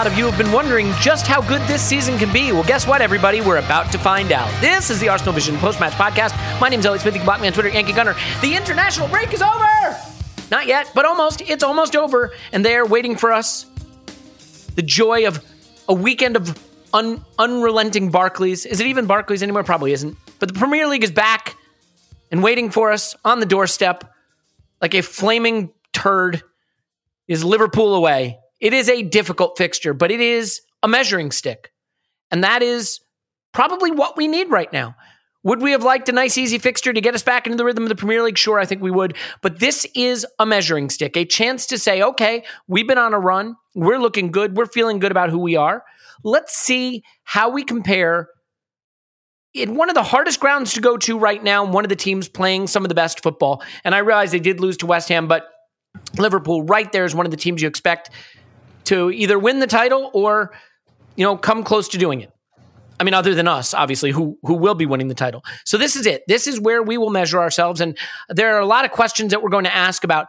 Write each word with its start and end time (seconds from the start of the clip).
Lot 0.00 0.06
of 0.06 0.16
you 0.16 0.24
have 0.24 0.38
been 0.38 0.50
wondering 0.50 0.90
just 0.98 1.26
how 1.26 1.46
good 1.46 1.60
this 1.68 1.82
season 1.82 2.16
can 2.16 2.32
be. 2.32 2.52
Well, 2.52 2.62
guess 2.62 2.86
what, 2.86 3.02
everybody? 3.02 3.42
We're 3.42 3.58
about 3.58 3.92
to 3.92 3.98
find 3.98 4.32
out. 4.32 4.50
This 4.58 4.88
is 4.88 4.98
the 4.98 5.10
Arsenal 5.10 5.34
Vision 5.34 5.58
post-match 5.58 5.92
podcast. 5.92 6.32
My 6.58 6.70
name's 6.70 6.86
Elliot 6.86 7.02
Smith. 7.02 7.12
You 7.12 7.20
can 7.20 7.26
block 7.26 7.42
me 7.42 7.48
on 7.48 7.52
Twitter, 7.52 7.68
Yankee 7.68 7.92
Gunner. 7.92 8.14
The 8.40 8.56
international 8.56 9.08
break 9.08 9.34
is 9.34 9.42
over! 9.42 9.98
Not 10.50 10.66
yet, 10.66 10.90
but 10.94 11.04
almost. 11.04 11.42
It's 11.42 11.62
almost 11.62 11.96
over. 11.96 12.32
And 12.50 12.64
they're 12.64 12.86
waiting 12.86 13.14
for 13.14 13.30
us. 13.30 13.66
The 14.74 14.80
joy 14.80 15.26
of 15.26 15.44
a 15.86 15.92
weekend 15.92 16.36
of 16.36 16.58
un- 16.94 17.22
unrelenting 17.38 18.10
Barclays. 18.10 18.64
Is 18.64 18.80
it 18.80 18.86
even 18.86 19.04
Barclays 19.04 19.42
anymore? 19.42 19.64
Probably 19.64 19.92
isn't. 19.92 20.16
But 20.38 20.54
the 20.54 20.58
Premier 20.58 20.86
League 20.86 21.04
is 21.04 21.10
back 21.10 21.58
and 22.30 22.42
waiting 22.42 22.70
for 22.70 22.90
us 22.90 23.16
on 23.22 23.38
the 23.38 23.44
doorstep 23.44 24.10
like 24.80 24.94
a 24.94 25.02
flaming 25.02 25.74
turd 25.92 26.42
is 27.28 27.44
Liverpool 27.44 27.94
away. 27.94 28.38
It 28.60 28.72
is 28.72 28.88
a 28.88 29.02
difficult 29.02 29.56
fixture, 29.56 29.94
but 29.94 30.10
it 30.10 30.20
is 30.20 30.60
a 30.82 30.88
measuring 30.88 31.30
stick. 31.30 31.72
And 32.30 32.44
that 32.44 32.62
is 32.62 33.00
probably 33.52 33.90
what 33.90 34.16
we 34.16 34.28
need 34.28 34.50
right 34.50 34.72
now. 34.72 34.94
Would 35.42 35.62
we 35.62 35.72
have 35.72 35.82
liked 35.82 36.08
a 36.10 36.12
nice, 36.12 36.36
easy 36.36 36.58
fixture 36.58 36.92
to 36.92 37.00
get 37.00 37.14
us 37.14 37.22
back 37.22 37.46
into 37.46 37.56
the 37.56 37.64
rhythm 37.64 37.84
of 37.84 37.88
the 37.88 37.96
Premier 37.96 38.22
League? 38.22 38.36
Sure, 38.36 38.58
I 38.58 38.66
think 38.66 38.82
we 38.82 38.90
would. 38.90 39.16
But 39.40 39.58
this 39.58 39.86
is 39.94 40.26
a 40.38 40.44
measuring 40.44 40.90
stick, 40.90 41.16
a 41.16 41.24
chance 41.24 41.66
to 41.68 41.78
say, 41.78 42.02
okay, 42.02 42.44
we've 42.68 42.86
been 42.86 42.98
on 42.98 43.14
a 43.14 43.18
run. 43.18 43.56
We're 43.74 43.98
looking 43.98 44.30
good. 44.30 44.54
We're 44.56 44.66
feeling 44.66 44.98
good 44.98 45.10
about 45.10 45.30
who 45.30 45.38
we 45.38 45.56
are. 45.56 45.82
Let's 46.22 46.54
see 46.54 47.04
how 47.24 47.48
we 47.48 47.64
compare 47.64 48.28
in 49.54 49.76
one 49.76 49.88
of 49.88 49.94
the 49.94 50.02
hardest 50.02 50.40
grounds 50.40 50.74
to 50.74 50.80
go 50.80 50.96
to 50.98 51.18
right 51.18 51.42
now, 51.42 51.64
one 51.64 51.84
of 51.84 51.88
the 51.88 51.96
teams 51.96 52.28
playing 52.28 52.66
some 52.66 52.84
of 52.84 52.90
the 52.90 52.94
best 52.94 53.22
football. 53.22 53.62
And 53.82 53.94
I 53.94 53.98
realize 53.98 54.30
they 54.30 54.38
did 54.38 54.60
lose 54.60 54.76
to 54.78 54.86
West 54.86 55.08
Ham, 55.08 55.26
but 55.26 55.48
Liverpool 56.18 56.62
right 56.64 56.90
there 56.92 57.04
is 57.04 57.14
one 57.14 57.26
of 57.26 57.30
the 57.30 57.36
teams 57.36 57.62
you 57.62 57.68
expect 57.68 58.10
to 58.84 59.10
either 59.10 59.38
win 59.38 59.60
the 59.60 59.66
title 59.66 60.10
or, 60.14 60.52
you 61.16 61.24
know, 61.24 61.36
come 61.36 61.62
close 61.64 61.88
to 61.88 61.98
doing 61.98 62.20
it. 62.20 62.32
I 62.98 63.04
mean, 63.04 63.14
other 63.14 63.34
than 63.34 63.48
us, 63.48 63.72
obviously, 63.72 64.10
who 64.10 64.38
who 64.42 64.54
will 64.54 64.74
be 64.74 64.84
winning 64.84 65.08
the 65.08 65.14
title. 65.14 65.42
So 65.64 65.78
this 65.78 65.96
is 65.96 66.04
it. 66.04 66.22
This 66.28 66.46
is 66.46 66.60
where 66.60 66.82
we 66.82 66.98
will 66.98 67.08
measure 67.08 67.40
ourselves. 67.40 67.80
And 67.80 67.96
there 68.28 68.54
are 68.54 68.60
a 68.60 68.66
lot 68.66 68.84
of 68.84 68.90
questions 68.90 69.30
that 69.30 69.42
we're 69.42 69.48
going 69.48 69.64
to 69.64 69.74
ask 69.74 70.04
about 70.04 70.26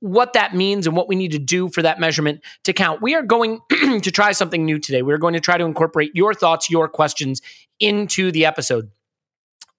what 0.00 0.34
that 0.34 0.54
means 0.54 0.86
and 0.86 0.96
what 0.96 1.08
we 1.08 1.16
need 1.16 1.32
to 1.32 1.38
do 1.38 1.68
for 1.68 1.82
that 1.82 1.98
measurement 1.98 2.42
to 2.64 2.72
count. 2.72 3.00
We 3.00 3.14
are 3.14 3.22
going 3.22 3.60
to 3.70 4.10
try 4.10 4.32
something 4.32 4.64
new 4.64 4.78
today. 4.78 5.02
We're 5.02 5.18
going 5.18 5.34
to 5.34 5.40
try 5.40 5.56
to 5.56 5.64
incorporate 5.64 6.10
your 6.14 6.34
thoughts, 6.34 6.70
your 6.70 6.88
questions 6.88 7.40
into 7.80 8.30
the 8.30 8.44
episode. 8.46 8.90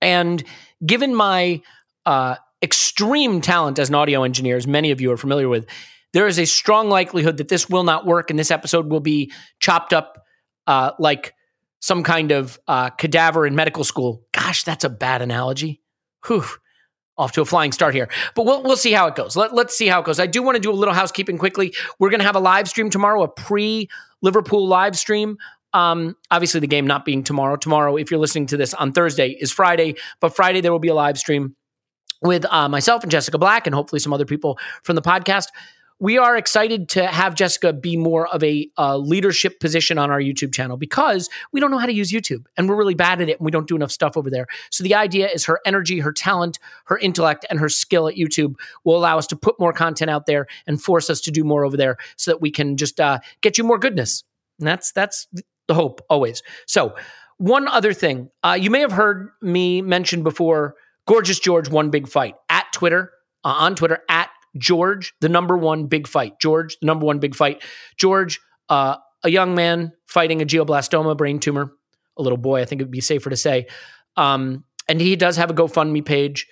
And 0.02 0.44
given 0.86 1.16
my 1.16 1.62
uh, 2.06 2.36
extreme 2.62 3.42
talent 3.42 3.80
as 3.80 3.90
an 3.90 3.96
audio 3.96 4.24
engineer, 4.24 4.58
as 4.58 4.68
many 4.68 4.92
of 4.92 5.02
you 5.02 5.12
are 5.12 5.18
familiar 5.18 5.50
with, 5.50 5.68
there 6.16 6.28
is 6.28 6.40
a 6.40 6.46
strong 6.46 6.88
likelihood 6.88 7.36
that 7.38 7.50
this 7.50 7.70
will 7.70 7.84
not 7.84 8.06
work 8.06 8.30
and 8.30 8.40
this 8.40 8.50
episode 8.50 8.90
will 8.90 9.02
be 9.02 9.34
chopped 9.60 9.92
up 9.92 10.24
uh, 10.66 10.92
like 10.98 11.34
some 11.82 12.04
kind 12.04 12.32
of 12.32 12.58
uh, 12.70 12.90
cadaver 12.92 13.46
in 13.46 13.54
medical 13.54 13.84
school. 13.84 14.24
Gosh, 14.32 14.64
that's 14.64 14.86
a 14.86 14.90
bad 14.90 15.22
analogy. 15.22 15.82
Whew. 16.26 16.46
Off 17.18 17.34
to 17.34 17.42
a 17.42 17.46
flying 17.46 17.72
start 17.72 17.94
here, 17.94 18.10
but 18.34 18.46
we'll 18.46 18.62
we'll 18.62 18.76
see 18.76 18.92
how 18.92 19.08
it 19.08 19.16
goes. 19.16 19.38
Let, 19.38 19.54
let's 19.54 19.78
see 19.78 19.88
how 19.88 20.02
it 20.02 20.06
goes. 20.06 20.20
I 20.20 20.26
do 20.26 20.44
want 20.44 20.56
to 20.56 20.62
do 20.62 20.70
a 20.70 20.76
little 20.76 20.94
housekeeping 20.94 21.38
quickly. 21.38 21.74
We're 21.98 22.10
going 22.10 22.20
to 22.20 22.26
have 22.26 22.36
a 22.36 22.42
live 22.42 22.68
stream 22.68 22.90
tomorrow, 22.90 23.24
a 23.24 23.30
pre 23.30 23.88
Liverpool 24.22 24.68
live 24.68 24.98
stream. 24.98 25.38
Um, 25.72 26.18
obviously, 26.30 26.60
the 26.60 26.68
game 26.68 26.86
not 26.86 27.06
being 27.06 27.24
tomorrow. 27.24 27.56
Tomorrow, 27.56 27.96
if 27.96 28.12
you're 28.12 28.20
listening 28.20 28.48
to 28.48 28.58
this 28.58 28.74
on 28.74 28.92
Thursday, 28.92 29.30
is 29.30 29.50
Friday. 29.50 29.96
But 30.20 30.36
Friday 30.36 30.60
there 30.60 30.74
will 30.74 30.80
be 30.80 30.90
a 30.90 30.94
live 30.94 31.18
stream 31.18 31.56
with 32.22 32.46
uh, 32.52 32.68
myself 32.68 33.04
and 33.04 33.12
Jessica 33.12 33.38
Black, 33.38 33.66
and 33.66 33.74
hopefully 33.74 34.00
some 34.00 34.12
other 34.12 34.26
people 34.26 34.58
from 34.84 34.98
the 34.98 35.02
podcast. 35.02 35.48
We 36.00 36.18
are 36.18 36.36
excited 36.36 36.90
to 36.90 37.08
have 37.08 37.36
Jessica 37.36 37.72
be 37.72 37.96
more 37.96 38.28
of 38.28 38.44
a 38.44 38.70
uh, 38.78 38.98
leadership 38.98 39.62
position 39.62 39.98
on 39.98 40.12
our 40.12 40.20
YouTube 40.20 40.54
channel 40.54 40.76
because 40.76 41.30
we 41.54 41.62
don't 41.62 41.72
know 41.72 41.78
how 41.78 41.86
to 41.86 41.94
use 41.94 42.12
YouTube 42.12 42.46
and 42.58 42.68
we're 42.68 42.76
really 42.76 42.96
bad 42.96 43.22
at 43.22 43.30
it 43.30 43.40
and 43.40 43.46
we 43.46 43.52
don't 43.52 43.68
do 43.68 43.78
enough 43.78 43.92
stuff 43.92 44.18
over 44.18 44.30
there. 44.30 44.46
So 44.72 44.84
the 44.84 44.94
idea 44.94 45.30
is 45.30 45.46
her 45.46 45.62
energy, 45.66 46.00
her 46.00 46.12
talent, 46.12 46.60
her 46.86 46.98
intellect, 46.98 47.46
and 47.50 47.62
her 47.62 47.70
skill 47.70 48.10
at 48.10 48.16
YouTube 48.16 48.56
will 48.84 48.98
allow 48.98 49.18
us 49.18 49.26
to 49.28 49.38
put 49.38 49.58
more 49.58 49.72
content 49.72 50.12
out 50.12 50.26
there 50.26 50.48
and 50.68 50.82
force 50.82 51.10
us 51.10 51.22
to 51.22 51.32
do 51.32 51.46
more 51.46 51.64
over 51.64 51.78
there 51.78 51.96
so 52.18 52.32
that 52.32 52.42
we 52.42 52.52
can 52.52 52.76
just 52.76 53.00
uh, 53.00 53.20
get 53.40 53.58
you 53.58 53.64
more 53.64 53.80
goodness. 53.80 54.26
And 54.60 54.68
that's 54.68 54.92
that's 54.92 55.28
the 55.68 55.74
hope 55.76 56.02
always. 56.10 56.44
So 56.68 56.94
one 57.38 57.70
other 57.70 57.94
thing, 57.94 58.30
uh, 58.44 58.58
you 58.60 58.70
may 58.70 58.82
have 58.82 58.92
heard 58.92 59.30
me 59.42 59.82
mention 59.82 60.24
before. 60.24 60.76
Gorgeous 61.08 61.40
George 61.40 61.70
one 61.70 61.92
big 61.92 62.08
fight 62.08 62.36
at 62.50 62.66
Twitter 62.74 63.12
uh, 63.46 63.50
on 63.60 63.76
Twitter 63.76 64.00
at 64.10 64.25
George, 64.58 65.14
the 65.22 65.30
number 65.30 65.58
one 65.58 65.88
big 65.88 66.08
fight. 66.08 66.40
George, 66.40 66.78
the 66.80 66.86
number 66.86 67.06
one 67.06 67.20
big 67.20 67.36
fight. 67.36 67.64
George, 67.98 68.40
uh, 68.70 68.98
a 69.24 69.30
young 69.30 69.56
man 69.56 69.92
fighting 70.06 70.42
a 70.42 70.46
glioblastoma 70.46 71.18
brain 71.18 71.40
tumor, 71.40 71.72
a 72.18 72.22
little 72.22 72.38
boy, 72.38 72.62
I 72.62 72.66
think 72.66 72.82
it 72.82 72.86
would 72.86 72.92
be 72.92 73.02
safer 73.02 73.30
to 73.30 73.38
say. 73.38 73.68
Um, 74.16 74.64
and 74.88 75.02
he 75.02 75.16
does 75.16 75.38
have 75.38 75.50
a 75.50 75.54
GoFundMe 75.54 76.06
page. 76.06 76.48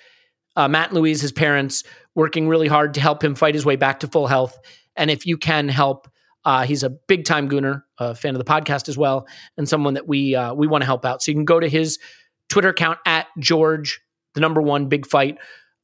Uh, 0.55 0.67
Matt 0.67 0.89
and 0.89 0.97
Louise, 0.97 1.21
his 1.21 1.31
parents, 1.31 1.83
working 2.15 2.47
really 2.47 2.67
hard 2.67 2.95
to 2.95 3.01
help 3.01 3.23
him 3.23 3.35
fight 3.35 3.55
his 3.55 3.65
way 3.65 3.75
back 3.75 4.01
to 4.01 4.07
full 4.07 4.27
health. 4.27 4.59
And 4.95 5.09
if 5.09 5.25
you 5.25 5.37
can 5.37 5.69
help, 5.69 6.07
uh, 6.45 6.63
he's 6.63 6.83
a 6.83 6.89
big 6.89 7.25
time 7.25 7.49
gooner, 7.49 7.83
a 7.97 8.13
fan 8.13 8.35
of 8.35 8.39
the 8.39 8.45
podcast 8.45 8.89
as 8.89 8.97
well, 8.97 9.27
and 9.57 9.67
someone 9.67 9.93
that 9.93 10.07
we 10.07 10.35
uh, 10.35 10.53
we 10.53 10.67
want 10.67 10.81
to 10.81 10.85
help 10.85 11.05
out. 11.05 11.23
So 11.23 11.31
you 11.31 11.35
can 11.35 11.45
go 11.45 11.59
to 11.59 11.69
his 11.69 11.99
Twitter 12.49 12.69
account 12.69 12.99
at 13.05 13.27
George, 13.39 14.01
the 14.35 14.41
number 14.41 14.61
one 14.61 14.89
big 14.89 15.07
fight 15.07 15.37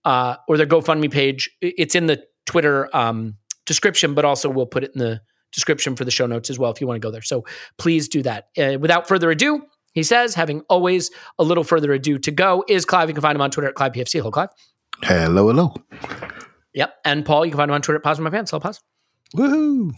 uh, 0.10 0.38
or 0.48 0.58
their 0.58 0.66
GoFundMe 0.66 1.12
page. 1.12 1.52
It's 1.62 1.94
in 1.94 2.08
the 2.08 2.24
Twitter 2.48 2.90
um, 2.98 3.36
description, 3.68 4.16
but 4.16 4.26
also 4.26 4.50
we'll 4.50 4.66
put 4.66 4.84
it 4.84 4.92
in 4.96 5.00
the 5.00 5.22
description 5.52 5.96
for 5.96 6.04
the 6.04 6.10
show 6.10 6.26
notes 6.26 6.50
as 6.50 6.58
well 6.58 6.72
if 6.72 6.82
you 6.82 6.88
want 6.88 7.00
to 7.00 7.06
go 7.06 7.12
there. 7.12 7.22
So 7.22 7.46
please 7.78 8.08
do 8.08 8.24
that. 8.24 8.48
Uh, 8.58 8.80
without 8.80 9.08
further 9.08 9.30
ado, 9.30 9.62
he 9.94 10.02
says, 10.02 10.34
having 10.34 10.64
always 10.68 11.12
a 11.38 11.44
little 11.44 11.64
further 11.64 11.94
ado 11.94 12.18
to 12.18 12.32
go, 12.32 12.64
is 12.68 12.86
Clive. 12.86 13.08
You 13.10 13.14
can 13.14 13.22
find 13.22 13.36
him 13.36 13.42
on 13.42 13.52
Twitter 13.52 13.70
at 13.70 13.76
ClivePFC. 13.76 14.14
Hello, 14.14 14.32
Clive. 14.32 14.50
Hello, 15.04 15.48
hello. 15.48 15.76
Yep. 16.74 16.96
And 17.06 17.24
Paul, 17.24 17.46
you 17.46 17.52
can 17.52 17.58
find 17.58 17.70
him 17.70 17.76
on 17.76 17.84
Twitter 17.84 17.98
at 17.98 18.04
Pause 18.04 18.22
My 18.22 18.32
Pants. 18.32 18.50
Hello, 18.50 18.62
Pause. 18.62 18.82
Woohoo. 19.36 19.92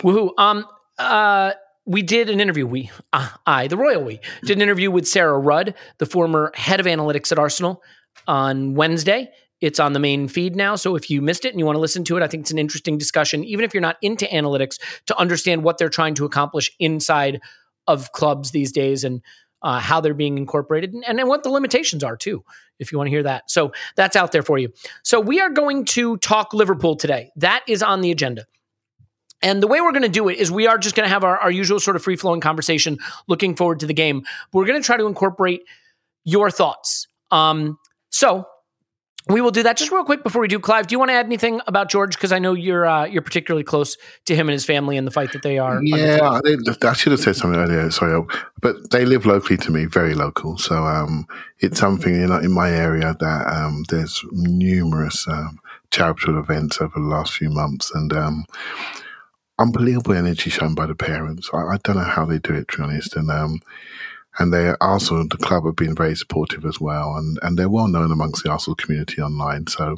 Woohoo. 0.00 0.30
Um, 0.36 0.66
uh, 0.98 1.52
we 1.86 2.02
did 2.02 2.28
an 2.28 2.38
interview. 2.38 2.66
We, 2.66 2.90
uh, 3.14 3.30
I, 3.46 3.68
the 3.68 3.78
royal 3.78 4.04
we, 4.04 4.20
did 4.44 4.58
an 4.58 4.62
interview 4.62 4.90
with 4.90 5.08
Sarah 5.08 5.38
Rudd, 5.38 5.74
the 5.96 6.06
former 6.06 6.52
head 6.54 6.80
of 6.80 6.86
analytics 6.86 7.32
at 7.32 7.38
Arsenal, 7.38 7.82
on 8.26 8.74
Wednesday. 8.74 9.30
It's 9.60 9.80
on 9.80 9.92
the 9.92 9.98
main 9.98 10.28
feed 10.28 10.56
now. 10.56 10.76
So 10.76 10.96
if 10.96 11.08
you 11.08 11.22
missed 11.22 11.44
it 11.44 11.50
and 11.50 11.58
you 11.58 11.64
want 11.64 11.76
to 11.76 11.80
listen 11.80 12.04
to 12.04 12.16
it, 12.16 12.22
I 12.22 12.28
think 12.28 12.42
it's 12.42 12.50
an 12.50 12.58
interesting 12.58 12.98
discussion, 12.98 13.44
even 13.44 13.64
if 13.64 13.72
you're 13.72 13.80
not 13.80 13.96
into 14.02 14.26
analytics, 14.26 14.78
to 15.06 15.16
understand 15.18 15.62
what 15.62 15.78
they're 15.78 15.88
trying 15.88 16.14
to 16.14 16.24
accomplish 16.24 16.70
inside 16.78 17.40
of 17.86 18.12
clubs 18.12 18.50
these 18.50 18.72
days 18.72 19.04
and 19.04 19.22
uh, 19.62 19.78
how 19.78 20.00
they're 20.00 20.12
being 20.14 20.36
incorporated 20.36 20.92
and, 20.92 21.04
and 21.18 21.28
what 21.28 21.42
the 21.42 21.48
limitations 21.48 22.04
are 22.04 22.16
too, 22.16 22.44
if 22.78 22.92
you 22.92 22.98
want 22.98 23.06
to 23.06 23.10
hear 23.10 23.22
that. 23.22 23.50
So 23.50 23.72
that's 23.96 24.16
out 24.16 24.32
there 24.32 24.42
for 24.42 24.58
you. 24.58 24.72
So 25.02 25.20
we 25.20 25.40
are 25.40 25.50
going 25.50 25.86
to 25.86 26.18
talk 26.18 26.52
Liverpool 26.52 26.96
today. 26.96 27.30
That 27.36 27.62
is 27.66 27.82
on 27.82 28.02
the 28.02 28.10
agenda. 28.10 28.44
And 29.42 29.62
the 29.62 29.66
way 29.66 29.80
we're 29.80 29.92
going 29.92 30.02
to 30.02 30.08
do 30.08 30.28
it 30.28 30.38
is 30.38 30.50
we 30.50 30.66
are 30.66 30.78
just 30.78 30.94
going 30.94 31.06
to 31.06 31.12
have 31.12 31.24
our, 31.24 31.38
our 31.38 31.50
usual 31.50 31.80
sort 31.80 31.96
of 31.96 32.02
free 32.02 32.16
flowing 32.16 32.40
conversation, 32.40 32.98
looking 33.26 33.56
forward 33.56 33.80
to 33.80 33.86
the 33.86 33.94
game. 33.94 34.24
We're 34.52 34.66
going 34.66 34.80
to 34.80 34.84
try 34.84 34.96
to 34.96 35.06
incorporate 35.06 35.62
your 36.24 36.50
thoughts. 36.50 37.06
Um, 37.30 37.78
so 38.10 38.46
we 39.28 39.40
will 39.40 39.50
do 39.50 39.62
that 39.62 39.78
just 39.78 39.90
real 39.90 40.04
quick 40.04 40.22
before 40.22 40.42
we 40.42 40.48
do. 40.48 40.58
Clive, 40.58 40.86
do 40.86 40.94
you 40.94 40.98
want 40.98 41.10
to 41.10 41.14
add 41.14 41.24
anything 41.24 41.60
about 41.66 41.88
George? 41.88 42.14
Because 42.14 42.30
I 42.30 42.38
know 42.38 42.52
you're 42.52 42.86
uh, 42.86 43.06
you're 43.06 43.22
particularly 43.22 43.64
close 43.64 43.96
to 44.26 44.36
him 44.36 44.48
and 44.48 44.52
his 44.52 44.66
family 44.66 44.98
and 44.98 45.06
the 45.06 45.10
fight 45.10 45.32
that 45.32 45.42
they 45.42 45.58
are. 45.58 45.82
Yeah, 45.82 46.40
they, 46.44 46.56
I 46.86 46.92
should 46.92 47.12
have 47.12 47.20
said 47.20 47.36
something 47.36 47.58
earlier. 47.58 47.90
Sorry, 47.90 48.22
but 48.60 48.90
they 48.90 49.06
live 49.06 49.24
locally 49.24 49.56
to 49.58 49.70
me, 49.70 49.86
very 49.86 50.14
local. 50.14 50.58
So 50.58 50.84
um, 50.84 51.26
it's 51.60 51.80
something 51.80 52.14
in, 52.14 52.30
in 52.44 52.52
my 52.52 52.70
area 52.70 53.16
that 53.18 53.46
um, 53.46 53.84
there's 53.88 54.22
numerous 54.32 55.26
um, 55.26 55.58
charitable 55.90 56.38
events 56.38 56.80
over 56.80 57.00
the 57.00 57.06
last 57.06 57.32
few 57.32 57.48
months, 57.48 57.90
and 57.94 58.12
um, 58.12 58.44
unbelievable 59.58 60.14
energy 60.14 60.50
shown 60.50 60.74
by 60.74 60.84
the 60.84 60.94
parents. 60.94 61.48
I, 61.52 61.58
I, 61.58 61.76
don't 61.82 61.96
know 61.96 62.02
how 62.02 62.26
they 62.26 62.38
do 62.38 62.54
it, 62.54 62.68
to 62.68 62.76
be 62.76 62.82
honest, 62.82 63.16
and 63.16 63.30
um, 63.30 63.60
and 64.38 64.52
they 64.52 64.74
also 64.80 65.22
the 65.24 65.36
club 65.36 65.64
have 65.64 65.76
been 65.76 65.94
very 65.94 66.14
supportive 66.14 66.64
as 66.64 66.80
well, 66.80 67.16
and 67.16 67.38
and 67.42 67.58
they're 67.58 67.68
well 67.68 67.88
known 67.88 68.10
amongst 68.10 68.44
the 68.44 68.50
Arsenal 68.50 68.76
community 68.76 69.22
online. 69.22 69.66
So 69.66 69.96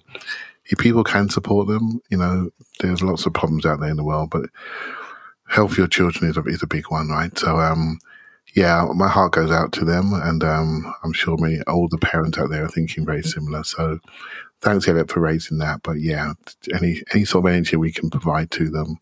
if 0.66 0.78
people 0.78 1.04
can 1.04 1.28
support 1.28 1.68
them, 1.68 2.00
you 2.10 2.18
know, 2.18 2.50
there's 2.80 3.02
lots 3.02 3.26
of 3.26 3.32
problems 3.32 3.64
out 3.64 3.80
there 3.80 3.90
in 3.90 3.96
the 3.96 4.04
world, 4.04 4.30
but 4.30 4.46
health 5.48 5.78
your 5.78 5.86
children 5.86 6.30
is 6.30 6.36
a, 6.36 6.42
is 6.42 6.62
a 6.62 6.66
big 6.66 6.90
one, 6.90 7.08
right? 7.08 7.36
So 7.38 7.58
um, 7.58 7.98
yeah, 8.54 8.86
my 8.94 9.08
heart 9.08 9.32
goes 9.32 9.50
out 9.50 9.72
to 9.72 9.84
them, 9.84 10.12
and 10.12 10.42
um, 10.42 10.92
I'm 11.04 11.12
sure 11.12 11.36
many 11.38 11.60
older 11.66 11.98
parents 11.98 12.38
out 12.38 12.50
there 12.50 12.64
are 12.64 12.68
thinking 12.68 13.04
very 13.04 13.22
similar. 13.22 13.64
So 13.64 13.98
thanks, 14.60 14.88
Elliot, 14.88 15.10
for 15.10 15.20
raising 15.20 15.58
that. 15.58 15.82
But 15.82 16.00
yeah, 16.00 16.32
any 16.74 17.02
any 17.12 17.24
sort 17.24 17.44
of 17.44 17.52
energy 17.52 17.76
we 17.76 17.92
can 17.92 18.10
provide 18.10 18.50
to 18.52 18.68
them 18.68 18.98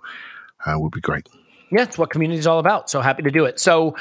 uh, 0.66 0.78
would 0.78 0.92
be 0.92 1.00
great. 1.00 1.28
Yeah, 1.70 1.82
it's 1.82 1.98
what 1.98 2.10
community 2.10 2.38
is 2.38 2.46
all 2.46 2.58
about. 2.58 2.90
So 2.90 3.00
happy 3.00 3.22
to 3.22 3.30
do 3.30 3.44
it. 3.44 3.58
So 3.58 3.96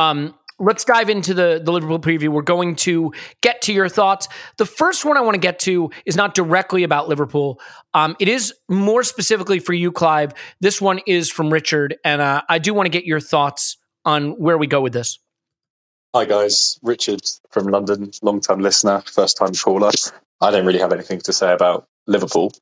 um, 0.00 0.34
let's 0.58 0.84
dive 0.84 1.08
into 1.08 1.34
the, 1.34 1.60
the 1.62 1.72
Liverpool 1.72 1.98
preview. 1.98 2.28
We're 2.28 2.42
going 2.42 2.76
to 2.76 3.12
get 3.40 3.62
to 3.62 3.72
your 3.72 3.88
thoughts. 3.88 4.28
The 4.56 4.66
first 4.66 5.04
one 5.04 5.16
I 5.16 5.20
want 5.20 5.34
to 5.34 5.40
get 5.40 5.58
to 5.60 5.90
is 6.04 6.16
not 6.16 6.34
directly 6.34 6.82
about 6.82 7.08
Liverpool. 7.08 7.60
Um, 7.94 8.16
it 8.18 8.28
is 8.28 8.54
more 8.68 9.02
specifically 9.02 9.58
for 9.58 9.72
you, 9.72 9.92
Clive. 9.92 10.32
This 10.60 10.80
one 10.80 11.00
is 11.06 11.30
from 11.30 11.52
Richard, 11.52 11.96
and 12.04 12.20
uh, 12.20 12.42
I 12.48 12.58
do 12.58 12.74
want 12.74 12.86
to 12.86 12.90
get 12.90 13.04
your 13.04 13.20
thoughts 13.20 13.76
on 14.04 14.32
where 14.32 14.58
we 14.58 14.66
go 14.66 14.80
with 14.80 14.92
this. 14.92 15.18
Hi 16.14 16.24
guys, 16.24 16.78
Richard 16.82 17.20
from 17.50 17.66
London, 17.66 18.10
long 18.22 18.40
time 18.40 18.60
listener, 18.60 19.02
first 19.02 19.36
time 19.36 19.52
caller. 19.52 19.90
I 20.40 20.50
don't 20.50 20.64
really 20.64 20.78
have 20.78 20.92
anything 20.92 21.20
to 21.20 21.34
say 21.34 21.52
about 21.52 21.86
Liverpool, 22.06 22.52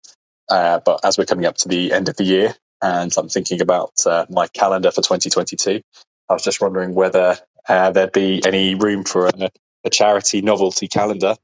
uh, 0.50 0.80
but 0.84 1.04
as 1.04 1.16
we're 1.16 1.26
coming 1.26 1.46
up 1.46 1.56
to 1.58 1.68
the 1.68 1.92
end 1.92 2.08
of 2.08 2.16
the 2.16 2.24
year, 2.24 2.56
and 2.82 3.14
I'm 3.16 3.28
thinking 3.28 3.60
about 3.60 3.92
uh, 4.04 4.26
my 4.28 4.48
calendar 4.48 4.90
for 4.90 5.00
2022. 5.00 5.80
I 6.28 6.32
was 6.32 6.42
just 6.42 6.60
wondering 6.60 6.94
whether 6.94 7.38
uh, 7.68 7.90
there'd 7.90 8.12
be 8.12 8.42
any 8.46 8.74
room 8.74 9.04
for 9.04 9.26
a, 9.26 9.50
a 9.84 9.90
charity 9.90 10.42
novelty 10.42 10.88
calendar 10.88 11.36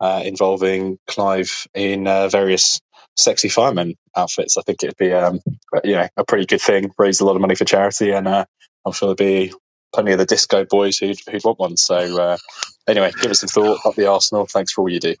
uh, 0.00 0.22
involving 0.24 0.98
Clive 1.06 1.66
in 1.74 2.06
uh, 2.06 2.28
various 2.28 2.80
sexy 3.16 3.48
fireman 3.48 3.94
outfits. 4.16 4.56
I 4.56 4.62
think 4.62 4.82
it'd 4.82 4.96
be, 4.96 5.12
um, 5.12 5.40
you 5.84 5.92
know, 5.92 6.08
a 6.16 6.24
pretty 6.24 6.46
good 6.46 6.60
thing. 6.60 6.90
Raise 6.98 7.20
a 7.20 7.24
lot 7.24 7.36
of 7.36 7.40
money 7.40 7.54
for 7.54 7.64
charity, 7.64 8.10
and 8.12 8.28
uh, 8.28 8.44
I'm 8.86 8.92
sure 8.92 9.08
there'd 9.08 9.18
be 9.18 9.52
plenty 9.92 10.12
of 10.12 10.18
the 10.18 10.26
disco 10.26 10.64
boys 10.64 10.98
who'd, 10.98 11.18
who'd 11.30 11.44
want 11.44 11.58
one. 11.58 11.76
So 11.76 12.20
uh, 12.20 12.36
anyway, 12.86 13.10
give 13.20 13.30
us 13.30 13.40
some 13.40 13.48
thought. 13.48 13.84
Up 13.84 13.94
the 13.94 14.06
Arsenal. 14.06 14.46
Thanks 14.46 14.72
for 14.72 14.82
all 14.82 14.88
you 14.88 15.00
do. 15.00 15.14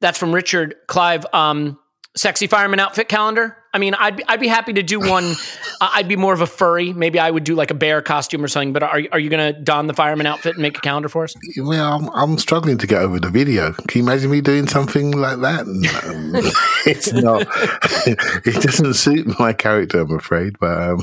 That's 0.00 0.18
from 0.18 0.34
Richard 0.34 0.76
Clive. 0.86 1.26
Um, 1.32 1.78
sexy 2.16 2.46
fireman 2.46 2.80
outfit 2.80 3.08
calendar. 3.08 3.56
I 3.72 3.78
mean, 3.78 3.94
I'd 3.94 4.16
be, 4.16 4.24
I'd 4.26 4.40
be 4.40 4.48
happy 4.48 4.72
to 4.72 4.82
do 4.82 4.98
one. 4.98 5.34
I'd 5.80 6.08
be 6.08 6.16
more 6.16 6.32
of 6.32 6.40
a 6.40 6.46
furry. 6.46 6.92
Maybe 6.92 7.18
I 7.18 7.30
would 7.30 7.44
do 7.44 7.54
like 7.54 7.70
a 7.70 7.74
bear 7.74 8.02
costume 8.02 8.44
or 8.44 8.48
something. 8.48 8.72
But 8.72 8.82
are 8.82 9.00
are 9.12 9.18
you 9.18 9.30
going 9.30 9.54
to 9.54 9.60
don 9.60 9.86
the 9.86 9.94
fireman 9.94 10.26
outfit 10.26 10.54
and 10.54 10.62
make 10.62 10.76
a 10.76 10.80
calendar 10.80 11.08
for 11.08 11.24
us? 11.24 11.34
Well, 11.56 11.92
I'm, 11.92 12.08
I'm 12.10 12.38
struggling 12.38 12.78
to 12.78 12.86
get 12.86 13.00
over 13.00 13.20
the 13.20 13.30
video. 13.30 13.72
Can 13.72 14.00
you 14.00 14.04
imagine 14.04 14.30
me 14.30 14.40
doing 14.40 14.66
something 14.66 15.12
like 15.12 15.40
that? 15.40 15.66
No, 15.66 16.40
it's 16.86 17.12
not. 17.12 17.46
it 18.06 18.62
doesn't 18.62 18.94
suit 18.94 19.38
my 19.38 19.52
character, 19.52 20.00
I'm 20.00 20.12
afraid. 20.12 20.58
But 20.58 20.78
um, 20.78 21.02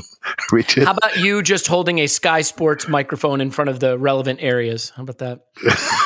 Richard, 0.52 0.84
how 0.84 0.92
about 0.92 1.16
you 1.18 1.42
just 1.42 1.66
holding 1.66 1.98
a 1.98 2.06
Sky 2.06 2.42
Sports 2.42 2.86
microphone 2.86 3.40
in 3.40 3.50
front 3.50 3.70
of 3.70 3.80
the 3.80 3.98
relevant 3.98 4.40
areas? 4.42 4.90
How 4.90 5.04
about 5.04 5.18
that? 5.18 6.04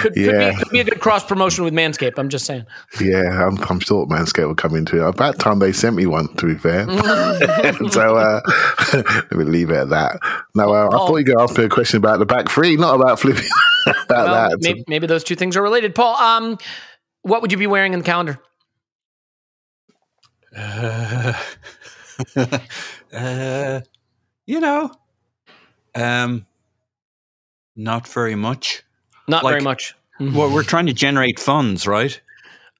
Could, 0.00 0.16
yeah. 0.16 0.30
could, 0.30 0.58
be, 0.58 0.64
could 0.64 0.70
be 0.70 0.80
a 0.80 0.84
good 0.84 1.00
cross 1.00 1.24
promotion 1.24 1.64
with 1.64 1.74
Manscaped. 1.74 2.18
I'm 2.18 2.28
just 2.28 2.46
saying. 2.46 2.66
Yeah, 3.00 3.46
I'm, 3.46 3.58
I'm 3.68 3.80
sure 3.80 4.06
Manscaped 4.06 4.46
will 4.46 4.54
come 4.54 4.74
into 4.74 4.96
it. 4.96 5.08
About 5.08 5.38
time 5.38 5.58
they 5.58 5.72
sent 5.72 5.96
me 5.96 6.06
one, 6.06 6.34
to 6.36 6.46
be 6.46 6.54
fair. 6.54 6.86
so 7.90 8.16
uh, 8.16 8.40
let 8.94 9.32
me 9.32 9.44
leave 9.44 9.70
it 9.70 9.76
at 9.76 9.88
that. 9.90 10.18
Now, 10.54 10.72
uh, 10.72 10.88
I 10.88 10.90
thought 10.90 11.08
you 11.08 11.12
were 11.12 11.22
going 11.22 11.40
ask 11.40 11.58
me 11.58 11.64
a 11.64 11.68
question 11.68 11.98
about 11.98 12.18
the 12.18 12.26
back 12.26 12.48
three, 12.48 12.76
not 12.76 12.94
about 12.94 13.20
flipping. 13.20 13.48
about 13.86 14.08
well, 14.08 14.50
that. 14.50 14.58
Maybe, 14.60 14.84
maybe, 14.88 15.06
those 15.06 15.24
two 15.24 15.36
things 15.36 15.56
are 15.56 15.62
related. 15.62 15.94
Paul, 15.94 16.16
um, 16.16 16.58
what 17.22 17.42
would 17.42 17.52
you 17.52 17.58
be 17.58 17.66
wearing 17.66 17.92
in 17.92 18.00
the 18.00 18.04
calendar? 18.04 18.38
Uh, 20.56 21.32
uh, 23.12 23.80
you 24.46 24.60
know, 24.60 24.90
um, 25.94 26.46
not 27.76 28.08
very 28.08 28.34
much. 28.34 28.82
Not 29.30 29.44
like, 29.44 29.52
very 29.52 29.62
much. 29.62 29.94
Well, 30.18 30.52
we're 30.52 30.64
trying 30.64 30.86
to 30.86 30.92
generate 30.92 31.40
funds, 31.40 31.86
right? 31.86 32.20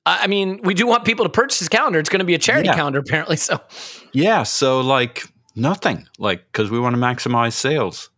I 0.04 0.26
mean, 0.26 0.60
we 0.62 0.74
do 0.74 0.86
want 0.86 1.04
people 1.04 1.24
to 1.24 1.30
purchase 1.30 1.58
this 1.60 1.68
calendar. 1.68 1.98
It's 1.98 2.08
going 2.08 2.20
to 2.20 2.26
be 2.26 2.34
a 2.34 2.38
charity 2.38 2.66
yeah. 2.68 2.74
calendar, 2.74 2.98
apparently. 2.98 3.36
So, 3.36 3.60
yeah. 4.12 4.42
So, 4.42 4.80
like, 4.80 5.24
nothing, 5.54 6.08
like, 6.18 6.44
because 6.50 6.70
we 6.70 6.80
want 6.80 6.96
to 6.96 7.00
maximize 7.00 7.52
sales. 7.52 8.10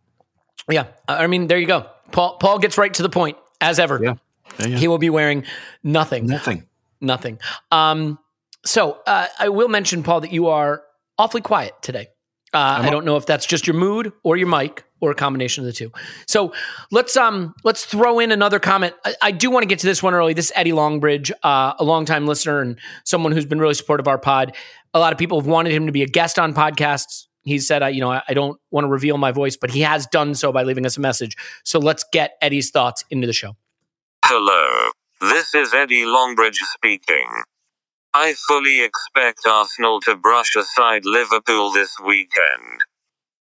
Yeah. 0.69 0.87
I 1.07 1.27
mean, 1.27 1.47
there 1.47 1.57
you 1.57 1.67
go. 1.67 1.85
Paul, 2.11 2.37
Paul 2.37 2.59
gets 2.59 2.77
right 2.77 2.93
to 2.93 3.03
the 3.03 3.09
point, 3.09 3.37
as 3.61 3.79
ever. 3.79 3.99
Yeah. 4.01 4.15
yeah, 4.59 4.67
yeah. 4.67 4.77
He 4.77 4.87
will 4.87 4.97
be 4.97 5.09
wearing 5.09 5.45
nothing. 5.83 6.25
Nothing. 6.25 6.67
Nothing. 6.99 7.39
Um, 7.71 8.17
so, 8.65 8.99
uh, 9.05 9.27
I 9.39 9.49
will 9.49 9.69
mention, 9.69 10.03
Paul, 10.03 10.21
that 10.21 10.31
you 10.31 10.47
are 10.47 10.83
awfully 11.17 11.41
quiet 11.41 11.73
today. 11.81 12.07
Uh, 12.53 12.81
I 12.81 12.89
don't 12.89 13.03
know 13.03 13.17
if 13.17 13.25
that's 13.25 13.45
just 13.45 13.67
your 13.67 13.75
mood 13.75 14.13
or 14.23 14.37
your 14.37 14.47
mic 14.47 14.85
or 15.03 15.11
a 15.11 15.15
combination 15.15 15.63
of 15.63 15.65
the 15.65 15.73
two. 15.73 15.91
So 16.27 16.53
let's 16.89 17.17
um 17.17 17.53
let's 17.65 17.83
throw 17.83 18.19
in 18.19 18.31
another 18.31 18.57
comment. 18.57 18.95
I, 19.03 19.15
I 19.21 19.31
do 19.31 19.51
want 19.51 19.63
to 19.63 19.67
get 19.67 19.79
to 19.79 19.85
this 19.85 20.01
one 20.01 20.13
early. 20.13 20.33
This 20.33 20.45
is 20.45 20.51
Eddie 20.55 20.71
Longbridge, 20.71 21.29
uh, 21.43 21.73
a 21.77 21.83
longtime 21.83 22.25
listener 22.25 22.61
and 22.61 22.79
someone 23.03 23.33
who's 23.33 23.45
been 23.45 23.59
really 23.59 23.73
supportive 23.73 24.05
of 24.05 24.07
our 24.07 24.17
pod. 24.17 24.55
A 24.93 24.99
lot 24.99 25.11
of 25.11 25.19
people 25.19 25.37
have 25.37 25.47
wanted 25.47 25.73
him 25.73 25.87
to 25.87 25.91
be 25.91 26.03
a 26.03 26.07
guest 26.07 26.39
on 26.39 26.53
podcasts. 26.53 27.27
He 27.41 27.59
said, 27.59 27.83
uh, 27.83 27.87
you 27.87 27.99
know, 27.99 28.11
I, 28.11 28.21
I 28.29 28.33
don't 28.33 28.57
want 28.71 28.85
to 28.85 28.89
reveal 28.89 29.17
my 29.17 29.33
voice, 29.33 29.57
but 29.57 29.71
he 29.71 29.81
has 29.81 30.07
done 30.07 30.35
so 30.35 30.53
by 30.53 30.63
leaving 30.63 30.85
us 30.85 30.95
a 30.95 31.01
message. 31.01 31.35
So 31.65 31.79
let's 31.79 32.05
get 32.13 32.37
Eddie's 32.39 32.71
thoughts 32.71 33.03
into 33.09 33.27
the 33.27 33.33
show. 33.33 33.57
Hello, 34.23 34.91
this 35.19 35.53
is 35.53 35.73
Eddie 35.73 36.05
Longbridge 36.05 36.59
speaking. 36.75 37.43
I 38.13 38.35
fully 38.47 38.81
expect 38.81 39.41
Arsenal 39.45 39.99
to 40.01 40.15
brush 40.15 40.55
aside 40.55 41.03
Liverpool 41.03 41.71
this 41.71 41.91
weekend. 42.05 42.83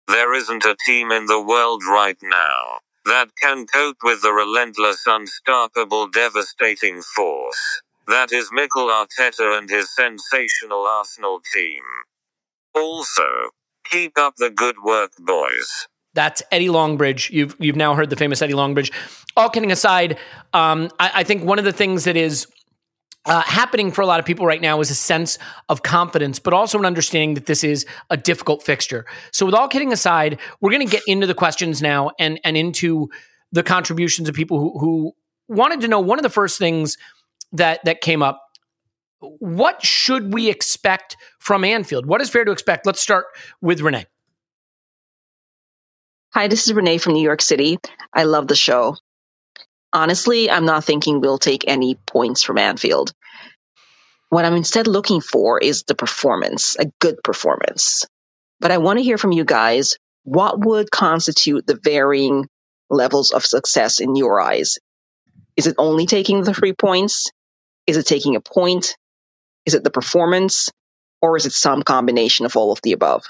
There 0.08 0.34
isn't 0.34 0.66
a 0.66 0.78
team 0.86 1.12
in 1.12 1.26
the 1.26 1.42
world 1.42 1.84
right 1.84 2.18
now 2.22 2.80
that 3.06 3.30
can 3.42 3.66
cope 3.66 3.98
with 4.04 4.22
the 4.22 4.32
relentless, 4.32 5.04
unstoppable, 5.06 6.08
devastating 6.08 7.02
force 7.02 7.82
that 8.08 8.32
is 8.32 8.50
Mikel 8.52 8.88
Arteta 8.88 9.58
and 9.58 9.70
his 9.70 9.94
sensational 9.96 10.86
Arsenal 10.86 11.42
team. 11.54 11.82
Also, 12.74 13.24
keep 13.90 14.18
up 14.18 14.36
the 14.38 14.50
good 14.50 14.76
work, 14.84 15.12
boys. 15.20 15.88
That's 16.14 16.42
Eddie 16.52 16.68
Longbridge. 16.68 17.30
You've 17.30 17.56
you've 17.60 17.76
now 17.76 17.96
heard 17.96 18.10
the 18.10 18.16
famous 18.16 18.42
Eddie 18.42 18.54
Longbridge. 18.54 18.92
All 19.36 19.50
kidding 19.50 19.72
aside, 19.72 20.18
um, 20.54 20.90
I, 21.00 21.12
I 21.16 21.24
think 21.24 21.44
one 21.44 21.60
of 21.60 21.66
the 21.66 21.74
things 21.74 22.06
that 22.06 22.16
is 22.16 22.48
uh, 23.26 23.42
happening 23.42 23.92
for 23.92 24.02
a 24.02 24.06
lot 24.06 24.20
of 24.20 24.26
people 24.26 24.46
right 24.46 24.62
now 24.62 24.80
is 24.80 24.92
a 24.92 24.96
sense 24.96 25.38
of 25.70 25.84
confidence, 25.84 26.40
but 26.40 26.54
also 26.54 26.78
an 26.78 26.86
understanding 26.86 27.34
that 27.34 27.48
this 27.48 27.64
is 27.64 27.86
a 28.10 28.18
difficult 28.18 28.62
fixture. 28.64 29.06
So, 29.32 29.46
with 29.46 29.56
all 29.56 29.68
kidding 29.68 29.92
aside, 29.92 30.40
we're 30.62 30.72
going 30.72 30.88
to 30.88 30.92
get 30.92 31.04
into 31.08 31.28
the 31.28 31.34
questions 31.34 31.82
now 31.82 32.12
and 32.20 32.40
and 32.44 32.56
into 32.56 33.10
the 33.52 33.64
contributions 33.64 34.30
of 34.30 34.36
people 34.36 34.60
who, 34.60 34.80
who 34.80 35.14
wanted 35.48 35.82
to 35.82 35.88
know. 35.88 36.00
One 36.00 36.20
of 36.20 36.24
the 36.24 36.30
first 36.30 36.60
things 36.60 36.98
that 37.52 37.84
that 37.86 38.02
came 38.02 38.22
up: 38.22 38.42
what 39.20 39.84
should 39.84 40.34
we 40.34 40.50
expect 40.50 41.18
from 41.40 41.64
Anfield? 41.64 42.06
What 42.06 42.22
is 42.22 42.30
fair 42.30 42.46
to 42.46 42.52
expect? 42.52 42.86
Let's 42.86 43.02
start 43.02 43.26
with 43.62 43.82
Renee. 43.82 44.06
Hi, 46.34 46.48
this 46.48 46.68
is 46.68 46.74
Renee 46.74 46.98
from 46.98 47.14
New 47.14 47.24
York 47.24 47.42
City. 47.42 47.80
I 48.14 48.24
love 48.24 48.48
the 48.48 48.56
show. 48.56 48.98
Honestly, 49.96 50.52
I'm 50.52 50.66
not 50.66 50.84
thinking 50.84 51.22
we'll 51.22 51.38
take 51.38 51.64
any 51.70 51.96
points 52.06 52.44
from 52.44 52.58
Anfield. 52.58 53.14
What 54.28 54.44
I'm 54.44 54.56
instead 54.56 54.88
looking 54.88 55.22
for 55.22 55.58
is 55.58 55.84
the 55.84 55.96
performance, 55.96 56.76
a 56.78 56.92
good 57.00 57.24
performance. 57.24 58.06
But 58.60 58.72
I 58.72 58.78
want 58.80 59.00
to 59.00 59.04
hear 59.04 59.18
from 59.18 59.32
you 59.32 59.46
guys 59.46 59.98
what 60.24 60.60
would 60.60 60.92
constitute 60.92 61.66
the 61.66 61.80
varying 61.82 62.50
levels 62.90 63.32
of 63.32 63.46
success 63.46 64.02
in 64.02 64.18
your 64.18 64.42
eyes? 64.42 64.78
Is 65.56 65.66
it 65.66 65.76
only 65.78 66.08
taking 66.08 66.44
the 66.44 66.54
three 66.54 66.74
points? 66.74 67.32
Is 67.88 67.96
it 67.96 68.06
taking 68.06 68.36
a 68.36 68.42
point? 68.42 68.98
Is 69.66 69.76
it 69.76 69.86
the 69.86 69.92
performance? 69.92 70.70
Or 71.22 71.38
is 71.38 71.46
it 71.46 71.54
some 71.54 71.84
combination 71.84 72.46
of 72.46 72.58
all 72.58 72.74
of 72.74 72.82
the 72.84 72.92
above? 72.92 73.24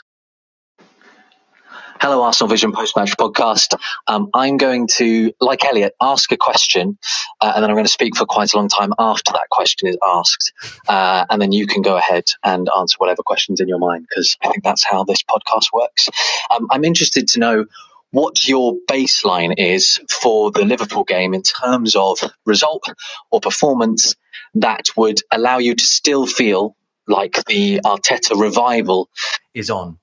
Hello, 2.01 2.23
Arsenal 2.23 2.49
Vision 2.49 2.73
post 2.73 2.97
match 2.97 3.15
podcast. 3.15 3.73
Um, 4.05 4.29
I'm 4.33 4.57
going 4.57 4.87
to, 4.95 5.31
like 5.39 5.63
Elliot, 5.63 5.95
ask 6.01 6.29
a 6.33 6.37
question, 6.37 6.97
uh, 7.39 7.53
and 7.55 7.63
then 7.63 7.69
I'm 7.69 7.75
going 7.75 7.85
to 7.85 7.91
speak 7.91 8.17
for 8.17 8.25
quite 8.25 8.53
a 8.53 8.57
long 8.57 8.67
time 8.67 8.91
after 8.99 9.31
that 9.31 9.47
question 9.49 9.87
is 9.87 9.97
asked. 10.05 10.51
Uh, 10.89 11.25
and 11.29 11.41
then 11.41 11.53
you 11.53 11.65
can 11.67 11.81
go 11.81 11.95
ahead 11.95 12.25
and 12.43 12.69
answer 12.77 12.97
whatever 12.97 13.23
questions 13.23 13.61
in 13.61 13.69
your 13.69 13.79
mind, 13.79 14.05
because 14.09 14.37
I 14.43 14.49
think 14.49 14.63
that's 14.63 14.83
how 14.83 15.05
this 15.05 15.23
podcast 15.23 15.71
works. 15.73 16.09
Um, 16.51 16.67
I'm 16.69 16.83
interested 16.83 17.29
to 17.29 17.39
know 17.39 17.65
what 18.11 18.45
your 18.45 18.75
baseline 18.91 19.53
is 19.57 19.99
for 20.09 20.51
the 20.51 20.65
Liverpool 20.65 21.05
game 21.05 21.33
in 21.33 21.43
terms 21.43 21.95
of 21.95 22.19
result 22.45 22.83
or 23.31 23.39
performance 23.39 24.15
that 24.55 24.89
would 24.97 25.21
allow 25.31 25.59
you 25.59 25.75
to 25.75 25.83
still 25.83 26.27
feel 26.27 26.75
like 27.07 27.43
the 27.45 27.79
Arteta 27.85 28.39
revival 28.39 29.09
is 29.53 29.69
on. 29.69 29.97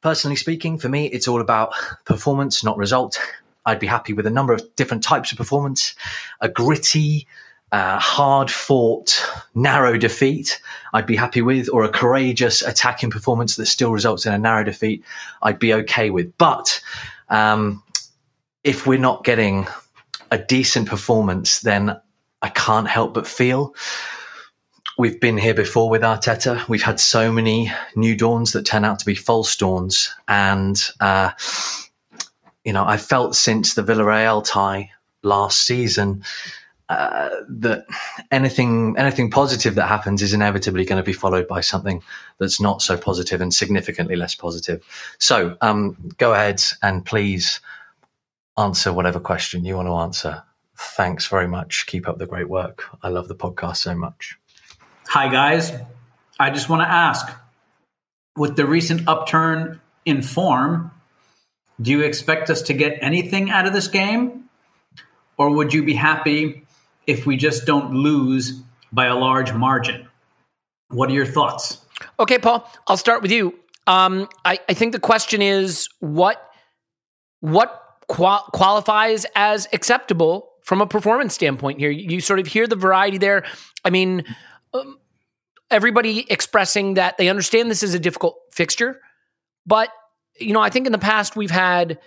Personally 0.00 0.36
speaking, 0.36 0.78
for 0.78 0.88
me, 0.88 1.06
it's 1.06 1.26
all 1.26 1.40
about 1.40 1.72
performance, 2.04 2.62
not 2.62 2.76
result. 2.76 3.18
I'd 3.66 3.80
be 3.80 3.86
happy 3.86 4.12
with 4.12 4.26
a 4.26 4.30
number 4.30 4.52
of 4.52 4.76
different 4.76 5.02
types 5.02 5.32
of 5.32 5.38
performance, 5.38 5.94
a 6.40 6.48
gritty, 6.48 7.26
uh, 7.72 7.98
hard 7.98 8.50
fought, 8.50 9.28
narrow 9.54 9.98
defeat, 9.98 10.60
I'd 10.92 11.06
be 11.06 11.16
happy 11.16 11.42
with, 11.42 11.68
or 11.70 11.84
a 11.84 11.90
courageous 11.90 12.62
attacking 12.62 13.10
performance 13.10 13.56
that 13.56 13.66
still 13.66 13.92
results 13.92 14.24
in 14.24 14.32
a 14.32 14.38
narrow 14.38 14.64
defeat, 14.64 15.04
I'd 15.42 15.58
be 15.58 15.74
okay 15.74 16.10
with. 16.10 16.38
But 16.38 16.80
um, 17.28 17.82
if 18.64 18.86
we're 18.86 18.98
not 18.98 19.24
getting 19.24 19.66
a 20.30 20.38
decent 20.38 20.88
performance, 20.88 21.60
then 21.60 22.00
I 22.40 22.48
can't 22.48 22.88
help 22.88 23.14
but 23.14 23.26
feel 23.26 23.74
we've 24.98 25.20
been 25.20 25.38
here 25.38 25.54
before 25.54 25.88
with 25.88 26.02
Arteta. 26.02 26.68
We've 26.68 26.82
had 26.82 26.98
so 26.98 27.30
many 27.32 27.72
new 27.94 28.16
dawns 28.16 28.52
that 28.52 28.66
turn 28.66 28.84
out 28.84 28.98
to 28.98 29.06
be 29.06 29.14
false 29.14 29.56
dawns. 29.56 30.14
And, 30.26 30.76
uh, 31.00 31.30
you 32.64 32.72
know, 32.72 32.84
I 32.84 32.96
felt 32.96 33.36
since 33.36 33.74
the 33.74 33.82
Villarreal 33.82 34.44
tie 34.44 34.90
last 35.22 35.60
season 35.60 36.24
uh, 36.88 37.30
that 37.48 37.86
anything 38.30 38.96
anything 38.96 39.30
positive 39.30 39.74
that 39.76 39.86
happens 39.86 40.22
is 40.22 40.32
inevitably 40.32 40.84
going 40.86 41.00
to 41.00 41.06
be 41.06 41.12
followed 41.12 41.46
by 41.46 41.60
something 41.60 42.02
that's 42.38 42.60
not 42.60 42.80
so 42.80 42.96
positive 42.96 43.40
and 43.40 43.52
significantly 43.52 44.16
less 44.16 44.34
positive. 44.34 44.82
So, 45.18 45.56
um, 45.60 46.14
go 46.16 46.32
ahead 46.32 46.62
and 46.82 47.04
please 47.04 47.60
answer 48.56 48.92
whatever 48.92 49.20
question 49.20 49.64
you 49.64 49.76
want 49.76 49.88
to 49.88 49.94
answer. 49.94 50.42
Thanks 50.76 51.26
very 51.26 51.46
much. 51.46 51.86
Keep 51.86 52.08
up 52.08 52.18
the 52.18 52.26
great 52.26 52.48
work. 52.48 52.84
I 53.02 53.10
love 53.10 53.28
the 53.28 53.36
podcast 53.36 53.76
so 53.76 53.94
much. 53.94 54.38
Hi, 55.10 55.28
guys. 55.28 55.72
I 56.38 56.50
just 56.50 56.68
want 56.68 56.82
to 56.82 56.86
ask 56.86 57.26
with 58.36 58.56
the 58.56 58.66
recent 58.66 59.08
upturn 59.08 59.80
in 60.04 60.20
form, 60.20 60.90
do 61.80 61.90
you 61.92 62.02
expect 62.02 62.50
us 62.50 62.60
to 62.62 62.74
get 62.74 62.98
anything 63.00 63.48
out 63.48 63.66
of 63.66 63.72
this 63.72 63.88
game? 63.88 64.50
Or 65.38 65.48
would 65.48 65.72
you 65.72 65.82
be 65.82 65.94
happy 65.94 66.66
if 67.06 67.24
we 67.24 67.38
just 67.38 67.64
don't 67.64 67.94
lose 67.94 68.60
by 68.92 69.06
a 69.06 69.14
large 69.14 69.54
margin? 69.54 70.06
What 70.88 71.08
are 71.08 71.14
your 71.14 71.24
thoughts? 71.24 71.80
Okay, 72.20 72.38
Paul, 72.38 72.70
I'll 72.86 72.98
start 72.98 73.22
with 73.22 73.32
you. 73.32 73.58
Um, 73.86 74.28
I, 74.44 74.58
I, 74.68 74.74
think 74.74 74.92
the 74.92 75.00
question 75.00 75.40
is 75.40 75.88
what 76.00 76.52
what 77.40 77.82
qual- 78.08 78.46
qualifies 78.52 79.24
as 79.34 79.68
acceptable 79.72 80.50
from 80.64 80.82
a 80.82 80.86
performance 80.86 81.32
standpoint 81.32 81.78
here. 81.78 81.90
You 81.90 82.20
sort 82.20 82.40
of 82.40 82.46
hear 82.46 82.66
the 82.66 82.76
variety 82.76 83.16
there. 83.16 83.44
I 83.86 83.90
mean, 83.90 84.24
um, 84.72 84.98
everybody 85.70 86.26
expressing 86.30 86.94
that 86.94 87.18
they 87.18 87.28
understand 87.28 87.70
this 87.70 87.82
is 87.82 87.94
a 87.94 87.98
difficult 87.98 88.38
fixture, 88.50 89.00
but 89.66 89.90
you 90.38 90.52
know, 90.52 90.60
I 90.60 90.70
think 90.70 90.86
in 90.86 90.92
the 90.92 90.98
past 90.98 91.36
we've 91.36 91.50
had 91.50 91.98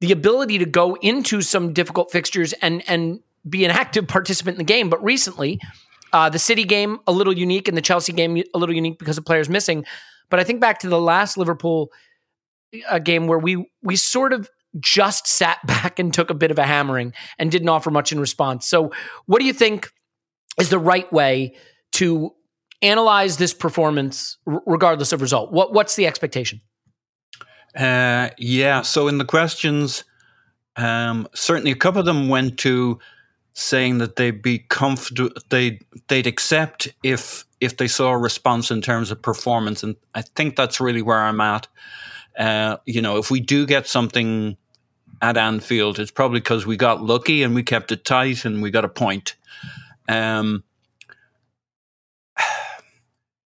the 0.00 0.12
ability 0.12 0.58
to 0.58 0.66
go 0.66 0.96
into 0.96 1.40
some 1.40 1.72
difficult 1.72 2.10
fixtures 2.10 2.52
and 2.54 2.82
and 2.88 3.20
be 3.48 3.64
an 3.64 3.70
active 3.82 4.08
participant 4.08 4.54
in 4.54 4.58
the 4.58 4.64
game. 4.64 4.90
But 4.90 5.02
recently, 5.02 5.60
uh, 6.12 6.28
the 6.28 6.38
City 6.38 6.64
game 6.64 6.98
a 7.06 7.12
little 7.12 7.36
unique, 7.36 7.68
and 7.68 7.76
the 7.76 7.82
Chelsea 7.82 8.12
game 8.12 8.42
a 8.54 8.58
little 8.58 8.74
unique 8.74 8.98
because 8.98 9.18
of 9.18 9.24
players 9.24 9.48
missing. 9.48 9.84
But 10.28 10.40
I 10.40 10.44
think 10.44 10.60
back 10.60 10.80
to 10.80 10.88
the 10.88 11.00
last 11.00 11.36
Liverpool 11.36 11.90
uh, 12.88 12.98
game 12.98 13.26
where 13.26 13.38
we 13.38 13.70
we 13.82 13.96
sort 13.96 14.32
of 14.32 14.50
just 14.78 15.26
sat 15.26 15.58
back 15.66 15.98
and 15.98 16.12
took 16.12 16.30
a 16.30 16.34
bit 16.34 16.50
of 16.50 16.58
a 16.58 16.64
hammering 16.64 17.12
and 17.38 17.50
didn't 17.50 17.68
offer 17.68 17.90
much 17.90 18.12
in 18.12 18.20
response. 18.20 18.66
So, 18.66 18.92
what 19.26 19.40
do 19.40 19.46
you 19.46 19.52
think 19.52 19.90
is 20.58 20.70
the 20.70 20.78
right 20.78 21.10
way 21.12 21.54
to 21.96 22.32
analyze 22.82 23.36
this 23.38 23.54
performance 23.54 24.38
regardless 24.44 25.12
of 25.12 25.20
result? 25.20 25.52
What 25.52 25.72
what's 25.72 25.96
the 25.96 26.06
expectation? 26.06 26.60
Uh, 27.76 28.30
yeah. 28.38 28.82
So 28.82 29.08
in 29.08 29.18
the 29.18 29.24
questions, 29.24 30.04
um, 30.76 31.28
certainly 31.34 31.70
a 31.70 31.76
couple 31.76 32.00
of 32.00 32.06
them 32.06 32.28
went 32.28 32.58
to 32.60 32.98
saying 33.52 33.98
that 33.98 34.16
they'd 34.16 34.42
be 34.42 34.58
comfortable, 34.58 35.30
they 35.48 35.80
they'd 36.08 36.26
accept 36.26 36.88
if 37.02 37.44
if 37.60 37.78
they 37.78 37.88
saw 37.88 38.10
a 38.10 38.18
response 38.18 38.70
in 38.70 38.82
terms 38.82 39.10
of 39.10 39.20
performance, 39.22 39.82
and 39.82 39.96
I 40.14 40.22
think 40.22 40.56
that's 40.56 40.80
really 40.80 41.02
where 41.02 41.20
I'm 41.20 41.40
at. 41.40 41.66
Uh, 42.38 42.76
you 42.84 43.00
know, 43.00 43.16
if 43.16 43.30
we 43.30 43.40
do 43.40 43.66
get 43.66 43.86
something 43.86 44.56
at 45.22 45.38
Anfield, 45.38 45.98
it's 45.98 46.10
probably 46.10 46.40
because 46.40 46.66
we 46.66 46.76
got 46.76 47.02
lucky 47.02 47.42
and 47.42 47.54
we 47.54 47.62
kept 47.62 47.90
it 47.92 48.04
tight 48.04 48.44
and 48.44 48.62
we 48.62 48.70
got 48.70 48.84
a 48.84 48.88
point. 48.88 49.36
Um, 50.08 50.62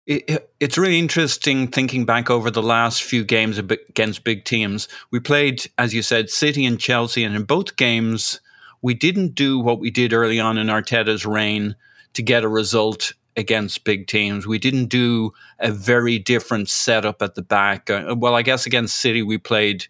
it, 0.10 0.52
it's 0.60 0.78
really 0.78 0.98
interesting 0.98 1.68
thinking 1.68 2.04
back 2.04 2.32
over 2.32 2.50
the 2.50 2.64
last 2.64 3.04
few 3.04 3.24
games 3.24 3.60
against 3.60 4.24
big 4.24 4.44
teams. 4.44 4.88
We 5.12 5.20
played, 5.20 5.70
as 5.78 5.94
you 5.94 6.02
said, 6.02 6.32
City 6.32 6.66
and 6.66 6.80
Chelsea, 6.80 7.24
and 7.24 7.36
in 7.36 7.44
both 7.44 7.76
games, 7.76 8.42
we 8.82 8.96
didn't 8.96 9.36
do 9.36 9.60
what 9.60 9.80
we 9.80 9.92
did 9.92 10.12
early 10.12 10.40
on 10.40 10.58
in 10.58 10.68
Arteta's 10.68 11.28
reign 11.28 11.76
to 12.14 12.24
get 12.24 12.44
a 12.44 12.48
result 12.48 13.14
against 13.38 13.84
big 13.84 14.08
teams. 14.08 14.48
We 14.48 14.58
didn't 14.58 14.88
do 14.88 15.32
a 15.60 15.72
very 15.72 16.18
different 16.18 16.70
setup 16.70 17.22
at 17.22 17.36
the 17.36 17.44
back. 17.44 17.92
Uh, 17.92 18.16
well, 18.18 18.34
I 18.34 18.42
guess 18.42 18.66
against 18.66 18.96
City, 18.96 19.22
we 19.22 19.38
played 19.38 19.86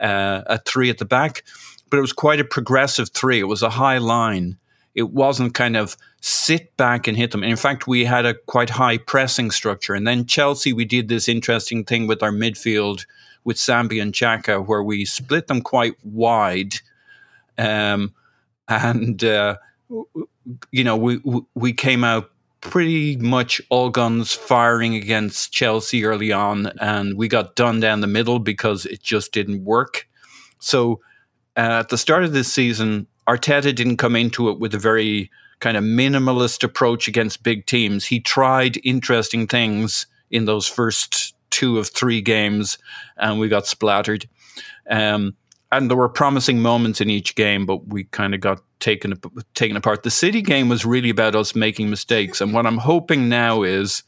uh, 0.00 0.42
a 0.46 0.58
three 0.58 0.90
at 0.90 0.98
the 0.98 1.04
back, 1.04 1.44
but 1.88 1.98
it 1.98 2.00
was 2.02 2.12
quite 2.12 2.40
a 2.40 2.44
progressive 2.44 3.10
three. 3.10 3.38
It 3.38 3.44
was 3.44 3.62
a 3.62 3.70
high 3.70 3.98
line. 3.98 4.58
It 4.94 5.10
wasn't 5.10 5.54
kind 5.54 5.76
of 5.76 5.96
sit 6.20 6.76
back 6.76 7.08
and 7.08 7.16
hit 7.16 7.30
them. 7.30 7.42
In 7.42 7.56
fact, 7.56 7.86
we 7.86 8.04
had 8.04 8.26
a 8.26 8.34
quite 8.34 8.70
high 8.70 8.98
pressing 8.98 9.50
structure. 9.50 9.94
And 9.94 10.06
then 10.06 10.26
Chelsea, 10.26 10.72
we 10.72 10.84
did 10.84 11.08
this 11.08 11.28
interesting 11.28 11.84
thing 11.84 12.06
with 12.06 12.22
our 12.22 12.32
midfield 12.32 13.06
with 13.44 13.56
Sambi 13.56 14.00
and 14.00 14.12
Xhaka, 14.12 14.66
where 14.66 14.82
we 14.82 15.04
split 15.04 15.48
them 15.48 15.62
quite 15.62 15.94
wide. 16.04 16.74
Um, 17.58 18.14
and, 18.68 19.22
uh, 19.24 19.56
you 20.70 20.84
know, 20.84 20.96
we, 20.96 21.20
we 21.54 21.72
came 21.72 22.04
out 22.04 22.30
pretty 22.60 23.16
much 23.16 23.60
all 23.68 23.90
guns 23.90 24.32
firing 24.32 24.94
against 24.94 25.52
Chelsea 25.52 26.04
early 26.04 26.32
on, 26.32 26.68
and 26.80 27.18
we 27.18 27.28
got 27.28 27.56
done 27.56 27.80
down 27.80 28.00
the 28.00 28.06
middle 28.06 28.38
because 28.38 28.86
it 28.86 29.02
just 29.02 29.32
didn't 29.32 29.64
work. 29.64 30.08
So 30.60 31.00
uh, 31.56 31.80
at 31.80 31.88
the 31.88 31.98
start 31.98 32.22
of 32.22 32.32
this 32.32 32.50
season, 32.52 33.08
Arteta 33.28 33.74
didn't 33.74 33.98
come 33.98 34.16
into 34.16 34.48
it 34.48 34.58
with 34.58 34.74
a 34.74 34.78
very 34.78 35.30
kind 35.60 35.76
of 35.76 35.84
minimalist 35.84 36.64
approach 36.64 37.06
against 37.06 37.42
big 37.42 37.66
teams. 37.66 38.04
He 38.04 38.20
tried 38.20 38.80
interesting 38.84 39.46
things 39.46 40.06
in 40.30 40.44
those 40.44 40.66
first 40.66 41.34
two 41.50 41.78
of 41.78 41.88
three 41.88 42.20
games, 42.20 42.78
and 43.16 43.38
we 43.38 43.48
got 43.48 43.66
splattered. 43.66 44.28
Um, 44.90 45.36
and 45.70 45.88
there 45.88 45.96
were 45.96 46.08
promising 46.08 46.60
moments 46.60 47.00
in 47.00 47.08
each 47.08 47.34
game, 47.34 47.64
but 47.64 47.86
we 47.86 48.04
kind 48.04 48.34
of 48.34 48.40
got 48.40 48.60
taken 48.80 49.14
taken 49.54 49.76
apart. 49.76 50.02
The 50.02 50.10
City 50.10 50.42
game 50.42 50.68
was 50.68 50.84
really 50.84 51.10
about 51.10 51.34
us 51.36 51.54
making 51.54 51.88
mistakes, 51.88 52.40
and 52.40 52.52
what 52.52 52.66
I'm 52.66 52.78
hoping 52.78 53.28
now 53.28 53.62
is 53.62 54.02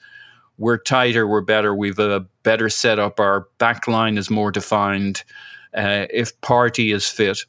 we're 0.59 0.79
tighter, 0.79 1.27
we're 1.27 1.41
better, 1.41 1.75
we've 1.75 1.99
a 1.99 2.27
better 2.43 2.69
setup. 2.69 3.19
Our 3.19 3.49
back 3.59 3.89
line 3.89 4.19
is 4.19 4.31
more 4.31 4.51
defined. 4.51 5.25
Uh, 5.75 6.07
if 6.11 6.39
Partey 6.41 6.95
is 6.95 7.09
fit, 7.09 7.45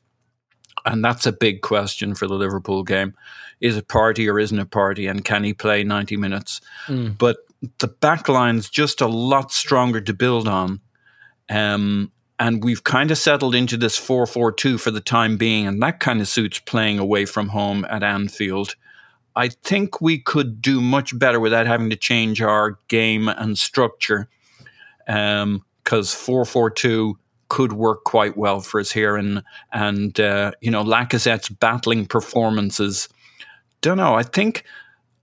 and 0.85 1.03
that's 1.03 1.25
a 1.25 1.31
big 1.31 1.61
question 1.61 2.15
for 2.15 2.27
the 2.27 2.35
Liverpool 2.35 2.83
game. 2.83 3.15
Is 3.59 3.77
it 3.77 3.87
Partey 3.87 4.31
or 4.31 4.39
isn't 4.39 4.59
it 4.59 4.69
Partey? 4.69 5.09
And 5.09 5.25
can 5.25 5.43
he 5.43 5.53
play 5.53 5.83
90 5.83 6.17
minutes? 6.17 6.61
Mm. 6.87 7.17
But 7.17 7.37
the 7.79 7.87
back 7.87 8.29
line's 8.29 8.69
just 8.69 9.01
a 9.01 9.07
lot 9.07 9.51
stronger 9.51 10.01
to 10.01 10.13
build 10.13 10.47
on. 10.47 10.81
Um, 11.49 12.11
and 12.37 12.63
we've 12.63 12.83
kind 12.83 13.11
of 13.11 13.17
settled 13.17 13.55
into 13.55 13.77
this 13.77 13.97
4 13.97 14.27
4 14.27 14.51
2 14.51 14.77
for 14.77 14.91
the 14.91 14.99
time 14.99 15.37
being, 15.37 15.67
and 15.67 15.81
that 15.81 15.99
kind 15.99 16.19
of 16.19 16.27
suits 16.27 16.59
playing 16.59 16.99
away 16.99 17.25
from 17.25 17.49
home 17.49 17.85
at 17.89 18.03
Anfield. 18.03 18.75
I 19.37 19.49
think 19.49 20.01
we 20.01 20.19
could 20.19 20.61
do 20.61 20.81
much 20.81 21.17
better 21.17 21.39
without 21.39 21.67
having 21.67 21.89
to 21.89 21.95
change 21.95 22.41
our 22.41 22.79
game 22.87 23.27
and 23.27 23.57
structure 23.57 24.29
because 25.05 26.13
4 26.13 26.45
4 26.45 26.69
2 26.71 27.17
could 27.49 27.73
work 27.73 28.03
quite 28.03 28.37
well 28.37 28.59
for 28.59 28.79
us 28.79 28.91
here. 28.91 29.15
And, 29.15 29.43
and 29.71 30.19
uh, 30.19 30.51
you 30.61 30.71
know, 30.71 30.83
Lacazette's 30.83 31.49
battling 31.49 32.05
performances. 32.05 33.09
Don't 33.81 33.97
know. 33.97 34.15
I 34.15 34.23
think 34.23 34.63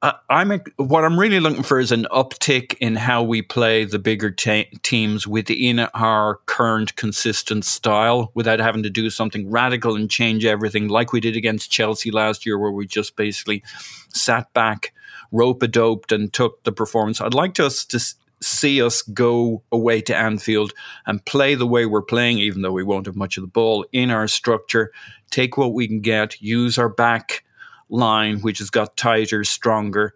I, 0.02 0.14
I'm 0.29 0.61
what 0.76 1.05
I'm 1.05 1.19
really 1.19 1.38
looking 1.38 1.62
for 1.62 1.79
is 1.79 1.93
an 1.93 2.07
uptick 2.11 2.76
in 2.81 2.97
how 2.97 3.23
we 3.23 3.41
play 3.41 3.85
the 3.85 4.00
bigger 4.00 4.31
te- 4.31 4.69
teams 4.83 5.26
within 5.26 5.79
our 5.81 6.41
current 6.47 6.97
consistent 6.97 7.64
style, 7.64 8.33
without 8.35 8.59
having 8.59 8.83
to 8.83 8.91
do 8.91 9.11
something 9.11 9.49
radical 9.49 9.95
and 9.95 10.11
change 10.11 10.45
everything, 10.45 10.88
like 10.88 11.12
we 11.12 11.21
did 11.21 11.37
against 11.37 11.71
Chelsea 11.71 12.11
last 12.11 12.45
year, 12.45 12.59
where 12.59 12.73
we 12.73 12.87
just 12.87 13.14
basically 13.14 13.62
sat 14.09 14.52
back, 14.52 14.93
rope 15.31 15.62
a 15.62 15.69
doped, 15.69 16.11
and 16.11 16.33
took 16.33 16.64
the 16.64 16.73
performance. 16.73 17.21
I'd 17.21 17.35
like 17.35 17.59
us 17.61 17.85
to 17.87 18.00
see 18.43 18.83
us 18.83 19.03
go 19.03 19.63
away 19.71 20.01
to 20.03 20.17
Anfield 20.17 20.73
and 21.07 21.25
play 21.25 21.55
the 21.55 21.67
way 21.67 21.87
we're 21.87 22.03
playing, 22.03 22.39
even 22.39 22.63
though 22.63 22.73
we 22.73 22.85
won't 22.85 23.07
have 23.07 23.17
much 23.17 23.37
of 23.37 23.43
the 23.43 23.49
ball 23.49 23.87
in 23.93 24.11
our 24.11 24.29
structure. 24.29 24.93
Take 25.31 25.57
what 25.57 25.75
we 25.75 25.87
can 25.87 26.01
get, 26.01 26.41
use 26.41 26.79
our 26.79 26.89
back 26.89 27.45
line, 27.89 28.41
which 28.41 28.59
has 28.59 28.71
got 28.71 28.97
tighter, 28.97 29.45
stronger, 29.45 30.15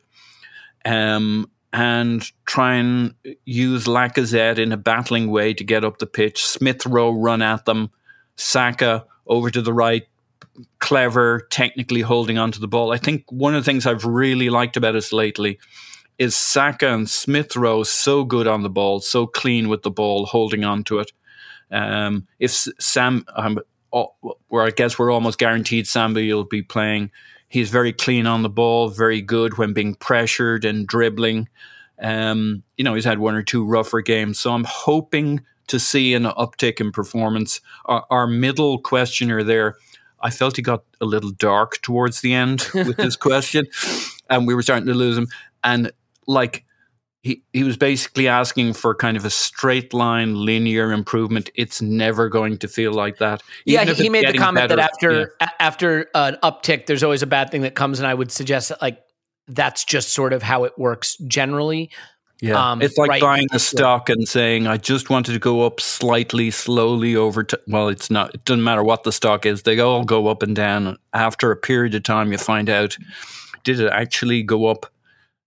um, 0.85 1.51
and 1.73 2.31
try 2.47 2.75
and 2.75 3.15
use 3.45 3.85
Lacazette 3.85 4.59
in 4.59 4.73
a 4.73 4.77
battling 4.77 5.31
way 5.31 5.53
to 5.55 5.65
get 5.65 5.85
up 5.85 5.99
the 5.99 6.07
pitch. 6.07 6.45
Smith 6.45 6.87
Rowe 6.87 7.11
run 7.11 7.43
at 7.43 7.65
them, 7.65 7.91
Saka 8.37 9.05
over 9.27 9.51
to 9.51 9.61
the 9.61 9.73
right, 9.73 10.05
clever, 10.79 11.47
technically 11.51 12.01
holding 12.01 12.39
onto 12.39 12.61
the 12.61 12.69
ball. 12.69 12.93
I 12.93 12.99
think 12.99 13.25
one 13.31 13.55
of 13.55 13.63
the 13.63 13.71
things 13.71 13.87
I've 13.87 14.05
really 14.05 14.49
liked 14.49 14.77
about 14.77 14.97
us 14.97 15.13
lately 15.13 15.59
is 16.19 16.35
Saka 16.37 16.93
and 16.93 17.09
Smith 17.09 17.57
Rowe 17.57 17.83
so 17.83 18.25
good 18.25 18.47
on 18.47 18.63
the 18.63 18.71
ball, 18.71 19.01
so 19.01 19.27
clean 19.27 19.69
with 19.69 19.83
the 19.83 19.91
ball, 19.91 20.27
holding 20.27 20.65
on 20.65 20.85
to 20.85 21.01
it. 21.01 21.13
Um, 21.71 22.27
if 22.39 22.53
Sam, 22.53 23.25
um, 23.35 23.61
where 24.49 24.65
I 24.65 24.71
guess 24.71 24.99
we're 24.99 25.11
almost 25.11 25.39
guaranteed 25.39 25.87
Sambi 25.87 26.33
will 26.33 26.45
be 26.45 26.63
playing 26.63 27.11
He's 27.49 27.71
very 27.71 27.93
clean 27.93 28.27
on 28.27 28.43
the 28.43 28.49
ball, 28.49 28.89
very 28.89 29.23
good 29.23 29.57
when 29.57 29.73
being 29.73 29.95
pressured 29.95 30.65
and 30.65 30.87
dribbling. 30.87 31.49
Um, 32.01 32.63
you 32.77 32.85
know, 32.85 32.95
he's 32.95 33.05
had 33.05 33.19
one 33.19 33.35
or 33.35 33.43
two 33.43 33.65
rougher 33.65 34.01
games. 34.01 34.39
So 34.39 34.53
I'm 34.53 34.65
hoping 34.65 35.43
to 35.69 35.79
see 35.79 36.15
an 36.15 36.25
uptick 36.25 36.81
in 36.81 36.93
performance. 36.93 37.61
Our, 37.87 38.05
our 38.11 38.27
middle 38.27 38.79
questioner 38.79 39.43
there, 39.43 39.77
I 40.21 40.31
felt 40.31 40.57
he 40.57 40.63
got 40.63 40.85
a 41.01 41.05
little 41.05 41.31
dark 41.31 41.81
towards 41.83 42.21
the 42.21 42.35
end 42.35 42.69
with 42.75 42.97
his 42.99 43.17
question, 43.17 43.67
and 44.29 44.47
we 44.47 44.55
were 44.55 44.63
starting 44.63 44.87
to 44.87 44.95
lose 44.95 45.17
him. 45.17 45.29
And 45.63 45.93
like 46.27 46.65
he, 47.23 47.43
he 47.53 47.65
was 47.65 47.77
basically 47.77 48.29
asking 48.29 48.75
for 48.75 48.95
kind 48.95 49.17
of 49.17 49.25
a 49.25 49.31
straight 49.31 49.93
line 49.93 50.37
linear 50.45 50.93
improvement 50.93 51.51
it's 51.55 51.83
never 51.83 52.29
going 52.29 52.57
to 52.59 52.69
feel 52.69 52.93
like 52.93 53.19
that 53.19 53.43
Even 53.65 53.89
yeah 53.89 53.95
he 53.95 54.09
made 54.09 54.29
the 54.29 54.39
comment 54.39 54.69
better, 54.69 54.77
that 54.77 54.91
after 54.93 55.35
yeah. 55.41 55.49
after 55.59 56.07
an 56.15 56.39
uptick 56.43 56.87
there's 56.87 57.03
always 57.03 57.23
a 57.23 57.27
bad 57.27 57.51
thing 57.51 57.63
that 57.63 57.75
comes 57.75 57.99
and 57.99 58.07
i 58.07 58.15
would 58.15 58.31
suggest 58.31 58.69
that 58.69 58.81
like 58.81 59.03
that's 59.49 59.85
just 59.85 60.11
sort 60.11 60.33
of 60.33 60.43
how 60.43 60.65
it 60.65 60.79
works 60.79 61.17
generally 61.27 61.91
yeah, 62.41 62.73
um, 62.73 62.83
it's 62.83 62.99
like 62.99 63.09
right 63.09 63.21
buying 63.21 63.47
a 63.53 63.59
stock 63.59 64.11
and 64.11 64.29
saying, 64.29 64.67
"I 64.67 64.77
just 64.77 65.09
wanted 65.09 65.33
to 65.33 65.39
go 65.39 65.65
up 65.65 65.81
slightly, 65.81 66.51
slowly 66.51 67.17
over." 67.17 67.45
T-. 67.45 67.57
Well, 67.67 67.89
it's 67.89 68.11
not. 68.11 68.35
It 68.35 68.45
doesn't 68.45 68.63
matter 68.63 68.85
what 68.85 69.05
the 69.05 69.13
stock 69.13 69.47
is; 69.47 69.63
they 69.63 69.81
all 69.81 70.05
go 70.05 70.27
up 70.27 70.43
and 70.43 70.55
down. 70.55 70.99
After 71.15 71.51
a 71.51 71.57
period 71.57 71.95
of 71.95 72.03
time, 72.03 72.33
you 72.33 72.39
find 72.39 72.69
out 72.69 72.99
did 73.65 73.81
it 73.81 73.91
actually 73.91 74.43
go 74.43 74.67
up 74.67 74.93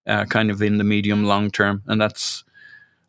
uh, 0.07 0.25
kind 0.25 0.51
of 0.51 0.61
in 0.61 0.77
the 0.77 0.83
medium 0.83 1.25
long 1.25 1.51
term. 1.51 1.83
And 1.87 1.99
that's 1.99 2.43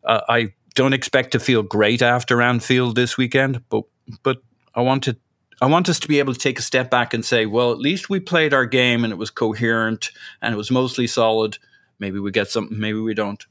uh, 0.03 0.21
I 0.27 0.53
don't 0.75 0.93
expect 0.93 1.31
to 1.31 1.39
feel 1.39 1.63
great 1.63 2.01
after 2.01 2.41
Anfield 2.41 2.95
this 2.95 3.17
weekend, 3.17 3.63
but 3.69 3.83
but 4.23 4.41
I 4.75 4.81
want 4.81 5.03
to 5.03 5.17
I 5.61 5.67
want 5.67 5.89
us 5.89 5.99
to 5.99 6.07
be 6.07 6.19
able 6.19 6.33
to 6.33 6.39
take 6.39 6.57
a 6.57 6.63
step 6.63 6.89
back 6.89 7.13
and 7.13 7.23
say, 7.23 7.45
well, 7.45 7.71
at 7.71 7.77
least 7.77 8.09
we 8.09 8.19
played 8.19 8.53
our 8.53 8.65
game 8.65 9.03
and 9.03 9.13
it 9.13 9.17
was 9.17 9.29
coherent 9.29 10.11
and 10.41 10.53
it 10.53 10.57
was 10.57 10.71
mostly 10.71 11.05
solid. 11.05 11.59
Maybe 11.99 12.19
we 12.19 12.31
get 12.31 12.49
something, 12.49 12.79
maybe 12.79 12.99
we 12.99 13.13
don't. 13.13 13.45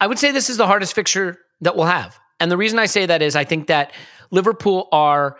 I 0.00 0.06
would 0.06 0.18
say 0.18 0.30
this 0.30 0.50
is 0.50 0.56
the 0.56 0.66
hardest 0.66 0.94
fixture 0.94 1.38
that 1.60 1.76
we'll 1.76 1.86
have. 1.86 2.18
And 2.38 2.50
the 2.50 2.56
reason 2.56 2.78
I 2.78 2.86
say 2.86 3.06
that 3.06 3.22
is 3.22 3.36
I 3.36 3.44
think 3.44 3.68
that 3.68 3.92
Liverpool 4.30 4.88
are 4.92 5.36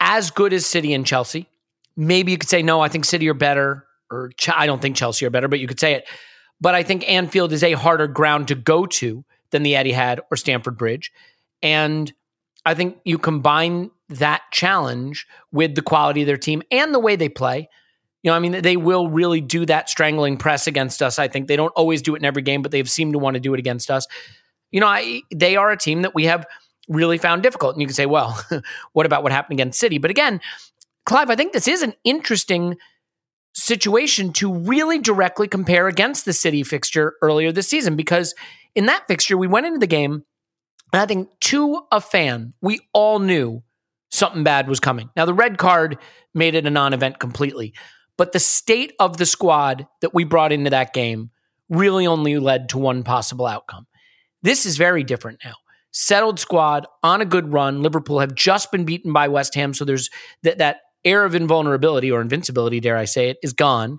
as 0.00 0.30
good 0.30 0.52
as 0.52 0.66
City 0.66 0.92
and 0.92 1.06
Chelsea. 1.06 1.48
Maybe 1.96 2.32
you 2.32 2.38
could 2.38 2.48
say, 2.48 2.62
no, 2.62 2.80
I 2.80 2.88
think 2.88 3.04
City 3.04 3.28
are 3.28 3.34
better 3.34 3.85
or 4.10 4.30
Ch- 4.36 4.50
I 4.54 4.66
don't 4.66 4.80
think 4.80 4.96
Chelsea 4.96 5.26
are 5.26 5.30
better, 5.30 5.48
but 5.48 5.60
you 5.60 5.66
could 5.66 5.80
say 5.80 5.94
it. 5.94 6.08
But 6.60 6.74
I 6.74 6.82
think 6.82 7.08
Anfield 7.08 7.52
is 7.52 7.62
a 7.62 7.72
harder 7.72 8.06
ground 8.06 8.48
to 8.48 8.54
go 8.54 8.86
to 8.86 9.24
than 9.50 9.62
the 9.62 9.74
Etihad 9.74 10.20
or 10.30 10.36
Stamford 10.36 10.76
Bridge. 10.76 11.12
And 11.62 12.12
I 12.64 12.74
think 12.74 12.98
you 13.04 13.18
combine 13.18 13.90
that 14.08 14.42
challenge 14.52 15.26
with 15.52 15.74
the 15.74 15.82
quality 15.82 16.22
of 16.22 16.26
their 16.26 16.36
team 16.36 16.62
and 16.70 16.94
the 16.94 16.98
way 16.98 17.16
they 17.16 17.28
play. 17.28 17.68
You 18.22 18.30
know, 18.30 18.36
I 18.36 18.40
mean, 18.40 18.62
they 18.62 18.76
will 18.76 19.08
really 19.08 19.40
do 19.40 19.66
that 19.66 19.88
strangling 19.88 20.36
press 20.36 20.66
against 20.66 21.02
us. 21.02 21.18
I 21.18 21.28
think 21.28 21.46
they 21.46 21.56
don't 21.56 21.72
always 21.76 22.02
do 22.02 22.14
it 22.14 22.18
in 22.18 22.24
every 22.24 22.42
game, 22.42 22.62
but 22.62 22.72
they've 22.72 22.90
seemed 22.90 23.12
to 23.12 23.18
want 23.18 23.34
to 23.34 23.40
do 23.40 23.54
it 23.54 23.60
against 23.60 23.90
us. 23.90 24.06
You 24.72 24.80
know, 24.80 24.88
I, 24.88 25.22
they 25.32 25.56
are 25.56 25.70
a 25.70 25.76
team 25.76 26.02
that 26.02 26.14
we 26.14 26.24
have 26.24 26.44
really 26.88 27.18
found 27.18 27.42
difficult. 27.42 27.74
And 27.74 27.82
you 27.82 27.86
can 27.86 27.94
say, 27.94 28.06
well, 28.06 28.40
what 28.92 29.06
about 29.06 29.22
what 29.22 29.32
happened 29.32 29.58
against 29.58 29.78
City? 29.78 29.98
But 29.98 30.10
again, 30.10 30.40
Clive, 31.04 31.30
I 31.30 31.36
think 31.36 31.52
this 31.52 31.68
is 31.68 31.82
an 31.82 31.94
interesting 32.04 32.76
situation 33.56 34.32
to 34.34 34.52
really 34.52 34.98
directly 34.98 35.48
compare 35.48 35.88
against 35.88 36.24
the 36.24 36.32
City 36.32 36.62
fixture 36.62 37.14
earlier 37.22 37.50
this 37.50 37.68
season 37.68 37.96
because 37.96 38.34
in 38.74 38.86
that 38.86 39.08
fixture, 39.08 39.38
we 39.38 39.46
went 39.46 39.66
into 39.66 39.78
the 39.78 39.86
game, 39.86 40.24
and 40.92 41.02
I 41.02 41.06
think 41.06 41.30
to 41.40 41.82
a 41.90 42.00
fan, 42.00 42.52
we 42.60 42.80
all 42.92 43.18
knew 43.18 43.62
something 44.10 44.44
bad 44.44 44.68
was 44.68 44.78
coming. 44.78 45.08
Now, 45.16 45.24
the 45.24 45.34
red 45.34 45.56
card 45.56 45.98
made 46.34 46.54
it 46.54 46.66
a 46.66 46.70
non 46.70 46.92
event 46.92 47.18
completely, 47.18 47.72
but 48.18 48.32
the 48.32 48.38
state 48.38 48.92
of 49.00 49.16
the 49.16 49.26
squad 49.26 49.86
that 50.02 50.14
we 50.14 50.24
brought 50.24 50.52
into 50.52 50.70
that 50.70 50.92
game 50.92 51.30
really 51.70 52.06
only 52.06 52.38
led 52.38 52.68
to 52.68 52.78
one 52.78 53.02
possible 53.02 53.46
outcome. 53.46 53.86
This 54.42 54.66
is 54.66 54.76
very 54.76 55.02
different 55.02 55.40
now. 55.42 55.54
Settled 55.92 56.38
squad 56.38 56.86
on 57.02 57.22
a 57.22 57.24
good 57.24 57.52
run. 57.52 57.82
Liverpool 57.82 58.20
have 58.20 58.34
just 58.34 58.70
been 58.70 58.84
beaten 58.84 59.14
by 59.14 59.28
West 59.28 59.54
Ham, 59.54 59.72
so 59.72 59.86
there's 59.86 60.10
that 60.42 60.58
that 60.58 60.80
air 61.06 61.24
of 61.24 61.34
invulnerability 61.34 62.10
or 62.10 62.20
invincibility, 62.20 62.80
dare 62.80 62.96
I 62.96 63.06
say 63.06 63.30
it, 63.30 63.38
is 63.42 63.52
gone. 63.52 63.98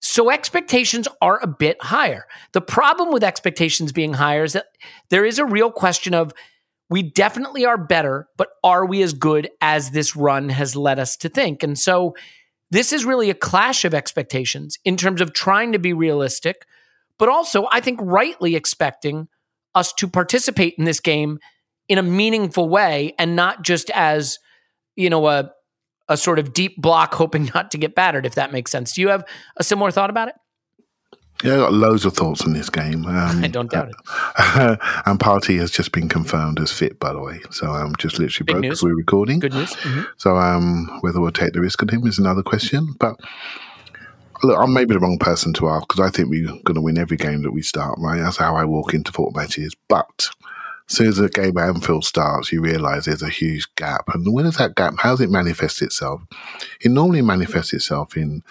So 0.00 0.30
expectations 0.30 1.06
are 1.20 1.38
a 1.40 1.46
bit 1.46 1.76
higher. 1.82 2.26
The 2.52 2.60
problem 2.60 3.12
with 3.12 3.22
expectations 3.22 3.92
being 3.92 4.14
higher 4.14 4.44
is 4.44 4.54
that 4.54 4.66
there 5.10 5.24
is 5.24 5.38
a 5.38 5.44
real 5.44 5.70
question 5.70 6.14
of 6.14 6.32
we 6.88 7.02
definitely 7.02 7.64
are 7.64 7.78
better, 7.78 8.28
but 8.36 8.48
are 8.62 8.84
we 8.84 9.02
as 9.02 9.12
good 9.12 9.48
as 9.60 9.90
this 9.90 10.16
run 10.16 10.48
has 10.48 10.76
led 10.76 10.98
us 10.98 11.16
to 11.18 11.28
think? 11.28 11.62
And 11.62 11.78
so 11.78 12.14
this 12.70 12.92
is 12.92 13.04
really 13.04 13.30
a 13.30 13.34
clash 13.34 13.84
of 13.84 13.94
expectations 13.94 14.78
in 14.84 14.96
terms 14.96 15.20
of 15.20 15.32
trying 15.32 15.72
to 15.72 15.78
be 15.78 15.92
realistic, 15.92 16.66
but 17.18 17.28
also, 17.28 17.66
I 17.70 17.80
think, 17.80 18.00
rightly 18.02 18.56
expecting 18.56 19.28
us 19.74 19.92
to 19.94 20.08
participate 20.08 20.74
in 20.78 20.84
this 20.84 21.00
game 21.00 21.38
in 21.88 21.98
a 21.98 22.02
meaningful 22.02 22.68
way 22.68 23.14
and 23.18 23.36
not 23.36 23.62
just 23.62 23.90
as, 23.90 24.38
you 24.96 25.08
know, 25.08 25.28
a 25.28 25.52
a 26.12 26.16
sort 26.16 26.38
of 26.38 26.52
deep 26.52 26.80
block, 26.80 27.14
hoping 27.22 27.50
not 27.54 27.70
to 27.72 27.78
get 27.78 27.94
battered, 27.94 28.26
if 28.26 28.34
that 28.34 28.52
makes 28.52 28.70
sense. 28.70 28.92
Do 28.92 29.00
you 29.00 29.08
have 29.08 29.24
a 29.56 29.64
similar 29.64 29.90
thought 29.90 30.10
about 30.10 30.28
it? 30.28 30.34
Yeah, 31.42 31.54
I 31.54 31.56
got 31.56 31.72
loads 31.72 32.04
of 32.04 32.14
thoughts 32.14 32.42
on 32.42 32.52
this 32.52 32.70
game. 32.70 33.04
Um, 33.04 33.44
I 33.44 33.48
don't 33.48 33.70
doubt 33.70 33.88
it. 33.88 33.96
and 35.06 35.18
Partey 35.18 35.58
has 35.58 35.72
just 35.72 35.90
been 35.90 36.08
confirmed 36.08 36.60
as 36.60 36.70
fit, 36.70 37.00
by 37.00 37.12
the 37.12 37.20
way. 37.20 37.40
So 37.50 37.66
I'm 37.66 37.86
um, 37.86 37.96
just 37.98 38.18
literally 38.18 38.44
Big 38.46 38.60
broke 38.62 38.72
as 38.72 38.82
we're 38.82 38.94
recording. 38.94 39.40
Good 39.40 39.54
news. 39.54 39.72
Mm-hmm. 39.72 40.02
So 40.18 40.36
um, 40.36 40.98
whether 41.00 41.20
we'll 41.20 41.32
take 41.32 41.52
the 41.52 41.60
risk 41.60 41.82
on 41.82 41.88
him 41.88 42.06
is 42.06 42.18
another 42.18 42.44
question. 42.44 42.94
But 43.00 43.16
look, 44.44 44.58
I'm 44.58 44.72
maybe 44.72 44.94
the 44.94 45.00
wrong 45.00 45.18
person 45.18 45.52
to 45.54 45.68
ask 45.68 45.88
because 45.88 46.00
I 46.00 46.10
think 46.10 46.28
we're 46.28 46.46
going 46.46 46.74
to 46.74 46.80
win 46.80 46.98
every 46.98 47.16
game 47.16 47.42
that 47.42 47.52
we 47.52 47.62
start. 47.62 47.98
Right, 47.98 48.20
that's 48.20 48.36
how 48.36 48.54
I 48.54 48.64
walk 48.64 48.94
into 48.94 49.10
football 49.10 49.32
matches. 49.34 49.74
But 49.88 50.30
as 50.88 50.96
soon 50.96 51.08
as 51.08 51.16
the 51.16 51.28
game 51.28 51.56
at 51.58 51.68
Anfield 51.68 52.04
starts, 52.04 52.52
you 52.52 52.60
realise 52.60 53.06
there's 53.06 53.22
a 53.22 53.28
huge 53.28 53.72
gap. 53.76 54.04
And 54.12 54.32
where 54.32 54.44
does 54.44 54.56
that 54.56 54.74
gap? 54.74 54.94
How 54.98 55.12
does 55.12 55.20
it 55.20 55.30
manifest 55.30 55.82
itself? 55.82 56.22
It 56.80 56.90
normally 56.90 57.22
manifests 57.22 57.72
itself 57.72 58.16
in 58.16 58.42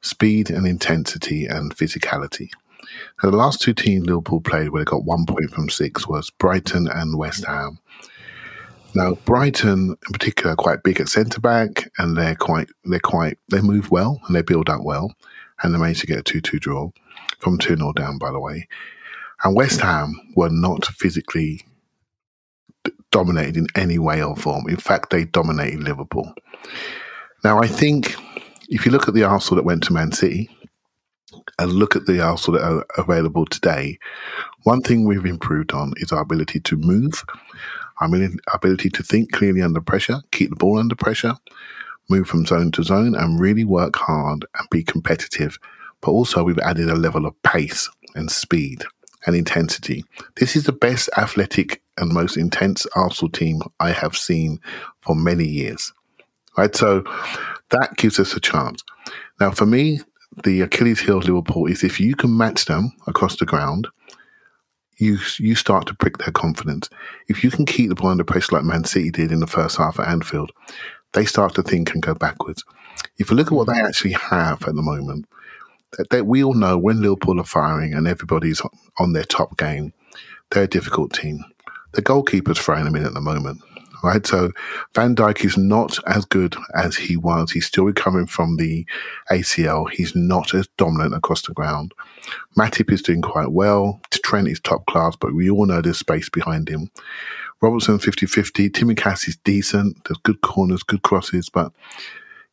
speed 0.00 0.50
and 0.50 0.66
intensity 0.66 1.46
and 1.46 1.76
physicality. 1.76 2.50
Now, 3.22 3.30
the 3.30 3.36
last 3.36 3.60
two 3.60 3.74
teams 3.74 4.06
Liverpool 4.06 4.40
played 4.40 4.70
where 4.70 4.84
they 4.84 4.90
got 4.90 5.04
one 5.04 5.26
point 5.26 5.50
from 5.50 5.68
six 5.68 6.06
was 6.06 6.30
Brighton 6.30 6.88
and 6.88 7.18
West 7.18 7.44
Ham. 7.44 7.78
Now, 8.94 9.14
Brighton 9.24 9.96
in 10.06 10.12
particular 10.12 10.52
are 10.52 10.56
quite 10.56 10.82
big 10.82 11.00
at 11.00 11.08
centre 11.08 11.40
back 11.40 11.90
and 11.98 12.16
they're 12.16 12.34
quite 12.34 12.68
they're 12.84 13.00
quite 13.00 13.38
they 13.50 13.62
move 13.62 13.90
well 13.90 14.20
and 14.26 14.36
they 14.36 14.42
build 14.42 14.68
up 14.68 14.82
well 14.82 15.14
and 15.62 15.74
they 15.74 15.78
managed 15.78 16.00
to 16.00 16.06
get 16.06 16.18
a 16.18 16.22
two 16.22 16.40
two 16.40 16.58
draw 16.58 16.90
from 17.38 17.56
two 17.56 17.76
0 17.76 17.92
down 17.92 18.18
by 18.18 18.30
the 18.30 18.40
way. 18.40 18.68
And 19.44 19.56
West 19.56 19.80
Ham 19.80 20.20
were 20.36 20.50
not 20.50 20.84
physically 20.86 21.62
dominated 23.12 23.56
in 23.56 23.66
any 23.76 23.98
way 23.98 24.22
or 24.22 24.34
form. 24.34 24.68
In 24.68 24.76
fact, 24.76 25.10
they 25.10 25.24
dominated 25.24 25.84
Liverpool. 25.84 26.34
Now, 27.44 27.60
I 27.60 27.68
think 27.68 28.16
if 28.68 28.84
you 28.84 28.90
look 28.90 29.06
at 29.06 29.14
the 29.14 29.22
Arsenal 29.22 29.56
that 29.56 29.66
went 29.66 29.84
to 29.84 29.92
Man 29.92 30.10
City 30.10 30.50
and 31.58 31.72
look 31.72 31.94
at 31.94 32.06
the 32.06 32.20
Arsenal 32.20 32.58
that 32.58 32.66
are 32.66 32.86
available 32.96 33.44
today, 33.44 33.98
one 34.64 34.80
thing 34.80 35.06
we've 35.06 35.26
improved 35.26 35.72
on 35.72 35.92
is 35.98 36.10
our 36.10 36.22
ability 36.22 36.60
to 36.60 36.76
move, 36.76 37.24
our 38.00 38.08
ability 38.54 38.90
to 38.90 39.02
think 39.02 39.32
clearly 39.32 39.62
under 39.62 39.80
pressure, 39.80 40.20
keep 40.30 40.50
the 40.50 40.56
ball 40.56 40.78
under 40.78 40.96
pressure, 40.96 41.34
move 42.08 42.26
from 42.26 42.46
zone 42.46 42.72
to 42.72 42.82
zone, 42.82 43.14
and 43.14 43.40
really 43.40 43.64
work 43.64 43.96
hard 43.96 44.44
and 44.58 44.68
be 44.70 44.82
competitive. 44.82 45.58
But 46.00 46.12
also, 46.12 46.42
we've 46.42 46.58
added 46.58 46.88
a 46.88 46.96
level 46.96 47.26
of 47.26 47.40
pace 47.42 47.88
and 48.14 48.30
speed 48.30 48.84
and 49.26 49.36
intensity. 49.36 50.04
This 50.36 50.56
is 50.56 50.64
the 50.64 50.72
best 50.72 51.08
athletic 51.16 51.81
and 51.98 52.12
most 52.12 52.36
intense 52.36 52.86
Arsenal 52.96 53.30
team 53.30 53.60
I 53.80 53.90
have 53.90 54.16
seen 54.16 54.60
for 55.00 55.14
many 55.14 55.44
years. 55.44 55.92
Right, 56.56 56.74
so 56.74 57.02
that 57.70 57.96
gives 57.96 58.20
us 58.20 58.34
a 58.34 58.40
chance. 58.40 58.82
Now, 59.40 59.52
for 59.52 59.64
me, 59.64 60.00
the 60.44 60.60
Achilles 60.60 61.00
heel 61.00 61.18
of 61.18 61.24
Liverpool 61.24 61.66
is 61.66 61.82
if 61.82 61.98
you 61.98 62.14
can 62.14 62.36
match 62.36 62.66
them 62.66 62.92
across 63.06 63.36
the 63.36 63.46
ground, 63.46 63.88
you 64.98 65.18
you 65.38 65.54
start 65.54 65.86
to 65.86 65.94
prick 65.94 66.18
their 66.18 66.32
confidence. 66.32 66.88
If 67.28 67.42
you 67.42 67.50
can 67.50 67.66
keep 67.66 67.88
the 67.88 67.94
ball 67.94 68.10
under 68.10 68.24
pressure 68.24 68.56
like 68.56 68.64
Man 68.64 68.84
City 68.84 69.10
did 69.10 69.32
in 69.32 69.40
the 69.40 69.46
first 69.46 69.76
half 69.76 69.98
at 69.98 70.08
Anfield, 70.08 70.52
they 71.12 71.24
start 71.24 71.54
to 71.54 71.62
think 71.62 71.92
and 71.92 72.02
go 72.02 72.14
backwards. 72.14 72.64
If 73.18 73.30
you 73.30 73.36
look 73.36 73.48
at 73.48 73.52
what 73.52 73.68
they 73.68 73.80
actually 73.80 74.12
have 74.12 74.62
at 74.62 74.74
the 74.74 74.82
moment, 74.82 75.26
that, 75.96 76.10
that 76.10 76.26
we 76.26 76.44
all 76.44 76.54
know 76.54 76.78
when 76.78 77.02
Liverpool 77.02 77.40
are 77.40 77.44
firing 77.44 77.94
and 77.94 78.06
everybody's 78.06 78.62
on 78.98 79.12
their 79.12 79.24
top 79.24 79.58
game, 79.58 79.92
they're 80.50 80.64
a 80.64 80.68
difficult 80.68 81.12
team. 81.12 81.44
The 81.92 82.02
goalkeeper's 82.02 82.58
throwing 82.58 82.86
in 82.86 83.04
at 83.04 83.14
the 83.14 83.20
moment 83.20 83.62
right? 84.02 84.26
So 84.26 84.50
Van 84.94 85.14
Dijk 85.14 85.44
is 85.44 85.56
not 85.56 85.98
as 86.06 86.24
good 86.24 86.56
as 86.74 86.96
he 86.96 87.16
was. 87.16 87.50
He's 87.50 87.66
still 87.66 87.84
recovering 87.84 88.26
from 88.26 88.56
the 88.56 88.84
ACL. 89.30 89.88
He's 89.90 90.14
not 90.14 90.54
as 90.54 90.68
dominant 90.76 91.14
across 91.14 91.42
the 91.42 91.54
ground. 91.54 91.94
Matip 92.56 92.92
is 92.92 93.02
doing 93.02 93.22
quite 93.22 93.52
well. 93.52 94.00
Trent 94.10 94.48
is 94.48 94.60
top 94.60 94.86
class, 94.86 95.16
but 95.16 95.34
we 95.34 95.50
all 95.50 95.66
know 95.66 95.80
there's 95.80 95.98
space 95.98 96.28
behind 96.28 96.68
him. 96.68 96.90
Robertson 97.60 97.98
50-50. 97.98 98.70
Tsimikas 98.70 99.28
is 99.28 99.36
decent. 99.44 100.04
There's 100.04 100.18
good 100.18 100.40
corners, 100.40 100.82
good 100.82 101.02
crosses, 101.02 101.48
but 101.48 101.72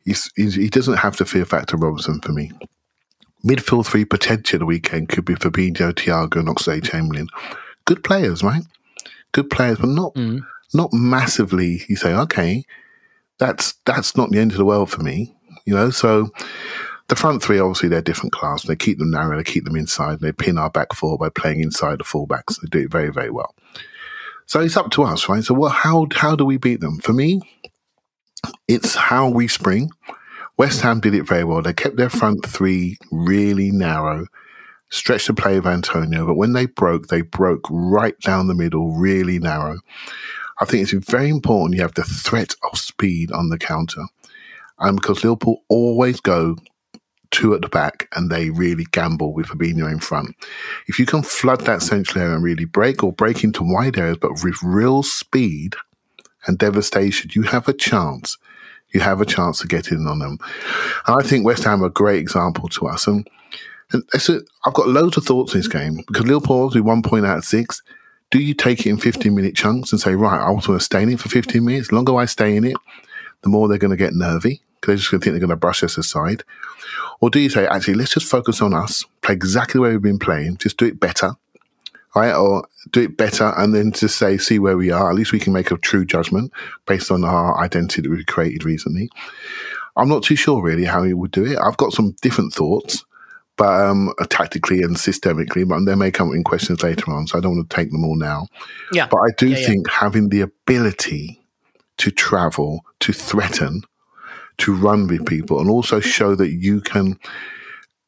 he's, 0.06 0.32
he's, 0.36 0.56
he 0.56 0.70
doesn't 0.70 0.98
have 0.98 1.18
the 1.18 1.26
fear 1.26 1.46
factor 1.46 1.78
Robertson 1.78 2.22
for 2.22 2.32
me. 2.32 2.52
Midfield 3.44 3.86
three 3.86 4.06
potential 4.06 4.60
the 4.60 4.66
weekend 4.66 5.10
could 5.10 5.26
be 5.26 5.34
Fabinho, 5.34 5.94
Thiago, 5.94 6.38
and 6.38 6.50
Oxlade-Chamberlain. 6.50 7.30
Good 7.86 8.04
players, 8.04 8.44
right? 8.44 8.64
Good 9.32 9.50
players, 9.50 9.78
but 9.78 9.90
not 9.90 10.14
mm 10.16 10.42
not 10.74 10.94
massively. 10.94 11.82
You 11.88 11.96
say, 11.96 12.14
okay, 12.14 12.66
that's 13.38 13.74
that's 13.86 14.16
not 14.16 14.30
the 14.30 14.40
end 14.40 14.52
of 14.52 14.58
the 14.58 14.66
world 14.66 14.90
for 14.90 15.02
me, 15.02 15.36
you 15.66 15.74
know. 15.74 15.90
So 15.90 16.30
the 17.08 17.16
front 17.16 17.42
three, 17.42 17.60
obviously, 17.60 17.90
they're 17.90 18.02
different 18.02 18.34
class. 18.34 18.64
They 18.64 18.76
keep 18.76 19.00
them 19.00 19.12
narrow, 19.12 19.38
they 19.38 19.44
keep 19.44 19.66
them 19.66 19.76
inside, 19.76 20.20
they 20.20 20.32
pin 20.32 20.58
our 20.58 20.70
back 20.70 20.94
four 20.94 21.18
by 21.18 21.30
playing 21.30 21.62
inside 21.62 22.00
the 22.00 22.04
fullbacks. 22.04 22.60
They 22.62 22.68
do 22.70 22.80
it 22.80 22.92
very, 22.92 23.10
very 23.10 23.32
well. 23.32 23.56
So 24.46 24.60
it's 24.60 24.78
up 24.78 24.92
to 24.92 25.04
us, 25.04 25.30
right? 25.30 25.44
So 25.44 25.54
what? 25.54 25.72
How 25.72 26.08
how 26.14 26.36
do 26.36 26.46
we 26.46 26.58
beat 26.58 26.82
them? 26.82 27.00
For 27.00 27.14
me, 27.14 27.42
it's 28.68 28.96
how 28.96 29.30
we 29.30 29.48
spring. 29.48 29.92
West 30.58 30.82
Ham 30.82 31.00
did 31.00 31.16
it 31.16 31.24
very 31.24 31.46
well. 31.46 31.62
They 31.62 31.74
kept 31.74 31.96
their 31.96 32.10
front 32.10 32.46
three 32.46 32.98
really 33.12 33.72
narrow, 33.72 34.26
stretched 34.90 35.28
the 35.28 35.34
play 35.34 35.58
of 35.58 35.68
Antonio, 35.68 36.26
but 36.26 36.36
when 36.36 36.54
they 36.54 36.66
broke, 36.66 37.08
they 37.08 37.22
broke 37.22 37.66
right 37.70 38.20
down 38.22 38.48
the 38.48 38.56
middle, 38.56 38.92
really 38.96 39.40
narrow. 39.40 39.80
I 40.62 40.66
think 40.66 40.84
it's 40.84 41.10
very 41.10 41.30
important 41.30 41.76
you 41.76 41.82
have 41.82 41.94
the 41.94 42.04
threat 42.04 42.56
of 42.70 42.78
speed 42.78 43.32
on 43.32 43.50
the 43.50 43.58
counter. 43.58 44.04
And 44.80 45.00
because 45.00 45.24
Liverpool 45.24 45.64
always 45.70 46.20
go 46.20 46.58
two 47.32 47.54
at 47.54 47.62
the 47.62 47.70
back 47.70 48.08
and 48.16 48.30
they 48.30 48.50
really 48.50 48.86
gamble 48.92 49.34
with 49.34 49.48
Fabinho 49.48 49.92
in 49.92 50.00
front. 50.00 50.36
If 50.88 51.00
you 51.00 51.06
can 51.06 51.22
flood 51.22 51.62
that 51.62 51.82
central 51.82 52.22
area 52.22 52.36
and 52.36 52.44
really 52.44 52.66
break 52.66 53.04
or 53.04 53.14
break 53.14 53.44
into 53.44 53.64
wide 53.64 53.98
areas, 53.98 54.18
but 54.20 54.44
with 54.44 54.62
real 54.64 55.04
speed 55.04 55.76
and 56.48 56.58
devastation, 56.58 57.30
you 57.34 57.44
have 57.44 57.68
a 57.68 57.74
chance. 57.74 58.38
You 58.94 59.02
have 59.02 59.22
a 59.22 59.26
chance 59.26 59.60
to 59.60 59.68
get 59.68 59.92
in 59.92 60.08
on 60.08 60.20
them. 60.20 60.40
And 61.06 61.22
I 61.22 61.22
think 61.22 61.46
West 61.46 61.64
Ham 61.64 61.84
are 61.84 61.88
a 61.88 61.92
great 61.92 62.20
example 62.20 62.68
to 62.70 62.88
us. 62.88 63.06
And, 63.06 63.28
a, 63.94 64.40
I've 64.66 64.74
got 64.74 64.88
loads 64.88 65.18
of 65.18 65.26
thoughts 65.26 65.54
in 65.54 65.60
this 65.60 65.68
game 65.68 66.04
because 66.08 66.26
Liverpool 66.26 66.64
obviously 66.64 66.82
one 66.82 67.02
point 67.02 67.26
out 67.26 67.40
of 67.40 67.46
six 67.46 67.82
do 68.32 68.40
you 68.40 68.54
take 68.54 68.82
it 68.82 68.90
in 68.90 68.98
15 68.98 69.34
minute 69.34 69.56
chunks 69.56 69.92
and 69.92 70.00
say, 70.00 70.14
right, 70.14 70.40
I 70.40 70.52
want 70.52 70.66
to 70.66 70.80
stay 70.80 71.02
in 71.02 71.10
it 71.10 71.20
for 71.20 71.30
15 71.30 71.64
minutes? 71.64 71.88
The 71.90 71.96
longer 71.96 72.16
I 72.16 72.26
stay 72.26 72.56
in 72.56 72.64
it, 72.64 72.78
the 73.42 73.50
more 73.50 73.68
they're 73.68 73.78
going 73.78 73.92
to 73.92 73.98
get 73.98 74.14
nervy 74.14 74.62
because 74.76 74.88
they're 74.88 74.98
just 74.98 75.12
going 75.12 75.22
to 75.22 75.24
think 75.24 75.34
they're 75.34 75.40
going 75.40 75.50
to 75.50 75.56
brush 75.56 75.84
us 75.84 75.98
aside. 75.98 76.44
Or 77.22 77.30
do 77.30 77.40
you 77.40 77.50
say, 77.50 77.66
actually, 77.68 77.96
let's 77.96 78.14
just 78.14 78.28
focus 78.28 78.62
on 78.62 78.74
us, 78.74 79.04
play 79.22 79.34
exactly 79.34 79.82
way 79.82 79.92
we've 79.92 80.02
been 80.02 80.20
playing, 80.20 80.58
just 80.58 80.78
do 80.78 80.86
it 80.86 81.00
better, 81.00 81.34
right? 82.16 82.34
Or 82.34 82.68
do 82.92 83.02
it 83.02 83.18
better 83.18 83.54
and 83.58 83.74
then 83.74 83.92
just 83.92 84.18
say, 84.18 84.38
see 84.38 84.60
where 84.60 84.78
we 84.78 84.92
are. 84.92 85.10
At 85.10 85.16
least 85.16 85.32
we 85.32 85.40
can 85.40 85.54
make 85.54 85.72
a 85.72 85.78
true 85.78 86.06
judgment 86.06 86.54
based 86.86 87.12
on 87.12 87.24
our 87.24 87.58
identity 87.60 88.04
that 88.04 88.12
we've 88.12 88.26
created 88.26 88.64
recently. 88.64 89.10
I'm 89.98 90.08
not 90.08 90.24
too 90.24 90.36
sure 90.36 90.62
really 90.62 90.86
how 90.86 91.04
he 91.04 91.14
would 91.14 91.32
do 91.32 91.46
it. 91.46 91.58
I've 91.58 91.78
got 91.78 91.94
some 91.94 92.16
different 92.22 92.54
thoughts 92.54 93.04
but 93.60 93.82
um, 93.82 94.14
tactically 94.30 94.82
and 94.82 94.96
systemically. 94.96 95.68
But 95.68 95.84
they 95.84 95.94
may 95.94 96.10
come 96.10 96.32
in 96.32 96.46
questions 96.46 96.82
later 96.82 97.12
on, 97.12 97.28
so 97.28 97.38
I 97.38 97.42
don't 97.42 97.58
want 97.58 97.70
to 97.70 97.76
take 97.76 97.92
them 97.92 98.06
all 98.06 98.16
now. 98.16 98.48
Yeah. 98.94 99.08
But 99.08 99.18
I 99.18 99.30
do 99.38 99.50
yeah, 99.50 99.68
think 99.68 99.86
yeah. 99.86 99.94
having 100.00 100.30
the 100.30 100.42
ability 100.42 101.40
to 101.98 102.10
travel, 102.10 102.86
to 103.02 103.12
threaten, 103.12 103.82
to 104.60 104.74
run 104.74 105.08
with 105.08 105.26
people, 105.26 105.60
and 105.60 105.70
also 105.70 106.00
show 106.00 106.36
that 106.36 106.54
you 106.54 106.80
can 106.80 107.20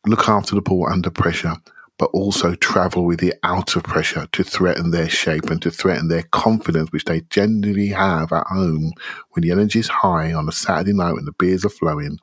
look 0.08 0.30
after 0.30 0.56
the 0.56 0.62
ball 0.62 0.88
under 0.90 1.10
pressure, 1.12 1.56
but 1.98 2.10
also 2.14 2.56
travel 2.56 3.04
with 3.04 3.20
the 3.20 3.34
out 3.44 3.76
of 3.76 3.84
pressure 3.84 4.28
to 4.32 4.46
threaten 4.46 4.92
their 4.92 5.10
shape 5.10 5.50
and 5.50 5.62
to 5.64 5.70
threaten 5.70 6.08
their 6.08 6.24
confidence, 6.32 6.94
which 6.94 7.06
they 7.06 7.22
generally 7.30 7.90
have 7.90 8.32
at 8.32 8.48
home 8.48 8.94
when 9.32 9.44
the 9.44 9.52
energy 9.52 9.80
is 9.80 9.90
high 9.90 10.32
on 10.32 10.48
a 10.48 10.54
Saturday 10.54 10.94
night 10.94 11.14
when 11.14 11.26
the 11.26 11.34
beers 11.34 11.66
are 11.66 11.70
flowing 11.70 12.18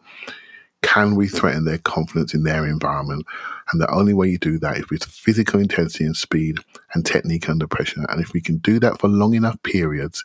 can 0.82 1.16
we 1.16 1.28
threaten 1.28 1.64
their 1.64 1.78
confidence 1.78 2.34
in 2.34 2.44
their 2.44 2.64
environment? 2.66 3.26
And 3.70 3.80
the 3.80 3.90
only 3.92 4.14
way 4.14 4.28
you 4.28 4.38
do 4.38 4.58
that 4.58 4.78
is 4.78 4.90
with 4.90 5.04
physical 5.04 5.60
intensity 5.60 6.04
and 6.04 6.16
speed 6.16 6.58
and 6.94 7.04
technique 7.04 7.48
under 7.48 7.66
pressure. 7.66 8.04
And 8.08 8.20
if 8.20 8.32
we 8.32 8.40
can 8.40 8.58
do 8.58 8.78
that 8.80 9.00
for 9.00 9.08
long 9.08 9.34
enough 9.34 9.60
periods 9.62 10.24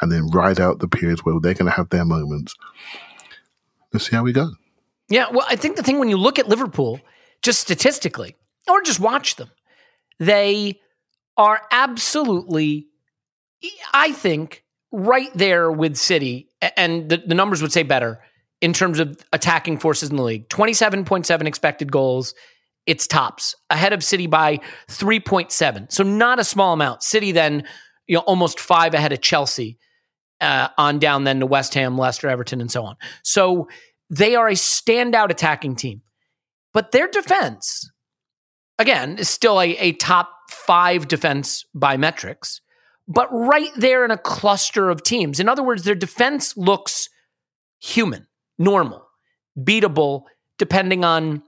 and 0.00 0.10
then 0.10 0.30
ride 0.30 0.60
out 0.60 0.78
the 0.78 0.88
periods 0.88 1.24
where 1.24 1.38
they're 1.40 1.54
going 1.54 1.70
to 1.70 1.76
have 1.76 1.90
their 1.90 2.04
moments, 2.04 2.54
let's 3.92 4.08
see 4.08 4.16
how 4.16 4.22
we 4.22 4.32
go. 4.32 4.52
Yeah, 5.08 5.26
well, 5.30 5.46
I 5.48 5.56
think 5.56 5.76
the 5.76 5.82
thing 5.82 5.98
when 5.98 6.10
you 6.10 6.16
look 6.16 6.38
at 6.38 6.48
Liverpool, 6.48 7.00
just 7.42 7.60
statistically, 7.60 8.36
or 8.68 8.82
just 8.82 9.00
watch 9.00 9.36
them, 9.36 9.50
they 10.18 10.80
are 11.36 11.62
absolutely, 11.70 12.88
I 13.92 14.12
think, 14.12 14.64
right 14.92 15.30
there 15.34 15.70
with 15.70 15.96
City, 15.96 16.48
and 16.76 17.08
the, 17.08 17.18
the 17.18 17.34
numbers 17.34 17.62
would 17.62 17.72
say 17.72 17.82
better 17.82 18.20
in 18.60 18.72
terms 18.72 18.98
of 18.98 19.16
attacking 19.32 19.78
forces 19.78 20.10
in 20.10 20.16
the 20.16 20.22
league 20.22 20.48
27.7 20.48 21.46
expected 21.46 21.92
goals. 21.92 22.34
It's 22.86 23.06
tops 23.06 23.54
ahead 23.68 23.92
of 23.92 24.02
City 24.02 24.26
by 24.26 24.60
3.7. 24.88 25.92
So 25.92 26.02
not 26.02 26.38
a 26.38 26.44
small 26.44 26.72
amount. 26.72 27.02
City 27.02 27.32
then, 27.32 27.64
you 28.06 28.16
know, 28.16 28.22
almost 28.22 28.58
five 28.58 28.94
ahead 28.94 29.12
of 29.12 29.20
Chelsea 29.20 29.78
uh, 30.40 30.68
on 30.78 30.98
down 30.98 31.24
then 31.24 31.40
to 31.40 31.46
West 31.46 31.74
Ham, 31.74 31.98
Leicester, 31.98 32.28
Everton, 32.28 32.60
and 32.60 32.70
so 32.70 32.84
on. 32.84 32.96
So 33.22 33.68
they 34.08 34.36
are 34.36 34.48
a 34.48 34.54
standout 34.54 35.30
attacking 35.30 35.76
team. 35.76 36.02
But 36.72 36.92
their 36.92 37.08
defense, 37.08 37.90
again, 38.78 39.18
is 39.18 39.28
still 39.28 39.60
a, 39.60 39.76
a 39.76 39.92
top 39.92 40.30
five 40.50 41.08
defense 41.08 41.64
by 41.74 41.96
metrics, 41.96 42.60
but 43.06 43.28
right 43.30 43.70
there 43.76 44.04
in 44.04 44.10
a 44.10 44.18
cluster 44.18 44.88
of 44.88 45.02
teams. 45.02 45.40
In 45.40 45.48
other 45.48 45.62
words, 45.62 45.82
their 45.84 45.94
defense 45.94 46.56
looks 46.56 47.08
human 47.80 48.26
normal, 48.58 49.06
beatable, 49.58 50.24
depending 50.58 51.04
on 51.04 51.42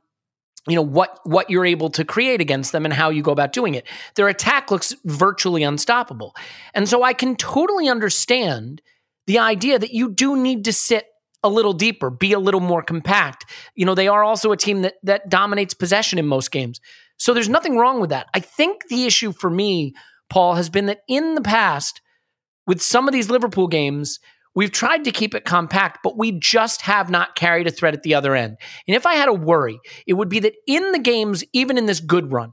you 0.68 0.76
know 0.76 0.82
what 0.82 1.18
what 1.24 1.48
you're 1.48 1.64
able 1.64 1.88
to 1.90 2.04
create 2.04 2.40
against 2.40 2.72
them 2.72 2.84
and 2.84 2.92
how 2.92 3.08
you 3.10 3.22
go 3.22 3.32
about 3.32 3.52
doing 3.52 3.74
it. 3.74 3.86
Their 4.14 4.28
attack 4.28 4.70
looks 4.70 4.94
virtually 5.04 5.62
unstoppable. 5.62 6.34
And 6.74 6.88
so 6.88 7.02
I 7.02 7.12
can 7.12 7.34
totally 7.36 7.88
understand 7.88 8.82
the 9.26 9.38
idea 9.38 9.78
that 9.78 9.92
you 9.92 10.10
do 10.10 10.36
need 10.36 10.64
to 10.66 10.72
sit 10.72 11.06
a 11.42 11.48
little 11.48 11.72
deeper, 11.72 12.10
be 12.10 12.32
a 12.32 12.38
little 12.38 12.60
more 12.60 12.82
compact. 12.82 13.46
You 13.74 13.86
know, 13.86 13.94
they 13.94 14.08
are 14.08 14.22
also 14.22 14.52
a 14.52 14.56
team 14.56 14.82
that 14.82 14.94
that 15.02 15.28
dominates 15.30 15.72
possession 15.72 16.18
in 16.18 16.26
most 16.26 16.50
games. 16.50 16.80
So 17.16 17.34
there's 17.34 17.48
nothing 17.48 17.76
wrong 17.76 18.00
with 18.00 18.10
that. 18.10 18.28
I 18.34 18.40
think 18.40 18.88
the 18.88 19.06
issue 19.06 19.32
for 19.32 19.50
me, 19.50 19.94
Paul, 20.28 20.54
has 20.54 20.68
been 20.68 20.86
that 20.86 21.02
in 21.08 21.34
the 21.34 21.42
past 21.42 22.00
with 22.66 22.82
some 22.82 23.08
of 23.08 23.12
these 23.12 23.30
Liverpool 23.30 23.66
games, 23.66 24.20
We've 24.54 24.72
tried 24.72 25.04
to 25.04 25.12
keep 25.12 25.34
it 25.34 25.44
compact, 25.44 26.00
but 26.02 26.18
we 26.18 26.32
just 26.32 26.82
have 26.82 27.08
not 27.08 27.36
carried 27.36 27.66
a 27.66 27.70
threat 27.70 27.94
at 27.94 28.02
the 28.02 28.14
other 28.14 28.34
end. 28.34 28.56
And 28.88 28.96
if 28.96 29.06
I 29.06 29.14
had 29.14 29.28
a 29.28 29.34
worry, 29.34 29.78
it 30.06 30.14
would 30.14 30.28
be 30.28 30.40
that 30.40 30.54
in 30.66 30.92
the 30.92 30.98
games, 30.98 31.44
even 31.52 31.78
in 31.78 31.86
this 31.86 32.00
good 32.00 32.32
run, 32.32 32.52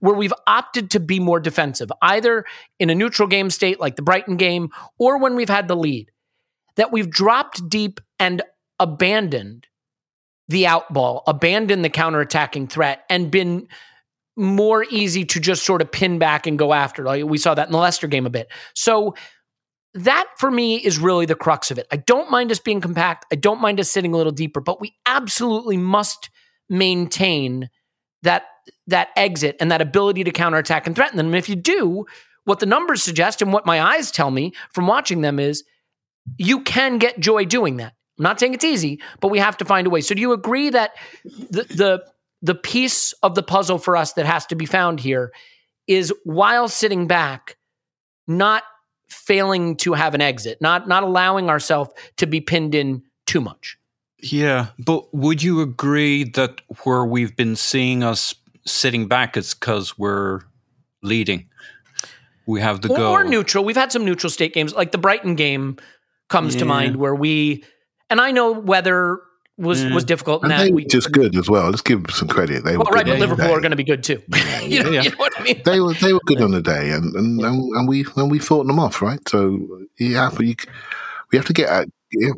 where 0.00 0.14
we've 0.14 0.32
opted 0.46 0.90
to 0.90 1.00
be 1.00 1.20
more 1.20 1.38
defensive, 1.38 1.90
either 2.02 2.44
in 2.80 2.90
a 2.90 2.94
neutral 2.94 3.28
game 3.28 3.50
state 3.50 3.78
like 3.78 3.94
the 3.94 4.02
Brighton 4.02 4.36
game 4.36 4.70
or 4.98 5.18
when 5.18 5.36
we've 5.36 5.48
had 5.48 5.68
the 5.68 5.76
lead, 5.76 6.10
that 6.76 6.92
we've 6.92 7.10
dropped 7.10 7.68
deep 7.68 8.00
and 8.18 8.42
abandoned 8.80 9.66
the 10.48 10.64
outball, 10.64 11.22
abandoned 11.26 11.84
the 11.84 11.90
counterattacking 11.90 12.70
threat, 12.70 13.04
and 13.10 13.30
been 13.30 13.68
more 14.36 14.84
easy 14.90 15.24
to 15.24 15.40
just 15.40 15.64
sort 15.64 15.82
of 15.82 15.90
pin 15.92 16.18
back 16.18 16.46
and 16.46 16.58
go 16.58 16.72
after. 16.72 17.04
Like 17.04 17.24
we 17.24 17.38
saw 17.38 17.54
that 17.54 17.66
in 17.66 17.72
the 17.72 17.78
Leicester 17.78 18.06
game 18.06 18.24
a 18.24 18.30
bit. 18.30 18.48
So 18.74 19.14
that 20.04 20.26
for 20.36 20.50
me 20.50 20.76
is 20.76 20.98
really 20.98 21.26
the 21.26 21.34
crux 21.34 21.70
of 21.70 21.78
it. 21.78 21.86
I 21.90 21.96
don't 21.96 22.30
mind 22.30 22.50
us 22.50 22.58
being 22.58 22.80
compact. 22.80 23.26
I 23.32 23.36
don't 23.36 23.60
mind 23.60 23.80
us 23.80 23.90
sitting 23.90 24.14
a 24.14 24.16
little 24.16 24.32
deeper, 24.32 24.60
but 24.60 24.80
we 24.80 24.94
absolutely 25.06 25.76
must 25.76 26.30
maintain 26.68 27.70
that 28.22 28.44
that 28.86 29.08
exit 29.16 29.56
and 29.60 29.70
that 29.70 29.80
ability 29.80 30.24
to 30.24 30.30
counterattack 30.30 30.86
and 30.86 30.94
threaten 30.94 31.16
them. 31.16 31.26
And 31.26 31.36
if 31.36 31.48
you 31.48 31.56
do, 31.56 32.06
what 32.44 32.60
the 32.60 32.66
numbers 32.66 33.02
suggest 33.02 33.42
and 33.42 33.52
what 33.52 33.66
my 33.66 33.80
eyes 33.80 34.10
tell 34.10 34.30
me 34.30 34.52
from 34.72 34.86
watching 34.86 35.20
them 35.20 35.38
is 35.38 35.64
you 36.36 36.62
can 36.62 36.98
get 36.98 37.18
joy 37.20 37.44
doing 37.44 37.76
that. 37.78 37.94
I'm 38.18 38.24
not 38.24 38.40
saying 38.40 38.54
it's 38.54 38.64
easy, 38.64 39.00
but 39.20 39.28
we 39.28 39.38
have 39.38 39.56
to 39.58 39.64
find 39.64 39.86
a 39.86 39.90
way. 39.90 40.00
So 40.00 40.14
do 40.14 40.20
you 40.20 40.32
agree 40.32 40.70
that 40.70 40.92
the 41.24 41.64
the 41.64 42.04
the 42.40 42.54
piece 42.54 43.12
of 43.22 43.34
the 43.34 43.42
puzzle 43.42 43.78
for 43.78 43.96
us 43.96 44.12
that 44.14 44.26
has 44.26 44.46
to 44.46 44.54
be 44.54 44.66
found 44.66 45.00
here 45.00 45.32
is 45.86 46.12
while 46.24 46.68
sitting 46.68 47.06
back, 47.06 47.56
not 48.26 48.62
failing 49.08 49.76
to 49.76 49.94
have 49.94 50.14
an 50.14 50.20
exit, 50.20 50.60
not 50.60 50.88
not 50.88 51.02
allowing 51.02 51.48
ourselves 51.48 51.90
to 52.16 52.26
be 52.26 52.40
pinned 52.40 52.74
in 52.74 53.02
too 53.26 53.40
much. 53.40 53.78
Yeah, 54.20 54.68
but 54.78 55.12
would 55.14 55.42
you 55.42 55.60
agree 55.60 56.24
that 56.24 56.60
where 56.82 57.04
we've 57.04 57.36
been 57.36 57.56
seeing 57.56 58.02
us 58.02 58.34
sitting 58.66 59.06
back 59.06 59.36
is 59.36 59.54
because 59.54 59.96
we're 59.96 60.40
leading? 61.02 61.48
We 62.46 62.60
have 62.60 62.80
the 62.80 62.90
or, 62.90 62.96
goal. 62.96 63.12
or 63.12 63.24
neutral. 63.24 63.64
We've 63.64 63.76
had 63.76 63.92
some 63.92 64.04
neutral 64.04 64.30
state 64.30 64.54
games, 64.54 64.74
like 64.74 64.90
the 64.90 64.98
Brighton 64.98 65.34
game 65.34 65.76
comes 66.28 66.56
to 66.56 66.64
mind, 66.64 66.96
where 66.96 67.14
we 67.14 67.64
and 68.10 68.20
I 68.20 68.30
know 68.30 68.52
weather 68.52 69.20
was 69.58 69.82
Yeah. 69.82 69.92
was 69.92 70.04
mm-hmm. 70.04 70.08
difficult 70.08 70.44
in 70.44 70.50
And 70.50 70.60
that 70.60 70.64
they 70.64 70.72
were 70.72 70.80
just 70.82 71.12
good 71.12 71.36
as 71.36 71.48
well. 71.48 71.68
Let's 71.68 71.82
give 71.82 72.02
them 72.02 72.10
some 72.14 72.28
credit. 72.28 72.64
They 72.64 72.76
were 72.76 72.84
Well, 72.84 72.92
right, 72.92 73.04
good 73.04 73.10
but 73.10 73.14
on 73.14 73.18
the 73.18 73.26
Liverpool 73.26 73.48
day. 73.48 73.52
are 73.54 73.60
going 73.60 73.70
to 73.72 73.76
be 73.76 73.84
good 73.84 74.04
too. 74.04 74.22
you, 74.64 74.82
know, 74.82 74.90
yeah. 74.90 75.02
you 75.02 75.10
know 75.10 75.16
what 75.16 75.38
I 75.38 75.42
mean? 75.42 75.62
They 75.64 75.80
were 75.80 75.94
they 75.94 76.12
were 76.12 76.20
good 76.24 76.40
on 76.40 76.52
the 76.52 76.62
day, 76.62 76.90
and 76.92 77.14
and, 77.14 77.40
and, 77.40 77.76
and 77.76 77.88
we 77.88 78.06
and 78.16 78.30
we 78.30 78.38
fought 78.38 78.66
them 78.66 78.78
off, 78.78 79.02
right? 79.02 79.20
So 79.28 79.86
you 79.98 80.16
have 80.16 80.40
you, 80.40 80.54
we 81.32 81.36
have 81.36 81.46
to 81.46 81.52
get 81.52 81.68
at, 81.68 81.88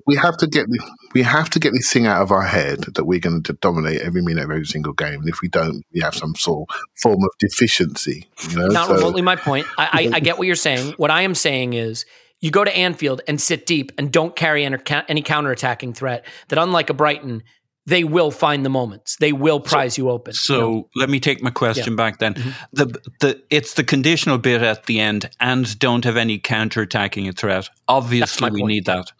we 0.06 0.16
have 0.16 0.36
to 0.38 0.46
get 0.46 0.66
we 1.14 1.22
have 1.22 1.50
to 1.50 1.58
get 1.58 1.72
this 1.72 1.92
thing 1.92 2.06
out 2.06 2.22
of 2.22 2.30
our 2.30 2.42
head 2.42 2.80
that 2.94 3.04
we're 3.04 3.20
going 3.20 3.42
to 3.44 3.52
dominate 3.54 4.00
every 4.00 4.22
minute 4.22 4.44
of 4.44 4.50
every 4.50 4.64
single 4.64 4.92
game. 4.92 5.20
And 5.20 5.28
if 5.28 5.40
we 5.42 5.48
don't, 5.48 5.84
we 5.92 6.00
have 6.00 6.14
some 6.14 6.34
sort 6.34 6.68
form 7.00 7.22
of 7.22 7.30
deficiency. 7.38 8.28
You 8.48 8.58
know, 8.58 8.66
Not 8.68 8.88
So- 8.88 8.94
remotely 8.94 9.22
my 9.22 9.36
point. 9.36 9.66
I, 9.78 10.10
I, 10.12 10.16
I 10.16 10.20
get 10.20 10.38
what 10.38 10.46
you're 10.46 10.56
saying. 10.56 10.94
What 10.96 11.10
I 11.10 11.22
am 11.22 11.34
saying 11.34 11.74
is 11.74 12.04
you 12.40 12.50
go 12.50 12.64
to 12.64 12.74
Anfield 12.74 13.20
and 13.28 13.40
sit 13.40 13.66
deep 13.66 13.92
and 13.98 14.10
don't 14.10 14.34
carry 14.34 14.64
any, 14.64 14.76
counterattacking 14.78 15.94
threat. 15.94 16.26
That 16.48 16.58
unlike 16.58 16.90
a 16.90 16.94
Brighton, 16.94 17.42
they 17.86 18.04
will 18.04 18.30
find 18.30 18.64
the 18.64 18.70
moments. 18.70 19.16
They 19.16 19.32
will 19.32 19.60
prize 19.60 19.98
you 19.98 20.10
open. 20.10 20.32
So 20.32 20.54
you 20.54 20.60
know? 20.60 20.88
let 20.96 21.10
me 21.10 21.20
take 21.20 21.42
my 21.42 21.50
question 21.50 21.94
Yeah. 21.94 21.96
back 21.96 22.18
then. 22.18 22.34
Mm-hmm. 22.34 22.50
The 22.72 23.00
the 23.20 23.42
it's 23.50 23.74
the 23.74 23.84
conditional 23.84 24.38
bit 24.38 24.62
at 24.62 24.86
the 24.86 25.00
end 25.00 25.30
and 25.40 25.78
don't 25.78 26.04
have 26.04 26.16
any 26.16 26.38
counterattacking 26.38 27.36
threat. 27.36 27.68
Obviously 27.88 28.50
we 28.50 28.60
point. 28.60 28.68
need 28.68 28.84
that. 28.86 29.12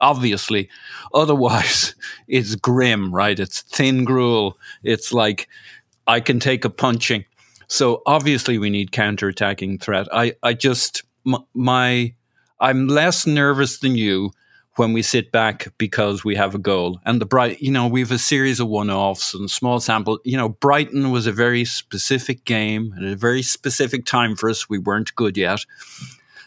Obviously. 0.00 0.68
Otherwise 1.14 1.94
it's 2.28 2.54
grim, 2.54 3.14
right? 3.14 3.38
It's 3.38 3.62
thin 3.62 4.04
gruel. 4.04 4.58
It's 4.82 5.12
like 5.12 5.48
I 6.06 6.20
can 6.20 6.38
take 6.38 6.64
a 6.64 6.70
punching. 6.70 7.24
So 7.66 8.02
obviously 8.06 8.58
we 8.58 8.70
need 8.70 8.92
counterattacking 8.92 9.80
threat. 9.80 10.06
I 10.12 10.34
I 10.42 10.52
just 10.54 11.02
my 11.54 12.14
I'm 12.62 12.86
less 12.86 13.26
nervous 13.26 13.80
than 13.80 13.96
you 13.96 14.30
when 14.76 14.92
we 14.92 15.02
sit 15.02 15.32
back 15.32 15.68
because 15.76 16.24
we 16.24 16.36
have 16.36 16.54
a 16.54 16.58
goal. 16.58 17.00
And 17.04 17.20
the 17.20 17.26
bright, 17.26 17.60
you 17.60 17.70
know, 17.70 17.88
we 17.88 18.00
have 18.00 18.12
a 18.12 18.18
series 18.18 18.60
of 18.60 18.68
one-offs 18.68 19.34
and 19.34 19.50
small 19.50 19.80
sample. 19.80 20.20
You 20.24 20.36
know, 20.36 20.48
Brighton 20.48 21.10
was 21.10 21.26
a 21.26 21.32
very 21.32 21.64
specific 21.64 22.44
game 22.44 22.94
at 22.96 23.02
a 23.02 23.16
very 23.16 23.42
specific 23.42 24.06
time 24.06 24.36
for 24.36 24.48
us. 24.48 24.68
We 24.70 24.78
weren't 24.78 25.14
good 25.14 25.36
yet. 25.36 25.66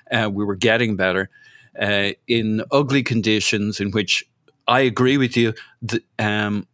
Uh, 0.09 0.29
we 0.33 0.45
were 0.45 0.55
getting 0.55 0.95
better 0.95 1.29
uh, 1.79 2.11
in 2.27 2.63
ugly 2.71 3.03
conditions 3.03 3.79
in 3.79 3.91
which 3.91 4.23
I 4.67 4.79
agree 4.79 5.17
with 5.17 5.35
you. 5.35 5.53
Um, 6.17 6.65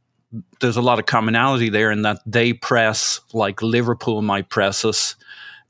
there's 0.62 0.77
a 0.77 0.82
lot 0.82 0.99
of 0.99 1.08
commonality 1.08 1.69
there 1.69 1.91
in 1.91 2.04
that 2.04 2.19
they 2.25 2.54
press 2.54 3.19
like 3.34 3.62
Liverpool 3.62 4.21
might 4.21 4.49
press 4.49 4.86
us. 4.86 5.15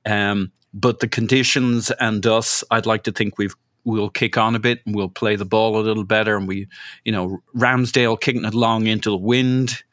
Um, 0.06 0.52
but 0.74 1.00
the 1.00 1.08
conditions 1.08 1.92
and 2.00 2.26
us, 2.26 2.64
I'd 2.72 2.86
like 2.86 3.04
to 3.04 3.12
think 3.12 3.38
we've 3.38 3.56
we'll 3.84 4.10
kick 4.10 4.38
on 4.38 4.56
a 4.56 4.60
bit 4.60 4.82
and 4.86 4.96
we'll 4.96 5.10
play 5.10 5.36
the 5.36 5.46
ball 5.46 5.78
a 5.78 5.82
little 5.82 6.04
better. 6.04 6.36
And 6.36 6.48
we, 6.48 6.68
you 7.04 7.12
know, 7.12 7.40
Ramsdale 7.56 8.20
kicking 8.20 8.46
it 8.46 8.54
long 8.54 8.88
into 8.88 9.10
the 9.10 9.18
wind 9.18 9.84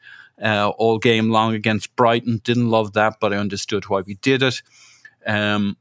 uh, 0.41 0.69
all 0.77 0.97
game 0.97 1.29
long 1.29 1.53
against 1.53 1.95
Brighton. 1.95 2.41
Didn't 2.43 2.69
love 2.69 2.93
that, 2.93 3.15
but 3.19 3.33
I 3.33 3.37
understood 3.37 3.89
why 3.89 4.01
we 4.01 4.15
did 4.15 4.43
it. 4.43 4.61
Um, 5.25 5.77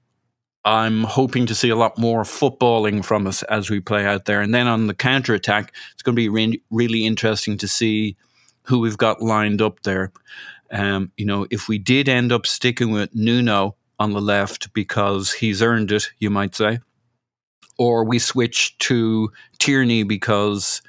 I'm 0.64 1.05
hoping 1.05 1.47
to 1.47 1.55
see 1.55 1.71
a 1.71 1.77
lot 1.77 1.97
more 1.99 2.25
footballing 2.25 3.05
from 3.05 3.27
us 3.27 3.42
as 3.44 3.71
we 3.71 3.81
play 3.81 4.05
out 4.05 4.25
there. 4.25 4.40
And 4.40 4.55
then 4.55 4.66
on 4.66 4.87
the 4.87 4.94
counter 4.94 5.33
attack, 5.35 5.75
it's 5.92 6.03
going 6.03 6.14
to 6.14 6.21
be 6.21 6.29
re- 6.29 6.62
really 6.71 7.07
interesting 7.07 7.57
to 7.59 7.68
see 7.68 8.16
who 8.62 8.81
we've 8.81 8.99
got 8.99 9.23
lined 9.23 9.62
up 9.62 9.83
there. 9.83 10.12
Um, 10.71 11.12
you 11.16 11.25
know, 11.25 11.47
if 11.51 11.68
we 11.68 11.79
did 11.79 12.09
end 12.09 12.33
up 12.33 12.47
sticking 12.47 12.90
with 12.90 13.14
Nuno 13.14 13.77
on 13.99 14.12
the 14.12 14.21
left 14.21 14.73
because 14.75 15.33
he's 15.33 15.62
earned 15.62 15.90
it, 15.90 16.11
you 16.18 16.29
might 16.29 16.55
say, 16.55 16.81
or 17.78 18.04
we 18.04 18.18
switch 18.18 18.76
to 18.78 19.30
Tierney 19.58 20.02
because 20.02 20.82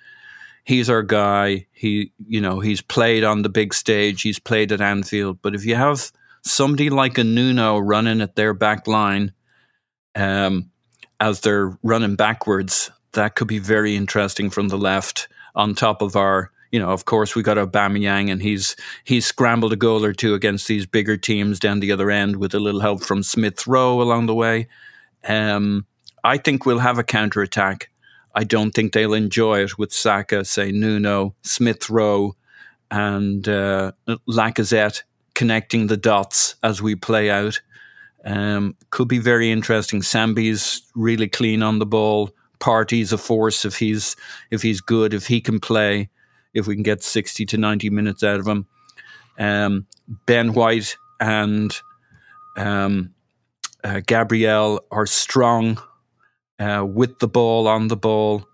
he's 0.65 0.89
our 0.89 1.03
guy. 1.03 1.67
He, 1.71 2.11
you 2.27 2.41
know, 2.41 2.59
he's 2.59 2.81
played 2.81 3.23
on 3.23 3.43
the 3.43 3.49
big 3.49 3.73
stage. 3.73 4.23
He's 4.23 4.39
played 4.39 4.71
at 4.71 4.81
Anfield. 4.81 5.41
But 5.41 5.55
if 5.55 5.65
you 5.65 5.75
have 5.75 6.11
somebody 6.43 6.89
like 6.89 7.17
a 7.17 7.23
Nuno 7.23 7.77
running 7.79 8.21
at 8.21 8.35
their 8.35 8.53
back 8.53 8.87
line, 8.87 9.33
um, 10.15 10.71
as 11.19 11.41
they're 11.41 11.77
running 11.83 12.15
backwards, 12.15 12.91
that 13.13 13.35
could 13.35 13.47
be 13.47 13.59
very 13.59 13.95
interesting 13.95 14.49
from 14.49 14.67
the 14.67 14.77
left. 14.77 15.27
On 15.55 15.73
top 15.73 16.01
of 16.01 16.15
our, 16.15 16.51
you 16.71 16.79
know, 16.79 16.89
of 16.89 17.05
course 17.05 17.35
we 17.35 17.41
got 17.41 17.57
Aubameyang, 17.57 18.31
and 18.31 18.41
he's 18.41 18.75
he's 19.03 19.25
scrambled 19.25 19.73
a 19.73 19.75
goal 19.75 20.05
or 20.05 20.13
two 20.13 20.35
against 20.35 20.67
these 20.67 20.85
bigger 20.85 21.17
teams 21.17 21.59
down 21.59 21.79
the 21.79 21.91
other 21.91 22.09
end 22.11 22.37
with 22.37 22.53
a 22.53 22.59
little 22.59 22.81
help 22.81 23.03
from 23.03 23.23
Smith 23.23 23.65
Rowe 23.67 24.01
along 24.01 24.27
the 24.27 24.35
way. 24.35 24.67
Um, 25.27 25.85
I 26.23 26.37
think 26.37 26.65
we'll 26.65 26.79
have 26.79 26.97
a 26.97 27.03
counter 27.03 27.41
attack. 27.41 27.89
I 28.35 28.43
don't 28.43 28.71
think 28.71 28.93
they'll 28.93 29.13
enjoy 29.13 29.63
it 29.63 29.77
with 29.77 29.91
Saka, 29.91 30.45
say 30.45 30.71
Nuno, 30.71 31.35
Smith 31.41 31.89
Rowe, 31.89 32.35
and 32.91 33.47
uh, 33.47 33.91
Lacazette 34.27 35.03
connecting 35.33 35.87
the 35.87 35.97
dots 35.97 36.55
as 36.63 36.81
we 36.81 36.95
play 36.95 37.29
out. 37.29 37.61
Um, 38.25 38.75
could 38.89 39.07
be 39.07 39.19
very 39.19 39.51
interesting. 39.51 40.01
Sambi's 40.01 40.81
really 40.95 41.27
clean 41.27 41.63
on 41.63 41.79
the 41.79 41.85
ball. 41.85 42.31
Partey's 42.59 43.13
a 43.13 43.17
force 43.17 43.63
if 43.63 43.77
he's 43.77 44.15
if 44.51 44.61
he's 44.61 44.81
good, 44.81 45.13
if 45.13 45.27
he 45.27 45.39
can 45.39 45.59
play, 45.59 46.09
if 46.53 46.67
we 46.67 46.75
can 46.75 46.83
get 46.83 47.03
sixty 47.03 47.45
to 47.45 47.57
ninety 47.57 47.89
minutes 47.89 48.23
out 48.23 48.39
of 48.39 48.47
him. 48.47 48.67
Um, 49.37 49.87
ben 50.25 50.51
White 50.53 50.97
and 51.21 51.79
um, 52.57 53.13
uh, 53.83 54.01
Gabriel 54.05 54.81
are 54.91 55.05
strong 55.05 55.81
uh, 56.59 56.85
with 56.85 57.19
the 57.19 57.27
ball, 57.27 57.67
on 57.67 57.87
the 57.87 57.97
ball, 57.97 58.45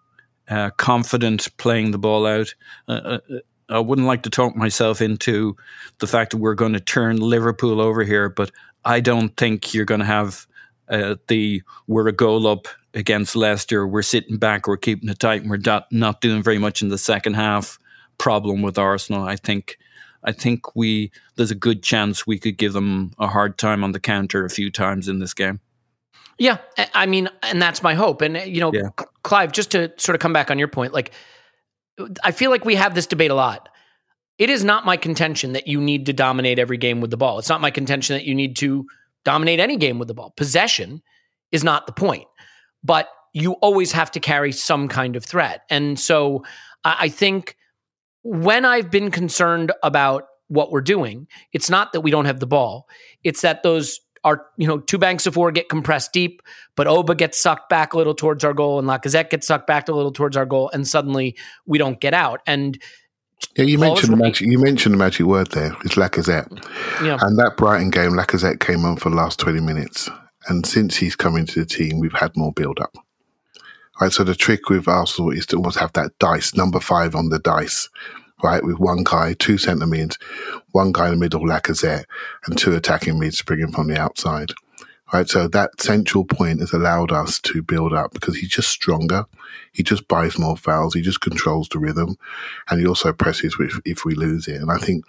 uh, 0.47 0.69
confident 0.71 1.55
playing 1.57 1.91
the 1.91 1.97
ball 1.97 2.25
out. 2.25 2.53
Uh, 2.87 3.19
uh, 3.29 3.39
I 3.69 3.79
wouldn't 3.79 4.07
like 4.07 4.23
to 4.23 4.29
talk 4.29 4.55
myself 4.55 5.01
into 5.01 5.55
the 5.99 6.07
fact 6.07 6.31
that 6.31 6.37
we're 6.37 6.53
going 6.53 6.73
to 6.73 6.79
turn 6.79 7.17
Liverpool 7.17 7.81
over 7.81 8.03
here, 8.03 8.29
but 8.29 8.51
I 8.83 8.99
don't 8.99 9.35
think 9.37 9.73
you're 9.73 9.85
going 9.85 10.01
to 10.01 10.05
have 10.05 10.45
uh, 10.87 11.15
the 11.27 11.63
we're 11.87 12.07
a 12.07 12.11
goal 12.11 12.45
up 12.45 12.67
against 12.93 13.35
Leicester, 13.35 13.87
we're 13.87 14.03
sitting 14.03 14.37
back, 14.37 14.67
we're 14.67 14.77
keeping 14.77 15.09
it 15.09 15.19
tight, 15.19 15.41
and 15.41 15.49
we're 15.49 15.57
not, 15.57 15.91
not 15.91 16.21
doing 16.21 16.43
very 16.43 16.59
much 16.59 16.81
in 16.81 16.89
the 16.89 16.97
second 16.97 17.33
half. 17.33 17.79
Problem 18.17 18.61
with 18.61 18.77
Arsenal, 18.77 19.23
I 19.23 19.35
think. 19.35 19.77
I 20.23 20.31
think 20.31 20.75
we 20.75 21.11
there's 21.35 21.51
a 21.51 21.55
good 21.55 21.83
chance 21.83 22.25
we 22.25 22.39
could 22.39 22.57
give 22.57 22.73
them 22.73 23.11
a 23.19 23.27
hard 23.27 23.59
time 23.59 23.83
on 23.83 23.91
the 23.91 23.99
counter 23.99 24.43
a 24.43 24.49
few 24.49 24.71
times 24.71 25.07
in 25.07 25.19
this 25.19 25.33
game. 25.35 25.59
Yeah, 26.37 26.57
I- 26.93 27.05
mean, 27.05 27.29
and 27.43 27.61
that's 27.61 27.81
my 27.81 27.93
hope. 27.93 28.21
And 28.21 28.37
uh, 28.37 28.41
you 28.41 28.59
know, 28.59 28.71
Yeah. 28.73 28.89
Clive, 29.23 29.51
just 29.51 29.71
to 29.71 29.91
sort 29.97 30.15
of 30.15 30.19
come 30.19 30.33
back 30.33 30.51
on 30.51 30.59
your 30.59 30.67
point, 30.67 30.93
like 30.93 31.11
I 32.23 32.31
feel 32.31 32.51
like 32.51 32.65
we 32.65 32.75
have 32.75 32.93
this 32.93 33.07
debate 33.07 33.31
a 33.31 33.35
lot. 33.35 33.69
It 34.37 34.49
is 34.49 34.63
not 34.63 34.85
my 34.85 34.97
contention 34.97 35.53
that 35.53 35.67
you 35.67 35.79
need 35.79 36.05
to 36.07 36.13
dominate 36.13 36.59
every 36.59 36.77
game 36.77 36.99
with 36.99 37.09
the 37.09 37.17
ball. 37.17 37.39
It's 37.39 37.49
not 37.49 37.61
my 37.61 37.71
contention 37.71 38.15
that 38.15 38.25
you 38.25 38.35
need 38.35 38.57
to 38.57 38.85
dominate 39.23 39.59
any 39.59 39.77
game 39.77 39.97
with 39.97 40.09
the 40.09 40.13
ball. 40.13 40.33
Possession 40.35 41.01
is 41.51 41.63
not 41.63 41.87
the 41.87 41.93
point, 41.93 42.27
but 42.83 43.07
you 43.33 43.53
always 43.53 43.93
have 43.93 44.11
to 44.11 44.19
carry 44.19 44.51
some 44.51 44.87
kind 44.89 45.15
of 45.15 45.23
threat. 45.23 45.61
And 45.69 45.97
so 45.99 46.43
I 46.83 47.07
think 47.09 47.55
when 48.23 48.65
I've 48.65 48.91
been 48.91 49.09
concerned 49.09 49.71
about 49.81 50.25
what 50.47 50.71
we're 50.71 50.81
doing. 50.81 51.27
It's 51.53 51.69
not 51.69 51.93
that 51.93 52.01
we 52.01 52.11
don't 52.11 52.25
have 52.25 52.39
the 52.39 52.47
ball. 52.47 52.87
It's 53.23 53.41
that 53.41 53.63
those 53.63 53.99
are, 54.25 54.45
you 54.57 54.67
know, 54.67 54.79
two 54.79 54.97
banks 54.97 55.25
of 55.25 55.35
four 55.35 55.51
get 55.51 55.69
compressed 55.69 56.11
deep, 56.11 56.41
but 56.75 56.87
Oba 56.87 57.15
gets 57.15 57.39
sucked 57.39 57.69
back 57.69 57.93
a 57.93 57.97
little 57.97 58.15
towards 58.15 58.43
our 58.43 58.53
goal 58.53 58.79
and 58.79 58.87
Lacazette 58.87 59.29
gets 59.29 59.47
sucked 59.47 59.67
back 59.67 59.87
a 59.87 59.93
little 59.93 60.11
towards 60.11 60.35
our 60.35 60.45
goal, 60.45 60.69
and 60.73 60.85
suddenly 60.87 61.37
we 61.65 61.77
don't 61.77 62.01
get 62.01 62.13
out. 62.13 62.41
And 62.45 62.77
Yeah, 63.55 63.65
you 63.65 63.77
mentioned 63.77 64.11
the 64.11 64.17
magic. 64.17 64.47
You 64.47 64.59
mentioned 64.59 64.93
the 64.93 64.97
magic 64.97 65.25
word 65.25 65.51
there. 65.51 65.75
It's 65.85 65.95
Lacazette, 65.95 66.51
Yeah. 67.01 67.17
and 67.21 67.37
that 67.37 67.55
Brighton 67.55 67.91
game, 67.91 68.11
Lacazette 68.11 68.59
came 68.59 68.83
on 68.83 68.97
for 68.97 69.09
the 69.09 69.15
last 69.15 69.39
twenty 69.39 69.61
minutes, 69.61 70.09
and 70.49 70.65
since 70.65 70.97
he's 70.97 71.15
come 71.15 71.37
into 71.37 71.59
the 71.59 71.65
team, 71.65 71.99
we've 71.99 72.11
had 72.13 72.35
more 72.35 72.51
build 72.51 72.79
up. 72.79 72.95
Right, 74.01 74.11
so 74.11 74.25
the 74.25 74.35
trick 74.35 74.69
with 74.69 74.89
Arsenal 74.89 75.31
is 75.31 75.45
to 75.45 75.55
almost 75.55 75.77
have 75.77 75.93
that 75.93 76.19
dice 76.19 76.53
number 76.53 76.81
five 76.81 77.15
on 77.15 77.29
the 77.29 77.39
dice, 77.39 77.87
right? 78.45 78.63
With 78.63 78.77
one 78.77 79.03
guy, 79.03 79.33
two 79.33 79.57
centre 79.57 79.87
mids, 79.87 80.19
one 80.71 80.91
guy 80.91 81.07
in 81.07 81.13
the 81.13 81.17
middle, 81.17 81.41
Lacazette, 81.41 82.05
and 82.45 82.55
two 82.55 82.75
attacking 82.75 83.19
mids 83.19 83.39
springing 83.39 83.71
from 83.71 83.87
the 83.87 83.99
outside. 83.99 84.51
Right, 85.13 85.29
so 85.29 85.47
that 85.47 85.81
central 85.81 86.25
point 86.25 86.59
has 86.61 86.73
allowed 86.73 87.11
us 87.11 87.39
to 87.41 87.61
build 87.61 87.93
up 87.93 88.11
because 88.11 88.37
he's 88.37 88.49
just 88.49 88.69
stronger. 88.69 89.25
He 89.71 89.83
just 89.83 90.07
buys 90.07 90.39
more 90.39 90.57
fouls. 90.57 90.95
He 90.95 91.01
just 91.01 91.21
controls 91.21 91.69
the 91.69 91.79
rhythm, 91.79 92.17
and 92.69 92.79
he 92.79 92.87
also 92.87 93.13
presses 93.13 93.55
if, 93.59 93.79
if 93.85 94.05
we 94.05 94.15
lose 94.15 94.47
it. 94.47 94.59
And 94.59 94.71
I 94.71 94.77
think 94.77 95.05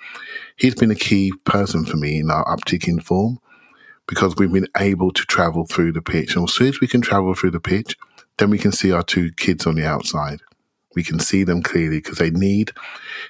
he's 0.56 0.74
been 0.74 0.90
a 0.90 0.94
key 0.94 1.32
person 1.44 1.84
for 1.84 1.96
me 1.96 2.18
in 2.18 2.30
our 2.30 2.44
uptick 2.44 2.86
in 2.86 3.00
form 3.00 3.38
because 4.06 4.36
we've 4.36 4.52
been 4.52 4.68
able 4.76 5.12
to 5.12 5.24
travel 5.24 5.66
through 5.66 5.92
the 5.92 6.02
pitch. 6.02 6.36
And 6.36 6.44
as 6.44 6.54
soon 6.54 6.68
as 6.68 6.80
we 6.80 6.86
can 6.86 7.00
travel 7.00 7.34
through 7.34 7.52
the 7.52 7.60
pitch, 7.60 7.96
then 8.36 8.50
we 8.50 8.58
can 8.58 8.72
see 8.72 8.92
our 8.92 9.02
two 9.02 9.32
kids 9.32 9.66
on 9.66 9.76
the 9.76 9.86
outside. 9.86 10.40
We 10.96 11.04
can 11.04 11.20
see 11.20 11.44
them 11.44 11.62
clearly 11.62 11.98
because 11.98 12.18
they 12.18 12.30
need 12.30 12.72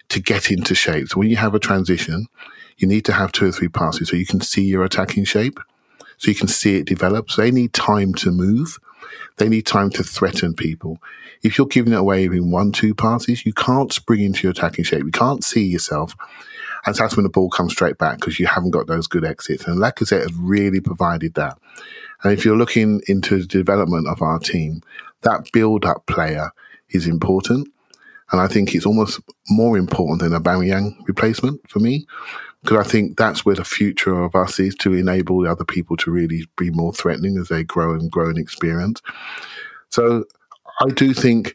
to 0.09 0.21
get 0.21 0.51
into 0.51 0.75
shape. 0.75 1.09
So 1.09 1.19
when 1.19 1.29
you 1.29 1.37
have 1.37 1.55
a 1.55 1.59
transition, 1.59 2.29
you 2.79 2.89
need 2.89 3.05
to 3.05 3.13
have 3.13 3.33
two 3.33 3.47
or 3.49 3.53
three 3.53 3.69
passes 3.69 4.09
so 4.09 4.17
you 4.17 4.25
can 4.25 4.41
see 4.41 4.63
your 4.63 4.85
attacking 4.85 5.25
shape, 5.25 5.59
so 6.17 6.31
you 6.31 6.35
can 6.35 6.49
see 6.49 6.77
it 6.77 6.87
develop. 6.87 7.31
So 7.31 7.43
they 7.43 7.51
need 7.51 7.75
time 7.75 8.15
to 8.15 8.31
move. 8.31 8.79
They 9.37 9.49
need 9.49 9.67
time 9.67 9.91
to 9.91 10.03
threaten 10.03 10.55
people. 10.55 10.99
If 11.43 11.59
you're 11.59 11.67
giving 11.67 11.93
it 11.93 11.99
away 11.99 12.25
in 12.25 12.51
one, 12.51 12.73
two 12.73 12.95
passes, 12.95 13.45
you 13.45 13.53
can't 13.53 13.93
spring 13.93 14.23
into 14.23 14.45
your 14.45 14.53
attacking 14.53 14.85
shape. 14.85 15.05
You 15.05 15.11
can't 15.11 15.45
see 15.45 15.65
yourself. 15.65 16.15
And 16.87 16.95
that's 16.95 17.17
when 17.17 17.25
the 17.25 17.31
ball 17.31 17.51
comes 17.51 17.73
straight 17.73 17.99
back 17.99 18.21
because 18.21 18.39
you 18.39 18.47
haven't 18.47 18.71
got 18.71 18.87
those 18.87 19.07
good 19.07 19.25
exits. 19.25 19.67
And 19.67 19.79
Lacazette 19.79 20.23
has 20.23 20.33
really 20.35 20.81
provided 20.81 21.35
that. 21.35 21.59
And 22.23 22.33
if 22.33 22.45
you're 22.45 22.57
looking 22.57 23.03
into 23.09 23.39
the 23.39 23.47
development 23.47 24.07
of 24.09 24.23
our 24.23 24.39
team, 24.39 24.83
that 25.23 25.51
build 25.53 25.85
up 25.85 26.07
player 26.07 26.53
is 26.97 27.07
important. 27.07 27.69
And 28.33 28.41
I 28.41 28.49
think 28.49 28.75
it's 28.75 28.87
almost 28.87 29.21
more 29.49 29.79
important 29.79 30.21
than 30.21 30.35
a 30.35 30.41
Aubameyang 30.41 30.97
replacement 31.07 31.61
for 31.71 31.79
me, 31.79 32.07
because 32.63 32.85
I 32.85 32.89
think 32.89 33.17
that's 33.17 33.45
where 33.45 33.55
the 33.55 33.65
future 33.65 34.21
of 34.21 34.35
us 34.35 34.59
is 34.59 34.75
to 34.77 34.95
enable 34.95 35.43
the 35.43 35.51
other 35.51 35.65
people 35.65 35.97
to 35.99 36.11
really 36.11 36.45
be 36.57 36.71
more 36.71 36.93
threatening 36.93 37.39
as 37.39 37.49
they 37.49 37.63
grow 37.63 37.95
and 37.95 38.11
grow 38.11 38.29
in 38.29 38.39
experience. 38.39 39.01
So 39.91 40.25
I 40.81 40.89
do 40.89 41.15
think 41.15 41.55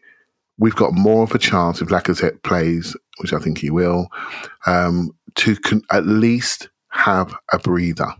we've 0.58 0.76
got 0.76 0.94
more 0.94 1.24
of 1.24 1.36
a 1.36 1.40
chance 1.40 1.82
if 1.82 1.90
Lacazette 1.90 2.42
plays, 2.44 2.96
which 3.20 3.34
I 3.34 3.40
think 3.40 3.58
he 3.58 3.70
will, 3.70 4.08
um, 4.66 5.12
to 5.36 5.58
con- 5.58 5.84
at 5.92 6.06
least 6.06 6.70
have 6.90 7.36
a 7.52 7.60
breather. 7.60 8.14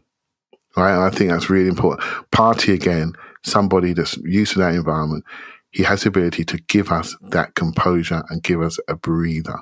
Right. 0.76 0.94
And 0.94 1.04
I 1.04 1.10
think 1.10 1.30
that's 1.32 1.50
really 1.50 1.70
important. 1.70 2.02
Partey 2.32 2.74
again, 2.74 3.14
somebody 3.44 3.94
that's 3.94 4.18
used 4.18 4.54
to 4.54 4.60
that 4.60 4.76
environment, 4.76 5.24
he 5.72 5.84
has 5.84 6.04
the 6.04 6.10
ability 6.10 6.44
to 6.46 6.58
give 6.68 6.92
us 6.92 7.16
that 7.22 7.56
composure 7.56 8.24
and 8.30 8.44
give 8.44 8.62
us 8.62 8.78
a 8.88 8.96
breather. 8.96 9.58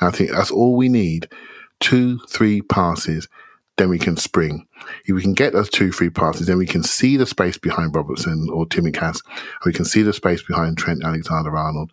And 0.00 0.08
I 0.08 0.10
think 0.10 0.30
that's 0.30 0.50
all 0.50 0.76
we 0.76 0.88
need. 0.88 1.28
Two, 1.80 2.18
three 2.28 2.60
passes, 2.60 3.26
then 3.76 3.88
we 3.88 3.98
can 3.98 4.16
spring. 4.16 4.66
If 5.06 5.14
we 5.14 5.22
can 5.22 5.32
get 5.32 5.54
those 5.54 5.70
two, 5.70 5.92
three 5.92 6.10
passes, 6.10 6.46
then 6.46 6.58
we 6.58 6.66
can 6.66 6.82
see 6.82 7.16
the 7.16 7.26
space 7.26 7.56
behind 7.56 7.94
Robertson 7.94 8.48
or 8.52 8.66
Tsimikas. 8.66 9.22
We 9.64 9.72
can 9.72 9.86
see 9.86 10.02
the 10.02 10.12
space 10.12 10.42
behind 10.42 10.76
Trent 10.76 11.02
Alexander 11.02 11.56
Arnold. 11.56 11.90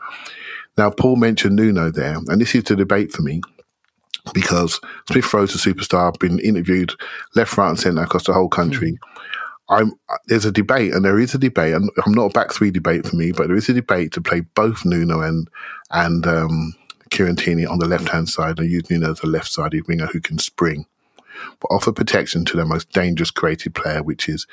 Now, 0.77 0.91
Paul 0.91 1.15
mentioned 1.15 1.55
Nuno 1.55 1.89
there, 1.89 2.17
and 2.27 2.41
this 2.41 2.53
is 2.53 2.65
the 2.65 2.75
debate 2.75 3.11
for 3.11 3.21
me 3.21 3.41
because 4.33 4.79
Smith 5.09 5.33
Rowe's 5.33 5.55
a 5.55 5.57
superstar, 5.57 6.17
been 6.19 6.39
interviewed 6.39 6.91
left, 7.35 7.57
right, 7.57 7.69
and 7.69 7.79
centre 7.79 8.03
across 8.03 8.25
the 8.25 8.33
whole 8.33 8.49
country. 8.49 8.91
Hmm. 8.91 9.36
I'm 9.69 9.93
there's 10.27 10.45
a 10.45 10.51
debate, 10.51 10.93
and 10.93 11.03
there 11.03 11.19
is 11.19 11.33
a 11.33 11.37
debate, 11.37 11.73
and 11.73 11.89
I'm 12.05 12.13
not 12.13 12.31
a 12.31 12.33
back 12.33 12.53
three 12.53 12.71
debate 12.71 13.05
for 13.05 13.15
me, 13.15 13.31
but 13.31 13.47
there 13.47 13.57
is 13.57 13.69
a 13.69 13.73
debate 13.73 14.11
to 14.13 14.21
play 14.21 14.41
both 14.41 14.85
Nuno 14.85 15.21
and 15.21 15.49
and 15.91 16.25
um, 16.25 16.75
on 17.19 17.79
the 17.79 17.87
left 17.87 18.09
hand 18.09 18.29
side 18.29 18.59
and 18.59 18.69
use 18.69 18.89
Nuno 18.89 19.11
as 19.11 19.23
a 19.23 19.27
left 19.27 19.47
sided 19.47 19.87
winger 19.87 20.07
who 20.07 20.19
can 20.19 20.39
spring, 20.39 20.85
but 21.59 21.67
offer 21.69 21.91
protection 21.91 22.45
to 22.45 22.57
their 22.57 22.65
most 22.65 22.91
dangerous 22.91 23.31
creative 23.31 23.73
player, 23.73 24.03
which 24.03 24.29
is 24.29 24.45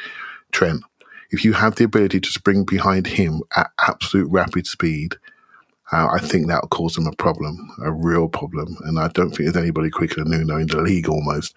Trent. 0.52 0.82
If 1.30 1.44
you 1.44 1.54
have 1.54 1.76
the 1.76 1.84
ability 1.84 2.20
to 2.20 2.30
spring 2.30 2.64
behind 2.64 3.06
him 3.08 3.42
at 3.56 3.70
absolute 3.80 4.30
rapid 4.30 4.66
speed, 4.66 5.16
uh, 5.92 6.08
I 6.12 6.18
think 6.18 6.46
that'll 6.46 6.68
cause 6.68 6.94
them 6.94 7.06
a 7.06 7.12
problem, 7.12 7.70
a 7.82 7.92
real 7.92 8.28
problem. 8.28 8.76
And 8.84 8.98
I 8.98 9.08
don't 9.08 9.30
think 9.30 9.40
there's 9.40 9.56
anybody 9.56 9.90
quicker 9.90 10.24
than 10.24 10.30
Nuno 10.30 10.56
in 10.56 10.66
the 10.66 10.80
league 10.80 11.08
almost. 11.08 11.54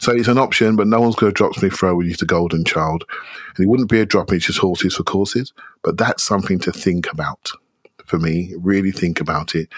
So 0.00 0.12
it's 0.12 0.28
an 0.28 0.38
option, 0.38 0.76
but 0.76 0.88
no 0.88 1.00
one's 1.00 1.14
going 1.14 1.32
to 1.32 1.36
drop 1.36 1.54
Smith 1.54 1.80
Rowe 1.82 1.94
when 1.94 2.06
he's 2.06 2.16
the 2.16 2.26
golden 2.26 2.64
child. 2.64 3.04
And 3.56 3.64
it 3.64 3.68
wouldn't 3.68 3.88
be 3.88 4.00
a 4.00 4.06
drop, 4.06 4.32
it's 4.32 4.46
just 4.46 4.58
horses 4.58 4.96
for 4.96 5.04
courses. 5.04 5.52
But 5.82 5.98
that's 5.98 6.22
something 6.22 6.58
to 6.60 6.72
think 6.72 7.10
about 7.12 7.50
for 8.10 8.18
me, 8.18 8.52
really 8.58 8.90
think 8.90 9.20
about 9.20 9.54
it, 9.54 9.68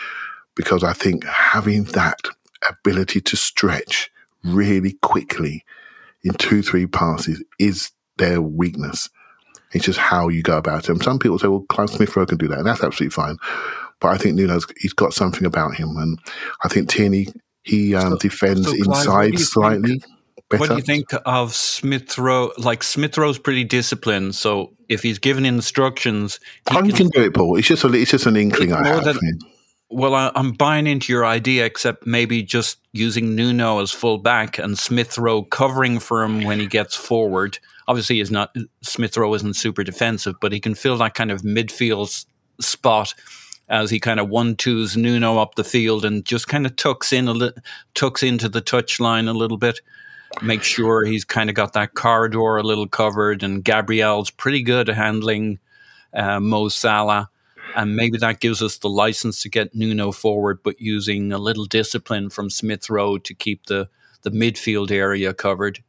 because 0.55 0.83
I 0.83 0.95
think 0.95 1.25
having 1.25 1.85
that 1.85 2.21
ability 2.69 3.21
to 3.21 3.37
stretch 3.37 4.11
really 4.43 4.95
quickly 5.03 5.65
in 6.25 6.33
two, 6.35 6.63
three 6.63 6.87
passes 6.87 7.43
is 7.59 7.93
their 8.17 8.41
weakness. 8.41 9.11
It's 9.73 9.85
just 9.85 9.99
how 9.99 10.29
you 10.29 10.43
go 10.43 10.57
about 10.59 10.85
it. 10.85 10.91
And 10.91 11.03
some 11.03 11.19
people 11.19 11.39
say, 11.39 11.49
well, 11.49 11.65
Clive 11.69 11.91
Smith 11.91 12.17
Rowe 12.17 12.27
can 12.27 12.39
do 12.39 12.49
that, 12.49 12.59
and 12.59 12.67
that's 12.67 12.83
absolutely 12.83 13.11
fine. 13.11 13.37
But 14.03 14.09
I 14.09 14.19
think 14.19 14.35
Nuno's 14.35 14.67
he's 14.79 14.93
got 14.93 15.15
something 15.15 15.47
about 15.47 15.77
him, 15.77 15.97
and 15.97 16.19
I 16.65 16.69
think 16.69 16.89
Tierney 16.89 17.29
he 17.63 17.95
um, 17.95 18.19
defends 18.19 18.67
so 18.67 18.77
Clive, 18.83 19.27
inside 19.29 19.39
slightly 19.39 19.91
think- 19.91 20.03
better. 20.51 20.61
What 20.61 20.69
do 20.71 20.77
you 20.77 20.83
think 20.83 21.07
of 21.25 21.55
Smith 21.55 22.19
Rowe? 22.19 22.53
Like 22.59 22.83
Smith 22.83 23.17
Rowe's 23.17 23.39
pretty 23.39 23.65
disciplined, 23.65 24.35
so 24.35 24.73
if 24.89 25.03
he's 25.03 25.19
given 25.19 25.47
instructions, 25.47 26.41
he 26.71 26.77
you 26.87 26.93
can 26.93 27.09
do 27.09 27.23
it, 27.23 27.33
Paul. 27.33 27.57
It's 27.57 27.69
just 27.69 27.85
a, 27.85 27.93
it's 27.95 28.11
just 28.11 28.27
an 28.27 28.37
inkling 28.37 28.73
I 28.73 28.87
have. 28.87 29.05
than- 29.05 29.39
Well, 29.89 30.15
I, 30.15 30.33
I'm 30.35 30.53
buying 30.53 30.87
into 30.87 31.13
your 31.13 31.25
idea, 31.25 31.65
except 31.65 32.07
maybe 32.07 32.43
just 32.43 32.79
using 32.93 33.35
Nuno 33.37 33.81
as 33.81 33.93
full 33.93 34.19
back 34.19 34.59
and 34.59 34.79
Smith 34.79 35.17
Rowe 35.17 35.43
covering 35.43 36.01
for 36.01 36.23
him 36.23 36.45
when 36.45 36.59
he 36.61 36.67
gets 36.67 36.95
forward. 36.97 37.59
Obviously, 37.89 38.17
he's 38.17 38.31
not 38.31 38.55
Smith 38.83 39.17
Rowe 39.17 39.33
isn't 39.35 39.55
super 39.55 39.85
defensive, 39.85 40.35
but 40.41 40.53
he 40.53 40.61
can 40.61 40.75
fill 40.75 40.99
that 40.99 41.15
kind 41.15 41.31
of 41.31 41.43
midfield 41.43 42.27
spot 42.61 43.15
as 43.73 43.91
he 43.91 43.99
kind 43.99 44.21
of 44.21 44.29
one 44.29 44.55
twos 44.55 44.97
Nuno 44.97 45.39
up 45.39 45.57
the 45.57 45.65
field 45.65 46.05
and 46.05 46.25
just 46.25 46.47
kind 46.47 46.67
of 46.67 46.77
tucks 46.77 47.13
in 47.13 47.27
a 47.27 47.33
li- 47.33 47.53
tucks 47.95 48.23
into 48.23 48.49
the 48.49 48.61
touch 48.61 49.01
line 49.01 49.27
a 49.27 49.33
little 49.33 49.57
bit. 49.57 49.81
Make 50.41 50.63
sure 50.63 51.05
he's 51.05 51.25
kind 51.25 51.51
of 51.51 51.57
got 51.57 51.73
that 51.73 51.95
corridor 51.95 52.57
a 52.57 52.63
little 52.63 52.87
covered, 52.87 53.43
and 53.43 53.65
Gabriel's 53.65 54.31
pretty 54.31 54.63
good 54.63 54.89
at 54.89 54.97
handling 54.97 55.59
uh, 56.15 56.39
Mo 56.39 56.69
Salah 56.69 57.29
and 57.77 57.97
maybe 57.97 58.19
that 58.19 58.41
gives 58.41 58.63
us 58.63 58.79
the 58.79 58.89
license 58.89 59.41
to 59.43 59.49
get 59.49 59.75
Nuno 59.75 60.13
forward, 60.13 60.61
but 60.63 60.81
using 60.81 61.33
a 61.33 61.39
little 61.39 61.65
discipline 61.65 62.31
from 62.31 62.51
Smith 62.51 62.91
Rowe 62.91 63.19
to 63.19 63.35
keep 63.35 63.67
the 63.67 63.89
the 64.23 64.31
midfield 64.31 64.93
area 64.93 65.35
covered. 65.35 65.83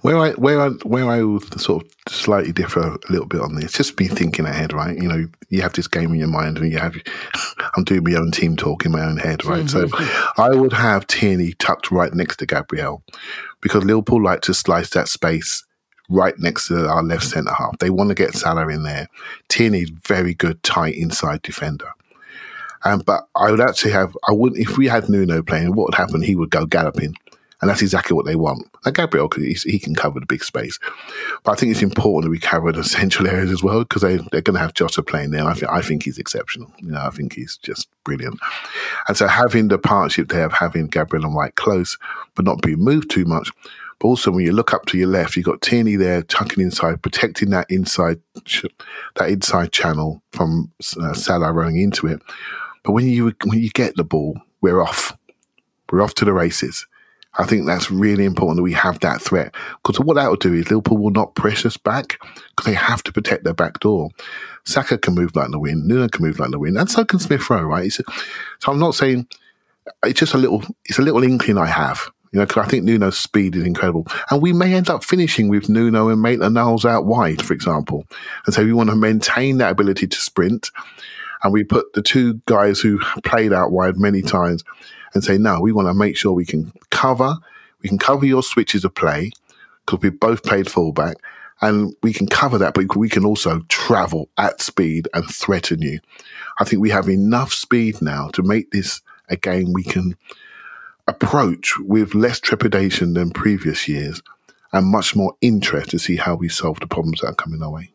Where 0.00 0.18
I 0.18 0.32
where 0.32 0.60
I 0.60 0.68
where 0.84 1.08
I 1.08 1.22
would 1.22 1.60
sort 1.60 1.84
of 1.84 1.90
slightly 2.12 2.52
differ 2.52 2.80
a 2.80 3.12
little 3.12 3.26
bit 3.26 3.40
on 3.40 3.54
this, 3.54 3.72
just 3.72 3.96
be 3.96 4.08
thinking 4.08 4.44
ahead, 4.44 4.72
right? 4.72 4.96
You 4.96 5.08
know, 5.08 5.26
you 5.48 5.62
have 5.62 5.72
this 5.72 5.88
game 5.88 6.12
in 6.12 6.18
your 6.18 6.28
mind, 6.28 6.58
and 6.58 6.70
you 6.70 6.78
have. 6.78 6.96
I'm 7.76 7.84
doing 7.84 8.04
my 8.04 8.14
own 8.14 8.30
team 8.30 8.56
talk 8.56 8.84
in 8.84 8.92
my 8.92 9.04
own 9.04 9.18
head, 9.18 9.44
right? 9.44 9.68
so 9.68 9.88
I 10.38 10.50
would 10.50 10.72
have 10.72 11.06
Tierney 11.06 11.52
tucked 11.54 11.90
right 11.90 12.12
next 12.12 12.36
to 12.38 12.46
Gabriel, 12.46 13.02
because 13.60 13.84
Liverpool 13.84 14.22
like 14.22 14.42
to 14.42 14.54
slice 14.54 14.90
that 14.90 15.08
space 15.08 15.64
right 16.08 16.38
next 16.38 16.68
to 16.68 16.88
our 16.88 17.02
left 17.02 17.24
centre 17.24 17.52
half. 17.52 17.78
They 17.78 17.90
want 17.90 18.10
to 18.10 18.14
get 18.14 18.34
Salah 18.34 18.68
in 18.68 18.84
there. 18.84 19.08
Tierney's 19.48 19.90
very 19.90 20.34
good 20.34 20.62
tight 20.62 20.94
inside 20.94 21.42
defender. 21.42 21.90
Um, 22.84 23.00
but 23.00 23.26
I 23.34 23.50
would 23.50 23.60
actually 23.60 23.92
have, 23.92 24.16
I 24.28 24.32
wouldn't, 24.32 24.60
if 24.60 24.78
we 24.78 24.86
had 24.86 25.08
Nuno 25.08 25.42
playing, 25.42 25.74
what 25.74 25.86
would 25.86 25.94
happen? 25.94 26.22
He 26.22 26.36
would 26.36 26.50
go 26.50 26.66
galloping. 26.66 27.16
And 27.60 27.70
that's 27.70 27.80
exactly 27.80 28.14
what 28.14 28.26
they 28.26 28.36
want. 28.36 28.68
Now, 28.84 28.92
Gabriel, 28.92 29.30
he 29.34 29.78
can 29.78 29.94
cover 29.94 30.20
the 30.20 30.26
big 30.26 30.44
space. 30.44 30.78
But 31.42 31.52
I 31.52 31.54
think 31.54 31.72
it's 31.72 31.82
important 31.82 32.24
that 32.24 32.30
we 32.30 32.38
cover 32.38 32.70
the 32.70 32.84
central 32.98 33.26
areas 33.26 33.50
as 33.50 33.62
well 33.62 33.80
because 33.80 34.02
they, 34.02 34.16
they're 34.30 34.42
going 34.42 34.54
to 34.54 34.60
have 34.60 34.74
Jota 34.74 35.02
playing 35.02 35.30
there. 35.30 35.44
I, 35.44 35.54
think 35.54 35.72
I 35.72 35.80
think 35.80 36.02
he's 36.02 36.18
exceptional. 36.18 36.70
You 36.78 36.92
know, 36.92 37.00
I 37.00 37.10
think 37.10 37.34
he's 37.34 37.56
just 37.56 37.88
brilliant. 38.04 38.38
And 39.08 39.16
so 39.16 39.26
having 39.26 39.68
the 39.68 39.78
partnership 39.78 40.28
there 40.28 40.44
of 40.44 40.52
having 40.52 40.88
Gabriel 40.88 41.24
and 41.24 41.34
White 41.34 41.54
close, 41.54 41.96
but 42.34 42.44
not 42.44 42.60
being 42.60 42.78
moved 42.78 43.10
too 43.10 43.24
much. 43.24 43.50
But 43.98 44.08
also, 44.08 44.30
when 44.30 44.44
you 44.44 44.52
look 44.52 44.74
up 44.74 44.84
to 44.86 44.98
your 44.98 45.08
left, 45.08 45.36
you've 45.36 45.46
got 45.46 45.62
Tierney 45.62 45.96
there 45.96 46.22
tucking 46.22 46.62
inside, 46.62 47.00
protecting 47.00 47.50
that 47.50 47.66
inside 47.70 48.20
that 49.14 49.30
inside 49.30 49.72
channel 49.72 50.22
from 50.32 50.70
uh, 51.00 51.14
Salah 51.14 51.52
running 51.52 51.80
into 51.80 52.06
it. 52.06 52.20
But 52.82 52.92
when 52.92 53.06
you 53.06 53.34
when 53.44 53.58
you 53.58 53.70
get 53.70 53.96
the 53.96 54.04
ball, 54.04 54.38
we're 54.60 54.82
off. 54.82 55.16
We're 55.90 56.02
off 56.02 56.14
to 56.16 56.26
the 56.26 56.34
races. 56.34 56.86
I 57.38 57.44
think 57.44 57.66
that's 57.66 57.90
really 57.90 58.24
important 58.24 58.56
that 58.56 58.62
we 58.62 58.72
have 58.72 59.00
that 59.00 59.20
threat 59.20 59.54
because 59.82 60.00
what 60.00 60.14
that 60.14 60.28
will 60.28 60.36
do 60.36 60.54
is 60.54 60.70
Liverpool 60.70 60.98
will 60.98 61.10
not 61.10 61.34
press 61.34 61.66
us 61.66 61.76
back 61.76 62.18
because 62.50 62.66
they 62.66 62.74
have 62.74 63.02
to 63.04 63.12
protect 63.12 63.44
their 63.44 63.54
back 63.54 63.80
door. 63.80 64.10
Saka 64.64 64.98
can 64.98 65.14
move 65.14 65.36
like 65.36 65.50
the 65.50 65.58
wind, 65.58 65.86
Nuno 65.86 66.08
can 66.08 66.24
move 66.24 66.38
like 66.40 66.50
the 66.50 66.58
wind, 66.58 66.78
and 66.78 66.90
so 66.90 67.04
can 67.04 67.18
Smith 67.18 67.48
Rowe, 67.48 67.62
right? 67.62 67.92
So 67.92 68.02
I'm 68.66 68.78
not 68.78 68.94
saying 68.94 69.28
it's 70.04 70.18
just 70.18 70.34
a 70.34 70.38
little, 70.38 70.64
it's 70.86 70.98
a 70.98 71.02
little 71.02 71.22
inkling 71.22 71.58
I 71.58 71.66
have, 71.66 72.10
you 72.32 72.40
know, 72.40 72.46
because 72.46 72.66
I 72.66 72.68
think 72.68 72.84
Nuno's 72.84 73.18
speed 73.18 73.54
is 73.54 73.64
incredible, 73.64 74.06
and 74.30 74.42
we 74.42 74.52
may 74.52 74.74
end 74.74 74.90
up 74.90 75.04
finishing 75.04 75.48
with 75.48 75.68
Nuno 75.68 76.08
and 76.08 76.20
Maitland 76.20 76.54
Niles 76.54 76.84
out 76.84 77.06
wide, 77.06 77.42
for 77.42 77.52
example, 77.52 78.06
and 78.46 78.54
so 78.54 78.64
we 78.64 78.72
want 78.72 78.90
to 78.90 78.96
maintain 78.96 79.58
that 79.58 79.70
ability 79.70 80.08
to 80.08 80.16
sprint, 80.16 80.70
and 81.44 81.52
we 81.52 81.62
put 81.62 81.92
the 81.92 82.02
two 82.02 82.40
guys 82.46 82.80
who 82.80 82.98
played 83.22 83.52
out 83.52 83.70
wide 83.70 83.98
many 83.98 84.22
times 84.22 84.64
and 85.16 85.24
say, 85.24 85.38
no, 85.38 85.60
we 85.60 85.72
want 85.72 85.88
to 85.88 85.94
make 85.94 86.16
sure 86.16 86.32
we 86.32 86.46
can 86.46 86.72
cover, 86.90 87.36
we 87.82 87.88
can 87.88 87.98
cover 87.98 88.24
your 88.24 88.42
switches 88.42 88.84
of 88.84 88.94
play 88.94 89.30
because 89.84 90.00
we 90.00 90.10
both 90.10 90.42
played 90.42 90.70
fullback 90.70 91.16
and 91.60 91.94
we 92.02 92.12
can 92.12 92.26
cover 92.26 92.58
that, 92.58 92.74
but 92.74 92.96
we 92.96 93.08
can 93.08 93.24
also 93.24 93.60
travel 93.68 94.28
at 94.36 94.60
speed 94.60 95.08
and 95.14 95.24
threaten 95.26 95.80
you. 95.80 96.00
I 96.58 96.64
think 96.64 96.82
we 96.82 96.90
have 96.90 97.08
enough 97.08 97.52
speed 97.52 98.02
now 98.02 98.28
to 98.28 98.42
make 98.42 98.70
this 98.70 99.00
a 99.28 99.36
game 99.36 99.72
we 99.72 99.82
can 99.82 100.16
approach 101.08 101.78
with 101.78 102.14
less 102.14 102.40
trepidation 102.40 103.14
than 103.14 103.30
previous 103.30 103.88
years 103.88 104.22
and 104.72 104.86
much 104.86 105.16
more 105.16 105.34
interest 105.40 105.90
to 105.90 105.98
see 105.98 106.16
how 106.16 106.34
we 106.34 106.48
solve 106.48 106.80
the 106.80 106.86
problems 106.86 107.20
that 107.20 107.28
are 107.28 107.34
coming 107.34 107.62
our 107.62 107.70
way. 107.70 107.90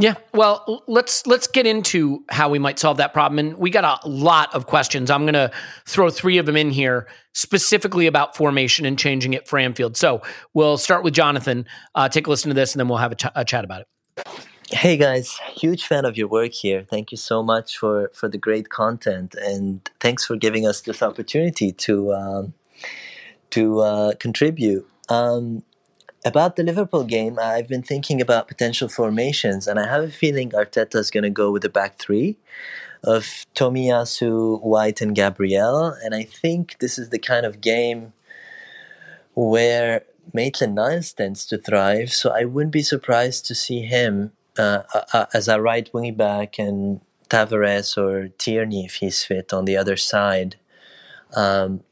Yeah, 0.00 0.14
well, 0.32 0.82
let's 0.86 1.26
let's 1.26 1.46
get 1.46 1.66
into 1.66 2.24
how 2.30 2.48
we 2.48 2.58
might 2.58 2.78
solve 2.78 2.96
that 2.96 3.12
problem. 3.12 3.38
And 3.38 3.58
we 3.58 3.68
got 3.68 4.02
a 4.02 4.08
lot 4.08 4.54
of 4.54 4.66
questions. 4.66 5.10
I'm 5.10 5.24
going 5.24 5.34
to 5.34 5.50
throw 5.86 6.08
three 6.08 6.38
of 6.38 6.46
them 6.46 6.56
in 6.56 6.70
here, 6.70 7.06
specifically 7.34 8.06
about 8.06 8.34
formation 8.34 8.86
and 8.86 8.98
changing 8.98 9.34
it 9.34 9.46
for 9.46 9.58
Anfield. 9.58 9.98
So 9.98 10.22
we'll 10.54 10.78
start 10.78 11.04
with 11.04 11.12
Jonathan. 11.12 11.66
Uh, 11.94 12.08
take 12.08 12.26
a 12.26 12.30
listen 12.30 12.48
to 12.48 12.54
this, 12.54 12.72
and 12.72 12.80
then 12.80 12.88
we'll 12.88 12.96
have 12.96 13.12
a, 13.12 13.14
ch- 13.14 13.32
a 13.34 13.44
chat 13.44 13.62
about 13.62 13.82
it. 13.82 14.28
Hey 14.70 14.96
guys, 14.96 15.38
huge 15.52 15.84
fan 15.84 16.06
of 16.06 16.16
your 16.16 16.28
work 16.28 16.52
here. 16.52 16.82
Thank 16.88 17.10
you 17.10 17.18
so 17.18 17.42
much 17.42 17.76
for 17.76 18.10
for 18.14 18.26
the 18.26 18.38
great 18.38 18.70
content, 18.70 19.34
and 19.34 19.86
thanks 20.00 20.24
for 20.24 20.36
giving 20.36 20.66
us 20.66 20.80
this 20.80 21.02
opportunity 21.02 21.72
to 21.72 22.14
um, 22.14 22.54
to 23.50 23.80
uh, 23.80 24.14
contribute. 24.14 24.88
Um, 25.10 25.62
about 26.24 26.56
the 26.56 26.62
Liverpool 26.62 27.04
game, 27.04 27.38
I've 27.38 27.68
been 27.68 27.82
thinking 27.82 28.20
about 28.20 28.48
potential 28.48 28.88
formations, 28.88 29.66
and 29.66 29.78
I 29.78 29.88
have 29.88 30.04
a 30.04 30.10
feeling 30.10 30.50
Arteta's 30.50 31.10
going 31.10 31.24
to 31.24 31.30
go 31.30 31.50
with 31.50 31.62
the 31.62 31.68
back 31.68 31.98
three 31.98 32.36
of 33.02 33.46
Tomiyasu, 33.54 34.62
White, 34.62 35.00
and 35.00 35.14
Gabriel. 35.14 35.96
And 36.04 36.14
I 36.14 36.24
think 36.24 36.78
this 36.80 36.98
is 36.98 37.08
the 37.08 37.18
kind 37.18 37.46
of 37.46 37.60
game 37.60 38.12
where 39.34 40.02
Maitland 40.34 40.74
Niles 40.74 41.12
tends 41.12 41.46
to 41.46 41.58
thrive. 41.58 42.12
So 42.12 42.30
I 42.30 42.44
wouldn't 42.44 42.72
be 42.72 42.82
surprised 42.82 43.46
to 43.46 43.54
see 43.54 43.82
him 43.82 44.32
uh, 44.58 44.82
uh, 45.12 45.26
as 45.32 45.48
a 45.48 45.60
right 45.60 45.88
wing 45.94 46.14
back 46.14 46.58
and 46.58 47.00
Tavares 47.30 47.96
or 47.96 48.28
Tierney, 48.28 48.84
if 48.84 48.96
he's 48.96 49.24
fit, 49.24 49.52
on 49.52 49.64
the 49.64 49.76
other 49.76 49.96
side. 49.96 50.56
Um, 51.34 51.82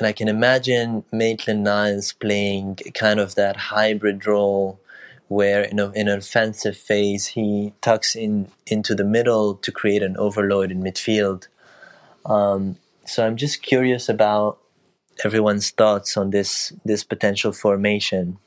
and 0.00 0.06
I 0.06 0.12
can 0.12 0.28
imagine 0.28 1.04
Maitland 1.12 1.62
Niles 1.62 2.14
playing 2.14 2.76
kind 2.94 3.20
of 3.20 3.34
that 3.34 3.56
hybrid 3.56 4.26
role 4.26 4.80
where 5.28 5.62
in, 5.62 5.78
a, 5.78 5.90
in 5.90 6.08
an 6.08 6.18
offensive 6.18 6.76
phase 6.76 7.28
he 7.28 7.72
tucks 7.82 8.16
in 8.16 8.48
into 8.66 8.94
the 8.94 9.04
middle 9.04 9.54
to 9.56 9.70
create 9.70 10.02
an 10.02 10.16
overload 10.16 10.72
in 10.72 10.82
midfield. 10.82 11.46
Um, 12.24 12.76
so 13.04 13.26
I'm 13.26 13.36
just 13.36 13.62
curious 13.62 14.08
about 14.08 14.58
everyone's 15.22 15.70
thoughts 15.70 16.16
on 16.16 16.30
this 16.30 16.72
this 16.84 17.04
potential 17.04 17.52
formation. 17.52 18.38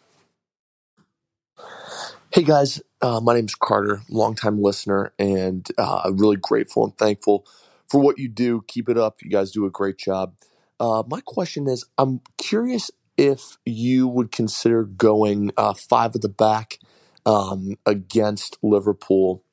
Hey 2.32 2.44
guys, 2.44 2.82
uh, 3.02 3.20
my 3.22 3.36
name's 3.36 3.54
Carter, 3.54 4.02
longtime 4.10 4.60
listener, 4.60 5.14
and 5.20 5.68
uh, 5.78 6.12
really 6.12 6.38
grateful 6.38 6.84
and 6.84 6.98
thankful 6.98 7.46
for 7.88 8.02
what 8.02 8.18
you 8.18 8.28
do. 8.28 8.64
Keep 8.68 8.90
it 8.90 8.98
up. 8.98 9.22
You 9.22 9.30
guys 9.30 9.52
do 9.52 9.68
a 9.68 9.70
great 9.70 10.00
job. 10.00 10.34
Uh, 10.80 11.04
my 11.08 11.22
question 11.26 11.68
is 11.68 11.86
I'm 11.98 12.22
curious 12.38 12.92
if 13.18 13.58
you 13.66 14.08
would 14.08 14.32
consider 14.32 14.84
going 14.84 15.52
uh, 15.58 15.74
five 15.74 16.16
at 16.16 16.22
the 16.22 16.30
back 16.30 16.80
um, 17.26 17.78
against 17.86 18.58
Liverpool. 18.64 19.44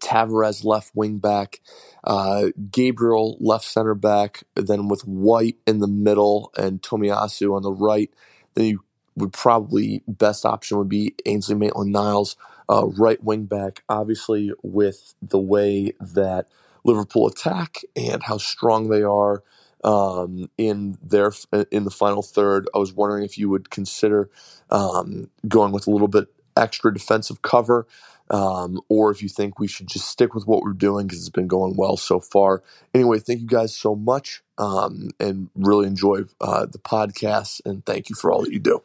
Tavares 0.00 0.64
left 0.64 0.92
wing 0.94 1.18
back, 1.18 1.60
uh, 2.04 2.46
Gabriel 2.70 3.36
left 3.40 3.64
center 3.64 3.94
back, 3.94 4.42
then 4.54 4.88
with 4.88 5.02
White 5.02 5.56
in 5.66 5.80
the 5.80 5.88
middle 5.88 6.52
and 6.56 6.82
Tomiyasu 6.82 7.54
on 7.54 7.62
the 7.62 7.72
right. 7.72 8.10
Then 8.54 8.66
you 8.66 8.84
would 9.16 9.32
probably 9.32 10.02
best 10.08 10.46
option 10.46 10.78
would 10.78 10.88
be 10.88 11.14
Ainsley 11.26 11.54
Maitland 11.54 11.92
Niles, 11.92 12.36
uh, 12.70 12.86
right 12.86 13.22
wing 13.22 13.44
back. 13.44 13.82
Obviously, 13.88 14.52
with 14.62 15.14
the 15.22 15.40
way 15.40 15.92
that 16.00 16.48
Liverpool 16.84 17.26
attack 17.26 17.78
and 17.94 18.22
how 18.22 18.38
strong 18.38 18.88
they 18.88 19.02
are, 19.02 19.42
um, 19.84 20.50
in 20.58 20.98
their 21.02 21.32
in 21.70 21.84
the 21.84 21.90
final 21.90 22.22
third. 22.22 22.68
I 22.74 22.78
was 22.78 22.92
wondering 22.92 23.24
if 23.24 23.38
you 23.38 23.48
would 23.50 23.70
consider 23.70 24.30
um, 24.70 25.30
going 25.48 25.72
with 25.72 25.86
a 25.86 25.90
little 25.90 26.08
bit 26.08 26.28
extra 26.56 26.92
defensive 26.92 27.42
cover, 27.42 27.86
um, 28.30 28.80
or 28.88 29.10
if 29.10 29.22
you 29.22 29.28
think 29.28 29.58
we 29.58 29.68
should 29.68 29.88
just 29.88 30.08
stick 30.08 30.34
with 30.34 30.46
what 30.46 30.62
we're 30.62 30.72
doing 30.72 31.06
because 31.06 31.20
it's 31.20 31.30
been 31.30 31.48
going 31.48 31.74
well 31.76 31.96
so 31.96 32.20
far. 32.20 32.62
Anyway, 32.94 33.18
thank 33.18 33.40
you 33.40 33.46
guys 33.46 33.76
so 33.76 33.94
much, 33.94 34.42
um, 34.58 35.10
and 35.18 35.50
really 35.54 35.86
enjoy 35.86 36.22
uh, 36.40 36.66
the 36.66 36.78
podcast. 36.78 37.60
And 37.64 37.84
thank 37.84 38.08
you 38.10 38.16
for 38.16 38.32
all 38.32 38.42
that 38.42 38.52
you 38.52 38.60
do. 38.60 38.82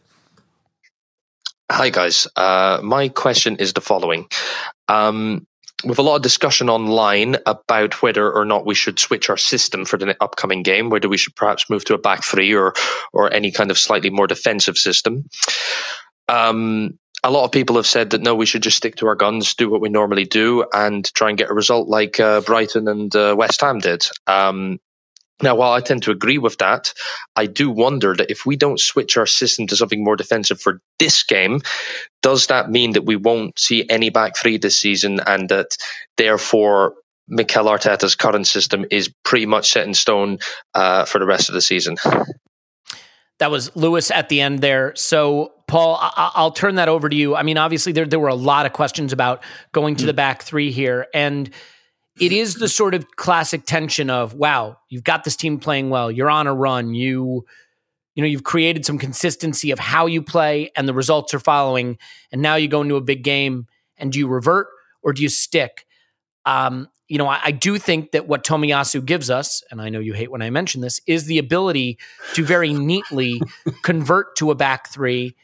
Hi 1.69 1.89
guys. 1.89 2.29
Uh, 2.33 2.79
my 2.81 3.09
question 3.09 3.57
is 3.57 3.73
the 3.73 3.81
following. 3.81 4.27
Um, 4.87 5.45
with 5.83 5.99
a 5.99 6.01
lot 6.01 6.15
of 6.15 6.21
discussion 6.21 6.69
online 6.69 7.37
about 7.45 8.01
whether 8.01 8.31
or 8.31 8.45
not 8.45 8.65
we 8.65 8.73
should 8.73 8.99
switch 8.99 9.29
our 9.29 9.37
system 9.37 9.85
for 9.85 9.97
the 9.97 10.15
upcoming 10.19 10.63
game, 10.63 10.89
whether 10.89 11.09
we 11.09 11.17
should 11.17 11.35
perhaps 11.35 11.69
move 11.69 11.85
to 11.85 11.93
a 11.93 11.99
back 11.99 12.23
three 12.23 12.55
or 12.55 12.73
or 13.13 13.31
any 13.31 13.51
kind 13.51 13.69
of 13.69 13.77
slightly 13.77 14.09
more 14.09 14.27
defensive 14.27 14.77
system. 14.77 15.25
Um, 16.27 16.97
a 17.23 17.31
lot 17.31 17.45
of 17.45 17.51
people 17.51 17.75
have 17.75 17.87
said 17.87 18.11
that 18.11 18.21
no, 18.21 18.35
we 18.35 18.45
should 18.45 18.63
just 18.63 18.77
stick 18.77 18.95
to 18.97 19.07
our 19.07 19.15
guns, 19.15 19.55
do 19.55 19.69
what 19.69 19.81
we 19.81 19.89
normally 19.89 20.25
do, 20.25 20.65
and 20.73 21.05
try 21.13 21.29
and 21.29 21.37
get 21.37 21.49
a 21.49 21.53
result 21.53 21.87
like 21.87 22.19
uh, 22.19 22.41
Brighton 22.41 22.87
and 22.87 23.15
uh, 23.15 23.35
West 23.37 23.61
Ham 23.61 23.79
did. 23.79 24.05
Um, 24.25 24.79
now, 25.41 25.55
while 25.55 25.73
I 25.73 25.81
tend 25.81 26.03
to 26.03 26.11
agree 26.11 26.39
with 26.39 26.57
that, 26.57 26.93
I 27.35 27.45
do 27.45 27.69
wonder 27.69 28.15
that 28.15 28.31
if 28.31 28.45
we 28.45 28.55
don't 28.55 28.79
switch 28.79 29.17
our 29.17 29.27
system 29.27 29.67
to 29.67 29.75
something 29.75 30.03
more 30.03 30.15
defensive 30.15 30.59
for 30.59 30.81
this 30.97 31.23
game, 31.23 31.61
does 32.23 32.47
that 32.47 32.71
mean 32.71 32.93
that 32.93 33.05
we 33.05 33.15
won't 33.15 33.59
see 33.59 33.87
any 33.87 34.09
back 34.09 34.35
three 34.35 34.57
this 34.57 34.79
season 34.79 35.19
and 35.19 35.49
that 35.49 35.77
therefore 36.17 36.95
Mikel 37.27 37.65
Arteta's 37.65 38.15
current 38.15 38.47
system 38.47 38.85
is 38.89 39.13
pretty 39.23 39.45
much 39.45 39.69
set 39.69 39.85
in 39.85 39.93
stone 39.93 40.39
uh, 40.73 41.05
for 41.05 41.19
the 41.19 41.25
rest 41.25 41.49
of 41.49 41.53
the 41.53 41.61
season? 41.61 41.97
That 43.39 43.51
was 43.51 43.75
Lewis 43.75 44.09
at 44.09 44.29
the 44.29 44.41
end 44.41 44.61
there. 44.61 44.95
So, 44.95 45.53
Paul, 45.67 45.99
I- 46.01 46.31
will 46.41 46.51
turn 46.51 46.75
that 46.75 46.89
over 46.89 47.07
to 47.07 47.15
you. 47.15 47.35
I 47.35 47.43
mean, 47.43 47.59
obviously, 47.59 47.91
there, 47.91 48.05
there 48.05 48.19
were 48.19 48.29
a 48.29 48.35
lot 48.35 48.65
of 48.65 48.73
questions 48.73 49.13
about 49.13 49.43
going 49.73 49.97
to 49.97 50.03
mm. 50.03 50.07
the 50.07 50.13
back 50.13 50.41
three 50.41 50.71
here. 50.71 51.05
And 51.13 51.51
it 52.19 52.31
is 52.31 52.55
the 52.55 52.67
sort 52.67 52.93
of 52.93 53.15
classic 53.15 53.65
tension 53.65 54.09
of 54.09 54.33
wow 54.33 54.77
you've 54.89 55.03
got 55.03 55.23
this 55.23 55.35
team 55.35 55.59
playing 55.59 55.89
well 55.89 56.11
you're 56.11 56.29
on 56.29 56.47
a 56.47 56.53
run 56.53 56.93
you 56.93 57.45
you 58.15 58.21
know 58.21 58.27
you've 58.27 58.43
created 58.43 58.85
some 58.85 58.97
consistency 58.97 59.71
of 59.71 59.79
how 59.79 60.05
you 60.05 60.21
play 60.21 60.71
and 60.75 60.87
the 60.87 60.93
results 60.93 61.33
are 61.33 61.39
following 61.39 61.97
and 62.31 62.41
now 62.41 62.55
you 62.55 62.67
go 62.67 62.81
into 62.81 62.95
a 62.95 63.01
big 63.01 63.23
game 63.23 63.67
and 63.97 64.11
do 64.11 64.19
you 64.19 64.27
revert 64.27 64.67
or 65.01 65.13
do 65.13 65.21
you 65.21 65.29
stick? 65.29 65.85
Um, 66.45 66.89
you 67.07 67.17
know 67.17 67.27
I, 67.27 67.39
I 67.45 67.51
do 67.51 67.77
think 67.77 68.11
that 68.11 68.27
what 68.27 68.43
tomiyasu 68.43 69.05
gives 69.05 69.29
us 69.29 69.63
and 69.71 69.81
i 69.81 69.89
know 69.89 69.99
you 69.99 70.13
hate 70.13 70.31
when 70.31 70.41
i 70.41 70.49
mention 70.49 70.81
this 70.81 70.99
is 71.07 71.25
the 71.25 71.37
ability 71.37 71.97
to 72.33 72.43
very 72.43 72.73
neatly 72.73 73.41
convert 73.81 74.35
to 74.37 74.51
a 74.51 74.55
back 74.55 74.89
three 74.89 75.35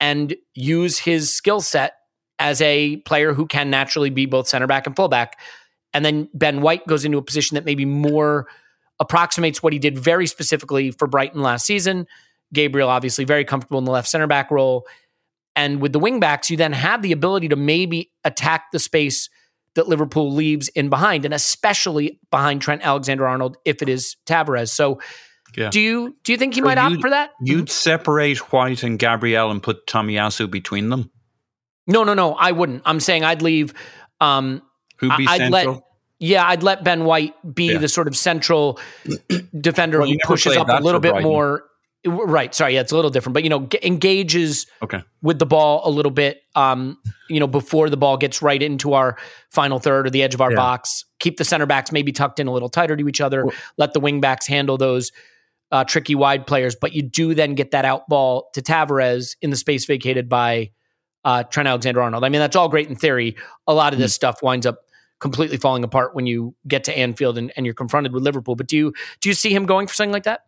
and 0.00 0.34
use 0.54 0.98
his 0.98 1.32
skill 1.32 1.60
set 1.60 1.94
as 2.38 2.60
a 2.62 2.96
player 2.98 3.32
who 3.32 3.46
can 3.46 3.70
naturally 3.70 4.10
be 4.10 4.26
both 4.26 4.48
center 4.48 4.66
back 4.66 4.86
and 4.86 4.96
fullback 4.96 5.38
and 5.94 6.04
then 6.04 6.28
Ben 6.34 6.60
White 6.60 6.86
goes 6.86 7.04
into 7.04 7.16
a 7.16 7.22
position 7.22 7.54
that 7.54 7.64
maybe 7.64 7.84
more 7.84 8.48
approximates 9.00 9.62
what 9.62 9.72
he 9.72 9.78
did 9.78 9.96
very 9.96 10.26
specifically 10.26 10.90
for 10.90 11.06
Brighton 11.06 11.40
last 11.40 11.64
season. 11.64 12.06
Gabriel, 12.52 12.88
obviously, 12.88 13.24
very 13.24 13.44
comfortable 13.44 13.78
in 13.78 13.84
the 13.84 13.92
left 13.92 14.08
center 14.08 14.26
back 14.26 14.50
role. 14.50 14.86
And 15.56 15.80
with 15.80 15.92
the 15.92 16.00
wingbacks, 16.00 16.50
you 16.50 16.56
then 16.56 16.72
have 16.72 17.02
the 17.02 17.12
ability 17.12 17.48
to 17.48 17.56
maybe 17.56 18.10
attack 18.24 18.72
the 18.72 18.78
space 18.78 19.30
that 19.74 19.88
Liverpool 19.88 20.32
leaves 20.32 20.68
in 20.68 20.88
behind, 20.88 21.24
and 21.24 21.34
especially 21.34 22.20
behind 22.30 22.60
Trent 22.60 22.82
Alexander 22.84 23.26
Arnold 23.26 23.56
if 23.64 23.82
it 23.82 23.88
is 23.88 24.16
Tavares. 24.26 24.70
So, 24.70 25.00
yeah. 25.56 25.70
do 25.70 25.80
you 25.80 26.16
do 26.24 26.32
you 26.32 26.38
think 26.38 26.54
he 26.54 26.60
might 26.60 26.78
opt 26.78 27.00
for 27.00 27.10
that? 27.10 27.30
You'd 27.40 27.70
separate 27.70 28.52
White 28.52 28.82
and 28.82 28.98
Gabriel 28.98 29.50
and 29.50 29.62
put 29.62 29.86
Tomiyasu 29.86 30.50
between 30.50 30.90
them. 30.90 31.10
No, 31.86 32.02
no, 32.02 32.14
no. 32.14 32.34
I 32.34 32.52
wouldn't. 32.52 32.82
I'm 32.84 33.00
saying 33.00 33.24
I'd 33.24 33.42
leave 33.42 33.74
um, 34.20 34.62
who 34.96 35.14
be 35.16 35.26
I'd 35.28 35.38
central? 35.38 35.74
Let, 35.74 35.82
yeah, 36.20 36.46
I'd 36.46 36.62
let 36.62 36.84
Ben 36.84 37.04
White 37.04 37.34
be 37.54 37.72
yeah. 37.72 37.78
the 37.78 37.88
sort 37.88 38.08
of 38.08 38.16
central 38.16 38.78
defender 39.60 40.00
well, 40.00 40.08
who 40.08 40.16
pushes 40.24 40.56
up 40.56 40.68
a 40.68 40.82
little 40.82 41.00
bit 41.00 41.22
more. 41.22 41.64
Right. 42.06 42.54
Sorry. 42.54 42.74
Yeah, 42.74 42.82
it's 42.82 42.92
a 42.92 42.96
little 42.96 43.10
different, 43.10 43.32
but 43.32 43.44
you 43.44 43.48
know, 43.48 43.60
g- 43.66 43.78
engages 43.82 44.66
Okay. 44.82 45.02
with 45.22 45.38
the 45.38 45.46
ball 45.46 45.80
a 45.84 45.90
little 45.90 46.10
bit. 46.10 46.42
Um, 46.54 46.98
you 47.30 47.40
know, 47.40 47.46
before 47.46 47.88
the 47.88 47.96
ball 47.96 48.18
gets 48.18 48.42
right 48.42 48.62
into 48.62 48.92
our 48.92 49.16
final 49.50 49.78
third 49.78 50.06
or 50.06 50.10
the 50.10 50.22
edge 50.22 50.34
of 50.34 50.42
our 50.42 50.50
Yeah. 50.50 50.56
box. 50.56 51.04
Keep 51.18 51.38
the 51.38 51.44
center 51.44 51.64
backs 51.64 51.92
maybe 51.92 52.12
tucked 52.12 52.40
in 52.40 52.46
a 52.46 52.52
little 52.52 52.68
tighter 52.68 52.94
to 52.94 53.08
each 53.08 53.22
other. 53.22 53.46
let 53.78 53.94
the 53.94 54.00
wing 54.00 54.20
backs 54.20 54.46
handle 54.46 54.76
those 54.76 55.12
uh, 55.72 55.82
tricky 55.84 56.14
wide 56.14 56.46
players. 56.46 56.76
But 56.78 56.92
you 56.92 57.00
do 57.00 57.34
then 57.34 57.54
get 57.54 57.70
that 57.70 57.86
out 57.86 58.06
ball 58.06 58.50
to 58.52 58.60
Tavares 58.60 59.34
in 59.40 59.48
the 59.48 59.56
space 59.56 59.86
vacated 59.86 60.28
by 60.28 60.72
uh, 61.24 61.42
Trent 61.44 61.68
Alexander 61.68 62.02
Arnold. 62.02 62.24
I 62.24 62.28
mean, 62.28 62.40
that's 62.40 62.56
all 62.56 62.68
great 62.68 62.88
in 62.88 62.96
theory. 62.96 63.36
A 63.66 63.74
lot 63.74 63.92
of 63.92 63.98
this 63.98 64.14
stuff 64.14 64.42
winds 64.42 64.66
up 64.66 64.80
completely 65.20 65.56
falling 65.56 65.84
apart 65.84 66.14
when 66.14 66.26
you 66.26 66.54
get 66.68 66.84
to 66.84 66.96
Anfield 66.96 67.38
and, 67.38 67.52
and 67.56 67.64
you're 67.64 67.74
confronted 67.74 68.12
with 68.12 68.22
Liverpool. 68.22 68.56
But 68.56 68.66
do 68.66 68.76
you 68.76 68.94
do 69.20 69.28
you 69.28 69.34
see 69.34 69.54
him 69.54 69.66
going 69.66 69.86
for 69.86 69.94
something 69.94 70.12
like 70.12 70.24
that? 70.24 70.44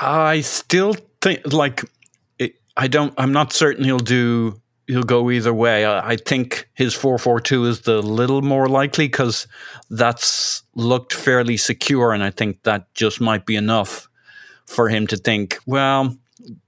I 0.00 0.40
still 0.40 0.94
think 1.20 1.52
like 1.52 1.82
it, 2.38 2.56
I 2.76 2.88
don't. 2.88 3.14
I'm 3.16 3.32
not 3.32 3.52
certain 3.52 3.84
he'll 3.84 3.98
do. 3.98 4.60
He'll 4.88 5.04
go 5.04 5.30
either 5.30 5.54
way. 5.54 5.84
I, 5.84 6.10
I 6.10 6.16
think 6.16 6.68
his 6.74 6.92
four 6.92 7.18
four 7.18 7.40
two 7.40 7.64
is 7.66 7.82
the 7.82 8.02
little 8.02 8.42
more 8.42 8.68
likely 8.68 9.06
because 9.06 9.46
that's 9.90 10.62
looked 10.74 11.12
fairly 11.12 11.56
secure, 11.56 12.12
and 12.12 12.22
I 12.22 12.30
think 12.30 12.62
that 12.64 12.92
just 12.94 13.20
might 13.20 13.46
be 13.46 13.56
enough 13.56 14.08
for 14.66 14.88
him 14.88 15.06
to 15.08 15.16
think. 15.16 15.58
Well, 15.66 16.16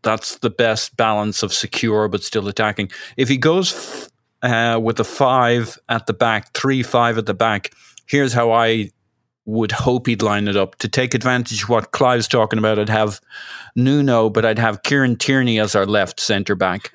that's 0.03 0.39
the 0.39 0.51
best 0.51 0.97
balance 0.97 1.43
of 1.43 1.53
secure 1.53 2.09
but 2.09 2.22
still 2.22 2.49
attacking. 2.49 2.91
If 3.16 3.29
he 3.29 3.37
goes 3.37 4.09
uh, 4.43 4.79
with 4.83 5.01
a 5.01 5.05
five 5.05 5.79
at 5.89 6.07
the 6.07 6.12
back, 6.12 6.53
three 6.53 6.83
five 6.83 7.18
at 7.18 7.27
the 7.27 7.35
back, 7.35 7.72
here's 8.07 8.33
how 8.33 8.53
I 8.53 8.91
would 9.47 9.72
hope 9.72 10.07
he'd 10.07 10.22
line 10.22 10.49
it 10.49 10.57
up 10.57 10.77
to 10.77 10.89
take 10.89 11.14
advantage 11.14 11.64
of 11.64 11.68
what 11.68 11.93
Clive's 11.93 12.29
talking 12.29 12.59
about. 12.59 12.79
I'd 12.79 12.89
have 12.89 13.20
Nuno, 13.77 14.31
but 14.31 14.45
I'd 14.45 14.59
have 14.59 14.83
Kieran 14.83 15.16
Tierney 15.16 15.61
as 15.61 15.75
our 15.75 15.87
left 15.87 16.18
centre 16.18 16.55
back 16.55 16.93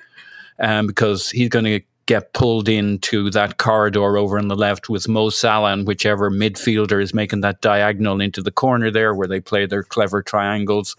um, 0.58 0.86
because 0.88 1.30
he's 1.30 1.48
going 1.48 1.64
to 1.64 1.80
get 2.06 2.32
pulled 2.32 2.68
into 2.68 3.30
that 3.30 3.58
corridor 3.58 4.16
over 4.16 4.36
on 4.36 4.48
the 4.48 4.56
left 4.56 4.88
with 4.88 5.06
Mo 5.06 5.30
Salah 5.30 5.72
and 5.72 5.86
whichever 5.86 6.28
midfielder 6.28 7.00
is 7.00 7.14
making 7.14 7.42
that 7.42 7.60
diagonal 7.60 8.20
into 8.20 8.42
the 8.42 8.50
corner 8.50 8.90
there 8.90 9.14
where 9.14 9.28
they 9.28 9.40
play 9.40 9.64
their 9.64 9.84
clever 9.84 10.20
triangles. 10.20 10.96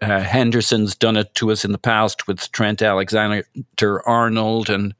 Uh, 0.00 0.20
Henderson's 0.20 0.94
done 0.94 1.16
it 1.16 1.34
to 1.36 1.50
us 1.50 1.64
in 1.64 1.72
the 1.72 1.78
past 1.78 2.26
with 2.28 2.50
Trent 2.52 2.82
Alexander 2.82 4.02
Arnold 4.06 4.70
and 4.70 4.94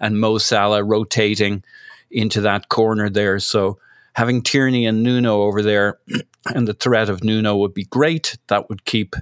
and 0.00 0.20
Mo 0.20 0.38
Salah 0.38 0.84
rotating 0.84 1.62
into 2.10 2.40
that 2.42 2.68
corner 2.68 3.08
there. 3.08 3.38
So 3.38 3.78
having 4.14 4.42
Tierney 4.42 4.86
and 4.86 5.02
Nuno 5.02 5.42
over 5.42 5.62
there 5.62 5.98
and 6.54 6.68
the 6.68 6.74
threat 6.74 7.08
of 7.08 7.24
Nuno 7.24 7.56
would 7.56 7.74
be 7.74 7.84
great. 7.84 8.36
That 8.48 8.68
would 8.68 8.84
keep 8.84 9.16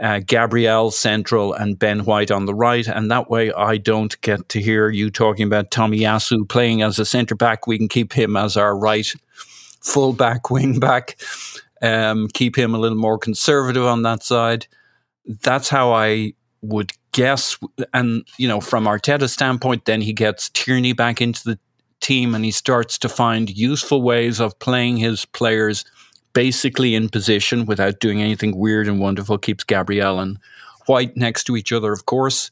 uh, 0.00 0.20
Gabriel 0.24 0.90
central 0.90 1.52
and 1.52 1.78
Ben 1.78 2.04
White 2.04 2.30
on 2.30 2.46
the 2.46 2.54
right. 2.54 2.86
And 2.86 3.10
that 3.10 3.28
way 3.28 3.52
I 3.52 3.78
don't 3.78 4.20
get 4.20 4.48
to 4.50 4.60
hear 4.60 4.88
you 4.90 5.10
talking 5.10 5.46
about 5.46 5.70
Tomiyasu 5.70 6.48
playing 6.48 6.82
as 6.82 6.98
a 6.98 7.04
centre 7.04 7.34
back. 7.34 7.66
We 7.66 7.78
can 7.78 7.88
keep 7.88 8.12
him 8.12 8.36
as 8.36 8.56
our 8.56 8.76
right 8.76 9.12
full 9.80 10.12
back, 10.12 10.50
wing 10.50 10.78
back, 10.78 11.16
um, 11.82 12.28
keep 12.28 12.56
him 12.56 12.74
a 12.74 12.78
little 12.78 12.98
more 12.98 13.18
conservative 13.18 13.84
on 13.84 14.02
that 14.02 14.22
side. 14.22 14.66
That's 15.26 15.68
how 15.68 15.92
I 15.92 16.32
would 16.62 16.92
guess. 17.12 17.58
And, 17.94 18.26
you 18.38 18.48
know, 18.48 18.60
from 18.60 18.84
Arteta's 18.84 19.32
standpoint, 19.32 19.84
then 19.84 20.00
he 20.00 20.12
gets 20.12 20.48
Tierney 20.50 20.92
back 20.92 21.20
into 21.20 21.44
the 21.44 21.58
team 22.00 22.34
and 22.34 22.44
he 22.44 22.50
starts 22.50 22.98
to 22.98 23.08
find 23.08 23.50
useful 23.50 24.02
ways 24.02 24.40
of 24.40 24.58
playing 24.58 24.98
his 24.98 25.24
players 25.24 25.84
basically 26.32 26.94
in 26.94 27.08
position 27.08 27.66
without 27.66 28.00
doing 28.00 28.22
anything 28.22 28.56
weird 28.56 28.86
and 28.86 29.00
wonderful. 29.00 29.38
Keeps 29.38 29.64
Gabriel 29.64 30.20
and 30.20 30.38
White 30.86 31.16
next 31.16 31.44
to 31.44 31.56
each 31.56 31.72
other, 31.72 31.92
of 31.92 32.06
course. 32.06 32.50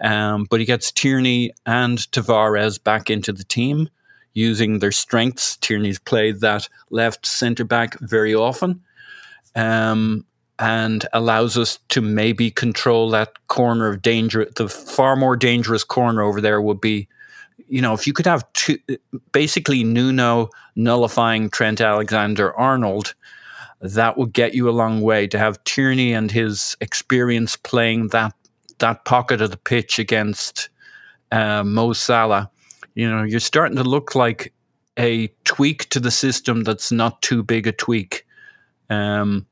Um, 0.00 0.46
but 0.50 0.60
he 0.60 0.66
gets 0.66 0.90
Tierney 0.90 1.52
and 1.66 1.98
Tavares 1.98 2.82
back 2.82 3.10
into 3.10 3.32
the 3.32 3.44
team 3.44 3.88
using 4.34 4.78
their 4.78 4.92
strengths. 4.92 5.56
Tierney's 5.56 5.98
played 5.98 6.40
that 6.40 6.68
left 6.90 7.26
centre 7.26 7.64
back 7.64 7.98
very 8.00 8.34
often. 8.34 8.82
Um, 9.54 10.24
and 10.58 11.06
allows 11.14 11.56
us 11.56 11.78
to 11.88 12.02
maybe 12.02 12.50
control 12.50 13.08
that 13.10 13.46
corner 13.48 13.88
of 13.88 14.02
danger. 14.02 14.46
The 14.56 14.68
far 14.68 15.16
more 15.16 15.34
dangerous 15.34 15.84
corner 15.84 16.22
over 16.22 16.40
there 16.40 16.60
would 16.60 16.82
be 16.82 17.08
you 17.70 17.80
know, 17.80 17.94
if 17.94 18.06
you 18.06 18.12
could 18.12 18.26
have 18.26 18.52
two, 18.52 18.78
basically 19.32 19.84
Nuno 19.84 20.50
nullifying 20.74 21.48
Trent 21.48 21.80
Alexander 21.80 22.52
Arnold, 22.58 23.14
that 23.80 24.18
would 24.18 24.32
get 24.32 24.54
you 24.54 24.68
a 24.68 24.72
long 24.72 25.00
way. 25.00 25.26
To 25.28 25.38
have 25.38 25.62
Tierney 25.64 26.12
and 26.12 26.30
his 26.30 26.76
experience 26.80 27.56
playing 27.56 28.08
that 28.08 28.34
that 28.78 29.04
pocket 29.04 29.40
of 29.40 29.50
the 29.50 29.56
pitch 29.56 29.98
against 29.98 30.68
uh, 31.30 31.62
Mo 31.62 31.92
Salah, 31.92 32.50
you 32.94 33.08
know, 33.08 33.22
you're 33.22 33.40
starting 33.40 33.76
to 33.76 33.84
look 33.84 34.14
like 34.14 34.52
a 34.98 35.28
tweak 35.44 35.88
to 35.90 36.00
the 36.00 36.10
system 36.10 36.64
that's 36.64 36.92
not 36.92 37.22
too 37.22 37.42
big 37.42 37.66
a 37.66 37.72
tweak 37.72 38.26
um, 38.90 39.46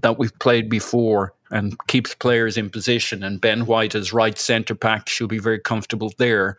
that 0.00 0.18
we've 0.18 0.36
played 0.38 0.68
before 0.68 1.34
and 1.50 1.76
keeps 1.86 2.14
players 2.14 2.56
in 2.56 2.70
position. 2.70 3.22
And 3.22 3.40
Ben 3.40 3.66
White 3.66 3.94
as 3.94 4.12
right 4.12 4.36
centre 4.36 4.74
back 4.74 5.08
should 5.08 5.28
be 5.28 5.38
very 5.38 5.60
comfortable 5.60 6.12
there. 6.18 6.58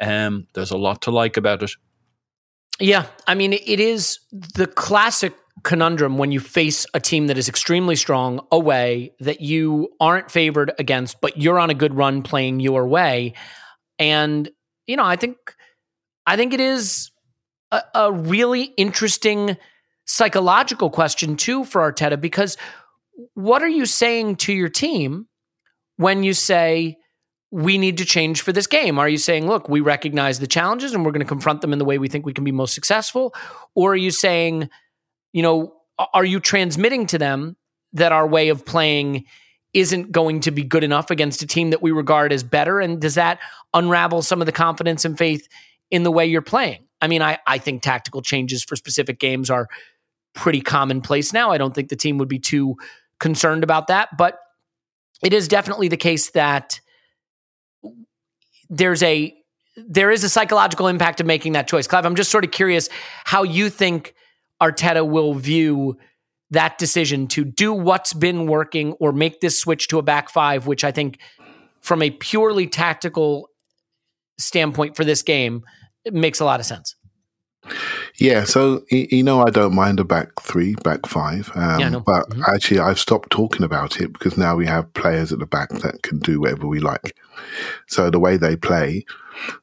Um, 0.00 0.46
there's 0.54 0.70
a 0.70 0.78
lot 0.78 1.02
to 1.02 1.10
like 1.10 1.36
about 1.36 1.62
it. 1.62 1.72
Yeah, 2.80 3.06
I 3.26 3.34
mean, 3.34 3.52
it 3.52 3.80
is 3.80 4.20
the 4.30 4.68
classic 4.68 5.34
conundrum 5.64 6.18
when 6.18 6.30
you 6.30 6.38
face 6.38 6.86
a 6.94 7.00
team 7.00 7.26
that 7.26 7.36
is 7.36 7.48
extremely 7.48 7.96
strong 7.96 8.40
away 8.52 9.12
that 9.18 9.40
you 9.40 9.88
aren't 10.00 10.30
favored 10.30 10.72
against, 10.78 11.20
but 11.20 11.36
you're 11.36 11.58
on 11.58 11.70
a 11.70 11.74
good 11.74 11.94
run 11.94 12.22
playing 12.22 12.60
your 12.60 12.86
way. 12.86 13.34
And 13.98 14.48
you 14.86 14.96
know, 14.96 15.04
I 15.04 15.16
think 15.16 15.36
I 16.28 16.36
think 16.36 16.52
it 16.52 16.60
is 16.60 17.10
a, 17.72 17.80
a 17.94 18.12
really 18.12 18.64
interesting 18.76 19.56
psychological 20.04 20.90
question 20.90 21.36
too 21.36 21.64
for 21.64 21.90
Arteta 21.90 22.20
because 22.20 22.58
what 23.32 23.62
are 23.62 23.68
you 23.68 23.86
saying 23.86 24.36
to 24.36 24.52
your 24.52 24.68
team 24.68 25.26
when 25.96 26.22
you 26.22 26.34
say 26.34 26.98
we 27.50 27.78
need 27.78 27.96
to 27.96 28.04
change 28.04 28.42
for 28.42 28.52
this 28.52 28.66
game? 28.66 28.98
Are 28.98 29.08
you 29.08 29.16
saying, 29.16 29.46
look, 29.46 29.70
we 29.70 29.80
recognize 29.80 30.38
the 30.38 30.46
challenges 30.46 30.92
and 30.92 31.02
we're 31.02 31.12
going 31.12 31.24
to 31.24 31.26
confront 31.26 31.62
them 31.62 31.72
in 31.72 31.78
the 31.78 31.86
way 31.86 31.96
we 31.96 32.08
think 32.08 32.26
we 32.26 32.34
can 32.34 32.44
be 32.44 32.52
most 32.52 32.74
successful? 32.74 33.34
Or 33.74 33.92
are 33.92 33.96
you 33.96 34.10
saying, 34.10 34.68
you 35.32 35.42
know, 35.42 35.72
are 36.12 36.26
you 36.26 36.40
transmitting 36.40 37.06
to 37.06 37.16
them 37.16 37.56
that 37.94 38.12
our 38.12 38.26
way 38.26 38.50
of 38.50 38.66
playing 38.66 39.24
isn't 39.72 40.12
going 40.12 40.40
to 40.40 40.50
be 40.50 40.62
good 40.62 40.84
enough 40.84 41.10
against 41.10 41.40
a 41.40 41.46
team 41.46 41.70
that 41.70 41.80
we 41.80 41.90
regard 41.90 42.34
as 42.34 42.42
better? 42.42 42.80
And 42.80 43.00
does 43.00 43.14
that 43.14 43.38
unravel 43.72 44.20
some 44.20 44.42
of 44.42 44.46
the 44.46 44.52
confidence 44.52 45.06
and 45.06 45.16
faith 45.16 45.48
in 45.90 46.02
the 46.02 46.10
way 46.10 46.26
you're 46.26 46.42
playing? 46.42 46.84
I 47.00 47.08
mean, 47.08 47.22
I, 47.22 47.38
I 47.46 47.58
think 47.58 47.82
tactical 47.82 48.22
changes 48.22 48.64
for 48.64 48.76
specific 48.76 49.18
games 49.18 49.50
are 49.50 49.68
pretty 50.34 50.60
commonplace 50.60 51.32
now. 51.32 51.50
I 51.50 51.58
don't 51.58 51.74
think 51.74 51.88
the 51.88 51.96
team 51.96 52.18
would 52.18 52.28
be 52.28 52.38
too 52.38 52.76
concerned 53.20 53.64
about 53.64 53.88
that, 53.88 54.16
but 54.16 54.38
it 55.22 55.32
is 55.32 55.48
definitely 55.48 55.88
the 55.88 55.96
case 55.96 56.30
that 56.30 56.80
there's 58.68 59.02
a 59.02 59.34
there 59.76 60.10
is 60.10 60.24
a 60.24 60.28
psychological 60.28 60.88
impact 60.88 61.20
of 61.20 61.26
making 61.26 61.52
that 61.52 61.68
choice. 61.68 61.86
Clive, 61.86 62.04
I'm 62.04 62.16
just 62.16 62.30
sort 62.30 62.44
of 62.44 62.50
curious 62.50 62.88
how 63.24 63.44
you 63.44 63.70
think 63.70 64.14
Arteta 64.60 65.08
will 65.08 65.34
view 65.34 65.96
that 66.50 66.78
decision 66.78 67.28
to 67.28 67.44
do 67.44 67.72
what's 67.72 68.12
been 68.12 68.46
working 68.46 68.92
or 68.94 69.12
make 69.12 69.40
this 69.40 69.58
switch 69.58 69.86
to 69.88 69.98
a 69.98 70.02
back 70.02 70.30
five, 70.30 70.66
which 70.66 70.82
I 70.82 70.90
think 70.90 71.18
from 71.80 72.02
a 72.02 72.10
purely 72.10 72.66
tactical 72.66 73.50
standpoint 74.38 74.96
for 74.96 75.04
this 75.04 75.22
game 75.22 75.62
makes 76.10 76.40
a 76.40 76.44
lot 76.44 76.60
of 76.60 76.66
sense. 76.66 76.94
Yeah, 78.18 78.44
so 78.44 78.82
you 78.90 79.22
know 79.22 79.42
I 79.42 79.50
don't 79.50 79.74
mind 79.74 80.00
a 80.00 80.04
back 80.04 80.40
three, 80.40 80.74
back 80.84 81.06
five, 81.06 81.50
um, 81.54 81.80
Yeah, 81.80 81.88
know. 81.90 82.00
but 82.00 82.28
Mhm. 82.30 82.42
actually 82.54 82.80
I've 82.80 82.98
stopped 82.98 83.30
talking 83.30 83.62
about 83.62 84.00
it 84.00 84.12
because 84.12 84.36
now 84.38 84.56
we 84.56 84.66
have 84.66 84.92
players 84.94 85.32
at 85.32 85.38
the 85.38 85.46
back 85.46 85.68
that 85.80 86.02
can 86.02 86.18
do 86.18 86.40
whatever 86.40 86.66
we 86.66 86.80
like. 86.80 87.14
So 87.86 88.10
the 88.10 88.18
way 88.20 88.36
they 88.36 88.56
play, 88.56 89.04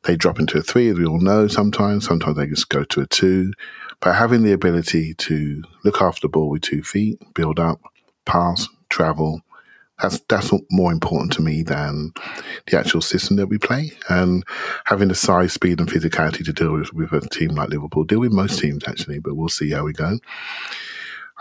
they 0.04 0.16
drop 0.16 0.40
into 0.40 0.58
a 0.60 0.62
three, 0.62 0.90
as 0.90 0.98
we 0.98 1.06
all 1.06 1.20
know. 1.20 1.48
Sometimes, 1.48 2.06
sometimes 2.06 2.38
they 2.38 2.48
just 2.48 2.70
go 2.70 2.84
to 2.84 3.02
a 3.02 3.08
two, 3.08 3.54
but 4.02 4.16
having 4.16 4.44
the 4.44 4.54
ability 4.54 5.14
to 5.16 5.64
look 5.84 6.02
after 6.02 6.22
the 6.22 6.30
ball 6.30 6.50
with 6.50 6.62
two 6.62 6.84
feet, 6.84 7.18
build 7.34 7.60
up, 7.60 7.82
pass, 8.26 8.68
travel. 8.90 9.42
That's 10.02 10.20
that's 10.28 10.52
more 10.72 10.92
important 10.92 11.32
to 11.34 11.42
me 11.42 11.64
than 11.64 12.12
the 12.68 12.78
actual 12.78 13.02
system 13.02 13.38
that 13.38 13.48
we 13.48 13.58
play, 13.58 13.92
and 14.10 14.44
having 14.86 15.08
the 15.08 15.16
size, 15.16 15.54
speed, 15.54 15.80
and 15.80 15.90
physicality 15.90 16.44
to 16.44 16.54
deal 16.54 16.74
with, 16.74 16.94
with 16.94 17.14
a 17.14 17.30
team 17.30 17.52
like 17.52 17.70
Liverpool. 17.70 18.04
Deal 18.04 18.20
with 18.20 18.34
most 18.34 18.60
teams 18.60 18.84
actually, 18.88 19.20
but 19.20 19.36
we'll 19.36 19.50
see 19.50 19.72
how 19.72 19.86
we 19.86 19.94
go. 19.94 20.20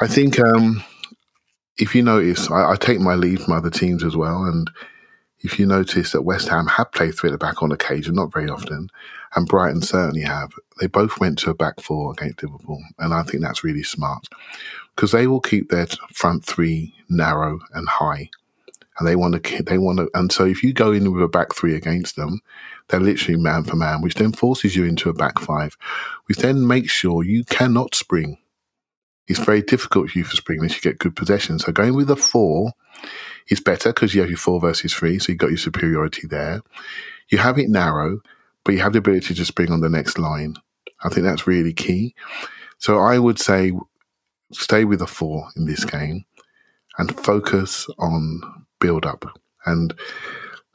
I 0.01 0.07
think 0.07 0.39
um, 0.39 0.85
if 1.79 1.95
you 1.95 2.03
notice, 2.03 2.51
I, 2.51 2.73
I 2.73 2.77
take 2.77 3.01
my 3.01 3.15
lead 3.15 3.41
from 3.41 3.55
other 3.55 3.71
teams 3.71 4.05
as 4.05 4.17
well, 4.17 4.45
and 4.45 4.71
if 5.41 5.59
you 5.59 5.67
notice 5.67 6.13
that 6.13 6.23
West 6.23 6.49
Ham 6.49 6.67
have 6.69 6.93
played 6.93 7.15
three 7.15 7.31
at 7.31 7.33
the 7.33 7.39
back 7.39 7.63
on 7.63 7.73
occasion, 7.73 8.15
not 8.15 8.33
very 8.33 8.49
often, 8.49 8.89
and 9.35 9.49
Brighton 9.49 9.83
certainly 9.83 10.23
have, 10.23 10.53
they 10.81 10.87
both 10.87 11.21
went 11.21 11.39
to 11.41 11.51
a 11.51 11.55
back 11.55 11.81
four 11.81 12.13
against 12.13 12.43
Liverpool, 12.43 12.83
and 12.99 13.13
I 13.13 13.25
think 13.25 13.43
that's 13.43 13.65
really 13.65 13.83
smart. 13.83 14.27
because 14.95 15.13
they 15.13 15.27
will 15.27 15.41
keep 15.41 15.71
their 15.71 15.87
front 16.13 16.45
three 16.45 16.95
narrow 17.09 17.61
and 17.73 17.89
high, 17.89 18.31
and 18.99 19.09
they 19.09 19.17
want 19.17 19.43
to 19.43 19.63
they 19.63 19.79
want 19.79 19.99
to. 19.99 20.11
And 20.15 20.31
so 20.31 20.45
if 20.45 20.63
you 20.63 20.73
go 20.73 20.93
in 20.93 21.13
with 21.13 21.23
a 21.23 21.29
back 21.29 21.55
three 21.55 21.75
against 21.75 22.17
them, 22.17 22.41
they're 22.89 23.01
literally 23.01 23.41
man 23.41 23.65
for 23.65 23.77
man, 23.77 24.03
which 24.03 24.15
then 24.15 24.33
forces 24.33 24.77
you 24.77 24.85
into 24.85 25.09
a 25.09 25.15
back 25.15 25.39
five, 25.39 25.77
which 26.27 26.39
then 26.39 26.67
makes 26.67 26.93
sure 26.93 27.25
you 27.25 27.45
cannot 27.45 27.95
spring. 27.95 28.39
It's 29.27 29.41
very 29.41 29.63
difficult 29.63 30.11
for 30.11 30.19
you 30.19 30.25
for 30.25 30.37
spring 30.37 30.59
unless 30.61 30.75
you 30.75 30.83
get 30.83 30.99
good 30.99 31.17
possession. 31.17 31.59
So 31.59 31.73
going 31.73 31.95
with 31.95 32.11
a 32.11 32.17
four 32.17 32.73
is 33.49 33.61
better 33.61 33.91
because 33.91 34.15
you 34.15 34.21
have 34.21 34.31
your 34.31 34.39
four 34.39 34.61
versus 34.61 34.93
three, 34.93 35.19
so 35.19 35.33
you've 35.33 35.39
got 35.39 35.51
your 35.51 35.59
superiority 35.59 36.27
there. 36.27 36.61
You 37.31 37.39
have 37.39 37.59
it 37.59 37.71
narrow, 37.71 38.21
but 38.65 38.73
you 38.73 38.81
have 38.81 38.93
the 38.93 38.99
ability 38.99 39.35
to 39.35 39.45
spring 39.45 39.73
on 39.73 39.81
the 39.81 39.89
next 39.89 40.19
line. 40.19 40.57
I 41.03 41.09
think 41.09 41.25
that's 41.25 41.47
really 41.47 41.73
key. 41.73 42.15
So 42.79 42.99
I 42.99 43.19
would 43.19 43.39
say 43.39 43.73
stay 44.53 44.85
with 44.85 45.01
a 45.01 45.07
four 45.07 45.49
in 45.57 45.67
this 45.67 45.85
game 45.85 46.25
and 46.99 47.19
focus 47.19 47.87
on 47.99 48.64
build 48.81 49.07
up. 49.07 49.25
And 49.67 49.95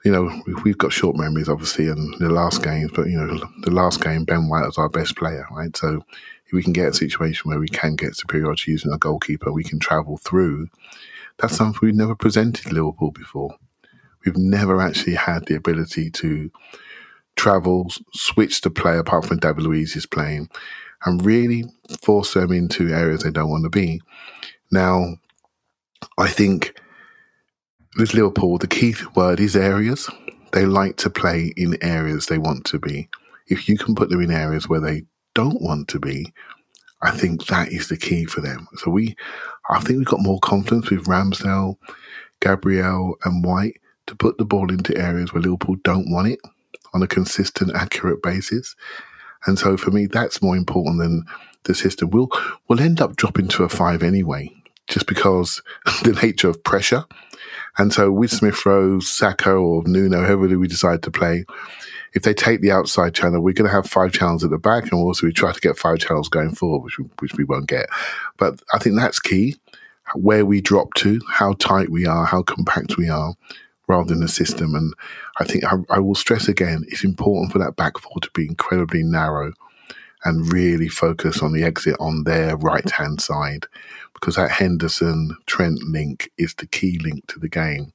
you 0.05 0.11
know, 0.11 0.31
we've 0.63 0.77
got 0.77 0.93
short 0.93 1.17
memories, 1.17 1.49
obviously, 1.49 1.87
in 1.87 2.13
the 2.19 2.29
last 2.29 2.63
games, 2.63 2.91
but, 2.93 3.07
you 3.07 3.17
know, 3.17 3.37
the 3.63 3.71
last 3.71 4.01
game, 4.01 4.23
Ben 4.23 4.47
White 4.47 4.65
was 4.65 4.77
our 4.77 4.89
best 4.89 5.17
player, 5.17 5.45
right? 5.51 5.75
So 5.75 6.01
if 6.45 6.53
we 6.53 6.63
can 6.63 6.73
get 6.73 6.89
a 6.89 6.93
situation 6.93 7.49
where 7.49 7.59
we 7.59 7.67
can 7.67 7.95
get 7.95 8.15
superiority 8.15 8.71
using 8.71 8.93
a 8.93 8.97
goalkeeper, 8.97 9.51
we 9.51 9.63
can 9.63 9.79
travel 9.79 10.17
through, 10.17 10.67
that's 11.37 11.57
something 11.57 11.79
we've 11.81 11.95
never 11.95 12.15
presented 12.15 12.71
Liverpool 12.71 13.11
before. 13.11 13.55
We've 14.25 14.37
never 14.37 14.81
actually 14.81 15.15
had 15.15 15.45
the 15.45 15.55
ability 15.55 16.11
to 16.11 16.49
travel, 17.35 17.89
switch 18.13 18.61
the 18.61 18.69
play, 18.69 18.97
apart 18.97 19.25
from 19.25 19.39
David 19.39 19.63
Luiz 19.63 19.97
is 19.97 20.05
playing, 20.05 20.49
and 21.05 21.25
really 21.25 21.65
force 22.01 22.33
them 22.33 22.53
into 22.53 22.93
areas 22.93 23.23
they 23.23 23.31
don't 23.31 23.49
want 23.49 23.65
to 23.65 23.69
be. 23.69 24.01
Now, 24.71 25.15
I 26.17 26.29
think 26.29 26.79
with 27.97 28.13
Liverpool, 28.13 28.57
the 28.57 28.67
key 28.67 28.95
word 29.15 29.39
is 29.39 29.55
areas. 29.55 30.09
They 30.53 30.65
like 30.65 30.97
to 30.97 31.09
play 31.09 31.53
in 31.55 31.81
areas 31.83 32.25
they 32.25 32.37
want 32.37 32.65
to 32.65 32.79
be. 32.79 33.09
If 33.47 33.67
you 33.67 33.77
can 33.77 33.95
put 33.95 34.09
them 34.09 34.21
in 34.21 34.31
areas 34.31 34.67
where 34.67 34.79
they 34.79 35.03
don't 35.33 35.61
want 35.61 35.87
to 35.89 35.99
be, 35.99 36.33
I 37.01 37.11
think 37.11 37.47
that 37.47 37.71
is 37.71 37.87
the 37.87 37.97
key 37.97 38.25
for 38.25 38.41
them. 38.41 38.67
So 38.77 38.91
we, 38.91 39.15
I 39.69 39.79
think 39.79 39.97
we've 39.97 40.05
got 40.05 40.21
more 40.21 40.39
confidence 40.39 40.89
with 40.89 41.05
Ramsdale, 41.05 41.77
Gabriel, 42.41 43.15
and 43.23 43.43
White 43.43 43.79
to 44.07 44.15
put 44.15 44.37
the 44.37 44.45
ball 44.45 44.71
into 44.71 44.97
areas 44.97 45.33
where 45.33 45.41
Liverpool 45.41 45.77
don't 45.83 46.11
want 46.11 46.27
it 46.27 46.39
on 46.93 47.03
a 47.03 47.07
consistent, 47.07 47.75
accurate 47.75 48.21
basis. 48.21 48.75
And 49.45 49.57
so 49.57 49.77
for 49.77 49.91
me, 49.91 50.07
that's 50.07 50.41
more 50.41 50.57
important 50.57 50.99
than 50.99 51.23
the 51.63 51.73
system. 51.73 52.09
We'll 52.09 52.29
we'll 52.67 52.81
end 52.81 53.01
up 53.01 53.15
dropping 53.15 53.47
to 53.49 53.63
a 53.63 53.69
five 53.69 54.03
anyway, 54.03 54.51
just 54.87 55.07
because 55.07 55.61
the 56.03 56.19
nature 56.21 56.49
of 56.49 56.63
pressure. 56.63 57.05
And 57.79 57.93
so 57.93 58.11
with 58.11 58.29
Smith 58.29 58.65
Rowe, 58.65 58.99
Saka, 58.99 59.51
or 59.51 59.83
Nuno, 59.85 60.23
whoever 60.23 60.59
we 60.59 60.67
decide 60.67 61.01
to 61.03 61.11
play, 61.11 61.45
if 62.13 62.23
they 62.23 62.33
take 62.33 62.61
the 62.61 62.71
outside 62.71 63.15
channel, 63.15 63.41
we're 63.41 63.53
going 63.53 63.69
to 63.69 63.75
have 63.75 63.87
five 63.87 64.11
channels 64.11 64.43
at 64.43 64.49
the 64.49 64.57
back, 64.57 64.83
and 64.83 64.93
also 64.93 65.25
we 65.25 65.31
try 65.31 65.53
to 65.53 65.59
get 65.61 65.77
five 65.77 65.99
channels 65.99 66.27
going 66.27 66.53
forward, 66.53 66.83
which 66.83 66.99
we, 66.99 67.05
which 67.19 67.33
we 67.35 67.45
won't 67.45 67.69
get. 67.69 67.87
But 68.37 68.61
I 68.73 68.79
think 68.79 68.97
that's 68.97 69.19
key. 69.19 69.55
Where 70.13 70.45
we 70.45 70.59
drop 70.59 70.93
to, 70.95 71.21
how 71.29 71.53
tight 71.53 71.89
we 71.89 72.05
are, 72.05 72.25
how 72.25 72.41
compact 72.41 72.97
we 72.97 73.09
are, 73.09 73.35
rather 73.87 74.09
than 74.09 74.21
the 74.21 74.27
system. 74.27 74.75
And 74.75 74.93
I 75.39 75.45
think 75.45 75.63
I, 75.63 75.75
I 75.89 75.99
will 75.99 76.15
stress 76.15 76.47
again, 76.47 76.83
it's 76.87 77.03
important 77.03 77.51
for 77.51 77.59
that 77.59 77.75
back 77.75 77.97
four 77.97 78.19
to 78.21 78.29
be 78.33 78.45
incredibly 78.45 79.03
narrow 79.03 79.53
and 80.25 80.51
really 80.51 80.87
focus 80.87 81.41
on 81.41 81.53
the 81.53 81.63
exit 81.63 81.95
on 81.99 82.23
their 82.23 82.57
right 82.57 82.89
hand 82.89 83.21
side 83.21 83.65
because 84.13 84.35
that 84.35 84.51
Henderson 84.51 85.35
Trent 85.45 85.81
link 85.83 86.29
is 86.37 86.53
the 86.55 86.67
key 86.67 86.99
link 86.99 87.27
to 87.27 87.39
the 87.39 87.49
game. 87.49 87.93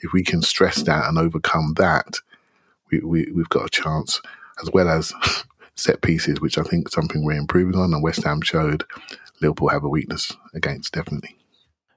If 0.00 0.12
we 0.12 0.22
can 0.22 0.42
stress 0.42 0.82
that 0.82 1.08
and 1.08 1.18
overcome 1.18 1.74
that, 1.76 2.16
we, 2.90 3.00
we, 3.00 3.32
we've 3.32 3.48
got 3.48 3.66
a 3.66 3.70
chance, 3.70 4.20
as 4.62 4.70
well 4.72 4.88
as 4.88 5.12
set 5.74 6.02
pieces, 6.02 6.40
which 6.40 6.56
I 6.56 6.62
think 6.62 6.88
something 6.88 7.24
we're 7.24 7.32
improving 7.32 7.78
on. 7.78 7.92
And 7.92 8.02
West 8.02 8.24
Ham 8.24 8.40
showed 8.40 8.84
Liverpool 9.40 9.68
have 9.68 9.84
a 9.84 9.88
weakness 9.88 10.32
against, 10.54 10.94
definitely. 10.94 11.36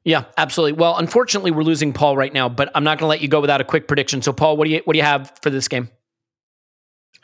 Yeah, 0.03 0.25
absolutely. 0.37 0.73
Well, 0.73 0.97
unfortunately, 0.97 1.51
we're 1.51 1.63
losing 1.63 1.93
Paul 1.93 2.17
right 2.17 2.33
now, 2.33 2.49
but 2.49 2.71
I'm 2.73 2.83
not 2.83 2.97
going 2.97 3.05
to 3.05 3.09
let 3.09 3.21
you 3.21 3.27
go 3.27 3.41
without 3.41 3.61
a 3.61 3.65
quick 3.65 3.87
prediction. 3.87 4.21
So, 4.21 4.33
Paul, 4.33 4.57
what 4.57 4.65
do 4.65 4.71
you 4.71 4.81
what 4.85 4.93
do 4.93 4.97
you 4.97 5.03
have 5.03 5.33
for 5.41 5.49
this 5.49 5.67
game? 5.67 5.89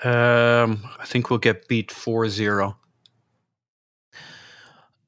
Um, 0.04 0.88
I 1.00 1.06
think 1.06 1.30
we'll 1.30 1.40
get 1.40 1.68
beat 1.68 1.90
4-0. 1.90 2.76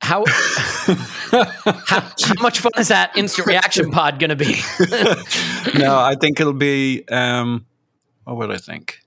How, 0.02 0.24
how, 0.30 1.44
how 1.86 2.42
much 2.42 2.60
fun 2.60 2.72
is 2.78 2.88
that 2.88 3.18
instant 3.18 3.48
reaction 3.48 3.92
pod 3.92 4.20
going 4.20 4.30
to 4.30 4.36
be? 4.36 4.56
no, 5.78 5.98
I 5.98 6.16
think 6.20 6.40
it'll 6.40 6.54
be 6.54 7.04
um 7.10 7.66
what 8.24 8.38
would 8.38 8.52
I 8.52 8.58
think? 8.58 9.00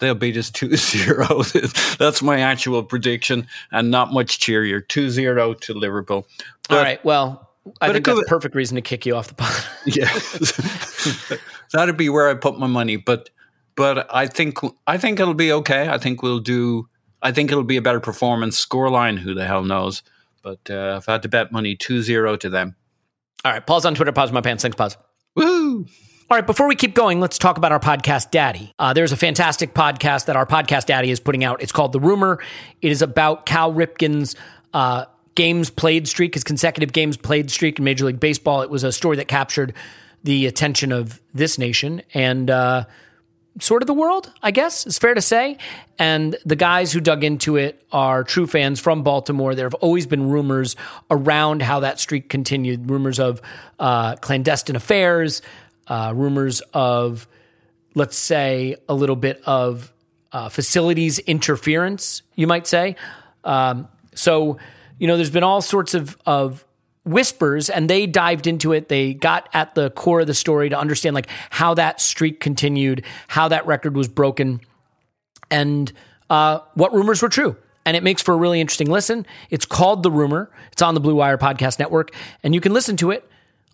They'll 0.00 0.14
beat 0.14 0.36
us 0.36 0.50
2-0. 0.50 1.96
That's 1.98 2.20
my 2.22 2.40
actual 2.40 2.82
prediction 2.82 3.46
and 3.72 3.90
not 3.90 4.12
much 4.12 4.38
cheerier. 4.38 4.80
2-0 4.80 5.60
to 5.60 5.74
Liverpool. 5.74 6.26
But, 6.68 6.76
All 6.76 6.82
right. 6.82 7.04
Well, 7.04 7.50
I 7.80 7.92
think 7.92 8.04
that's 8.04 8.20
a 8.20 8.24
perfect 8.24 8.54
reason 8.54 8.74
to 8.74 8.82
kick 8.82 9.06
you 9.06 9.16
off 9.16 9.28
the 9.28 9.34
pod. 9.34 9.64
yeah. 9.86 11.38
That'd 11.72 11.96
be 11.96 12.08
where 12.08 12.28
I 12.28 12.34
put 12.34 12.58
my 12.58 12.66
money, 12.66 12.96
but 12.96 13.30
but 13.76 14.06
I 14.14 14.26
think 14.26 14.58
I 14.86 14.98
think 14.98 15.20
it'll 15.20 15.34
be 15.34 15.52
okay. 15.52 15.88
I 15.88 15.98
think 15.98 16.22
we'll 16.22 16.40
do 16.40 16.88
I 17.22 17.32
think 17.32 17.50
it'll 17.50 17.64
be 17.64 17.78
a 17.78 17.82
better 17.82 18.00
performance. 18.00 18.64
Scoreline, 18.64 19.18
who 19.18 19.34
the 19.34 19.46
hell 19.46 19.64
knows? 19.64 20.02
But 20.42 20.60
uh, 20.68 20.98
if 20.98 21.08
I 21.08 21.12
had 21.12 21.22
to 21.22 21.28
bet 21.28 21.52
money, 21.52 21.74
2-0 21.74 22.38
to 22.40 22.50
them. 22.50 22.76
All 23.44 23.52
right, 23.52 23.66
pause 23.66 23.86
on 23.86 23.94
Twitter. 23.94 24.12
Pause 24.12 24.32
my 24.32 24.42
pants. 24.42 24.62
Thanks, 24.62 24.76
pause. 24.76 24.98
Woo! 25.34 25.86
All 26.30 26.36
right, 26.36 26.46
before 26.46 26.68
we 26.68 26.74
keep 26.74 26.94
going, 26.94 27.20
let's 27.20 27.38
talk 27.38 27.56
about 27.56 27.72
our 27.72 27.80
podcast 27.80 28.30
daddy. 28.30 28.74
Uh, 28.78 28.92
there's 28.92 29.12
a 29.12 29.16
fantastic 29.16 29.72
podcast 29.74 30.26
that 30.26 30.36
our 30.36 30.46
podcast 30.46 30.86
daddy 30.86 31.10
is 31.10 31.18
putting 31.18 31.44
out. 31.44 31.62
It's 31.62 31.72
called 31.72 31.92
The 31.92 32.00
Rumor. 32.00 32.42
It 32.82 32.92
is 32.92 33.00
about 33.02 33.46
Cal 33.46 33.72
Ripken's 33.72 34.36
uh, 34.74 35.06
games 35.34 35.70
played 35.70 36.08
streak, 36.08 36.34
his 36.34 36.44
consecutive 36.44 36.92
games 36.92 37.16
played 37.16 37.50
streak 37.50 37.78
in 37.78 37.84
Major 37.84 38.06
League 38.06 38.20
Baseball. 38.20 38.62
It 38.62 38.70
was 38.70 38.84
a 38.84 38.92
story 38.92 39.16
that 39.16 39.28
captured 39.28 39.74
the 40.22 40.46
attention 40.46 40.92
of 40.92 41.20
this 41.32 41.58
nation 41.58 42.02
and 42.12 42.50
uh, 42.50 42.84
sort 43.60 43.82
of 43.82 43.86
the 43.86 43.94
world, 43.94 44.32
I 44.42 44.50
guess, 44.50 44.86
is 44.86 44.98
fair 44.98 45.14
to 45.14 45.20
say. 45.20 45.58
And 45.98 46.36
the 46.44 46.56
guys 46.56 46.92
who 46.92 47.00
dug 47.00 47.22
into 47.22 47.56
it 47.56 47.82
are 47.92 48.24
true 48.24 48.46
fans 48.46 48.80
from 48.80 49.02
Baltimore. 49.02 49.54
There 49.54 49.66
have 49.66 49.74
always 49.74 50.06
been 50.06 50.28
rumors 50.28 50.76
around 51.10 51.62
how 51.62 51.80
that 51.80 52.00
streak 52.00 52.28
continued 52.28 52.90
rumors 52.90 53.20
of 53.20 53.40
uh, 53.78 54.16
clandestine 54.16 54.76
affairs, 54.76 55.40
uh, 55.86 56.12
rumors 56.14 56.62
of, 56.72 57.28
let's 57.94 58.16
say, 58.16 58.76
a 58.88 58.94
little 58.94 59.16
bit 59.16 59.40
of 59.46 59.92
uh, 60.32 60.48
facilities 60.48 61.20
interference, 61.20 62.22
you 62.34 62.46
might 62.46 62.66
say. 62.66 62.96
Um, 63.44 63.88
so, 64.14 64.58
you 64.98 65.06
know, 65.06 65.16
there's 65.16 65.30
been 65.30 65.44
all 65.44 65.60
sorts 65.60 65.94
of, 65.94 66.16
of 66.26 66.64
whispers 67.04 67.68
and 67.68 67.88
they 67.88 68.06
dived 68.06 68.46
into 68.46 68.72
it. 68.72 68.88
They 68.88 69.14
got 69.14 69.48
at 69.52 69.74
the 69.74 69.90
core 69.90 70.20
of 70.20 70.26
the 70.26 70.34
story 70.34 70.68
to 70.70 70.78
understand 70.78 71.14
like 71.14 71.28
how 71.50 71.74
that 71.74 72.00
streak 72.00 72.40
continued 72.40 73.04
how 73.28 73.48
that 73.48 73.66
record 73.66 73.96
was 73.96 74.08
broken. 74.08 74.60
And 75.50 75.92
uh, 76.30 76.60
what 76.74 76.92
rumors 76.92 77.22
were 77.22 77.28
true. 77.28 77.56
And 77.86 77.96
it 77.96 78.02
makes 78.02 78.22
for 78.22 78.32
a 78.32 78.36
really 78.36 78.60
interesting 78.60 78.90
listen. 78.90 79.26
It's 79.50 79.66
called 79.66 80.02
the 80.02 80.10
rumor. 80.10 80.50
It's 80.72 80.80
on 80.80 80.94
the 80.94 81.00
blue 81.00 81.14
wire 81.14 81.36
podcast 81.36 81.78
network. 81.78 82.12
And 82.42 82.54
you 82.54 82.60
can 82.60 82.72
listen 82.72 82.96
to 82.98 83.10
it 83.10 83.28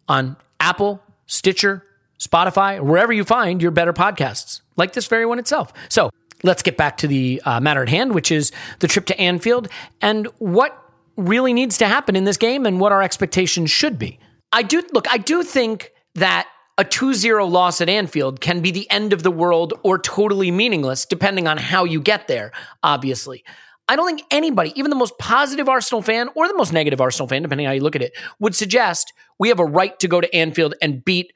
on 0.09 0.37
apple 0.59 1.03
stitcher 1.27 1.85
spotify 2.19 2.81
wherever 2.81 3.13
you 3.13 3.25
find 3.25 3.63
your 3.63 3.71
better 3.71 3.93
podcasts 3.93 4.61
like 4.77 4.93
this 4.93 5.07
very 5.07 5.25
one 5.25 5.39
itself. 5.39 5.73
So 5.89 6.11
let's 6.43 6.63
get 6.63 6.77
back 6.77 6.97
to 6.99 7.07
the 7.07 7.41
uh, 7.45 7.61
matter 7.61 7.83
at 7.83 7.89
hand 7.89 8.15
which 8.15 8.33
is 8.33 8.51
the 8.81 8.89
trip 8.89 9.07
to 9.07 9.19
anfield. 9.19 9.69
And 10.03 10.27
what 10.39 10.80
really 11.21 11.53
needs 11.53 11.79
to 11.79 11.87
happen 11.87 12.17
in 12.17 12.25
this 12.25 12.37
game 12.37 12.67
and 12.67 12.81
what 12.81 12.93
our 12.93 13.03
expectations 13.03 13.71
should 13.71 13.99
be. 13.99 14.19
I 14.53 14.63
do 14.63 14.83
look, 14.93 15.07
I 15.11 15.19
do 15.19 15.43
think 15.43 15.93
that 16.15 16.49
a 16.79 16.85
2-0 16.85 17.51
loss 17.51 17.81
at 17.81 17.89
Anfield 17.89 18.41
can 18.41 18.61
be 18.61 18.71
the 18.71 18.91
end 18.91 19.13
of 19.13 19.23
the 19.23 19.31
world 19.31 19.75
or 19.83 19.99
totally 19.99 20.51
meaningless 20.51 21.05
depending 21.05 21.47
on 21.47 21.59
how 21.59 21.85
you 21.85 22.01
get 22.01 22.27
there, 22.27 22.53
obviously. 22.83 23.45
I 23.87 23.97
don't 23.97 24.07
think 24.07 24.23
anybody, 24.31 24.73
even 24.77 24.91
the 24.91 24.97
most 24.97 25.19
positive 25.19 25.69
Arsenal 25.69 26.01
fan 26.01 26.29
or 26.35 26.47
the 26.49 26.57
most 26.57 26.73
negative 26.73 27.01
Arsenal 27.01 27.29
fan, 27.29 27.43
depending 27.43 27.67
how 27.67 27.73
you 27.73 27.83
look 27.83 27.97
at 27.97 28.03
it, 28.03 28.13
would 28.39 28.55
suggest 28.55 29.13
we 29.39 29.49
have 29.49 29.59
a 29.59 29.65
right 29.65 29.99
to 29.99 30.09
go 30.09 30.21
to 30.21 30.35
Anfield 30.35 30.75
and 30.81 31.05
beat 31.05 31.33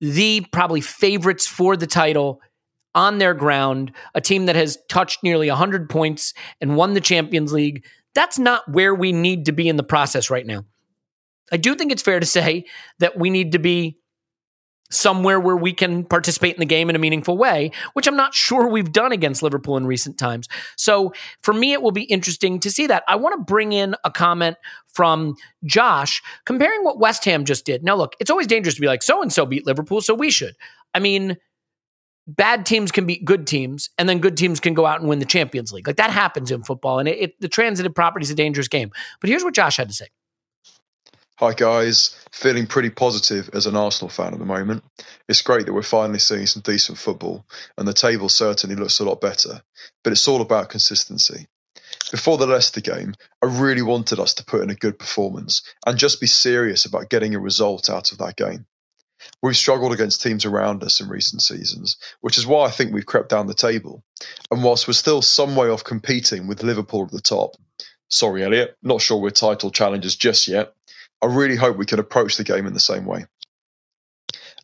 the 0.00 0.46
probably 0.52 0.80
favorites 0.80 1.46
for 1.46 1.76
the 1.76 1.86
title 1.86 2.40
on 2.94 3.18
their 3.18 3.34
ground, 3.34 3.92
a 4.14 4.20
team 4.20 4.46
that 4.46 4.56
has 4.56 4.78
touched 4.88 5.22
nearly 5.22 5.48
100 5.48 5.88
points 5.90 6.34
and 6.60 6.76
won 6.76 6.94
the 6.94 7.00
Champions 7.00 7.52
League, 7.52 7.84
that's 8.14 8.38
not 8.38 8.70
where 8.70 8.94
we 8.94 9.12
need 9.12 9.46
to 9.46 9.52
be 9.52 9.68
in 9.68 9.76
the 9.76 9.82
process 9.82 10.30
right 10.30 10.46
now. 10.46 10.64
I 11.50 11.56
do 11.56 11.74
think 11.74 11.92
it's 11.92 12.02
fair 12.02 12.20
to 12.20 12.26
say 12.26 12.64
that 12.98 13.18
we 13.18 13.30
need 13.30 13.52
to 13.52 13.58
be 13.58 13.98
somewhere 14.90 15.40
where 15.40 15.56
we 15.56 15.72
can 15.72 16.04
participate 16.04 16.54
in 16.54 16.60
the 16.60 16.66
game 16.66 16.90
in 16.90 16.96
a 16.96 16.98
meaningful 16.98 17.38
way, 17.38 17.70
which 17.94 18.06
I'm 18.06 18.16
not 18.16 18.34
sure 18.34 18.68
we've 18.68 18.92
done 18.92 19.10
against 19.10 19.42
Liverpool 19.42 19.76
in 19.78 19.86
recent 19.86 20.18
times. 20.18 20.48
So 20.76 21.14
for 21.42 21.54
me, 21.54 21.72
it 21.72 21.82
will 21.82 21.92
be 21.92 22.02
interesting 22.02 22.60
to 22.60 22.70
see 22.70 22.86
that. 22.86 23.02
I 23.08 23.16
want 23.16 23.34
to 23.38 23.44
bring 23.44 23.72
in 23.72 23.96
a 24.04 24.10
comment 24.10 24.58
from 24.86 25.36
Josh 25.64 26.22
comparing 26.44 26.84
what 26.84 26.98
West 26.98 27.24
Ham 27.24 27.46
just 27.46 27.64
did. 27.64 27.82
Now, 27.82 27.96
look, 27.96 28.14
it's 28.20 28.30
always 28.30 28.46
dangerous 28.46 28.74
to 28.74 28.80
be 28.80 28.86
like, 28.86 29.02
so 29.02 29.22
and 29.22 29.32
so 29.32 29.46
beat 29.46 29.66
Liverpool, 29.66 30.02
so 30.02 30.14
we 30.14 30.30
should. 30.30 30.54
I 30.94 30.98
mean, 30.98 31.38
bad 32.26 32.66
teams 32.66 32.92
can 32.92 33.06
beat 33.06 33.24
good 33.24 33.46
teams, 33.46 33.90
and 33.98 34.08
then 34.08 34.18
good 34.18 34.36
teams 34.36 34.60
can 34.60 34.74
go 34.74 34.86
out 34.86 35.00
and 35.00 35.08
win 35.08 35.18
the 35.18 35.24
Champions 35.24 35.72
League. 35.72 35.86
Like 35.86 35.96
that 35.96 36.10
happens 36.10 36.50
in 36.50 36.62
football, 36.62 36.98
and 36.98 37.08
it, 37.08 37.18
it, 37.18 37.40
the 37.40 37.48
transitive 37.48 37.94
property 37.94 38.24
is 38.24 38.30
a 38.30 38.34
dangerous 38.34 38.68
game. 38.68 38.90
But 39.20 39.30
here's 39.30 39.44
what 39.44 39.54
Josh 39.54 39.76
had 39.76 39.88
to 39.88 39.94
say. 39.94 40.06
Hi 41.36 41.54
guys, 41.54 42.16
feeling 42.30 42.68
pretty 42.68 42.90
positive 42.90 43.50
as 43.52 43.66
an 43.66 43.74
Arsenal 43.74 44.10
fan 44.10 44.32
at 44.32 44.38
the 44.38 44.44
moment. 44.44 44.84
It's 45.28 45.42
great 45.42 45.66
that 45.66 45.72
we're 45.72 45.82
finally 45.82 46.20
seeing 46.20 46.46
some 46.46 46.62
decent 46.62 46.98
football, 46.98 47.44
and 47.76 47.88
the 47.88 47.92
table 47.92 48.28
certainly 48.28 48.76
looks 48.76 49.00
a 49.00 49.04
lot 49.04 49.20
better. 49.20 49.62
But 50.04 50.12
it's 50.12 50.28
all 50.28 50.40
about 50.40 50.68
consistency. 50.68 51.48
Before 52.12 52.36
the 52.36 52.46
Leicester 52.46 52.80
game, 52.80 53.14
I 53.42 53.46
really 53.46 53.82
wanted 53.82 54.20
us 54.20 54.34
to 54.34 54.44
put 54.44 54.62
in 54.62 54.70
a 54.70 54.74
good 54.74 54.98
performance 54.98 55.62
and 55.86 55.98
just 55.98 56.20
be 56.20 56.26
serious 56.26 56.84
about 56.84 57.10
getting 57.10 57.34
a 57.34 57.40
result 57.40 57.90
out 57.90 58.12
of 58.12 58.18
that 58.18 58.36
game. 58.36 58.66
We've 59.42 59.56
struggled 59.56 59.92
against 59.92 60.22
teams 60.22 60.44
around 60.44 60.82
us 60.82 61.00
in 61.00 61.08
recent 61.08 61.42
seasons, 61.42 61.96
which 62.20 62.38
is 62.38 62.46
why 62.46 62.66
I 62.66 62.70
think 62.70 62.92
we've 62.92 63.06
crept 63.06 63.28
down 63.28 63.46
the 63.46 63.54
table. 63.54 64.02
And 64.50 64.62
whilst 64.62 64.86
we're 64.86 64.94
still 64.94 65.22
some 65.22 65.56
way 65.56 65.68
off 65.68 65.84
competing 65.84 66.46
with 66.46 66.62
Liverpool 66.62 67.04
at 67.04 67.10
the 67.10 67.20
top, 67.20 67.56
sorry, 68.08 68.44
Elliot, 68.44 68.76
not 68.82 69.00
sure 69.00 69.18
we're 69.18 69.30
title 69.30 69.70
challengers 69.70 70.16
just 70.16 70.48
yet, 70.48 70.74
I 71.20 71.26
really 71.26 71.56
hope 71.56 71.76
we 71.76 71.86
can 71.86 71.98
approach 71.98 72.36
the 72.36 72.44
game 72.44 72.66
in 72.66 72.74
the 72.74 72.80
same 72.80 73.04
way. 73.04 73.26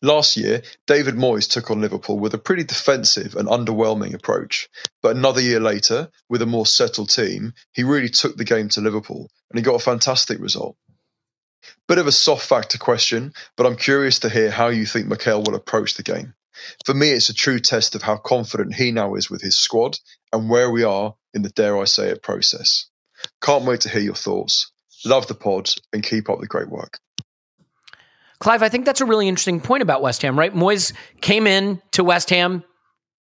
Last 0.00 0.36
year, 0.36 0.62
David 0.86 1.16
Moyes 1.16 1.50
took 1.50 1.72
on 1.72 1.80
Liverpool 1.80 2.18
with 2.20 2.32
a 2.32 2.38
pretty 2.38 2.62
defensive 2.62 3.34
and 3.34 3.48
underwhelming 3.48 4.14
approach. 4.14 4.68
But 5.02 5.16
another 5.16 5.40
year 5.40 5.58
later, 5.58 6.10
with 6.28 6.40
a 6.40 6.46
more 6.46 6.66
settled 6.66 7.10
team, 7.10 7.52
he 7.72 7.82
really 7.82 8.08
took 8.08 8.36
the 8.36 8.44
game 8.44 8.68
to 8.70 8.80
Liverpool 8.80 9.28
and 9.50 9.58
he 9.58 9.64
got 9.64 9.74
a 9.74 9.80
fantastic 9.80 10.38
result. 10.38 10.76
Bit 11.86 11.98
of 11.98 12.06
a 12.06 12.12
soft 12.12 12.46
factor 12.46 12.78
question, 12.78 13.32
but 13.56 13.66
I'm 13.66 13.76
curious 13.76 14.20
to 14.20 14.28
hear 14.28 14.50
how 14.50 14.68
you 14.68 14.86
think 14.86 15.06
Mikel 15.06 15.42
will 15.42 15.54
approach 15.54 15.94
the 15.94 16.02
game. 16.02 16.34
For 16.84 16.94
me, 16.94 17.10
it's 17.10 17.28
a 17.28 17.34
true 17.34 17.60
test 17.60 17.94
of 17.94 18.02
how 18.02 18.16
confident 18.16 18.74
he 18.74 18.90
now 18.90 19.14
is 19.14 19.30
with 19.30 19.42
his 19.42 19.56
squad 19.56 19.98
and 20.32 20.50
where 20.50 20.70
we 20.70 20.84
are 20.84 21.14
in 21.34 21.42
the 21.42 21.50
dare 21.50 21.78
I 21.78 21.84
say 21.84 22.08
it 22.08 22.22
process. 22.22 22.86
Can't 23.42 23.64
wait 23.64 23.82
to 23.82 23.88
hear 23.88 24.00
your 24.00 24.14
thoughts. 24.14 24.70
Love 25.04 25.26
the 25.28 25.34
pod 25.34 25.70
and 25.92 26.02
keep 26.02 26.28
up 26.28 26.40
the 26.40 26.46
great 26.46 26.68
work. 26.68 26.98
Clive, 28.40 28.62
I 28.62 28.68
think 28.68 28.84
that's 28.84 29.00
a 29.00 29.04
really 29.04 29.28
interesting 29.28 29.60
point 29.60 29.82
about 29.82 30.02
West 30.02 30.22
Ham, 30.22 30.38
right? 30.38 30.54
Moyes 30.54 30.92
came 31.20 31.46
in 31.46 31.82
to 31.92 32.04
West 32.04 32.30
Ham, 32.30 32.64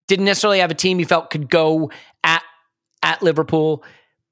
didn't 0.08 0.26
necessarily 0.26 0.60
have 0.60 0.72
a 0.72 0.76
team 0.76 1.00
he 1.00 1.06
felt 1.06 1.30
could 1.30 1.50
go 1.50 1.92
at 2.24 2.44
at 3.02 3.22
Liverpool, 3.22 3.84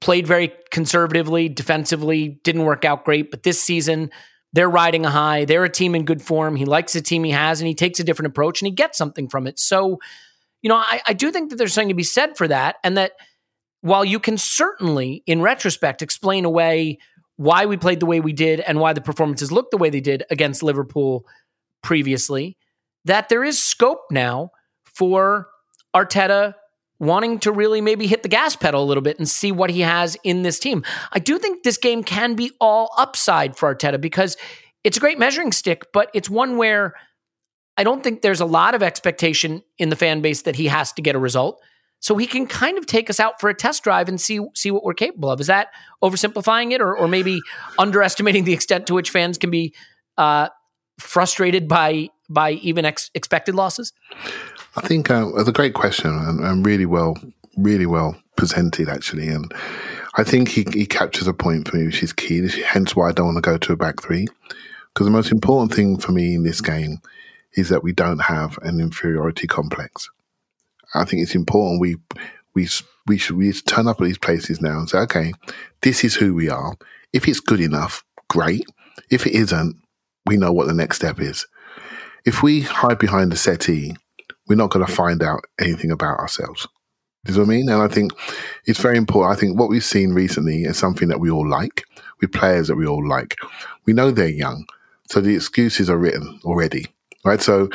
played 0.04 0.26
very 0.26 0.52
conservatively, 0.70 1.48
defensively, 1.48 2.38
didn't 2.44 2.64
work 2.64 2.84
out 2.84 3.06
great, 3.06 3.30
but 3.30 3.42
this 3.42 3.60
season 3.60 4.10
they're 4.52 4.70
riding 4.70 5.04
a 5.04 5.10
high. 5.10 5.46
They're 5.46 5.64
a 5.64 5.70
team 5.70 5.96
in 5.96 6.04
good 6.04 6.22
form. 6.22 6.54
He 6.54 6.64
likes 6.64 6.92
the 6.92 7.00
team 7.00 7.24
he 7.24 7.32
has 7.32 7.60
and 7.60 7.66
he 7.66 7.74
takes 7.74 7.98
a 7.98 8.04
different 8.04 8.28
approach 8.28 8.62
and 8.62 8.66
he 8.68 8.72
gets 8.72 8.96
something 8.96 9.28
from 9.28 9.48
it. 9.48 9.58
So, 9.58 9.98
you 10.62 10.68
know, 10.68 10.76
I, 10.76 11.00
I 11.08 11.12
do 11.12 11.32
think 11.32 11.50
that 11.50 11.56
there's 11.56 11.72
something 11.72 11.88
to 11.88 11.94
be 11.94 12.04
said 12.04 12.36
for 12.36 12.46
that. 12.46 12.76
And 12.84 12.96
that 12.96 13.12
while 13.80 14.04
you 14.04 14.20
can 14.20 14.38
certainly, 14.38 15.24
in 15.26 15.42
retrospect, 15.42 16.02
explain 16.02 16.44
away 16.44 16.98
why 17.36 17.66
we 17.66 17.76
played 17.76 17.98
the 17.98 18.06
way 18.06 18.20
we 18.20 18.32
did 18.32 18.60
and 18.60 18.78
why 18.78 18.92
the 18.92 19.00
performances 19.00 19.50
looked 19.50 19.72
the 19.72 19.76
way 19.76 19.90
they 19.90 20.00
did 20.00 20.22
against 20.30 20.62
Liverpool 20.62 21.26
previously, 21.82 22.56
that 23.04 23.28
there 23.28 23.42
is 23.42 23.60
scope 23.60 24.04
now 24.12 24.50
for 24.84 25.48
Arteta 25.96 26.54
wanting 26.98 27.38
to 27.40 27.52
really 27.52 27.80
maybe 27.80 28.06
hit 28.06 28.22
the 28.22 28.28
gas 28.28 28.56
pedal 28.56 28.82
a 28.82 28.86
little 28.86 29.02
bit 29.02 29.18
and 29.18 29.28
see 29.28 29.52
what 29.52 29.70
he 29.70 29.80
has 29.80 30.16
in 30.24 30.42
this 30.42 30.58
team. 30.58 30.84
I 31.12 31.18
do 31.18 31.38
think 31.38 31.62
this 31.62 31.76
game 31.76 32.04
can 32.04 32.34
be 32.34 32.52
all 32.60 32.90
upside 32.96 33.56
for 33.56 33.74
Arteta 33.74 34.00
because 34.00 34.36
it's 34.84 34.96
a 34.96 35.00
great 35.00 35.18
measuring 35.18 35.52
stick, 35.52 35.86
but 35.92 36.10
it's 36.14 36.30
one 36.30 36.56
where 36.56 36.94
I 37.76 37.84
don't 37.84 38.04
think 38.04 38.22
there's 38.22 38.40
a 38.40 38.46
lot 38.46 38.74
of 38.74 38.82
expectation 38.82 39.62
in 39.78 39.88
the 39.88 39.96
fan 39.96 40.20
base 40.20 40.42
that 40.42 40.56
he 40.56 40.66
has 40.66 40.92
to 40.92 41.02
get 41.02 41.16
a 41.16 41.18
result 41.18 41.60
so 42.04 42.18
he 42.18 42.26
can 42.26 42.46
kind 42.46 42.76
of 42.76 42.84
take 42.84 43.08
us 43.08 43.18
out 43.18 43.40
for 43.40 43.48
a 43.48 43.54
test 43.54 43.82
drive 43.82 44.10
and 44.10 44.20
see 44.20 44.38
see 44.54 44.70
what 44.70 44.84
we're 44.84 44.92
capable 44.92 45.30
of. 45.30 45.40
Is 45.40 45.46
that 45.46 45.68
oversimplifying 46.02 46.72
it, 46.72 46.82
or 46.82 46.94
or 46.94 47.08
maybe 47.08 47.40
underestimating 47.78 48.44
the 48.44 48.52
extent 48.52 48.86
to 48.88 48.94
which 48.94 49.08
fans 49.08 49.38
can 49.38 49.50
be 49.50 49.74
uh, 50.18 50.50
frustrated 51.00 51.66
by 51.66 52.10
by 52.28 52.52
even 52.52 52.84
ex- 52.84 53.10
expected 53.14 53.54
losses? 53.54 53.94
I 54.76 54.80
think 54.80 55.10
uh, 55.10 55.30
it's 55.36 55.48
a 55.48 55.52
great 55.52 55.74
question 55.74 56.10
and, 56.10 56.40
and, 56.40 56.66
really 56.66 56.86
well, 56.86 57.16
really 57.56 57.86
well 57.86 58.16
presented 58.36 58.88
actually, 58.88 59.28
and 59.28 59.52
I 60.16 60.24
think 60.24 60.48
he, 60.48 60.66
he 60.72 60.86
captures 60.86 61.28
a 61.28 61.32
point 61.32 61.68
for 61.68 61.76
me 61.76 61.86
which 61.86 62.02
is 62.02 62.12
key. 62.12 62.48
Hence 62.64 62.96
why 62.96 63.08
I 63.08 63.12
don't 63.12 63.26
want 63.26 63.36
to 63.36 63.50
go 63.50 63.56
to 63.56 63.72
a 63.72 63.76
back 63.76 64.02
three 64.02 64.26
because 64.92 65.06
the 65.06 65.10
most 65.10 65.32
important 65.32 65.74
thing 65.74 65.98
for 65.98 66.12
me 66.12 66.34
in 66.34 66.44
this 66.44 66.60
game 66.60 67.00
is 67.56 67.68
that 67.68 67.82
we 67.82 67.92
don't 67.92 68.20
have 68.20 68.58
an 68.62 68.80
inferiority 68.80 69.46
complex. 69.46 70.08
I 70.94 71.04
think 71.04 71.22
it's 71.22 71.34
important 71.34 71.80
we 71.80 71.96
we 72.54 72.68
we 73.06 73.18
should 73.18 73.36
we 73.36 73.52
turn 73.52 73.88
up 73.88 74.00
at 74.00 74.04
these 74.04 74.18
places 74.18 74.60
now 74.60 74.78
and 74.78 74.88
say, 74.88 74.98
okay, 74.98 75.32
this 75.82 76.04
is 76.04 76.14
who 76.14 76.34
we 76.34 76.48
are. 76.48 76.76
If 77.12 77.28
it's 77.28 77.40
good 77.40 77.60
enough, 77.60 78.04
great. 78.28 78.66
If 79.10 79.26
it 79.26 79.34
isn't, 79.34 79.76
we 80.26 80.36
know 80.36 80.52
what 80.52 80.66
the 80.66 80.74
next 80.74 80.96
step 80.96 81.20
is. 81.20 81.46
If 82.24 82.42
we 82.42 82.62
hide 82.62 82.98
behind 82.98 83.30
the 83.32 83.36
settee, 83.36 83.96
we're 84.48 84.56
not 84.56 84.70
going 84.70 84.84
to 84.84 84.92
find 84.92 85.22
out 85.22 85.44
anything 85.60 85.90
about 85.90 86.18
ourselves. 86.18 86.66
Do 87.24 87.32
you 87.32 87.38
know 87.38 87.44
what 87.44 87.52
I 87.52 87.56
mean? 87.56 87.68
And 87.70 87.82
I 87.82 87.88
think 87.88 88.12
it's 88.66 88.80
very 88.80 88.98
important. 88.98 89.36
I 89.36 89.40
think 89.40 89.58
what 89.58 89.70
we've 89.70 89.84
seen 89.84 90.12
recently 90.12 90.64
is 90.64 90.76
something 90.76 91.08
that 91.08 91.20
we 91.20 91.30
all 91.30 91.48
like, 91.48 91.84
with 92.20 92.32
players 92.32 92.68
that 92.68 92.76
we 92.76 92.86
all 92.86 93.06
like. 93.06 93.36
We 93.86 93.92
know 93.92 94.10
they're 94.10 94.28
young, 94.28 94.66
so 95.08 95.20
the 95.20 95.34
excuses 95.34 95.88
are 95.88 95.96
written 95.96 96.40
already 96.44 96.86
right? 97.24 97.40
So 97.40 97.68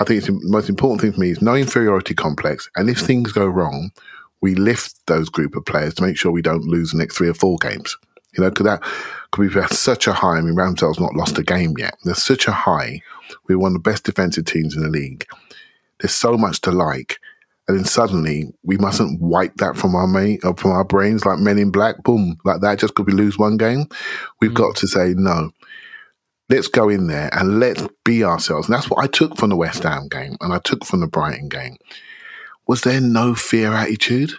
I 0.00 0.04
think 0.04 0.18
it's 0.18 0.26
the 0.26 0.38
most 0.42 0.68
important 0.68 1.00
thing 1.00 1.12
for 1.12 1.20
me 1.20 1.30
is 1.30 1.40
no 1.40 1.54
inferiority 1.54 2.14
complex. 2.14 2.68
And 2.76 2.90
if 2.90 2.98
mm. 2.98 3.06
things 3.06 3.32
go 3.32 3.46
wrong, 3.46 3.92
we 4.40 4.54
lift 4.54 4.94
those 5.06 5.28
group 5.28 5.56
of 5.56 5.64
players 5.64 5.94
to 5.94 6.02
make 6.02 6.16
sure 6.16 6.30
we 6.30 6.42
don't 6.42 6.64
lose 6.64 6.92
the 6.92 6.98
next 6.98 7.16
three 7.16 7.28
or 7.28 7.34
four 7.34 7.56
games. 7.58 7.96
You 8.36 8.44
know, 8.44 8.50
because 8.50 8.66
that 8.66 8.82
could 9.30 9.50
be 9.50 9.58
at 9.58 9.72
such 9.72 10.06
a 10.06 10.12
high. 10.12 10.36
I 10.36 10.40
mean, 10.42 10.54
Ramsdale's 10.54 11.00
not 11.00 11.14
lost 11.14 11.38
a 11.38 11.42
game 11.42 11.74
yet. 11.78 11.96
There's 12.04 12.22
such 12.22 12.46
a 12.46 12.52
high. 12.52 13.00
We're 13.48 13.58
one 13.58 13.74
of 13.74 13.82
the 13.82 13.90
best 13.90 14.04
defensive 14.04 14.44
teams 14.44 14.76
in 14.76 14.82
the 14.82 14.90
league. 14.90 15.24
There's 16.00 16.14
so 16.14 16.36
much 16.36 16.60
to 16.62 16.70
like. 16.70 17.18
And 17.68 17.76
then 17.76 17.84
suddenly 17.84 18.44
we 18.62 18.76
mustn't 18.76 19.20
wipe 19.20 19.56
that 19.56 19.76
from 19.76 19.96
our 19.96 20.06
main, 20.06 20.38
uh, 20.44 20.52
from 20.54 20.70
our 20.70 20.84
brains 20.84 21.24
like 21.24 21.40
Men 21.40 21.58
in 21.58 21.70
Black. 21.70 22.02
Boom, 22.04 22.38
like 22.44 22.60
that. 22.60 22.78
Just 22.78 22.94
because 22.94 23.12
we 23.12 23.18
lose 23.18 23.38
one 23.38 23.56
game, 23.56 23.86
we've 24.40 24.52
mm-hmm. 24.52 24.62
got 24.62 24.76
to 24.76 24.86
say 24.86 25.14
no 25.16 25.50
let's 26.48 26.68
go 26.68 26.88
in 26.88 27.06
there 27.06 27.28
and 27.32 27.60
let's 27.60 27.86
be 28.04 28.24
ourselves. 28.24 28.68
And 28.68 28.74
that's 28.74 28.90
what 28.90 29.02
I 29.02 29.06
took 29.08 29.36
from 29.36 29.50
the 29.50 29.56
West 29.56 29.82
Ham 29.82 30.08
game 30.08 30.36
and 30.40 30.52
I 30.52 30.58
took 30.58 30.84
from 30.84 31.00
the 31.00 31.06
Brighton 31.06 31.48
game. 31.48 31.76
Was 32.66 32.82
there 32.82 33.00
no 33.00 33.34
fear 33.34 33.72
attitude? 33.72 34.32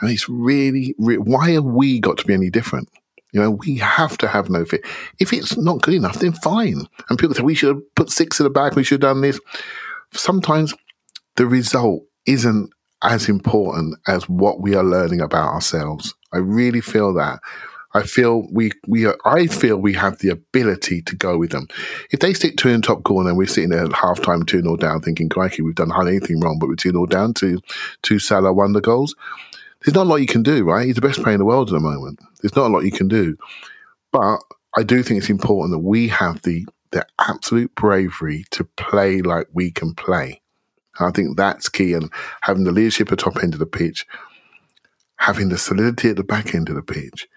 And 0.00 0.10
it's 0.10 0.28
really, 0.28 0.94
really 0.98 1.18
why 1.18 1.50
have 1.50 1.64
we 1.64 2.00
got 2.00 2.18
to 2.18 2.26
be 2.26 2.34
any 2.34 2.50
different? 2.50 2.88
You 3.32 3.40
know, 3.40 3.50
we 3.52 3.76
have 3.76 4.18
to 4.18 4.28
have 4.28 4.50
no 4.50 4.64
fear. 4.64 4.80
If 5.18 5.32
it's 5.32 5.56
not 5.56 5.80
good 5.80 5.94
enough, 5.94 6.18
then 6.18 6.32
fine. 6.32 6.86
And 7.08 7.18
people 7.18 7.34
say 7.34 7.42
we 7.42 7.54
should 7.54 7.76
have 7.76 7.94
put 7.94 8.10
six 8.10 8.38
in 8.40 8.44
the 8.44 8.50
bag, 8.50 8.74
we 8.74 8.84
should 8.84 9.02
have 9.02 9.14
done 9.14 9.22
this. 9.22 9.40
Sometimes 10.14 10.74
the 11.36 11.46
result 11.46 12.02
isn't 12.26 12.70
as 13.02 13.28
important 13.28 13.96
as 14.06 14.28
what 14.28 14.60
we 14.60 14.74
are 14.74 14.84
learning 14.84 15.20
about 15.20 15.52
ourselves. 15.52 16.14
I 16.32 16.38
really 16.38 16.80
feel 16.80 17.12
that. 17.14 17.40
I 17.94 18.04
feel 18.04 18.46
we 18.50 18.72
we 18.86 19.04
are, 19.04 19.18
I 19.26 19.46
feel 19.46 19.76
we 19.76 19.92
have 19.94 20.18
the 20.18 20.30
ability 20.30 21.02
to 21.02 21.16
go 21.16 21.36
with 21.36 21.50
them. 21.50 21.68
If 22.10 22.20
they 22.20 22.32
stick 22.32 22.56
two 22.56 22.70
in 22.70 22.80
top 22.80 23.02
corner 23.02 23.28
and 23.30 23.38
we're 23.38 23.46
sitting 23.46 23.70
there 23.70 23.84
at 23.84 23.92
half 23.92 24.22
time 24.22 24.44
two 24.44 24.62
0 24.62 24.76
down, 24.76 25.02
thinking, 25.02 25.28
"Crikey, 25.28 25.60
we've 25.60 25.74
done 25.74 25.90
hardly 25.90 26.16
anything 26.16 26.40
wrong," 26.40 26.58
but 26.58 26.68
we're 26.68 26.76
two 26.76 26.90
0 26.90 27.06
down 27.06 27.34
to 27.34 27.58
two 28.02 28.18
Salah 28.18 28.52
wonder 28.52 28.80
goals. 28.80 29.14
There's 29.84 29.94
not 29.94 30.06
a 30.06 30.08
lot 30.08 30.16
you 30.16 30.26
can 30.26 30.42
do, 30.42 30.64
right? 30.64 30.86
He's 30.86 30.94
the 30.94 31.02
best 31.02 31.22
player 31.22 31.34
in 31.34 31.38
the 31.38 31.44
world 31.44 31.68
at 31.68 31.74
the 31.74 31.80
moment. 31.80 32.20
There's 32.40 32.56
not 32.56 32.68
a 32.68 32.72
lot 32.72 32.84
you 32.84 32.92
can 32.92 33.08
do, 33.08 33.36
but 34.10 34.38
I 34.76 34.84
do 34.84 35.02
think 35.02 35.18
it's 35.18 35.28
important 35.28 35.72
that 35.72 35.86
we 35.86 36.08
have 36.08 36.40
the 36.42 36.66
the 36.92 37.06
absolute 37.18 37.74
bravery 37.74 38.44
to 38.52 38.64
play 38.64 39.22
like 39.22 39.48
we 39.52 39.70
can 39.70 39.94
play. 39.94 40.40
I 41.00 41.10
think 41.10 41.36
that's 41.36 41.68
key, 41.68 41.94
and 41.94 42.10
having 42.42 42.64
the 42.64 42.72
leadership 42.72 43.10
at 43.10 43.18
the 43.18 43.24
top 43.24 43.42
end 43.42 43.54
of 43.54 43.60
the 43.60 43.66
pitch, 43.66 44.06
having 45.16 45.48
the 45.48 45.58
solidity 45.58 46.10
at 46.10 46.16
the 46.16 46.24
back 46.24 46.54
end 46.54 46.68
of 46.68 46.74
the 46.74 46.82
pitch, 46.82 47.28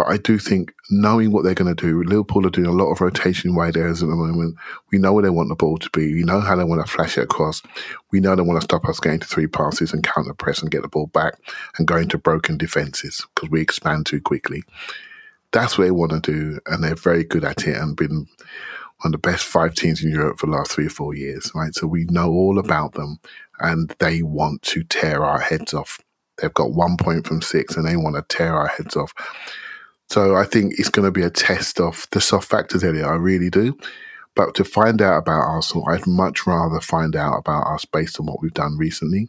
but 0.00 0.08
I 0.08 0.16
do 0.16 0.38
think 0.38 0.72
knowing 0.90 1.30
what 1.30 1.44
they're 1.44 1.52
going 1.52 1.76
to 1.76 1.86
do, 1.86 2.02
Liverpool 2.02 2.46
are 2.46 2.50
doing 2.50 2.66
a 2.66 2.72
lot 2.72 2.90
of 2.90 3.02
rotation 3.02 3.54
wide 3.54 3.76
areas 3.76 4.02
at 4.02 4.08
the 4.08 4.16
moment. 4.16 4.56
We 4.90 4.96
know 4.96 5.12
where 5.12 5.22
they 5.22 5.28
want 5.28 5.50
the 5.50 5.54
ball 5.54 5.76
to 5.76 5.90
be. 5.90 6.14
We 6.14 6.22
know 6.22 6.40
how 6.40 6.56
they 6.56 6.64
want 6.64 6.84
to 6.84 6.90
flash 6.90 7.18
it 7.18 7.24
across. 7.24 7.60
We 8.10 8.18
know 8.18 8.34
they 8.34 8.40
want 8.40 8.58
to 8.58 8.64
stop 8.64 8.88
us 8.88 8.98
getting 8.98 9.20
to 9.20 9.26
three 9.26 9.46
passes 9.46 9.92
and 9.92 10.02
counter 10.02 10.32
press 10.32 10.62
and 10.62 10.70
get 10.70 10.80
the 10.80 10.88
ball 10.88 11.08
back 11.08 11.34
and 11.76 11.86
go 11.86 11.98
into 11.98 12.16
broken 12.16 12.56
defences 12.56 13.26
because 13.34 13.50
we 13.50 13.60
expand 13.60 14.06
too 14.06 14.22
quickly. 14.22 14.62
That's 15.52 15.76
what 15.76 15.84
they 15.84 15.90
want 15.90 16.12
to 16.12 16.20
do, 16.20 16.60
and 16.64 16.82
they're 16.82 16.94
very 16.94 17.24
good 17.24 17.44
at 17.44 17.66
it 17.66 17.76
and 17.76 17.94
been 17.94 18.26
one 19.00 19.14
of 19.14 19.20
the 19.20 19.30
best 19.30 19.44
five 19.44 19.74
teams 19.74 20.02
in 20.02 20.10
Europe 20.10 20.38
for 20.38 20.46
the 20.46 20.52
last 20.52 20.72
three 20.72 20.86
or 20.86 20.90
four 20.90 21.14
years, 21.14 21.50
right? 21.54 21.74
So 21.74 21.86
we 21.86 22.04
know 22.04 22.30
all 22.30 22.58
about 22.58 22.92
them 22.92 23.18
and 23.60 23.94
they 23.98 24.22
want 24.22 24.62
to 24.62 24.84
tear 24.84 25.24
our 25.24 25.40
heads 25.40 25.72
off. 25.72 26.00
They've 26.36 26.52
got 26.52 26.72
one 26.72 26.96
point 26.96 27.26
from 27.26 27.42
six 27.42 27.76
and 27.76 27.86
they 27.86 27.96
want 27.96 28.16
to 28.16 28.36
tear 28.36 28.54
our 28.54 28.68
heads 28.68 28.96
off. 28.96 29.12
So 30.08 30.36
I 30.36 30.44
think 30.44 30.74
it's 30.78 30.90
going 30.90 31.06
to 31.06 31.12
be 31.12 31.22
a 31.22 31.30
test 31.30 31.80
of 31.80 32.06
the 32.10 32.20
soft 32.20 32.48
factors 32.48 32.82
area. 32.82 33.06
I 33.06 33.14
really 33.14 33.48
do. 33.48 33.78
But 34.34 34.54
to 34.56 34.64
find 34.64 35.00
out 35.00 35.18
about 35.18 35.46
Arsenal, 35.46 35.88
I'd 35.88 36.06
much 36.06 36.46
rather 36.46 36.80
find 36.80 37.16
out 37.16 37.38
about 37.38 37.66
us 37.66 37.84
based 37.84 38.20
on 38.20 38.26
what 38.26 38.42
we've 38.42 38.54
done 38.54 38.76
recently. 38.76 39.28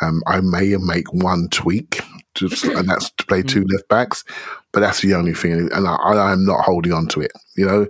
Um, 0.00 0.22
I 0.26 0.40
may 0.40 0.76
make 0.76 1.12
one 1.12 1.48
tweak, 1.50 2.02
just, 2.34 2.64
and 2.64 2.88
that's 2.88 3.10
to 3.10 3.26
play 3.26 3.42
two 3.42 3.62
mm. 3.62 3.72
left 3.72 3.88
backs, 3.88 4.24
but 4.72 4.80
that's 4.80 5.00
the 5.00 5.14
only 5.14 5.34
thing. 5.34 5.70
And 5.72 5.86
I, 5.86 5.94
I 5.94 6.32
am 6.32 6.44
not 6.44 6.64
holding 6.64 6.92
on 6.92 7.06
to 7.08 7.20
it. 7.20 7.32
You 7.56 7.66
know, 7.66 7.86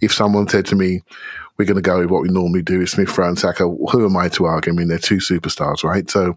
if 0.00 0.12
someone 0.12 0.48
said 0.48 0.66
to 0.66 0.76
me, 0.76 1.02
we're 1.58 1.66
going 1.66 1.76
to 1.76 1.82
go 1.82 2.00
with 2.00 2.10
what 2.10 2.22
we 2.22 2.28
normally 2.28 2.62
do 2.62 2.78
with 2.78 2.88
Smith 2.88 3.16
Rowe 3.16 3.28
and 3.28 3.38
Saka. 3.38 3.68
Who 3.68 4.04
am 4.04 4.16
I 4.16 4.28
to 4.30 4.46
argue? 4.46 4.72
I 4.72 4.76
mean, 4.76 4.88
they're 4.88 4.98
two 4.98 5.18
superstars, 5.18 5.84
right? 5.84 6.10
So, 6.10 6.36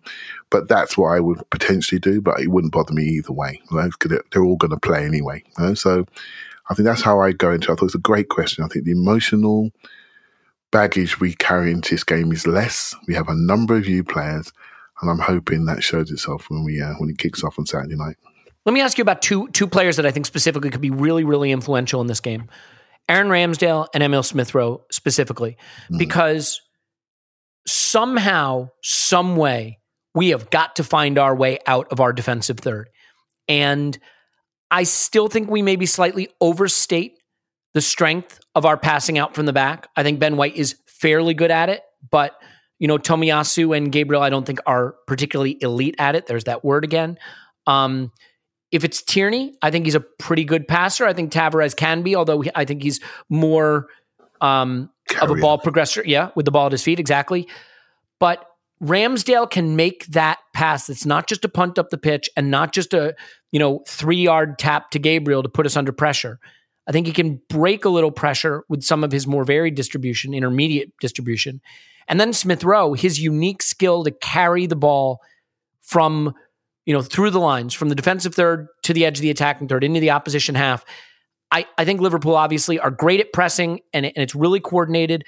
but 0.49 0.67
that's 0.67 0.97
what 0.97 1.09
I 1.09 1.19
would 1.19 1.41
potentially 1.49 1.99
do, 1.99 2.21
but 2.21 2.39
it 2.39 2.49
wouldn't 2.49 2.73
bother 2.73 2.93
me 2.93 3.03
either 3.03 3.31
way, 3.31 3.61
right? 3.71 3.89
Because 3.97 4.19
they're 4.31 4.43
all 4.43 4.57
going 4.57 4.71
to 4.71 4.79
play 4.79 5.05
anyway. 5.05 5.43
You 5.57 5.65
know? 5.65 5.73
So, 5.73 6.05
I 6.69 6.73
think 6.73 6.85
that's 6.85 7.01
how 7.01 7.21
I 7.21 7.31
go 7.31 7.51
into. 7.51 7.69
it. 7.69 7.73
I 7.73 7.75
thought 7.75 7.85
it's 7.85 7.95
a 7.95 7.99
great 7.99 8.29
question. 8.29 8.63
I 8.63 8.67
think 8.67 8.85
the 8.85 8.91
emotional 8.91 9.71
baggage 10.71 11.19
we 11.19 11.33
carry 11.33 11.71
into 11.71 11.91
this 11.91 12.03
game 12.03 12.31
is 12.31 12.47
less. 12.47 12.93
We 13.07 13.13
have 13.13 13.29
a 13.29 13.35
number 13.35 13.77
of 13.77 13.87
new 13.87 14.03
players, 14.03 14.51
and 15.07 15.11
I'm 15.21 15.25
hoping 15.25 15.65
that 15.65 15.83
shows 15.83 16.11
itself 16.11 16.49
when 16.49 16.63
we 16.63 16.81
uh, 16.81 16.93
when 16.97 17.09
it 17.09 17.17
kicks 17.17 17.43
off 17.43 17.59
on 17.59 17.65
Saturday 17.65 17.95
night. 17.95 18.17
Let 18.65 18.73
me 18.73 18.81
ask 18.81 18.97
you 18.97 19.03
about 19.03 19.21
two 19.21 19.47
two 19.49 19.67
players 19.67 19.97
that 19.97 20.05
I 20.05 20.11
think 20.11 20.25
specifically 20.25 20.69
could 20.69 20.81
be 20.81 20.89
really 20.89 21.23
really 21.23 21.51
influential 21.51 22.01
in 22.01 22.07
this 22.07 22.19
game. 22.19 22.49
Aaron 23.07 23.27
Ramsdale 23.27 23.87
and 23.93 24.01
Emil 24.01 24.23
Smith 24.23 24.55
Rowe 24.55 24.83
specifically, 24.91 25.57
mm. 25.91 25.99
because 25.99 26.61
somehow, 27.67 28.69
some 28.81 29.35
way, 29.35 29.79
we 30.15 30.29
have 30.29 30.49
got 30.49 30.77
to 30.77 30.83
find 30.83 31.17
our 31.17 31.35
way 31.35 31.59
out 31.67 31.91
of 31.91 31.99
our 31.99 32.13
defensive 32.13 32.59
third. 32.59 32.89
And 33.47 33.97
I 34.71 34.83
still 34.83 35.27
think 35.27 35.49
we 35.49 35.61
maybe 35.61 35.85
slightly 35.85 36.29
overstate 36.41 37.19
the 37.73 37.81
strength 37.81 38.39
of 38.55 38.65
our 38.65 38.77
passing 38.77 39.17
out 39.17 39.35
from 39.35 39.45
the 39.45 39.53
back. 39.53 39.87
I 39.95 40.01
think 40.01 40.19
Ben 40.19 40.37
White 40.37 40.55
is 40.55 40.77
fairly 40.87 41.33
good 41.33 41.51
at 41.51 41.69
it, 41.69 41.83
but 42.09 42.33
you 42.79 42.87
know, 42.87 42.97
Tomiyasu 42.97 43.75
and 43.75 43.91
Gabriel, 43.91 44.21
I 44.21 44.29
don't 44.29 44.45
think 44.45 44.59
are 44.65 44.95
particularly 45.07 45.57
elite 45.61 45.95
at 45.97 46.15
it. 46.15 46.27
There's 46.27 46.43
that 46.45 46.63
word 46.63 46.83
again. 46.83 47.17
Um, 47.67 48.11
if 48.71 48.83
it's 48.83 49.01
Tierney, 49.01 49.55
I 49.61 49.71
think 49.71 49.85
he's 49.85 49.95
a 49.95 50.01
pretty 50.01 50.43
good 50.43 50.67
passer. 50.67 51.05
I 51.05 51.13
think 51.13 51.31
Tavares 51.31 51.75
can 51.75 52.01
be, 52.01 52.15
although 52.15 52.41
he, 52.41 52.51
I 52.53 52.65
think 52.65 52.83
he's 52.83 52.99
more 53.29 53.87
um, 54.41 54.89
of 55.21 55.31
a 55.31 55.35
ball 55.35 55.59
progressor. 55.59 56.03
Yeah, 56.05 56.31
with 56.35 56.45
the 56.45 56.51
ball 56.51 56.65
at 56.65 56.71
his 56.71 56.83
feet, 56.83 56.99
exactly. 56.99 57.47
But 58.19 58.45
Ramsdale 58.83 59.49
can 59.49 59.75
make 59.75 60.05
that 60.07 60.39
pass 60.53 60.89
It's 60.89 61.05
not 61.05 61.27
just 61.27 61.45
a 61.45 61.49
punt 61.49 61.79
up 61.79 61.89
the 61.89 61.97
pitch 61.97 62.29
and 62.35 62.51
not 62.51 62.73
just 62.73 62.93
a, 62.93 63.15
you 63.51 63.59
know, 63.59 63.83
three 63.87 64.21
yard 64.21 64.59
tap 64.59 64.91
to 64.91 64.99
Gabriel 64.99 65.43
to 65.43 65.49
put 65.49 65.65
us 65.65 65.77
under 65.77 65.91
pressure. 65.91 66.39
I 66.87 66.91
think 66.91 67.07
he 67.07 67.13
can 67.13 67.41
break 67.49 67.85
a 67.85 67.89
little 67.89 68.11
pressure 68.11 68.63
with 68.67 68.83
some 68.83 69.03
of 69.03 69.11
his 69.11 69.25
more 69.25 69.43
varied 69.43 69.75
distribution, 69.75 70.33
intermediate 70.33 70.91
distribution. 70.99 71.61
And 72.07 72.19
then 72.19 72.33
Smith 72.33 72.63
Rowe, 72.63 72.93
his 72.93 73.19
unique 73.19 73.61
skill 73.61 74.03
to 74.03 74.11
carry 74.11 74.67
the 74.67 74.75
ball 74.75 75.21
from, 75.81 76.33
you 76.85 76.93
know, 76.93 77.01
through 77.01 77.31
the 77.31 77.39
lines, 77.39 77.73
from 77.73 77.89
the 77.89 77.95
defensive 77.95 78.35
third 78.35 78.67
to 78.83 78.93
the 78.93 79.05
edge 79.05 79.17
of 79.17 79.21
the 79.21 79.29
attacking 79.29 79.67
third 79.67 79.83
into 79.83 79.99
the 79.99 80.11
opposition 80.11 80.55
half. 80.55 80.85
I, 81.51 81.65
I 81.77 81.85
think 81.85 82.01
Liverpool 82.01 82.35
obviously 82.35 82.79
are 82.79 82.91
great 82.91 83.19
at 83.19 83.33
pressing 83.33 83.81
and, 83.93 84.05
and 84.05 84.17
it's 84.17 84.35
really 84.35 84.59
coordinated 84.59 85.25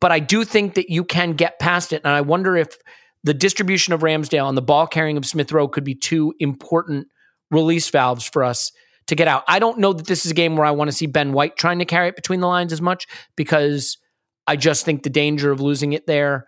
but 0.00 0.12
I 0.12 0.20
do 0.20 0.44
think 0.44 0.74
that 0.74 0.90
you 0.90 1.04
can 1.04 1.32
get 1.32 1.58
past 1.58 1.92
it. 1.92 2.02
And 2.04 2.12
I 2.12 2.20
wonder 2.20 2.56
if 2.56 2.76
the 3.22 3.34
distribution 3.34 3.94
of 3.94 4.00
Ramsdale 4.00 4.48
and 4.48 4.56
the 4.56 4.62
ball 4.62 4.86
carrying 4.86 5.16
of 5.16 5.26
Smith 5.26 5.52
Rowe 5.52 5.68
could 5.68 5.84
be 5.84 5.94
two 5.94 6.34
important 6.38 7.08
release 7.50 7.88
valves 7.88 8.24
for 8.24 8.44
us 8.44 8.72
to 9.06 9.14
get 9.14 9.28
out. 9.28 9.44
I 9.46 9.58
don't 9.58 9.78
know 9.78 9.92
that 9.92 10.06
this 10.06 10.24
is 10.24 10.32
a 10.32 10.34
game 10.34 10.56
where 10.56 10.66
I 10.66 10.72
want 10.72 10.88
to 10.88 10.96
see 10.96 11.06
Ben 11.06 11.32
White 11.32 11.56
trying 11.56 11.78
to 11.78 11.84
carry 11.84 12.08
it 12.08 12.16
between 12.16 12.40
the 12.40 12.46
lines 12.46 12.72
as 12.72 12.80
much 12.80 13.06
because 13.36 13.98
I 14.46 14.56
just 14.56 14.84
think 14.84 15.02
the 15.02 15.10
danger 15.10 15.50
of 15.50 15.60
losing 15.60 15.92
it 15.92 16.06
there 16.06 16.46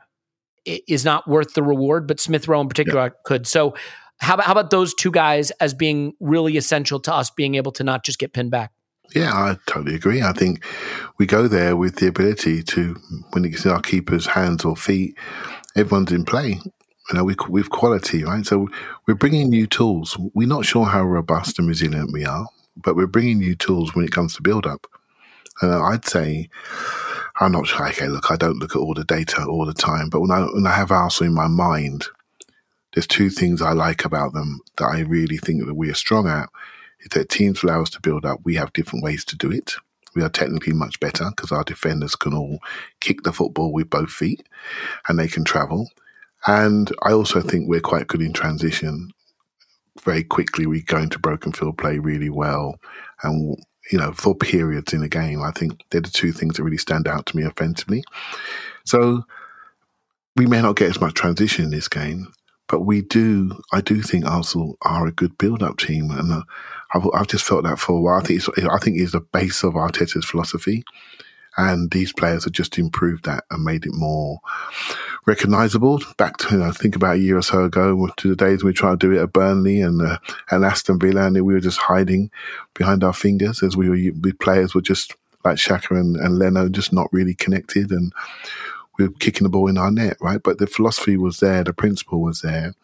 is 0.65 1.05
not 1.05 1.29
worth 1.29 1.55
the 1.55 1.63
reward. 1.63 2.07
But 2.07 2.21
Smith 2.21 2.49
Rowe 2.49 2.61
in 2.61 2.69
particular 2.69 3.05
yeah. 3.05 3.11
could. 3.25 3.47
So 3.47 3.75
how 4.19 4.35
about 4.35 4.47
how 4.47 4.53
about 4.53 4.71
those 4.71 4.95
two 4.95 5.11
guys 5.11 5.51
as 5.53 5.75
being 5.75 6.15
really 6.21 6.57
essential 6.57 7.01
to 7.01 7.15
us 7.15 7.31
being 7.31 7.55
able 7.55 7.73
to 7.73 7.85
not 7.85 8.05
just 8.05 8.19
get 8.19 8.33
pinned 8.33 8.51
back? 8.51 8.73
Yeah, 9.15 9.33
I 9.33 9.57
totally 9.67 9.95
agree. 9.95 10.23
I 10.23 10.33
think 10.33 10.65
we 11.19 11.27
go 11.27 11.47
there 11.47 11.77
with 11.77 11.97
the 11.97 12.09
ability 12.09 12.65
to, 12.65 12.97
when 13.31 13.45
it's 13.45 13.65
in 13.65 13.71
our 13.71 13.81
keeper's 13.81 14.27
hands 14.27 14.65
or 14.65 14.75
feet, 14.75 15.17
everyone's 15.77 16.11
in 16.11 16.25
play. 16.25 16.61
You 17.09 17.15
know, 17.15 17.25
with, 17.25 17.49
with 17.49 17.71
quality, 17.71 18.25
right? 18.25 18.45
So 18.45 18.69
we're 19.07 19.15
bringing 19.15 19.49
new 19.49 19.69
tools. 19.69 20.19
We're 20.35 20.49
not 20.49 20.65
sure 20.65 20.87
how 20.87 21.05
robust 21.05 21.57
and 21.57 21.69
resilient 21.69 22.13
we 22.13 22.25
are, 22.25 22.49
but 22.77 22.97
we're 22.97 23.07
bringing 23.07 23.39
new 23.39 23.55
tools 23.55 23.95
when 23.95 24.05
it 24.05 24.11
comes 24.11 24.35
to 24.35 24.43
build 24.43 24.67
up. 24.67 24.89
And 25.63 25.73
I'd 25.73 26.05
say, 26.05 26.49
I'm 27.39 27.53
not 27.53 27.67
sure. 27.67 27.89
Okay, 27.89 28.09
look, 28.09 28.31
I 28.31 28.37
don't 28.37 28.59
look 28.59 28.75
at 28.75 28.79
all 28.79 28.95
the 28.95 29.05
data 29.05 29.45
all 29.45 29.67
the 29.67 29.75
time, 29.75 30.09
but 30.09 30.21
when 30.21 30.31
I 30.31 30.41
when 30.43 30.67
I 30.67 30.73
have 30.73 30.91
Arsenal 30.91 31.31
in 31.31 31.35
my 31.35 31.49
mind, 31.49 32.07
there's 32.95 33.07
two 33.07 33.29
things 33.29 33.61
I 33.61 33.73
like 33.73 34.05
about 34.05 34.33
them 34.33 34.61
that 34.79 34.87
I 34.87 35.01
really 35.01 35.37
think 35.37 35.67
that 35.67 35.75
we 35.75 35.91
are 35.91 35.95
strong 35.95 36.29
at 36.29 36.49
is 37.01 37.09
that 37.11 37.29
teams 37.29 37.63
allow 37.63 37.83
us 37.83 37.91
to 37.91 38.01
build 38.01 38.25
up. 38.25 38.41
We 38.45 38.55
have 38.55 38.73
different 38.73 39.05
ways 39.05 39.25
to 39.27 39.37
do 39.37 39.51
it. 39.51 39.75
We 40.15 40.23
are 40.23 40.31
technically 40.31 40.73
much 40.73 40.99
better 40.99 41.27
because 41.29 41.53
our 41.53 41.63
defenders 41.63 42.17
can 42.17 42.33
all 42.33 42.59
kick 43.01 43.23
the 43.23 43.35
football 43.35 43.71
with 43.71 43.91
both 43.91 44.11
feet 44.11 44.49
and 45.07 45.19
they 45.19 45.29
can 45.29 45.45
travel. 45.45 45.91
And 46.47 46.91
I 47.03 47.13
also 47.13 47.43
think 47.43 47.69
we're 47.69 47.81
quite 47.81 48.07
good 48.07 48.23
in 48.23 48.33
transition. 48.33 49.11
Very 50.05 50.25
quickly, 50.25 50.67
we 50.67 50.81
go 50.81 50.99
into 50.99 51.19
broken 51.19 51.53
field 51.53 51.77
play 51.77 51.99
really 51.99 52.31
well. 52.31 52.81
And, 53.23 53.59
you 53.91 53.99
know, 53.99 54.13
for 54.13 54.35
periods 54.35 54.93
in 54.93 55.03
a 55.03 55.09
game, 55.09 55.43
I 55.43 55.51
think 55.51 55.83
they're 55.91 56.01
the 56.01 56.11
two 56.11 56.33
things 56.33 56.57
that 56.57 56.65
really 56.65 56.77
stand 56.77 57.07
out 57.07 57.27
to 57.27 57.37
me 57.37 57.45
offensively. 57.45 58.03
So 58.85 59.25
we 60.37 60.47
may 60.47 60.61
not 60.61 60.77
get 60.77 60.91
as 60.91 61.01
much 61.01 61.15
transition 61.15 61.65
in 61.65 61.71
this 61.71 61.89
game, 61.89 62.33
but 62.69 62.81
we 62.81 63.03
do, 63.03 63.61
I 63.73 63.81
do 63.81 64.03
think 64.03 64.25
Arsenal 64.25 64.77
are 64.83 65.07
a 65.07 65.13
good 65.13 65.39
build 65.39 65.63
up 65.63 65.79
team. 65.79 66.11
And 66.11 66.33
uh, 66.33 66.43
I've, 66.95 67.09
I've 67.15 67.29
just 67.29 67.45
felt 67.45 67.65
that 67.65 67.79
for 67.79 67.97
a 67.97 68.01
while. 68.01 68.19
I 68.19 68.23
think 68.23 68.41
it's, 68.41 68.49
I 68.49 68.79
think 68.79 68.99
it's 68.99 69.13
the 69.13 69.21
base 69.21 69.63
of 69.63 69.75
Arteta's 69.75 70.25
philosophy, 70.25 70.85
and 71.57 71.91
these 71.91 72.13
players 72.13 72.45
have 72.45 72.53
just 72.53 72.79
improved 72.79 73.25
that 73.25 73.45
and 73.51 73.65
made 73.65 73.87
it 73.87 73.95
more 73.95 74.41
recognisable. 75.27 76.01
Back 76.17 76.37
to 76.39 76.55
you 76.55 76.61
know, 76.61 76.73
think 76.73 76.97
about 76.97 77.17
a 77.17 77.19
year 77.19 77.39
or 77.39 77.43
so 77.43 77.65
ago 77.65 78.09
to 78.17 78.29
the 78.29 78.37
days 78.37 78.63
we 78.63 78.73
tried 78.73 79.01
to 79.01 79.09
do 79.09 79.13
it 79.13 79.23
at 79.23 79.33
Burnley 79.33 79.81
and 79.81 80.03
uh, 80.03 80.19
and 80.51 80.65
Aston 80.65 80.99
Villa, 80.99 81.27
and 81.27 81.35
we 81.35 81.55
were 81.55 81.61
just 81.61 81.79
hiding 81.79 82.31
behind 82.75 83.03
our 83.03 83.15
fingers 83.15 83.63
as 83.63 83.77
we 83.77 83.89
were. 83.89 83.97
The 83.97 84.33
players 84.41 84.75
were 84.75 84.83
just 84.83 85.15
like 85.45 85.57
Xhaka 85.57 85.99
and, 85.99 86.17
and 86.17 86.39
Leno, 86.39 86.69
just 86.69 86.93
not 86.93 87.13
really 87.13 87.35
connected, 87.35 87.91
and 87.91 88.13
we 88.99 89.07
were 89.07 89.15
kicking 89.15 89.45
the 89.45 89.51
ball 89.51 89.69
in 89.69 89.79
our 89.79 89.91
net, 89.91 90.17
right? 90.21 90.43
But 90.43 90.59
the 90.59 90.67
philosophy 90.67 91.17
was 91.17 91.41
there, 91.41 91.65
the 91.65 91.73
principle 91.73 92.21
was 92.21 92.41
there 92.41 92.75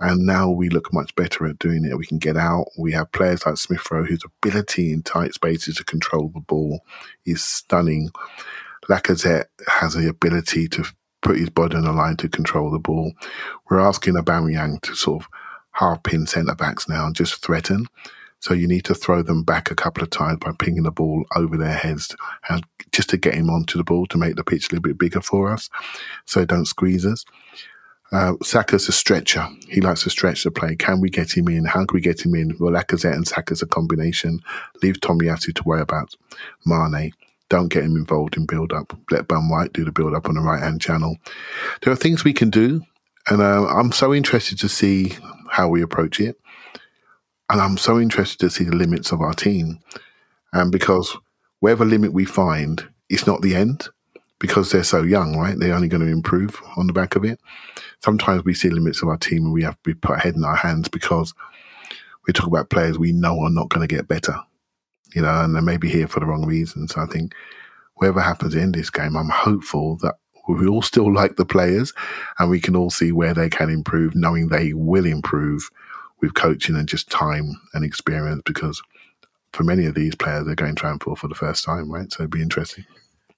and 0.00 0.24
now 0.24 0.50
we 0.50 0.70
look 0.70 0.92
much 0.92 1.14
better 1.14 1.46
at 1.46 1.58
doing 1.58 1.84
it. 1.84 1.96
We 1.96 2.06
can 2.06 2.18
get 2.18 2.36
out. 2.36 2.66
We 2.78 2.92
have 2.92 3.12
players 3.12 3.44
like 3.44 3.58
Smith 3.58 3.90
Rowe, 3.90 4.04
whose 4.04 4.24
ability 4.24 4.92
in 4.92 5.02
tight 5.02 5.34
spaces 5.34 5.76
to 5.76 5.84
control 5.84 6.30
the 6.32 6.40
ball 6.40 6.80
is 7.26 7.44
stunning. 7.44 8.10
Lacazette 8.88 9.46
has 9.68 9.94
the 9.94 10.08
ability 10.08 10.68
to 10.68 10.84
put 11.22 11.38
his 11.38 11.50
body 11.50 11.76
on 11.76 11.84
the 11.84 11.92
line 11.92 12.16
to 12.16 12.28
control 12.28 12.70
the 12.70 12.78
ball. 12.78 13.12
We're 13.68 13.80
asking 13.80 14.14
Aubameyang 14.14 14.80
to 14.82 14.94
sort 14.94 15.22
of 15.22 15.28
half 15.72 16.02
pin 16.02 16.26
centre 16.26 16.54
backs 16.54 16.88
now 16.88 17.06
and 17.06 17.14
just 17.14 17.44
threaten. 17.44 17.86
So 18.40 18.54
you 18.54 18.66
need 18.66 18.86
to 18.86 18.94
throw 18.94 19.20
them 19.20 19.42
back 19.42 19.70
a 19.70 19.74
couple 19.74 20.02
of 20.02 20.08
times 20.08 20.38
by 20.40 20.52
pinging 20.58 20.84
the 20.84 20.90
ball 20.90 21.24
over 21.36 21.58
their 21.58 21.74
heads 21.74 22.16
and 22.48 22.64
just 22.90 23.10
to 23.10 23.18
get 23.18 23.34
him 23.34 23.50
onto 23.50 23.76
the 23.76 23.84
ball 23.84 24.06
to 24.06 24.18
make 24.18 24.36
the 24.36 24.44
pitch 24.44 24.64
a 24.64 24.74
little 24.74 24.82
bit 24.82 24.98
bigger 24.98 25.20
for 25.20 25.52
us 25.52 25.68
so 26.24 26.46
don't 26.46 26.64
squeeze 26.64 27.04
us. 27.04 27.26
Uh, 28.12 28.34
Saka's 28.42 28.88
a 28.88 28.92
stretcher. 28.92 29.46
He 29.68 29.80
likes 29.80 30.02
to 30.02 30.10
stretch 30.10 30.42
the 30.42 30.50
play. 30.50 30.74
Can 30.74 31.00
we 31.00 31.10
get 31.10 31.36
him 31.36 31.48
in? 31.48 31.64
How 31.64 31.84
can 31.84 31.94
we 31.94 32.00
get 32.00 32.24
him 32.24 32.34
in? 32.34 32.56
Well, 32.58 32.72
Lacazette 32.72 33.14
and 33.14 33.26
Saka's 33.26 33.62
a 33.62 33.66
combination. 33.66 34.40
Leave 34.82 34.96
Tomiyasu 35.00 35.54
to 35.54 35.62
worry 35.62 35.80
about 35.80 36.14
Mane. 36.66 37.12
Don't 37.48 37.68
get 37.68 37.84
him 37.84 37.96
involved 37.96 38.36
in 38.36 38.46
build 38.46 38.72
up. 38.72 38.96
Let 39.10 39.28
Ben 39.28 39.48
White 39.48 39.72
do 39.72 39.84
the 39.84 39.92
build 39.92 40.14
up 40.14 40.28
on 40.28 40.34
the 40.34 40.40
right 40.40 40.62
hand 40.62 40.80
channel. 40.80 41.16
There 41.82 41.92
are 41.92 41.96
things 41.96 42.24
we 42.24 42.32
can 42.32 42.50
do, 42.50 42.82
and 43.28 43.42
uh, 43.42 43.66
I'm 43.66 43.92
so 43.92 44.14
interested 44.14 44.58
to 44.60 44.68
see 44.68 45.12
how 45.48 45.68
we 45.68 45.82
approach 45.82 46.20
it. 46.20 46.36
And 47.48 47.60
I'm 47.60 47.76
so 47.76 47.98
interested 47.98 48.38
to 48.38 48.50
see 48.50 48.64
the 48.64 48.76
limits 48.76 49.10
of 49.10 49.20
our 49.20 49.34
team. 49.34 49.80
And 50.52 50.70
because 50.70 51.16
whatever 51.58 51.84
limit 51.84 52.12
we 52.12 52.24
find, 52.24 52.88
it's 53.08 53.26
not 53.26 53.42
the 53.42 53.56
end 53.56 53.88
because 54.40 54.72
they're 54.72 54.82
so 54.82 55.02
young, 55.02 55.36
right? 55.36 55.56
They're 55.58 55.74
only 55.74 55.88
going 55.88 56.04
to 56.04 56.12
improve 56.12 56.60
on 56.76 56.88
the 56.88 56.92
back 56.92 57.14
of 57.14 57.24
it 57.24 57.38
sometimes 58.00 58.44
we 58.44 58.54
see 58.54 58.70
limits 58.70 59.02
of 59.02 59.08
our 59.08 59.16
team 59.16 59.44
and 59.44 59.52
we 59.52 59.62
have 59.62 59.80
to 59.84 59.94
put 59.94 60.20
head 60.20 60.34
in 60.34 60.44
our 60.44 60.56
hands 60.56 60.88
because 60.88 61.32
we 62.26 62.32
talk 62.32 62.46
about 62.46 62.70
players 62.70 62.98
we 62.98 63.12
know 63.12 63.40
are 63.40 63.50
not 63.50 63.68
going 63.68 63.86
to 63.86 63.94
get 63.94 64.08
better, 64.08 64.34
you 65.14 65.22
know, 65.22 65.42
and 65.42 65.54
they 65.54 65.60
may 65.60 65.76
be 65.76 65.88
here 65.88 66.08
for 66.08 66.20
the 66.20 66.26
wrong 66.26 66.46
reasons. 66.46 66.94
So 66.94 67.02
I 67.02 67.06
think 67.06 67.34
whatever 67.94 68.20
happens 68.20 68.54
in 68.54 68.72
this 68.72 68.90
game, 68.90 69.16
I'm 69.16 69.28
hopeful 69.28 69.96
that 69.98 70.16
we 70.48 70.66
all 70.66 70.82
still 70.82 71.12
like 71.12 71.36
the 71.36 71.46
players 71.46 71.92
and 72.38 72.50
we 72.50 72.60
can 72.60 72.76
all 72.76 72.90
see 72.90 73.12
where 73.12 73.34
they 73.34 73.48
can 73.48 73.70
improve, 73.70 74.14
knowing 74.14 74.48
they 74.48 74.72
will 74.72 75.06
improve 75.06 75.70
with 76.20 76.34
coaching 76.34 76.76
and 76.76 76.88
just 76.88 77.10
time 77.10 77.60
and 77.72 77.84
experience 77.84 78.42
because 78.44 78.82
for 79.52 79.64
many 79.64 79.86
of 79.86 79.94
these 79.94 80.14
players, 80.14 80.46
they're 80.46 80.54
going 80.54 80.74
Transport 80.76 81.18
for 81.18 81.28
the 81.28 81.34
first 81.34 81.64
time, 81.64 81.90
right? 81.90 82.12
So 82.12 82.22
it'd 82.22 82.30
be 82.30 82.42
interesting. 82.42 82.84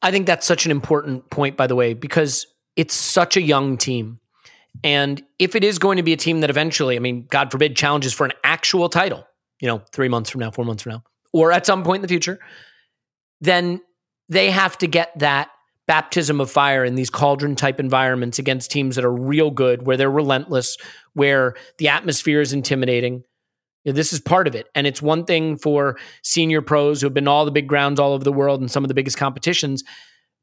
I 0.03 0.11
think 0.11 0.27
that's 0.27 0.47
such 0.47 0.65
an 0.65 0.71
important 0.71 1.31
point, 1.31 1.57
by 1.57 1.67
the 1.67 1.77
way, 1.77 1.95
because 1.95 2.47
it's 2.77 2.95
such 2.95 3.37
a 3.37 3.43
young 3.43 3.77
team. 3.77 4.19
And 4.83 5.23
if 5.39 5.55
it 5.55 5.63
is 5.63 5.79
going 5.79 5.99
to 5.99 6.03
be 6.03 6.13
a 6.13 6.17
team 6.17 6.41
that 6.41 6.51
eventually, 6.51 6.97
I 6.97 6.99
mean, 6.99 7.27
God 7.31 7.53
forbid, 7.53 7.77
challenges 7.77 8.13
for 8.13 8.25
an 8.25 8.33
actual 8.43 8.89
title, 8.89 9.27
you 9.61 9.69
know, 9.69 9.83
three 9.93 10.09
months 10.09 10.31
from 10.31 10.41
now, 10.41 10.51
four 10.51 10.65
months 10.65 10.83
from 10.83 10.93
now, 10.93 11.05
or 11.33 11.53
at 11.53 11.67
some 11.67 11.85
point 11.85 11.99
in 11.99 12.03
the 12.03 12.09
future, 12.09 12.41
then 13.41 13.81
they 14.29 14.51
have 14.51 14.79
to 14.79 14.87
get 14.87 15.17
that 15.19 15.51
baptism 15.87 16.41
of 16.41 16.51
fire 16.51 16.85
in 16.85 16.95
these 16.95 17.11
cauldron 17.11 17.55
type 17.55 17.79
environments 17.79 18.39
against 18.39 18.71
teams 18.71 18.97
that 18.97 19.05
are 19.05 19.13
real 19.13 19.51
good, 19.51 19.85
where 19.85 19.97
they're 19.97 20.11
relentless, 20.11 20.79
where 21.13 21.55
the 21.79 21.89
atmosphere 21.89 22.41
is 22.41 22.53
intimidating. 22.53 23.25
You 23.85 23.93
know, 23.93 23.97
this 23.97 24.13
is 24.13 24.21
part 24.21 24.47
of 24.47 24.55
it. 24.55 24.69
And 24.75 24.87
it's 24.87 25.03
one 25.03 25.25
thing 25.25 25.57
for 25.57 25.99
senior 26.23 26.63
pros 26.63 27.01
who 27.01 27.07
have 27.07 27.15
been 27.15 27.29
all 27.29 27.45
the 27.45 27.51
big 27.51 27.67
grounds 27.67 27.99
all 27.99 28.13
over 28.13 28.25
the 28.25 28.33
world 28.33 28.61
and 28.61 28.71
some 28.71 28.85
of 28.85 28.89
the 28.89 28.95
biggest 28.95 29.17
competitions. 29.17 29.83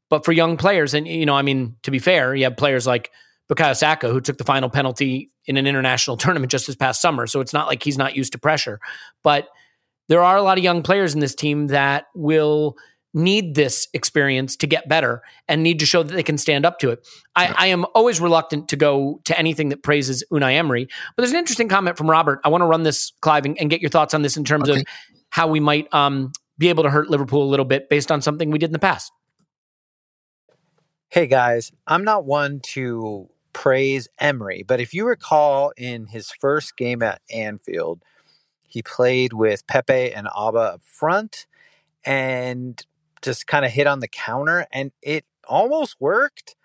But 0.08 0.24
for 0.24 0.32
young 0.32 0.56
players, 0.56 0.92
and 0.92 1.06
you 1.06 1.24
know, 1.24 1.34
I 1.34 1.42
mean, 1.42 1.76
to 1.84 1.90
be 1.90 1.98
fair, 1.98 2.34
you 2.34 2.44
have 2.44 2.56
players 2.56 2.86
like 2.86 3.10
Bukayo 3.50 3.76
Saka 3.76 4.10
who 4.10 4.20
took 4.20 4.38
the 4.38 4.44
final 4.44 4.68
penalty 4.68 5.30
in 5.46 5.56
an 5.56 5.66
international 5.66 6.16
tournament 6.18 6.50
just 6.50 6.66
this 6.66 6.76
past 6.76 7.00
summer. 7.00 7.26
So 7.26 7.40
it's 7.40 7.52
not 7.52 7.66
like 7.66 7.82
he's 7.82 7.98
not 7.98 8.16
used 8.16 8.32
to 8.32 8.38
pressure. 8.38 8.80
But 9.22 9.48
there 10.08 10.22
are 10.22 10.36
a 10.36 10.42
lot 10.42 10.58
of 10.58 10.64
young 10.64 10.82
players 10.82 11.14
in 11.14 11.20
this 11.20 11.34
team 11.34 11.68
that 11.68 12.06
will 12.14 12.76
need 13.12 13.54
this 13.54 13.88
experience 13.92 14.56
to 14.56 14.66
get 14.66 14.88
better 14.88 15.22
and 15.48 15.62
need 15.62 15.80
to 15.80 15.86
show 15.86 16.02
that 16.02 16.14
they 16.14 16.22
can 16.22 16.38
stand 16.38 16.64
up 16.64 16.78
to 16.78 16.90
it. 16.90 17.06
I, 17.34 17.54
I, 17.56 17.66
am 17.66 17.84
always 17.94 18.20
reluctant 18.20 18.68
to 18.68 18.76
go 18.76 19.20
to 19.24 19.36
anything 19.38 19.70
that 19.70 19.82
praises 19.82 20.24
Unai 20.32 20.54
Emery, 20.54 20.86
but 20.86 21.22
there's 21.22 21.32
an 21.32 21.38
interesting 21.38 21.68
comment 21.68 21.98
from 21.98 22.08
Robert. 22.08 22.40
I 22.44 22.48
want 22.48 22.62
to 22.62 22.66
run 22.66 22.84
this, 22.84 23.12
Clive, 23.20 23.46
and, 23.46 23.58
and 23.60 23.68
get 23.68 23.80
your 23.80 23.90
thoughts 23.90 24.14
on 24.14 24.22
this 24.22 24.36
in 24.36 24.44
terms 24.44 24.70
okay. 24.70 24.80
of 24.80 24.86
how 25.30 25.48
we 25.48 25.58
might 25.58 25.92
um, 25.92 26.32
be 26.56 26.68
able 26.68 26.84
to 26.84 26.90
hurt 26.90 27.10
Liverpool 27.10 27.42
a 27.42 27.50
little 27.50 27.64
bit 27.64 27.88
based 27.88 28.12
on 28.12 28.22
something 28.22 28.50
we 28.50 28.58
did 28.58 28.66
in 28.66 28.72
the 28.72 28.78
past. 28.78 29.12
Hey 31.08 31.26
guys, 31.26 31.72
I'm 31.88 32.04
not 32.04 32.24
one 32.24 32.60
to 32.74 33.28
praise 33.52 34.06
Emery, 34.20 34.62
but 34.62 34.80
if 34.80 34.94
you 34.94 35.04
recall 35.04 35.72
in 35.76 36.06
his 36.06 36.30
first 36.30 36.76
game 36.76 37.02
at 37.02 37.20
Anfield, 37.32 38.00
he 38.68 38.82
played 38.82 39.32
with 39.32 39.66
Pepe 39.66 40.12
and 40.12 40.28
Auba 40.28 40.74
up 40.74 40.82
front. 40.82 41.46
And 42.04 42.84
just 43.22 43.46
kind 43.46 43.64
of 43.64 43.70
hit 43.70 43.86
on 43.86 44.00
the 44.00 44.08
counter 44.08 44.66
and 44.72 44.92
it 45.02 45.24
almost 45.48 45.96
worked. 46.00 46.56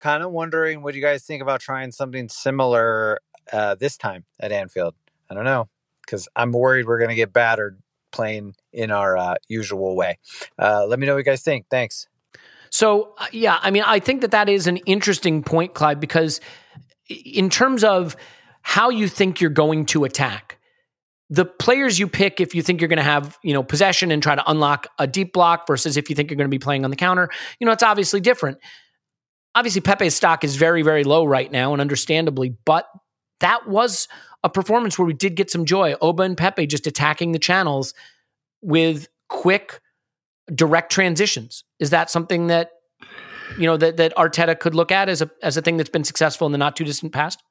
Kind 0.00 0.22
of 0.22 0.30
wondering 0.30 0.82
what 0.82 0.94
you 0.94 1.00
guys 1.00 1.24
think 1.24 1.42
about 1.42 1.60
trying 1.60 1.90
something 1.90 2.28
similar 2.28 3.18
uh, 3.52 3.74
this 3.74 3.96
time 3.96 4.24
at 4.38 4.52
Anfield. 4.52 4.94
I 5.30 5.34
don't 5.34 5.44
know 5.44 5.68
because 6.02 6.28
I'm 6.36 6.52
worried 6.52 6.86
we're 6.86 6.98
going 6.98 7.10
to 7.10 7.16
get 7.16 7.32
battered 7.32 7.80
playing 8.12 8.54
in 8.72 8.90
our 8.90 9.16
uh, 9.16 9.34
usual 9.48 9.96
way. 9.96 10.18
Uh, 10.58 10.86
let 10.86 10.98
me 10.98 11.06
know 11.06 11.14
what 11.14 11.18
you 11.18 11.24
guys 11.24 11.42
think. 11.42 11.66
Thanks. 11.70 12.06
So, 12.70 13.14
uh, 13.18 13.26
yeah, 13.32 13.58
I 13.60 13.70
mean, 13.70 13.82
I 13.86 13.98
think 13.98 14.20
that 14.22 14.30
that 14.30 14.48
is 14.48 14.66
an 14.66 14.78
interesting 14.78 15.42
point, 15.42 15.74
Clive, 15.74 16.00
because 16.00 16.40
in 17.08 17.50
terms 17.50 17.84
of 17.84 18.16
how 18.62 18.90
you 18.90 19.08
think 19.08 19.40
you're 19.40 19.50
going 19.50 19.86
to 19.86 20.04
attack, 20.04 20.55
the 21.28 21.44
players 21.44 21.98
you 21.98 22.06
pick 22.06 22.40
if 22.40 22.54
you 22.54 22.62
think 22.62 22.80
you're 22.80 22.88
going 22.88 22.98
to 22.98 23.02
have 23.02 23.38
you 23.42 23.52
know 23.52 23.62
possession 23.62 24.10
and 24.10 24.22
try 24.22 24.34
to 24.34 24.50
unlock 24.50 24.86
a 24.98 25.06
deep 25.06 25.32
block 25.32 25.66
versus 25.66 25.96
if 25.96 26.08
you 26.08 26.16
think 26.16 26.30
you're 26.30 26.36
going 26.36 26.48
to 26.48 26.54
be 26.54 26.58
playing 26.58 26.84
on 26.84 26.90
the 26.90 26.96
counter 26.96 27.28
you 27.60 27.66
know 27.66 27.72
it's 27.72 27.82
obviously 27.82 28.20
different. 28.20 28.58
Obviously 29.54 29.80
pepe's 29.80 30.14
stock 30.14 30.44
is 30.44 30.56
very 30.56 30.82
very 30.82 31.04
low 31.04 31.24
right 31.24 31.50
now 31.50 31.72
and 31.72 31.80
understandably 31.80 32.54
but 32.64 32.86
that 33.40 33.68
was 33.68 34.08
a 34.44 34.48
performance 34.48 34.98
where 34.98 35.06
we 35.06 35.12
did 35.12 35.34
get 35.34 35.50
some 35.50 35.64
joy. 35.64 35.94
Oba 36.00 36.22
and 36.22 36.36
pepe 36.36 36.66
just 36.66 36.86
attacking 36.86 37.32
the 37.32 37.38
channels 37.38 37.94
with 38.62 39.08
quick 39.28 39.80
direct 40.54 40.92
transitions. 40.92 41.64
Is 41.80 41.90
that 41.90 42.10
something 42.10 42.46
that 42.46 42.70
you 43.58 43.66
know 43.66 43.76
that, 43.76 43.96
that 43.96 44.14
arteta 44.16 44.58
could 44.58 44.74
look 44.74 44.92
at 44.92 45.08
as 45.08 45.22
a 45.22 45.30
as 45.42 45.56
a 45.56 45.62
thing 45.62 45.76
that's 45.76 45.90
been 45.90 46.04
successful 46.04 46.46
in 46.46 46.52
the 46.52 46.58
not 46.58 46.76
too 46.76 46.84
distant 46.84 47.12
past? 47.12 47.42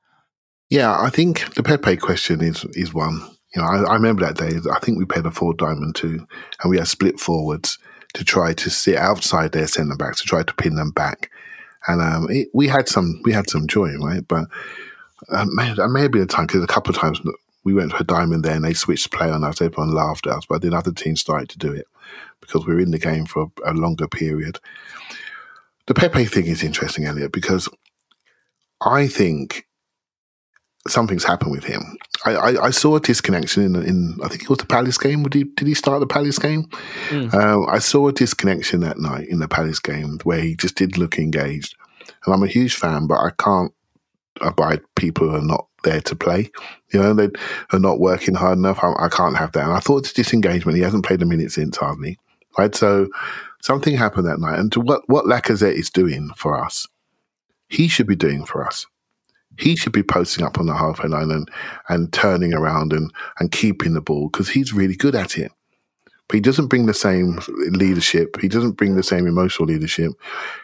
Yeah 0.70 1.00
i 1.00 1.10
think 1.10 1.54
the 1.54 1.64
pepe 1.64 1.98
question 1.98 2.42
is 2.42 2.66
is 2.72 2.94
one 2.94 3.22
you 3.56 3.62
know, 3.62 3.68
I, 3.68 3.92
I, 3.92 3.94
remember 3.94 4.26
that 4.26 4.38
day. 4.38 4.58
I 4.72 4.80
think 4.80 4.98
we 4.98 5.06
played 5.06 5.26
a 5.26 5.32
four 5.32 5.54
diamond 5.54 5.96
two, 5.96 6.28
and 6.62 6.70
we 6.70 6.78
had 6.78 6.88
split 6.88 7.20
forwards 7.20 7.78
to 8.14 8.24
try 8.24 8.54
to 8.54 8.70
sit 8.70 8.98
outside 8.98 9.52
their 9.52 9.68
centre 9.68 9.96
backs 9.96 10.22
to 10.22 10.28
try 10.28 10.44
to 10.44 10.54
pin 10.56 10.76
them 10.76 10.92
back. 10.92 11.32
And 11.88 12.02
um, 12.02 12.28
it, 12.30 12.50
we 12.54 12.68
had 12.68 12.90
some 12.90 13.22
we 13.24 13.32
had 13.32 13.50
some 13.50 13.68
joy, 13.68 13.96
right? 13.98 14.28
But 14.28 14.46
uh, 15.30 15.46
may, 15.50 15.74
that 15.74 15.90
may 15.90 16.02
have 16.02 16.12
been 16.12 16.24
a 16.24 16.28
time 16.28 16.48
because 16.48 16.64
a 16.64 16.68
couple 16.68 16.94
of 16.94 17.00
times 17.00 17.22
we 17.64 17.74
went 17.74 17.92
for 17.92 18.04
a 18.04 18.06
diamond 18.06 18.44
there 18.44 18.56
and 18.56 18.66
they 18.66 18.74
switched 18.74 19.12
play 19.12 19.30
on 19.30 19.44
us. 19.44 19.62
Everyone 19.62 19.94
laughed 19.94 20.28
at 20.28 20.34
us, 20.34 20.46
but 20.46 20.62
then 20.62 20.74
other 20.74 20.92
teams 20.92 21.22
started 21.22 21.50
to 21.50 21.58
do 21.58 21.72
it 21.72 21.88
because 22.42 22.66
we 22.66 22.74
were 22.74 22.80
in 22.80 22.92
the 22.92 23.00
game 23.00 23.26
for 23.26 23.52
a, 23.66 23.72
a 23.72 23.74
longer 23.74 24.08
period. 24.08 24.60
The 25.88 25.94
Pepe 25.94 26.26
thing 26.26 26.48
is 26.48 26.64
interesting, 26.64 27.06
Elliot, 27.06 27.32
because 27.32 27.70
I 28.82 29.08
think 29.08 29.68
something's 30.88 31.24
happened 31.24 31.52
with 31.52 31.64
him. 31.64 31.98
I, 32.26 32.36
I, 32.36 32.66
I, 32.66 32.70
saw 32.70 32.96
a 32.96 33.00
disconnection 33.00 33.64
in, 33.64 33.76
in 33.76 34.20
I 34.24 34.28
think 34.28 34.44
it 34.44 34.50
was 34.50 34.60
the 34.60 34.66
Palace 34.66 34.98
game. 34.98 35.24
Did 35.24 35.34
he, 35.34 35.44
did 35.44 35.68
he 35.68 35.74
start 35.74 36.00
the 36.00 36.08
Palace 36.08 36.40
game? 36.40 36.66
Mm. 37.10 37.34
Uh, 37.34 37.66
I 37.70 37.80
saw 37.80 38.08
a 38.08 38.14
disconnection 38.14 38.82
that 38.82 39.00
night 39.00 39.28
in 39.28 39.40
the 39.40 39.48
Palace 39.48 39.80
game 39.80 40.20
where 40.24 40.40
he 40.40 40.56
just 40.56 40.76
didn't 40.76 40.98
look 40.98 41.18
engaged. 41.18 41.76
And 42.26 42.34
I'm 42.34 42.44
a 42.44 42.48
huge 42.48 42.76
fan, 42.76 43.08
but 43.08 43.20
I 43.20 43.32
can't 43.38 43.74
abide 44.42 44.82
people 44.96 45.30
who 45.30 45.36
are 45.36 45.42
not 45.42 45.68
there 45.84 46.02
to 46.02 46.16
play. 46.16 46.52
You 46.94 47.02
know, 47.02 47.14
they 47.14 47.30
are 47.72 47.80
not 47.80 48.00
working 48.00 48.36
hard 48.36 48.58
enough. 48.58 48.84
I, 48.84 48.94
I 49.06 49.10
can't 49.10 49.38
have 49.38 49.54
that. 49.54 49.64
And 49.64 49.74
I 49.74 49.80
thought 49.80 50.00
it's 50.00 50.14
disengagement. 50.14 50.78
He 50.78 50.84
hasn't 50.84 51.06
played 51.06 51.22
a 51.22 51.26
minute 51.26 51.52
since 51.52 51.78
hardly. 51.78 52.18
Right. 52.58 52.74
So 52.74 53.08
something 53.62 53.98
happened 53.98 54.28
that 54.28 54.40
night. 54.40 54.60
And 54.60 54.72
to 54.74 54.80
what, 54.80 55.08
what 55.08 55.26
Lacazette 55.26 55.74
is 55.74 55.90
doing 55.90 56.30
for 56.38 56.64
us, 56.64 56.88
he 57.68 57.88
should 57.88 58.08
be 58.08 58.16
doing 58.16 58.46
for 58.46 58.66
us 58.66 58.86
he 59.58 59.76
should 59.76 59.94
be 59.94 60.04
posting 60.04 60.46
up 60.46 60.60
on 60.60 60.66
the 60.66 60.76
halfway 60.76 61.10
line 61.10 61.32
and, 61.32 61.50
and 61.90 62.12
turning 62.12 62.54
around 62.54 62.94
and, 62.94 63.12
and 63.40 63.52
keeping 63.52 63.94
the 63.94 64.02
ball 64.02 64.30
because 64.30 64.50
he's 64.50 64.74
really 64.74 64.96
good 64.96 65.16
at 65.16 65.38
it. 65.38 65.52
But 66.28 66.36
he 66.36 66.42
doesn't 66.42 66.68
bring 66.68 66.88
the 66.88 66.94
same 66.94 67.40
leadership. 67.70 68.40
He 68.42 68.48
doesn't 68.48 68.72
bring 68.72 68.96
the 68.96 69.04
same 69.04 69.28
emotional 69.28 69.68
leadership. 69.68 70.12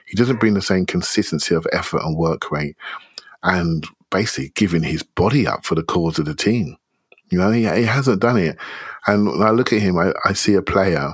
He 0.07 0.15
doesn't 0.15 0.39
bring 0.39 0.55
the 0.55 0.61
same 0.61 0.85
consistency 0.85 1.53
of 1.53 1.67
effort 1.71 2.01
and 2.03 2.17
work 2.17 2.51
rate 2.51 2.75
and 3.43 3.85
basically 4.09 4.51
giving 4.55 4.83
his 4.83 5.03
body 5.03 5.45
up 5.45 5.65
for 5.65 5.75
the 5.75 5.83
cause 5.83 6.17
of 6.19 6.25
the 6.25 6.35
team. 6.35 6.77
You 7.29 7.37
know, 7.37 7.51
he, 7.51 7.61
he 7.61 7.83
hasn't 7.83 8.21
done 8.21 8.37
it. 8.37 8.57
And 9.07 9.27
when 9.27 9.41
I 9.43 9.51
look 9.51 9.71
at 9.71 9.81
him, 9.81 9.97
I, 9.97 10.13
I 10.25 10.33
see 10.33 10.55
a 10.55 10.61
player 10.61 11.13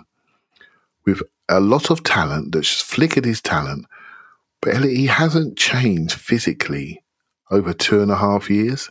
with 1.05 1.21
a 1.49 1.59
lot 1.59 1.91
of 1.91 2.03
talent 2.03 2.53
that's 2.53 2.81
flickered 2.81 3.25
his 3.25 3.41
talent, 3.41 3.85
but 4.61 4.83
he 4.83 5.05
hasn't 5.05 5.57
changed 5.57 6.13
physically 6.13 7.03
over 7.51 7.73
two 7.73 8.01
and 8.01 8.11
a 8.11 8.17
half 8.17 8.49
years. 8.49 8.89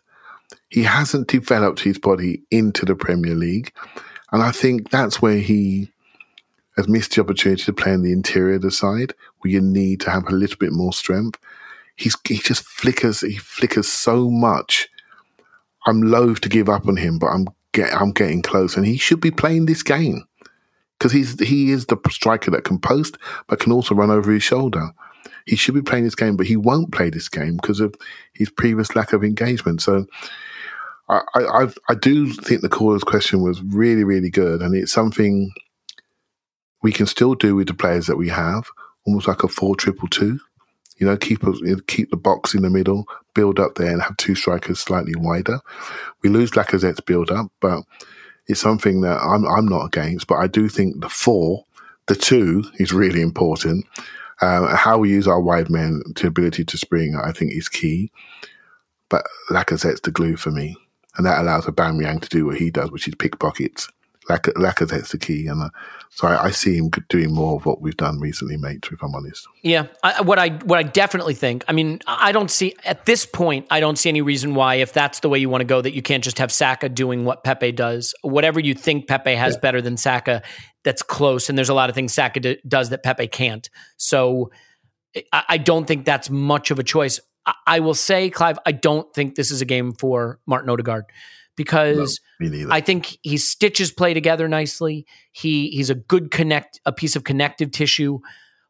He 0.68 0.82
hasn't 0.82 1.28
developed 1.28 1.80
his 1.80 1.98
body 1.98 2.42
into 2.50 2.84
the 2.84 2.94
Premier 2.94 3.34
League. 3.34 3.72
And 4.32 4.42
I 4.42 4.52
think 4.52 4.90
that's 4.90 5.22
where 5.22 5.38
he 5.38 5.90
has 6.76 6.88
missed 6.88 7.14
the 7.14 7.22
opportunity 7.22 7.62
to 7.64 7.72
play 7.72 7.92
in 7.92 8.02
the 8.02 8.12
interior 8.12 8.56
of 8.56 8.62
the 8.62 8.70
side, 8.70 9.14
where 9.38 9.52
you 9.52 9.60
need 9.60 10.00
to 10.00 10.10
have 10.10 10.26
a 10.28 10.34
little 10.34 10.58
bit 10.58 10.72
more 10.72 10.92
strength. 10.92 11.38
He's 11.96 12.16
he 12.24 12.36
just 12.38 12.64
flickers, 12.64 13.20
he 13.20 13.36
flickers 13.36 13.88
so 13.88 14.30
much. 14.30 14.88
I'm 15.86 16.02
loath 16.02 16.40
to 16.42 16.48
give 16.48 16.68
up 16.68 16.86
on 16.86 16.96
him, 16.96 17.18
but 17.18 17.28
I'm 17.28 17.46
get, 17.72 17.94
I'm 17.94 18.12
getting 18.12 18.42
close, 18.42 18.76
and 18.76 18.84
he 18.84 18.98
should 18.98 19.20
be 19.20 19.30
playing 19.30 19.66
this 19.66 19.82
game 19.82 20.26
because 20.98 21.12
he's 21.12 21.40
he 21.40 21.70
is 21.70 21.86
the 21.86 21.96
striker 22.10 22.50
that 22.50 22.64
can 22.64 22.78
post, 22.78 23.16
but 23.46 23.60
can 23.60 23.72
also 23.72 23.94
run 23.94 24.10
over 24.10 24.30
his 24.30 24.42
shoulder 24.42 24.90
he 25.46 25.56
should 25.56 25.74
be 25.74 25.82
playing 25.82 26.04
this 26.04 26.14
game, 26.14 26.36
but 26.36 26.46
he 26.46 26.56
won't 26.56 26.92
play 26.92 27.10
this 27.10 27.28
game 27.28 27.56
because 27.56 27.80
of 27.80 27.94
his 28.32 28.50
previous 28.50 28.94
lack 28.94 29.12
of 29.12 29.24
engagement. 29.24 29.82
So 29.82 30.06
I, 31.08 31.20
I, 31.34 31.68
I 31.88 31.94
do 31.94 32.32
think 32.32 32.62
the 32.62 32.68
caller's 32.68 33.04
question 33.04 33.42
was 33.42 33.62
really, 33.62 34.04
really 34.04 34.30
good, 34.30 34.60
and 34.60 34.74
it's 34.74 34.92
something 34.92 35.52
we 36.82 36.92
can 36.92 37.06
still 37.06 37.34
do 37.34 37.54
with 37.54 37.68
the 37.68 37.74
players 37.74 38.06
that 38.06 38.16
we 38.16 38.28
have, 38.28 38.68
almost 39.06 39.28
like 39.28 39.42
a 39.42 39.48
four 39.48 39.76
triple 39.76 40.08
two. 40.08 40.40
You 40.98 41.06
know, 41.06 41.16
keep 41.16 41.42
keep 41.86 42.10
the 42.10 42.16
box 42.16 42.54
in 42.54 42.62
the 42.62 42.70
middle, 42.70 43.06
build 43.34 43.60
up 43.60 43.74
there, 43.74 43.90
and 43.90 44.02
have 44.02 44.16
two 44.16 44.34
strikers 44.34 44.80
slightly 44.80 45.14
wider. 45.14 45.60
We 46.22 46.30
lose 46.30 46.52
Lacazette's 46.52 47.00
build 47.00 47.30
up, 47.30 47.52
but 47.60 47.82
it's 48.48 48.60
something 48.60 49.02
that 49.02 49.20
I'm 49.20 49.46
I'm 49.46 49.66
not 49.66 49.84
against. 49.84 50.26
But 50.26 50.36
I 50.36 50.46
do 50.46 50.68
think 50.68 51.00
the 51.02 51.08
four, 51.08 51.64
the 52.06 52.14
two, 52.16 52.64
is 52.78 52.92
really 52.92 53.20
important. 53.20 53.84
Um, 54.42 54.68
how 54.68 54.98
we 54.98 55.10
use 55.10 55.26
our 55.26 55.40
wide 55.40 55.70
men 55.70 56.02
to 56.16 56.26
ability 56.26 56.64
to 56.64 56.78
spring, 56.78 57.16
I 57.22 57.32
think, 57.32 57.52
is 57.52 57.68
key. 57.68 58.10
But 59.08 59.26
Lacazette's 59.50 60.00
the 60.02 60.10
glue 60.10 60.36
for 60.36 60.50
me, 60.50 60.76
and 61.16 61.26
that 61.26 61.40
allows 61.40 61.66
Aubameyang 61.66 62.20
to 62.22 62.28
do 62.28 62.46
what 62.46 62.58
he 62.58 62.70
does, 62.70 62.90
which 62.90 63.08
is 63.08 63.14
pickpockets. 63.14 63.88
Lac- 64.28 64.54
Lacazette's 64.56 65.10
the 65.10 65.18
key, 65.18 65.46
and 65.46 65.62
uh, 65.62 65.70
So 66.10 66.28
I, 66.28 66.44
I 66.44 66.50
see 66.50 66.76
him 66.76 66.90
doing 67.08 67.32
more 67.32 67.56
of 67.56 67.66
what 67.66 67.80
we've 67.80 67.96
done 67.96 68.20
recently, 68.20 68.56
mate. 68.56 68.86
If 68.90 69.02
I'm 69.02 69.14
honest. 69.14 69.46
Yeah, 69.62 69.86
I, 70.02 70.22
what 70.22 70.38
I 70.38 70.50
what 70.64 70.78
I 70.78 70.82
definitely 70.82 71.34
think. 71.34 71.64
I 71.68 71.72
mean, 71.72 72.00
I 72.06 72.32
don't 72.32 72.50
see 72.50 72.74
at 72.84 73.06
this 73.06 73.26
point. 73.26 73.66
I 73.70 73.80
don't 73.80 73.96
see 73.96 74.08
any 74.08 74.22
reason 74.22 74.54
why, 74.54 74.76
if 74.76 74.92
that's 74.92 75.20
the 75.20 75.28
way 75.28 75.38
you 75.38 75.48
want 75.48 75.60
to 75.60 75.66
go, 75.66 75.80
that 75.80 75.94
you 75.94 76.02
can't 76.02 76.24
just 76.24 76.38
have 76.38 76.50
Saka 76.50 76.88
doing 76.88 77.24
what 77.24 77.44
Pepe 77.44 77.72
does. 77.72 78.14
Whatever 78.22 78.60
you 78.60 78.74
think 78.74 79.08
Pepe 79.08 79.34
has 79.34 79.54
yeah. 79.54 79.60
better 79.60 79.82
than 79.82 79.96
Saka, 79.96 80.42
that's 80.84 81.02
close. 81.02 81.48
And 81.48 81.58
there's 81.58 81.68
a 81.68 81.74
lot 81.74 81.88
of 81.88 81.94
things 81.94 82.14
Saka 82.14 82.40
d- 82.40 82.58
does 82.66 82.90
that 82.90 83.02
Pepe 83.02 83.26
can't. 83.28 83.68
So 83.96 84.50
I, 85.32 85.44
I, 85.48 85.58
don't 85.58 85.86
think 85.86 86.04
that's 86.04 86.30
much 86.30 86.70
of 86.70 86.78
a 86.78 86.84
choice. 86.84 87.20
I, 87.44 87.54
I, 87.66 87.80
will 87.80 87.94
say, 87.94 88.30
Clive, 88.30 88.58
I 88.64 88.72
don't 88.72 89.12
think 89.12 89.34
this 89.34 89.50
is 89.50 89.60
a 89.60 89.64
game 89.64 89.92
for 89.92 90.38
Martin 90.46 90.70
Odegaard 90.70 91.06
because 91.56 92.20
no, 92.40 92.68
I 92.70 92.80
think 92.80 93.18
he 93.22 93.36
stitches 93.38 93.90
play 93.90 94.14
together 94.14 94.46
nicely. 94.48 95.06
He 95.32 95.70
he's 95.70 95.90
a 95.90 95.94
good 95.94 96.30
connect, 96.30 96.80
a 96.84 96.92
piece 96.92 97.16
of 97.16 97.24
connective 97.24 97.70
tissue. 97.70 98.20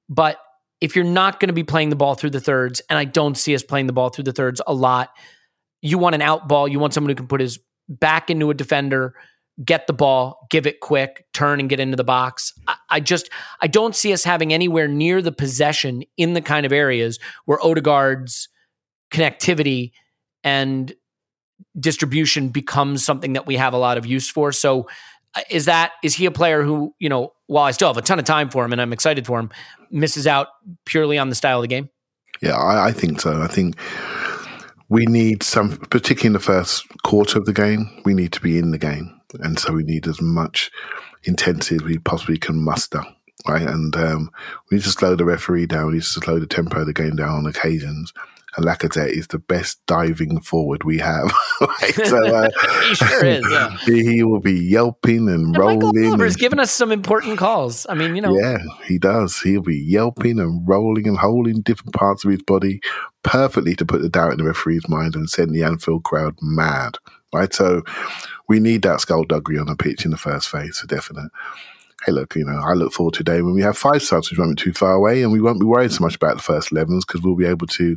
But 0.09 0.39
if 0.81 0.95
you're 0.95 1.05
not 1.05 1.41
going 1.41 1.49
to 1.49 1.55
be 1.55 1.65
playing 1.65 1.91
the 1.91 1.97
ball 1.97 2.15
through 2.15 2.31
the 2.31 2.41
thirds, 2.41 2.81
and 2.89 2.99
I 2.99 3.05
don't 3.05 3.37
see 3.37 3.55
us 3.55 3.63
playing 3.63 3.87
the 3.87 3.93
ball 3.93 4.11
through 4.11 4.25
the 4.25 4.33
thirds 4.33 4.61
a 4.67 4.75
lot, 4.75 5.11
you 5.83 5.99
want 5.99 6.15
an 6.15 6.23
out 6.23 6.49
ball. 6.49 6.69
You 6.69 6.79
want 6.79 6.95
someone 6.95 7.11
who 7.11 7.17
can 7.17 7.27
put 7.27 7.41
his 7.41 7.59
back 7.89 8.31
into 8.31 8.51
a 8.51 8.55
defender, 8.55 9.15
get 9.65 9.87
the 9.87 9.93
ball, 9.93 10.47
give 10.51 10.67
it 10.67 10.81
quick, 10.81 11.25
turn 11.33 11.61
and 11.61 11.69
get 11.69 11.81
into 11.81 11.97
the 11.97 12.05
box. 12.05 12.53
I, 12.69 12.77
I, 12.91 13.01
just 13.01 13.31
I 13.61 13.67
don't 13.67 13.95
see 13.95 14.13
us 14.13 14.25
having 14.25 14.53
anywhere 14.53 14.89
near 14.89 15.23
the 15.23 15.33
possession 15.33 16.05
in 16.17 16.35
the 16.35 16.43
kind 16.43 16.67
of 16.67 16.73
areas 16.73 17.19
where 17.47 17.59
Odegaard's 17.65 18.49
connectivity 19.11 19.93
and 20.45 20.95
distribution 21.79 22.49
becomes 22.49 23.05
something 23.05 23.35
that 23.35 23.47
we 23.47 23.57
have 23.57 23.73
a 23.73 23.79
lot 23.79 23.99
of 23.99 24.07
use 24.07 24.29
for. 24.29 24.53
So 24.53 24.89
uh, 25.35 25.43
is 25.51 25.67
that 25.67 25.93
is 26.03 26.15
he 26.15 26.27
a 26.27 26.31
player 26.31 26.63
who, 26.63 26.95
you 26.99 27.09
know, 27.09 27.33
while 27.47 27.65
I 27.65 27.71
still 27.71 27.89
have 27.89 27.97
a 27.97 28.03
ton 28.03 28.19
of 28.19 28.25
time 28.25 28.49
for 28.49 28.65
him 28.65 28.73
and 28.73 28.81
I'm 28.81 28.93
excited 28.93 29.27
for 29.27 29.39
him, 29.39 29.51
misses 29.91 30.27
out 30.27 30.49
purely 30.85 31.19
on 31.19 31.29
the 31.29 31.35
style 31.35 31.59
of 31.59 31.63
the 31.63 31.69
game? 31.69 31.91
Yeah, 32.41 32.57
I, 32.57 32.89
I 32.89 32.93
think 32.93 33.21
so. 33.21 33.41
I 33.41 33.47
think 33.47 33.77
we 34.89 35.07
need 35.07 35.43
some 35.43 35.77
particularly 35.77 36.29
in 36.29 36.33
the 36.35 36.41
first 36.41 36.87
quarter 37.03 37.39
of 37.39 37.47
the 37.47 37.53
game, 37.53 38.03
we 38.05 38.15
need 38.15 38.33
to 38.33 38.41
be 38.41 38.59
in 38.59 38.71
the 38.71 38.79
game 38.79 39.17
and 39.41 39.59
so 39.59 39.73
we 39.73 39.83
need 39.83 40.07
as 40.07 40.21
much 40.21 40.71
intensity 41.25 41.77
as 41.77 41.83
we 41.83 41.99
possibly 41.99 42.39
can 42.39 42.63
muster. 42.63 43.03
Right, 43.47 43.63
and 43.63 43.95
um, 43.95 44.31
we 44.71 44.77
need 44.77 44.85
to 44.85 44.91
slow 44.91 45.15
the 45.15 45.25
referee 45.25 45.67
down. 45.67 45.87
We 45.87 45.93
need 45.95 46.03
to 46.03 46.07
slow 46.07 46.41
the 46.41 46.49
tempo 46.49 46.81
of 46.81 46.87
the 46.87 46.93
game 46.93 47.15
down 47.15 47.29
on 47.29 47.47
occasions. 47.47 48.13
Lacazette 48.63 49.11
is 49.11 49.27
the 49.29 49.39
best 49.39 49.85
diving 49.87 50.41
forward 50.41 50.85
we 50.85 50.99
have. 50.99 51.33
right? 51.61 51.95
So 52.05 52.35
uh, 52.35 52.49
he 52.89 52.95
sure 52.95 53.25
is. 53.25 53.45
Yeah. 53.51 53.77
he 53.85 54.23
will 54.23 54.41
be 54.41 54.59
yelping 54.59 55.29
and, 55.29 55.55
and 55.55 55.59
rolling. 55.59 55.79
Michael 55.81 56.07
Oliver's 56.07 56.35
and, 56.35 56.41
giving 56.41 56.59
us 56.59 56.71
some 56.71 56.91
important 56.91 57.39
calls. 57.39 57.87
I 57.89 57.95
mean, 57.95 58.17
you 58.17 58.23
know. 58.23 58.37
Yeah, 58.37 58.59
he 58.85 58.99
does. 58.99 59.41
He'll 59.41 59.63
be 59.63 59.79
yelping 59.79 60.39
and 60.39 60.67
rolling 60.67 61.07
and 61.07 61.19
holding 61.19 61.61
different 61.61 61.95
parts 61.95 62.25
of 62.25 62.31
his 62.31 62.43
body 62.43 62.81
perfectly 63.23 63.75
to 63.77 63.85
put 63.85 64.03
the 64.03 64.09
doubt 64.09 64.33
in 64.33 64.39
the 64.39 64.45
referee's 64.45 64.89
mind 64.89 65.15
and 65.15 65.29
send 65.29 65.51
the 65.51 65.63
Anfield 65.63 66.05
crowd 66.05 66.37
mad. 66.41 66.97
Right, 67.35 67.53
so 67.53 67.83
we 68.49 68.61
need 68.61 68.83
that 68.83 69.01
skullduggery 69.01 69.59
on 69.59 69.67
the 69.67 69.77
pitch 69.77 70.05
in 70.05 70.11
the 70.11 70.17
first 70.17 70.49
phase 70.49 70.79
for 70.79 70.87
definite. 70.87 71.31
Hey, 72.05 72.13
look, 72.13 72.37
you 72.37 72.45
know, 72.45 72.61
I 72.65 72.75
look 72.75 72.93
forward 72.93 73.15
to 73.15 73.25
today 73.25 73.43
when 73.43 73.53
we 73.53 73.63
have 73.63 73.77
five 73.77 74.03
subs, 74.03 74.31
which 74.31 74.39
won't 74.39 74.57
be 74.57 74.63
too 74.63 74.73
far 74.73 74.93
away, 74.93 75.23
and 75.23 75.33
we 75.33 75.41
won't 75.41 75.59
be 75.59 75.67
worried 75.67 75.93
so 75.93 76.05
much 76.05 76.15
about 76.15 76.37
the 76.37 76.43
first 76.43 76.71
11s 76.71 77.01
because 77.07 77.23
we'll 77.23 77.35
be 77.35 77.47
able 77.47 77.67
to 77.67 77.97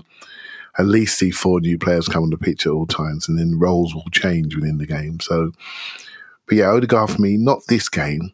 at 0.77 0.85
least 0.85 1.17
see 1.17 1.31
four 1.31 1.59
new 1.59 1.77
players 1.77 2.07
come 2.07 2.23
on 2.23 2.29
the 2.29 2.37
pitch 2.37 2.65
at 2.65 2.71
all 2.71 2.87
times, 2.87 3.27
and 3.27 3.37
then 3.37 3.59
roles 3.59 3.93
will 3.93 4.09
change 4.11 4.55
within 4.55 4.77
the 4.77 4.85
game. 4.85 5.19
So, 5.19 5.51
but 6.47 6.57
yeah, 6.57 6.69
Odegaard 6.69 7.11
for 7.11 7.21
me, 7.21 7.37
not 7.37 7.61
this 7.67 7.89
game, 7.89 8.33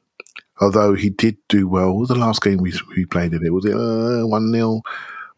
although 0.62 0.94
he 0.94 1.10
did 1.10 1.38
do 1.50 1.68
well. 1.68 1.94
What 1.94 2.00
was 2.00 2.10
the 2.10 2.16
last 2.16 2.42
game 2.42 2.58
we, 2.58 2.74
we 2.96 3.06
played 3.06 3.34
in 3.34 3.46
it? 3.46 3.54
Was 3.54 3.66
it 3.66 3.74
uh, 3.74 4.28
1 4.28 4.50
uh, 4.50 4.52
0? 4.52 4.82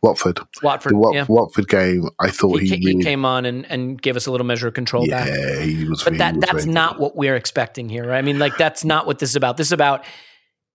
Watford. 0.01 0.39
Watford. 0.61 0.91
The 0.91 0.97
Wat- 0.97 1.15
yeah. 1.15 1.25
Watford 1.27 1.67
game, 1.67 2.09
I 2.19 2.29
thought 2.29 2.61
he, 2.61 2.67
he, 2.67 2.75
really, 2.75 2.97
he, 2.97 3.03
came 3.03 3.25
on 3.25 3.45
and, 3.45 3.65
and 3.65 3.99
gave 4.01 4.15
us 4.15 4.27
a 4.27 4.31
little 4.31 4.45
measure 4.45 4.67
of 4.67 4.73
control 4.73 5.07
yeah, 5.07 5.25
back. 5.25 5.33
Yeah, 5.35 5.59
he 5.61 5.87
was. 5.87 6.03
But 6.03 6.19
that 6.19 6.35
was 6.35 6.43
that's 6.45 6.65
not 6.65 6.93
good. 6.93 7.01
what 7.01 7.15
we're 7.15 7.35
expecting 7.35 7.89
here. 7.89 8.07
Right? 8.07 8.17
I 8.17 8.21
mean, 8.21 8.37
like 8.37 8.57
that's 8.57 8.85
not 8.85 9.07
what 9.07 9.19
this 9.19 9.31
is 9.31 9.35
about. 9.35 9.57
This 9.57 9.67
is 9.67 9.73
about 9.73 10.05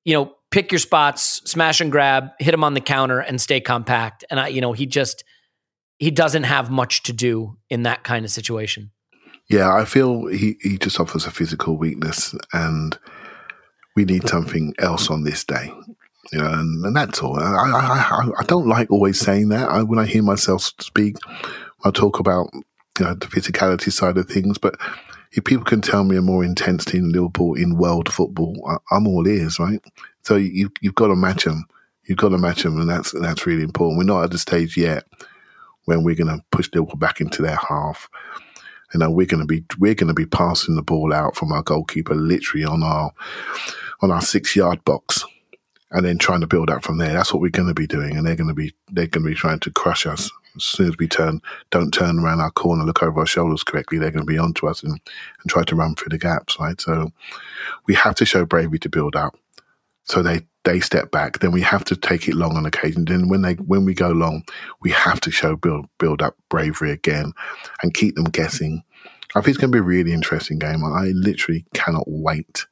you 0.05 0.15
know 0.15 0.35
pick 0.51 0.73
your 0.73 0.81
spots, 0.81 1.41
smash 1.45 1.81
and 1.81 1.93
grab, 1.93 2.31
hit 2.39 2.53
him 2.53 2.65
on 2.65 2.75
the 2.75 2.81
counter, 2.81 3.21
and 3.21 3.41
stay 3.41 3.61
compact. 3.61 4.25
And 4.29 4.41
I, 4.41 4.49
you 4.49 4.61
know, 4.61 4.73
he 4.73 4.87
just 4.87 5.23
he 6.03 6.11
doesn't 6.11 6.43
have 6.43 6.69
much 6.69 7.05
to 7.05 7.13
do 7.13 7.57
in 7.71 7.85
that 7.85 8.03
kind 8.03 8.25
of 8.25 8.31
situation. 8.33 8.91
Yeah, 9.49 9.73
I 9.73 9.85
feel 9.85 10.27
he 10.27 10.57
he 10.61 10.77
just 10.77 10.99
offers 10.99 11.27
a 11.27 11.31
physical 11.31 11.77
weakness, 11.77 12.35
and 12.53 12.99
we 13.95 14.05
need 14.05 14.29
something 14.29 14.75
else 14.81 15.11
on 15.11 15.23
this 15.23 15.45
day 15.45 15.71
you 16.33 16.39
know, 16.39 16.51
and, 16.51 16.85
and 16.85 16.97
that's 16.97 17.21
all. 17.21 17.39
I, 17.39 17.45
I, 17.45 18.31
I, 18.41 18.45
don't 18.45 18.67
like 18.67 18.91
always 18.91 19.21
saying 19.21 19.51
that. 19.51 19.69
I, 19.69 19.83
when 19.83 19.99
I 19.99 20.07
hear 20.07 20.23
myself 20.23 20.63
speak, 20.81 21.17
I 21.85 21.91
talk 21.91 22.19
about 22.19 22.49
you 22.99 23.05
know 23.05 23.15
the 23.15 23.27
physicality 23.27 23.93
side 23.93 24.17
of 24.17 24.29
things. 24.29 24.57
But 24.57 24.77
if 25.33 25.45
people 25.45 25.65
can 25.65 25.83
tell 25.83 26.05
me 26.05 26.17
a 26.17 26.23
more 26.23 26.43
intense 26.43 26.85
team 26.85 27.03
than 27.03 27.13
Liverpool 27.13 27.55
in 27.55 27.77
world 27.77 28.11
football, 28.11 28.57
I, 28.91 28.97
am 28.97 29.07
all 29.07 29.29
ears, 29.29 29.59
right? 29.59 29.83
So 30.23 30.37
you, 30.37 30.71
you've 30.81 30.95
got 30.95 31.09
to 31.09 31.17
match 31.17 31.45
them. 31.45 31.67
You've 32.05 32.19
got 32.19 32.31
to 32.31 32.39
match 32.39 32.63
them, 32.63 32.81
and 32.81 32.89
that's 32.89 33.13
that's 33.13 33.47
really 33.47 33.63
important. 33.63 33.99
We're 33.99 34.05
not 34.05 34.25
at 34.25 34.31
the 34.31 34.39
stage 34.39 34.77
yet 34.77 35.05
when 35.85 36.05
we're 36.05 36.15
going 36.15 36.29
to 36.29 36.45
push 36.51 36.69
Liverpool 36.73 36.97
back 36.97 37.21
into 37.21 37.43
their 37.43 37.57
half. 37.57 38.09
You 38.93 39.01
know, 39.01 39.11
we're 39.11 39.27
going 39.27 39.41
to 39.41 39.47
be 39.47 39.65
we're 39.79 39.95
going 39.95 40.09
to 40.09 40.15
be 40.15 40.27
passing 40.27 40.77
the 40.77 40.83
ball 40.83 41.13
out 41.15 41.35
from 41.35 41.53
our 41.53 41.63
goalkeeper 41.63 42.15
literally 42.15 42.65
on 42.65 42.83
our 42.83 43.13
on 44.03 44.11
our 44.11 44.21
six 44.21 44.55
yard 44.55 44.85
box 44.85 45.25
and 45.93 46.05
then 46.05 46.19
trying 46.19 46.41
to 46.41 46.47
build 46.47 46.71
up 46.71 46.83
from 46.83 46.99
there. 46.99 47.13
That's 47.13 47.33
what 47.33 47.41
we're 47.41 47.51
going 47.51 47.69
to 47.69 47.75
be 47.75 47.87
doing, 47.87 48.17
and 48.17 48.27
they're 48.27 48.37
going 48.37 48.49
to 48.49 48.55
be 48.55 48.75
they're 48.91 49.07
going 49.07 49.25
to 49.25 49.31
be 49.31 49.37
trying 49.37 49.61
to 49.61 49.71
crush 49.71 50.07
us 50.07 50.31
as 50.57 50.65
soon 50.65 50.89
as 50.89 50.97
we 50.99 51.09
turn 51.09 51.41
don't 51.71 51.93
turn 51.93 52.19
around 52.19 52.41
our 52.41 52.51
corner, 52.51 52.85
look 52.85 53.03
over 53.03 53.21
our 53.21 53.27
shoulders 53.27 53.65
correctly. 53.65 53.99
They're 53.99 54.11
going 54.11 54.27
to 54.27 54.33
be 54.33 54.39
onto 54.39 54.69
us 54.69 54.83
and, 54.83 54.93
and 54.93 55.51
try 55.51 55.65
to 55.65 55.77
run 55.77 55.95
through 55.95 56.11
the 56.11 56.19
gaps, 56.19 56.59
right? 56.61 56.81
So 56.81 57.13
we 57.87 57.95
have 57.95 58.15
to 58.17 58.25
show 58.25 58.45
bravery 58.45 58.79
to 58.81 58.89
build 58.89 59.17
up. 59.17 59.37
So 60.05 60.23
they 60.23 60.43
they 60.65 60.81
step 60.81 61.11
back, 61.11 61.41
then 61.41 61.53
we 61.53 61.61
have 61.61 61.85
to 61.85 61.97
take 61.97 62.29
it 62.29 62.35
long 62.35 62.57
on 62.57 62.67
occasion. 62.67 63.05
Then 63.05 63.29
when 63.29 63.43
they 63.43 63.55
when 63.55 63.85
we 63.85 63.95
go 63.95 64.11
long, 64.11 64.45
we 64.81 64.91
have 64.91 65.21
to 65.23 65.31
show 65.31 65.57
build 65.57 65.87
build 65.99 66.23
up 66.23 66.37
bravery 66.49 66.91
again 66.91 67.33
and 67.83 67.95
keep 67.95 68.15
them 68.15 68.25
guessing. 68.25 68.83
I 69.35 69.41
think 69.41 69.49
it's 69.49 69.59
going 69.59 69.73
to 69.73 69.77
be 69.77 69.81
a 69.81 69.83
really 69.83 70.13
interesting 70.13 70.59
game. 70.59 70.85
I 70.85 71.07
literally 71.15 71.65
cannot 71.75 72.05
wait. 72.07 72.67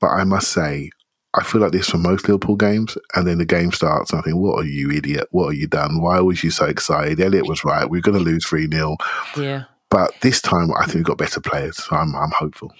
But 0.00 0.08
I 0.08 0.24
must 0.24 0.50
say, 0.50 0.90
I 1.34 1.44
feel 1.44 1.60
like 1.60 1.72
this 1.72 1.90
for 1.90 1.98
most 1.98 2.26
Liverpool 2.28 2.56
games, 2.56 2.96
and 3.14 3.26
then 3.26 3.38
the 3.38 3.44
game 3.44 3.72
starts, 3.72 4.10
and 4.10 4.20
I 4.20 4.22
think, 4.22 4.36
"What 4.36 4.58
are 4.58 4.66
you, 4.66 4.90
idiot? 4.90 5.28
What 5.30 5.46
are 5.48 5.54
you 5.54 5.66
done? 5.66 6.00
Why 6.00 6.20
was 6.20 6.42
you 6.42 6.50
so 6.50 6.66
excited?" 6.66 7.20
Elliot 7.20 7.46
was 7.46 7.64
right. 7.64 7.88
We're 7.88 8.00
going 8.00 8.18
to 8.18 8.24
lose 8.24 8.44
three 8.44 8.68
0 8.68 8.96
Yeah. 9.36 9.64
But 9.90 10.12
this 10.22 10.40
time, 10.40 10.70
I 10.72 10.86
think 10.86 10.96
we've 10.96 11.04
got 11.04 11.18
better 11.18 11.40
players, 11.40 11.76
so 11.76 11.94
I'm 11.96 12.14
I'm 12.16 12.32
hopeful. 12.32 12.72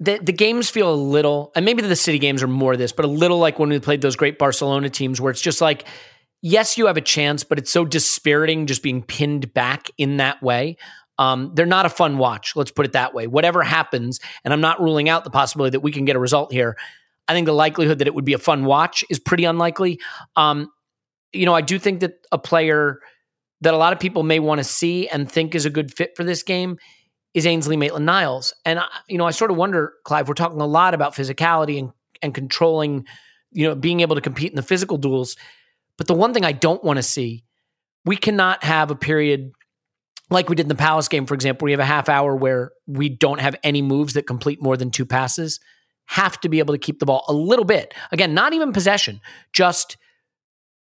The 0.00 0.18
the 0.18 0.32
games 0.32 0.70
feel 0.70 0.92
a 0.92 0.94
little, 0.94 1.52
and 1.54 1.64
maybe 1.64 1.82
the 1.82 1.94
city 1.94 2.18
games 2.18 2.42
are 2.42 2.48
more 2.48 2.76
this, 2.76 2.92
but 2.92 3.04
a 3.04 3.08
little 3.08 3.38
like 3.38 3.58
when 3.58 3.68
we 3.68 3.78
played 3.78 4.00
those 4.00 4.16
great 4.16 4.38
Barcelona 4.38 4.88
teams, 4.88 5.20
where 5.20 5.30
it's 5.30 5.42
just 5.42 5.60
like, 5.60 5.86
yes, 6.42 6.78
you 6.78 6.86
have 6.86 6.96
a 6.96 7.02
chance, 7.02 7.44
but 7.44 7.58
it's 7.58 7.70
so 7.70 7.84
dispiriting 7.84 8.66
just 8.66 8.82
being 8.82 9.02
pinned 9.02 9.52
back 9.52 9.88
in 9.98 10.16
that 10.16 10.42
way. 10.42 10.76
Um, 11.18 11.52
they're 11.54 11.66
not 11.66 11.84
a 11.84 11.90
fun 11.90 12.16
watch. 12.16 12.56
Let's 12.56 12.70
put 12.70 12.86
it 12.86 12.92
that 12.92 13.12
way. 13.12 13.26
Whatever 13.26 13.62
happens, 13.62 14.20
and 14.42 14.54
I'm 14.54 14.62
not 14.62 14.80
ruling 14.80 15.10
out 15.10 15.24
the 15.24 15.30
possibility 15.30 15.72
that 15.72 15.80
we 15.80 15.92
can 15.92 16.06
get 16.06 16.16
a 16.16 16.20
result 16.20 16.50
here. 16.50 16.78
I 17.28 17.34
think 17.34 17.44
the 17.44 17.52
likelihood 17.52 17.98
that 17.98 18.06
it 18.06 18.14
would 18.14 18.24
be 18.24 18.32
a 18.32 18.38
fun 18.38 18.64
watch 18.64 19.04
is 19.10 19.18
pretty 19.18 19.44
unlikely. 19.44 20.00
Um, 20.34 20.70
you 21.32 21.44
know, 21.44 21.54
I 21.54 21.60
do 21.60 21.78
think 21.78 22.00
that 22.00 22.26
a 22.32 22.38
player 22.38 23.00
that 23.60 23.74
a 23.74 23.76
lot 23.76 23.92
of 23.92 24.00
people 24.00 24.22
may 24.22 24.38
want 24.38 24.58
to 24.58 24.64
see 24.64 25.08
and 25.08 25.30
think 25.30 25.54
is 25.54 25.66
a 25.66 25.70
good 25.70 25.92
fit 25.92 26.16
for 26.16 26.24
this 26.24 26.42
game 26.42 26.78
is 27.34 27.46
Ainsley 27.46 27.76
Maitland 27.76 28.06
Niles. 28.06 28.52
And, 28.64 28.78
I, 28.78 28.86
you 29.08 29.18
know, 29.18 29.26
I 29.26 29.30
sort 29.30 29.50
of 29.50 29.56
wonder, 29.56 29.94
Clive, 30.04 30.28
we're 30.28 30.34
talking 30.34 30.60
a 30.60 30.66
lot 30.66 30.94
about 30.94 31.14
physicality 31.14 31.78
and, 31.78 31.92
and 32.22 32.34
controlling, 32.34 33.06
you 33.52 33.68
know, 33.68 33.74
being 33.74 34.00
able 34.00 34.16
to 34.16 34.20
compete 34.20 34.50
in 34.50 34.56
the 34.56 34.62
physical 34.62 34.98
duels. 34.98 35.36
But 35.96 36.06
the 36.06 36.14
one 36.14 36.34
thing 36.34 36.44
I 36.44 36.52
don't 36.52 36.82
want 36.82 36.96
to 36.96 37.02
see, 37.02 37.44
we 38.04 38.16
cannot 38.16 38.64
have 38.64 38.90
a 38.90 38.96
period 38.96 39.52
like 40.30 40.48
we 40.48 40.54
did 40.54 40.62
in 40.62 40.68
the 40.68 40.74
Palace 40.76 41.08
game, 41.08 41.26
for 41.26 41.34
example, 41.34 41.66
we 41.66 41.72
have 41.72 41.80
a 41.80 41.84
half 41.84 42.08
hour 42.08 42.36
where 42.36 42.70
we 42.86 43.08
don't 43.08 43.40
have 43.40 43.56
any 43.64 43.82
moves 43.82 44.14
that 44.14 44.26
complete 44.26 44.62
more 44.62 44.76
than 44.76 44.90
two 44.90 45.04
passes 45.04 45.58
have 46.06 46.40
to 46.40 46.48
be 46.48 46.58
able 46.58 46.74
to 46.74 46.78
keep 46.78 46.98
the 46.98 47.06
ball 47.06 47.24
a 47.28 47.32
little 47.32 47.64
bit. 47.64 47.94
Again, 48.10 48.34
not 48.34 48.52
even 48.52 48.72
possession, 48.72 49.20
just 49.52 49.96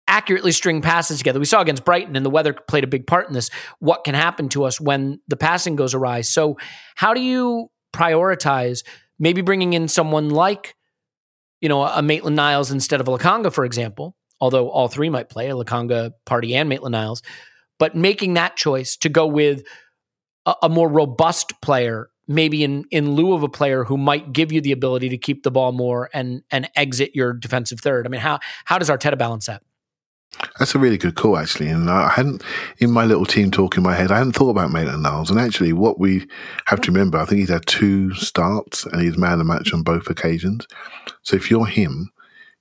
accurately 0.07 0.51
string 0.51 0.81
passes 0.81 1.17
together. 1.17 1.39
We 1.39 1.45
saw 1.45 1.61
against 1.61 1.85
Brighton, 1.85 2.15
and 2.15 2.25
the 2.25 2.29
weather 2.29 2.53
played 2.53 2.83
a 2.83 2.87
big 2.87 3.07
part 3.07 3.27
in 3.27 3.33
this. 3.33 3.49
What 3.79 4.03
can 4.03 4.15
happen 4.15 4.49
to 4.49 4.63
us 4.65 4.79
when 4.79 5.19
the 5.27 5.37
passing 5.37 5.75
goes 5.75 5.93
awry? 5.93 6.21
So, 6.21 6.57
how 6.95 7.13
do 7.13 7.21
you 7.21 7.69
prioritize 7.93 8.83
maybe 9.19 9.41
bringing 9.41 9.73
in 9.73 9.87
someone 9.87 10.29
like, 10.29 10.75
you 11.61 11.69
know, 11.69 11.83
a 11.83 12.01
Maitland 12.01 12.35
Niles 12.35 12.71
instead 12.71 13.01
of 13.01 13.07
a 13.07 13.11
Lokonga, 13.11 13.51
for 13.51 13.65
example? 13.65 14.15
Although 14.39 14.69
all 14.69 14.87
three 14.87 15.09
might 15.09 15.29
play 15.29 15.49
a 15.49 15.53
Lokonga, 15.53 16.11
Partey, 16.25 16.53
and 16.53 16.69
Maitland 16.69 16.93
Niles, 16.93 17.21
but 17.79 17.95
making 17.95 18.35
that 18.35 18.57
choice 18.57 18.97
to 18.97 19.09
go 19.09 19.25
with 19.25 19.63
a, 20.45 20.55
a 20.63 20.69
more 20.69 20.89
robust 20.89 21.53
player 21.61 22.09
maybe 22.27 22.63
in 22.63 22.85
in 22.91 23.11
lieu 23.11 23.33
of 23.33 23.43
a 23.43 23.49
player 23.49 23.83
who 23.83 23.97
might 23.97 24.33
give 24.33 24.51
you 24.51 24.59
the 24.59 24.71
ability 24.71 25.09
to 25.09 25.17
keep 25.17 25.43
the 25.43 25.51
ball 25.51 25.71
more 25.71 26.09
and 26.13 26.41
and 26.51 26.69
exit 26.75 27.11
your 27.15 27.33
defensive 27.33 27.79
third? 27.79 28.05
I 28.05 28.09
mean, 28.09 28.21
how 28.21 28.39
how 28.65 28.77
does 28.77 28.89
Arteta 28.89 29.17
balance 29.17 29.45
that? 29.45 29.61
That's 30.59 30.75
a 30.75 30.79
really 30.79 30.97
good 30.97 31.15
call, 31.15 31.37
actually. 31.37 31.69
And 31.69 31.89
I 31.89 32.09
hadn't, 32.09 32.43
in 32.77 32.91
my 32.91 33.05
little 33.05 33.25
team 33.25 33.51
talk 33.51 33.77
in 33.77 33.83
my 33.83 33.93
head, 33.95 34.11
I 34.11 34.17
hadn't 34.17 34.33
thought 34.33 34.49
about 34.49 34.71
Maitland 34.71 35.03
Niles. 35.03 35.29
And 35.29 35.39
actually, 35.39 35.73
what 35.73 35.99
we 35.99 36.27
have 36.65 36.81
to 36.81 36.91
remember, 36.91 37.17
I 37.17 37.25
think 37.25 37.39
he's 37.39 37.49
had 37.49 37.65
two 37.65 38.13
starts 38.13 38.85
and 38.85 39.01
he's 39.01 39.17
man 39.17 39.33
of 39.33 39.39
the 39.39 39.45
match 39.45 39.73
on 39.73 39.83
both 39.83 40.09
occasions. 40.09 40.67
So 41.23 41.35
if 41.35 41.49
you're 41.49 41.65
him, 41.65 42.11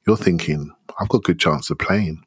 you're 0.07 0.17
thinking, 0.17 0.71
I've 0.99 1.09
got 1.09 1.19
a 1.19 1.23
good 1.23 1.39
chance 1.39 1.71
of 1.71 1.79
playing. 1.79 2.25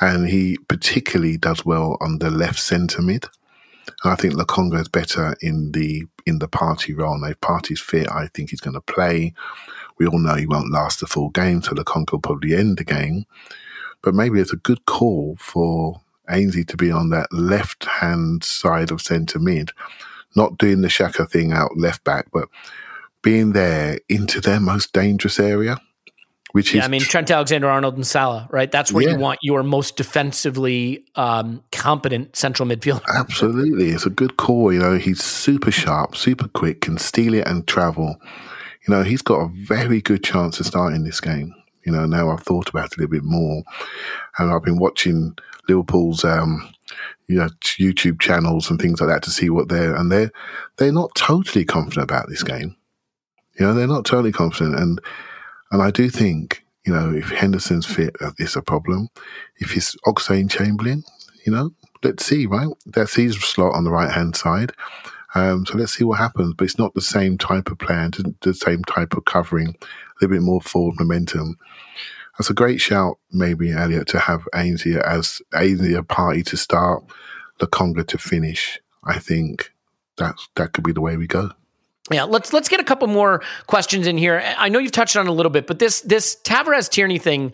And 0.00 0.28
he 0.28 0.56
particularly 0.68 1.36
does 1.36 1.64
well 1.64 1.98
on 2.00 2.18
the 2.18 2.30
left 2.30 2.58
centre 2.58 3.02
mid. 3.02 3.26
And 4.02 4.12
I 4.12 4.16
think 4.16 4.34
Lokonga 4.34 4.80
is 4.80 4.88
better 4.88 5.36
in 5.40 5.72
the 5.72 6.04
in 6.26 6.38
the 6.38 6.48
Partey 6.48 6.96
role. 6.96 7.18
Now, 7.18 7.28
if 7.28 7.40
Partey's 7.40 7.80
fit, 7.80 8.10
I 8.10 8.28
think 8.28 8.50
he's 8.50 8.60
going 8.60 8.74
to 8.74 8.80
play. 8.80 9.34
We 9.98 10.06
all 10.06 10.18
know 10.18 10.34
he 10.34 10.46
won't 10.46 10.72
last 10.72 11.00
the 11.00 11.06
full 11.06 11.28
game, 11.30 11.60
so 11.62 11.72
Lokonga 11.72 12.12
will 12.12 12.20
probably 12.20 12.54
end 12.54 12.78
the 12.78 12.84
game. 12.84 13.26
But 14.02 14.14
maybe 14.14 14.40
it's 14.40 14.52
a 14.52 14.56
good 14.56 14.84
call 14.86 15.36
for 15.38 16.00
Ainsley 16.28 16.64
to 16.64 16.76
be 16.76 16.90
on 16.90 17.10
that 17.10 17.32
left 17.32 17.84
hand 17.84 18.44
side 18.44 18.90
of 18.90 19.00
centre 19.02 19.38
mid, 19.38 19.72
not 20.36 20.58
doing 20.58 20.80
the 20.80 20.88
Xhaka 20.88 21.28
thing 21.30 21.52
out 21.52 21.76
left 21.76 22.04
back, 22.04 22.26
but 22.32 22.48
being 23.22 23.52
there 23.52 23.98
into 24.08 24.40
their 24.40 24.60
most 24.60 24.92
dangerous 24.92 25.38
area. 25.38 25.76
Which 26.52 26.74
yeah, 26.74 26.80
is 26.80 26.86
I 26.86 26.88
mean 26.88 27.00
Trent 27.02 27.30
Alexander 27.30 27.68
Arnold 27.68 27.94
and 27.94 28.04
Salah, 28.06 28.48
right? 28.50 28.72
That's 28.72 28.90
where 28.90 29.04
Yeah. 29.04 29.10
you 29.12 29.18
want 29.18 29.38
your 29.42 29.62
most 29.62 29.96
defensively 29.96 31.04
um, 31.14 31.62
competent 31.70 32.34
central 32.34 32.68
midfielder. 32.68 33.02
Absolutely. 33.14 33.90
It's 33.90 34.04
a 34.06 34.10
good 34.10 34.36
call. 34.36 34.72
You 34.72 34.80
know, 34.80 34.96
he's 34.98 35.22
super 35.22 35.70
sharp, 35.70 36.16
super 36.16 36.48
quick, 36.48 36.80
can 36.80 36.98
steal 36.98 37.34
it 37.34 37.46
and 37.46 37.66
travel. 37.68 38.16
You 38.88 38.94
know, 38.94 39.04
he's 39.04 39.22
got 39.22 39.36
a 39.42 39.48
very 39.48 40.00
good 40.00 40.24
chance 40.24 40.58
of 40.58 40.66
starting 40.66 41.04
this 41.04 41.20
game. 41.20 41.54
You 41.84 41.92
know, 41.92 42.06
now 42.06 42.30
I've 42.30 42.42
thought 42.42 42.68
about 42.68 42.86
it 42.86 42.96
a 42.96 43.00
little 43.00 43.12
bit 43.12 43.24
more 43.24 43.62
and 44.38 44.52
I've 44.52 44.64
been 44.64 44.78
watching 44.78 45.36
Liverpool's 45.68 46.24
um, 46.24 46.72
you 47.28 47.36
know, 47.36 47.48
YouTube 47.60 48.20
channels 48.20 48.70
and 48.70 48.80
things 48.80 49.00
like 49.00 49.08
that 49.08 49.22
to 49.22 49.30
see 49.30 49.50
what 49.50 49.68
they're 49.68 49.94
and 49.94 50.10
they're 50.10 50.32
they're 50.76 50.92
not 50.92 51.14
totally 51.14 51.64
confident 51.64 52.04
about 52.04 52.28
this 52.28 52.42
game. 52.42 52.76
You 53.58 53.66
know, 53.66 53.74
they're 53.74 53.86
not 53.86 54.04
totally 54.04 54.32
confident 54.32 54.78
and 54.78 55.00
and 55.70 55.82
I 55.82 55.90
do 55.90 56.10
think, 56.10 56.64
you 56.84 56.92
know, 56.92 57.12
if 57.12 57.30
Henderson's 57.30 57.86
fit, 57.86 58.16
it's 58.38 58.56
a 58.56 58.62
problem. 58.62 59.08
If 59.58 59.76
it's 59.76 59.94
Oxlade 60.06 60.50
Chamberlain, 60.50 61.04
you 61.46 61.52
know, 61.52 61.70
let's 62.02 62.24
see, 62.24 62.46
right? 62.46 62.68
That's 62.86 63.14
his 63.14 63.38
slot 63.40 63.74
on 63.74 63.84
the 63.84 63.92
right 63.92 64.10
hand 64.10 64.36
side. 64.36 64.72
Um, 65.34 65.64
so 65.66 65.76
let's 65.78 65.92
see 65.96 66.04
what 66.04 66.18
happens. 66.18 66.54
But 66.54 66.64
it's 66.64 66.78
not 66.78 66.94
the 66.94 67.00
same 67.00 67.38
type 67.38 67.70
of 67.70 67.78
plan, 67.78 68.10
the- 68.12 68.34
the 68.40 68.54
same 68.54 68.82
type 68.84 69.14
of 69.16 69.24
covering, 69.24 69.68
a 69.80 69.86
little 70.20 70.34
bit 70.36 70.42
more 70.42 70.60
forward 70.60 70.96
momentum. 70.98 71.56
That's 72.38 72.50
a 72.50 72.54
great 72.54 72.80
shout, 72.80 73.18
maybe, 73.32 73.70
Elliot, 73.72 74.08
to 74.08 74.18
have 74.18 74.48
Ainsley 74.54 74.96
as 74.98 75.42
Ainsley 75.54 75.94
a 75.94 76.02
Partey 76.02 76.44
to 76.46 76.56
start, 76.56 77.04
Lokonga 77.60 78.06
to 78.08 78.18
finish. 78.18 78.80
I 79.04 79.18
think 79.18 79.72
that 80.16 80.36
that 80.56 80.72
could 80.72 80.84
be 80.84 80.92
the 80.92 81.00
way 81.00 81.16
we 81.16 81.26
go. 81.26 81.50
Yeah, 82.10 82.24
let's 82.24 82.52
let's 82.52 82.68
get 82.68 82.80
a 82.80 82.84
couple 82.84 83.06
more 83.08 83.42
questions 83.66 84.06
in 84.06 84.18
here. 84.18 84.42
I 84.58 84.68
know 84.68 84.78
you've 84.78 84.90
touched 84.92 85.16
on 85.16 85.26
it 85.26 85.30
a 85.30 85.32
little 85.32 85.50
bit, 85.50 85.66
but 85.66 85.78
this 85.78 86.00
this 86.00 86.36
Tavares 86.44 86.88
Tierney 86.90 87.18
thing 87.18 87.52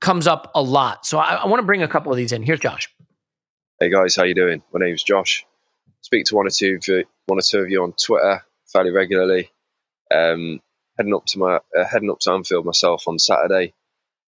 comes 0.00 0.26
up 0.26 0.50
a 0.54 0.60
lot. 0.62 1.06
So 1.06 1.18
I, 1.18 1.34
I 1.36 1.46
want 1.46 1.60
to 1.60 1.66
bring 1.66 1.82
a 1.82 1.88
couple 1.88 2.12
of 2.12 2.16
these 2.18 2.32
in. 2.32 2.42
Here's 2.42 2.60
Josh. 2.60 2.92
Hey 3.80 3.88
guys, 3.90 4.14
how 4.16 4.24
you 4.24 4.34
doing? 4.34 4.62
My 4.72 4.84
name's 4.84 5.02
Josh. 5.02 5.46
Speak 6.04 6.26
to 6.26 6.34
one 6.34 6.46
or 6.46 6.50
two 6.50 6.74
of 6.74 6.86
you, 6.86 7.04
one 7.24 7.38
or 7.38 7.42
two 7.42 7.60
of 7.60 7.70
you 7.70 7.82
on 7.82 7.94
Twitter 7.94 8.44
fairly 8.70 8.90
regularly. 8.90 9.50
Um, 10.14 10.60
heading 10.98 11.14
up 11.14 11.24
to 11.28 11.38
my 11.38 11.56
uh, 11.56 11.84
heading 11.90 12.10
up 12.10 12.18
to 12.20 12.32
Anfield 12.32 12.66
myself 12.66 13.08
on 13.08 13.18
Saturday 13.18 13.72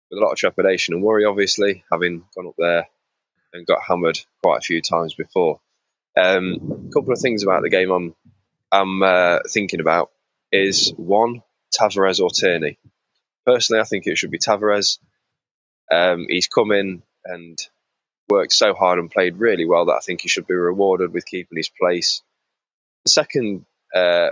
with 0.09 0.17
a 0.17 0.25
lot 0.25 0.31
of 0.31 0.37
trepidation 0.39 0.95
and 0.95 1.03
worry, 1.03 1.25
obviously, 1.25 1.83
having 1.91 2.23
gone 2.35 2.47
up 2.47 2.55
there 2.57 2.87
and 3.53 3.67
got 3.67 3.83
hammered 3.87 4.19
quite 4.41 4.57
a 4.57 4.61
few 4.61 4.81
times 4.81 5.13
before. 5.13 5.59
Um, 6.17 6.87
a 6.89 6.91
couple 6.91 7.13
of 7.13 7.19
things 7.19 7.43
about 7.43 7.61
the 7.61 7.69
game 7.69 7.91
I'm 7.91 8.15
I'm 8.71 9.03
uh, 9.03 9.39
thinking 9.47 9.79
about 9.79 10.09
is 10.51 10.91
one 10.97 11.43
Tavares 11.71 12.19
or 12.19 12.31
Tierney. 12.31 12.79
Personally, 13.45 13.81
I 13.81 13.85
think 13.85 14.07
it 14.07 14.17
should 14.17 14.31
be 14.31 14.39
Tavares. 14.39 14.97
Um, 15.91 16.25
he's 16.27 16.47
come 16.47 16.71
in 16.71 17.03
and 17.25 17.59
worked 18.29 18.53
so 18.53 18.73
hard 18.73 18.99
and 18.99 19.11
played 19.11 19.37
really 19.37 19.65
well 19.65 19.85
that 19.85 19.95
I 19.95 19.99
think 19.99 20.21
he 20.21 20.29
should 20.29 20.47
be 20.47 20.53
rewarded 20.53 21.13
with 21.13 21.25
keeping 21.25 21.57
his 21.57 21.69
place. 21.69 22.21
The 23.05 23.11
second 23.11 23.65
uh, 23.93 24.29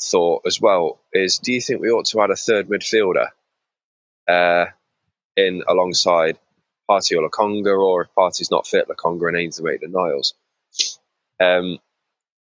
thought 0.00 0.42
as 0.46 0.60
well 0.60 1.00
is: 1.12 1.38
Do 1.38 1.52
you 1.52 1.60
think 1.60 1.80
we 1.80 1.90
ought 1.90 2.06
to 2.06 2.20
add 2.20 2.30
a 2.30 2.36
third 2.36 2.68
midfielder 2.68 3.28
uh, 4.28 4.66
in 5.36 5.62
alongside 5.66 6.38
Partey 6.90 7.16
or 7.16 7.28
Lokonga, 7.28 7.78
or 7.78 8.02
if 8.02 8.08
Partey's 8.16 8.50
not 8.50 8.66
fit, 8.66 8.88
Lokonga 8.88 9.28
and 9.28 9.36
Ainsley 9.36 9.70
Maitland 9.70 9.94
Niles? 9.94 10.34
Um, 11.40 11.78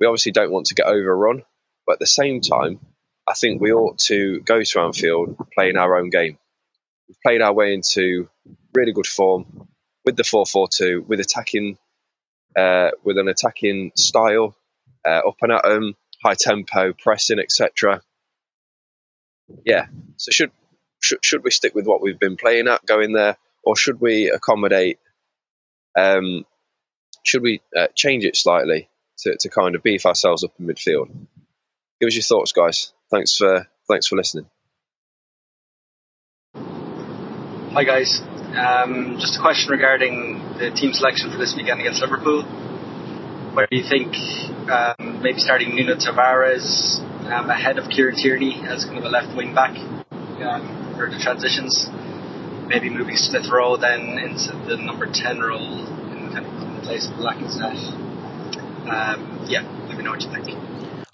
we 0.01 0.07
obviously 0.07 0.33
don't 0.33 0.53
want 0.53 0.67
to 0.67 0.75
get 0.75 0.87
overrun, 0.87 1.43
but 1.87 1.95
at 1.95 1.99
the 1.99 2.07
same 2.07 2.41
time, 2.41 2.79
I 3.27 3.35
think 3.35 3.61
we 3.61 3.73
ought 3.73 3.99
to 4.07 4.41
go 4.41 4.63
to 4.63 4.81
Anfield 4.81 5.37
playing 5.55 5.77
our 5.77 5.97
own 5.99 6.11
game. 6.11 6.39
We've 7.09 7.21
played 7.23 7.43
our 7.43 7.53
way 7.53 7.75
into 7.75 8.29
really 8.75 8.93
good 8.93 9.07
form 9.07 9.69
with 10.09 10.17
the 10.17 10.23
4-4-2, 10.23 11.07
with 11.07 11.21
attacking, 11.21 11.77
uh, 12.57 12.93
with 13.05 13.19
an 13.19 13.29
attacking 13.29 13.93
style, 13.95 14.57
uh, 15.07 15.21
up 15.29 15.37
and 15.43 15.53
at 15.53 15.65
them, 15.65 15.97
high 16.25 16.35
tempo, 16.35 16.95
pressing, 16.95 17.39
etc. 17.39 18.01
Yeah. 19.67 19.85
So 20.17 20.31
should, 20.31 20.51
should 21.01 21.23
should 21.23 21.45
we 21.45 21.51
stick 21.51 21.75
with 21.75 21.87
what 21.87 22.01
we've 22.01 22.19
been 22.19 22.39
playing 22.39 22.69
at, 22.69 22.87
going 22.87 23.13
there, 23.13 23.37
or 23.63 23.77
should 23.77 24.01
we 24.01 24.31
accommodate? 24.31 24.99
Um, 25.95 26.47
should 27.23 27.43
we 27.43 27.61
uh, 27.77 27.89
change 27.95 28.25
it 28.25 28.35
slightly 28.35 28.89
to, 29.19 29.37
to 29.37 29.51
kind 29.51 29.75
of 29.75 29.83
beef 29.83 30.07
ourselves 30.07 30.43
up 30.43 30.53
in 30.59 30.67
midfield? 30.67 31.11
Give 32.01 32.07
us 32.07 32.15
your 32.15 32.23
thoughts, 32.23 32.53
guys. 32.53 32.95
Thanks 33.11 33.37
for 33.37 33.69
thanks 33.87 34.07
for 34.07 34.17
listening. 34.17 34.47
Hi 37.75 37.85
guys. 37.85 38.23
Um, 38.59 39.19
just 39.21 39.39
a 39.39 39.41
question 39.41 39.71
regarding 39.71 40.59
the 40.59 40.73
team 40.73 40.93
selection 40.93 41.31
for 41.31 41.39
this 41.39 41.55
weekend 41.57 41.81
against 41.81 42.01
Liverpool. 42.01 42.43
Where 43.55 43.69
do 43.71 43.77
you 43.77 43.85
think 43.89 44.17
um, 44.69 45.23
maybe 45.23 45.39
starting 45.39 45.77
Nuno 45.77 45.95
Tavares 45.95 46.99
um, 47.31 47.51
ahead 47.51 47.79
of 47.79 47.89
Kieran 47.89 48.17
Tierney 48.17 48.61
as 48.67 48.85
kind 48.85 48.99
of 48.99 49.05
a 49.05 49.11
left 49.11 49.37
wing 49.37 49.55
back 49.55 49.77
um, 49.79 50.95
for 50.97 51.09
the 51.09 51.19
transitions? 51.23 51.87
Maybe 52.67 52.91
moving 52.91 53.17
Smith 53.17 53.47
Rowe 53.49 53.77
then 53.77 54.19
into 54.19 54.51
the 54.67 54.77
number 54.77 55.07
10 55.07 55.39
role 55.39 55.87
in 56.11 56.33
kind 56.33 56.45
of 56.45 56.83
place 56.83 57.07
of 57.07 57.13
Lacazette. 57.15 57.95
Um, 58.91 59.47
yeah, 59.47 59.63
let 59.87 59.97
me 59.97 60.03
know 60.03 60.11
what 60.11 60.23
you 60.23 60.33
think. 60.33 60.49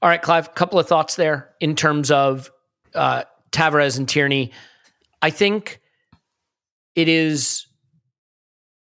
All 0.00 0.08
right, 0.08 0.22
Clive, 0.22 0.46
a 0.46 0.50
couple 0.50 0.78
of 0.78 0.88
thoughts 0.88 1.16
there 1.16 1.50
in 1.60 1.76
terms 1.76 2.10
of 2.10 2.50
uh, 2.94 3.24
Tavares 3.52 3.98
and 3.98 4.08
Tierney. 4.08 4.52
I 5.20 5.28
think 5.28 5.80
it 6.94 7.08
is 7.08 7.66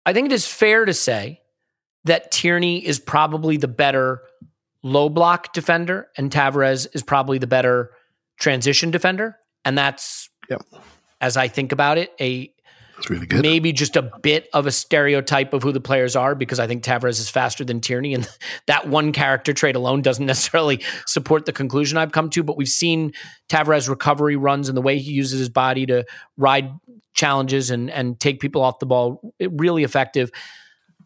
I 0.06 0.12
think 0.12 0.26
it 0.26 0.32
is 0.32 0.46
fair 0.46 0.84
to 0.84 0.94
say 0.94 1.40
that 2.04 2.30
Tierney 2.30 2.84
is 2.84 2.98
probably 2.98 3.56
the 3.56 3.68
better 3.68 4.22
low 4.82 5.08
block 5.08 5.52
defender 5.52 6.08
and 6.16 6.30
Tavares 6.30 6.86
is 6.94 7.02
probably 7.02 7.38
the 7.38 7.46
better 7.46 7.90
transition 8.38 8.90
defender. 8.90 9.36
And 9.64 9.76
that's 9.76 10.30
as 11.20 11.36
I 11.36 11.48
think 11.48 11.72
about 11.72 11.98
it, 11.98 12.12
a 12.20 12.52
That's 13.00 13.08
really 13.10 13.26
good. 13.26 13.40
maybe 13.40 13.72
just 13.72 13.96
a 13.96 14.10
bit 14.20 14.50
of 14.52 14.66
a 14.66 14.70
stereotype 14.70 15.54
of 15.54 15.62
who 15.62 15.72
the 15.72 15.80
players 15.80 16.16
are 16.16 16.34
because 16.34 16.60
I 16.60 16.66
think 16.66 16.84
Tavares 16.84 17.18
is 17.18 17.30
faster 17.30 17.64
than 17.64 17.80
Tierney, 17.80 18.12
and 18.12 18.28
that 18.66 18.88
one 18.88 19.12
character 19.12 19.54
trait 19.54 19.74
alone 19.74 20.02
doesn't 20.02 20.26
necessarily 20.26 20.82
support 21.06 21.46
the 21.46 21.52
conclusion 21.52 21.96
I've 21.96 22.12
come 22.12 22.28
to. 22.30 22.42
But 22.42 22.58
we've 22.58 22.68
seen 22.68 23.12
Tavares 23.48 23.88
recovery 23.88 24.36
runs 24.36 24.68
and 24.68 24.76
the 24.76 24.82
way 24.82 24.98
he 24.98 25.12
uses 25.12 25.38
his 25.38 25.48
body 25.48 25.86
to 25.86 26.04
ride 26.36 26.70
challenges 27.14 27.70
and 27.70 27.90
and 27.90 28.20
take 28.20 28.38
people 28.38 28.60
off 28.62 28.78
the 28.78 28.86
ball 28.86 29.32
eh, 29.40 29.48
really 29.50 29.82
effective. 29.82 30.30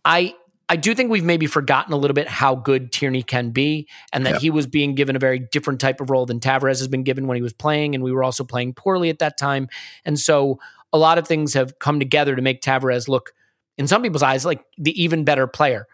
I 0.04 0.34
I 0.68 0.76
do 0.76 0.94
think 0.94 1.10
we've 1.10 1.24
maybe 1.24 1.46
forgotten 1.46 1.92
a 1.92 1.96
little 1.96 2.14
bit 2.14 2.26
how 2.26 2.54
good 2.56 2.90
Tierney 2.90 3.22
can 3.22 3.50
be, 3.50 3.86
and 4.12 4.26
that 4.26 4.34
Yep. 4.34 4.40
he 4.40 4.50
was 4.50 4.66
being 4.66 4.94
given 4.94 5.14
a 5.14 5.18
very 5.18 5.38
different 5.38 5.80
type 5.80 6.00
of 6.00 6.10
role 6.10 6.26
than 6.26 6.40
Tavares 6.40 6.78
has 6.78 6.88
been 6.88 7.04
given 7.04 7.26
when 7.26 7.36
he 7.36 7.42
was 7.42 7.52
playing, 7.52 7.94
and 7.94 8.02
we 8.02 8.10
were 8.12 8.24
also 8.24 8.42
playing 8.42 8.74
poorly 8.74 9.10
at 9.10 9.18
that 9.20 9.36
time. 9.38 9.68
And 10.04 10.18
so 10.18 10.58
a 10.94 10.98
lot 10.98 11.18
of 11.18 11.28
things 11.28 11.52
have 11.52 11.78
come 11.78 11.98
together 11.98 12.34
to 12.34 12.40
make 12.40 12.62
Tavares 12.62 13.08
look, 13.08 13.32
in 13.76 13.88
some 13.88 14.00
people's 14.00 14.22
eyes, 14.22 14.46
like 14.46 14.64
the 14.78 15.02
even 15.02 15.24
better 15.24 15.46
player. 15.46 15.86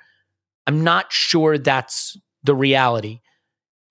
I'm 0.66 0.84
not 0.84 1.10
sure 1.10 1.58
that's 1.58 2.16
the 2.44 2.54
reality. 2.54 3.20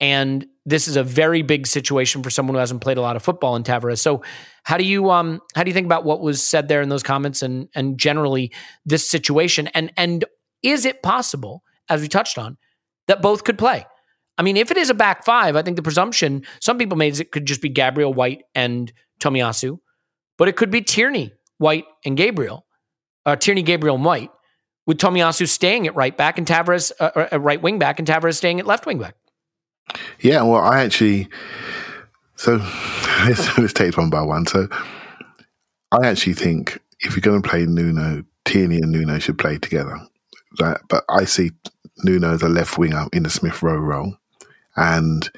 And 0.00 0.46
this 0.64 0.88
is 0.88 0.96
a 0.96 1.02
very 1.02 1.42
big 1.42 1.66
situation 1.66 2.22
for 2.22 2.30
someone 2.30 2.54
who 2.54 2.60
hasn't 2.60 2.80
played 2.80 2.96
a 2.96 3.02
lot 3.02 3.16
of 3.16 3.22
football 3.22 3.56
in 3.56 3.64
Tavares. 3.64 3.98
So 3.98 4.22
how 4.62 4.78
do 4.78 4.84
you 4.84 5.10
um 5.10 5.40
how 5.54 5.64
do 5.64 5.68
you 5.68 5.74
think 5.74 5.84
about 5.84 6.04
what 6.04 6.20
was 6.20 6.42
said 6.42 6.68
there 6.68 6.80
in 6.80 6.88
those 6.88 7.02
comments 7.02 7.42
and 7.42 7.68
and 7.74 7.98
generally 7.98 8.52
this 8.86 9.08
situation? 9.10 9.66
And 9.68 9.92
and 9.96 10.24
is 10.62 10.84
it 10.84 11.02
possible, 11.02 11.62
as 11.88 12.00
we 12.00 12.08
touched 12.08 12.38
on, 12.38 12.56
that 13.08 13.20
both 13.20 13.44
could 13.44 13.58
play? 13.58 13.84
I 14.38 14.42
mean, 14.42 14.56
if 14.56 14.70
it 14.70 14.76
is 14.76 14.88
a 14.88 14.94
back 14.94 15.24
five, 15.24 15.56
I 15.56 15.62
think 15.62 15.76
the 15.76 15.82
presumption 15.82 16.46
some 16.60 16.78
people 16.78 16.96
made 16.96 17.12
is 17.12 17.20
it 17.20 17.32
could 17.32 17.46
just 17.46 17.60
be 17.60 17.68
Gabriel 17.68 18.14
White 18.14 18.44
and 18.54 18.90
Tomiyasu, 19.20 19.78
but 20.40 20.48
it 20.48 20.56
could 20.56 20.70
be 20.70 20.80
Tierney, 20.80 21.34
White, 21.58 21.84
and 22.02 22.16
Gabriel, 22.16 22.64
uh, 23.26 23.36
Tierney, 23.36 23.62
Gabriel, 23.62 23.96
and 23.96 24.04
White, 24.06 24.30
with 24.86 24.96
Tomiyasu 24.96 25.46
staying 25.46 25.86
at 25.86 25.94
right 25.94 26.16
back 26.16 26.38
and 26.38 26.46
Tavares 26.46 26.92
uh, 26.98 27.26
uh, 27.30 27.38
right 27.38 27.60
wing 27.60 27.78
back 27.78 27.98
and 27.98 28.08
Tavares 28.08 28.36
staying 28.36 28.58
at 28.58 28.66
left 28.66 28.86
wing 28.86 28.98
back. 28.98 29.16
Yeah, 30.18 30.40
well, 30.44 30.62
I 30.62 30.80
actually. 30.80 31.28
So 32.36 32.56
let's, 33.26 33.58
let's 33.58 33.74
take 33.74 33.98
one 33.98 34.08
by 34.08 34.22
one. 34.22 34.46
So 34.46 34.66
I 35.92 36.06
actually 36.06 36.32
think 36.32 36.80
if 37.00 37.14
you're 37.14 37.20
going 37.20 37.42
to 37.42 37.46
play 37.46 37.66
Nuno, 37.66 38.24
Tierney 38.46 38.76
and 38.76 38.90
Nuno 38.90 39.18
should 39.18 39.38
play 39.38 39.58
together. 39.58 40.00
But 40.58 41.04
I 41.10 41.26
see 41.26 41.50
Nuno 41.98 42.32
as 42.32 42.40
a 42.40 42.48
left 42.48 42.78
winger 42.78 43.08
in 43.12 43.24
the 43.24 43.30
Smith 43.30 43.62
Rowe 43.62 43.76
role, 43.76 44.16
and 44.74 45.30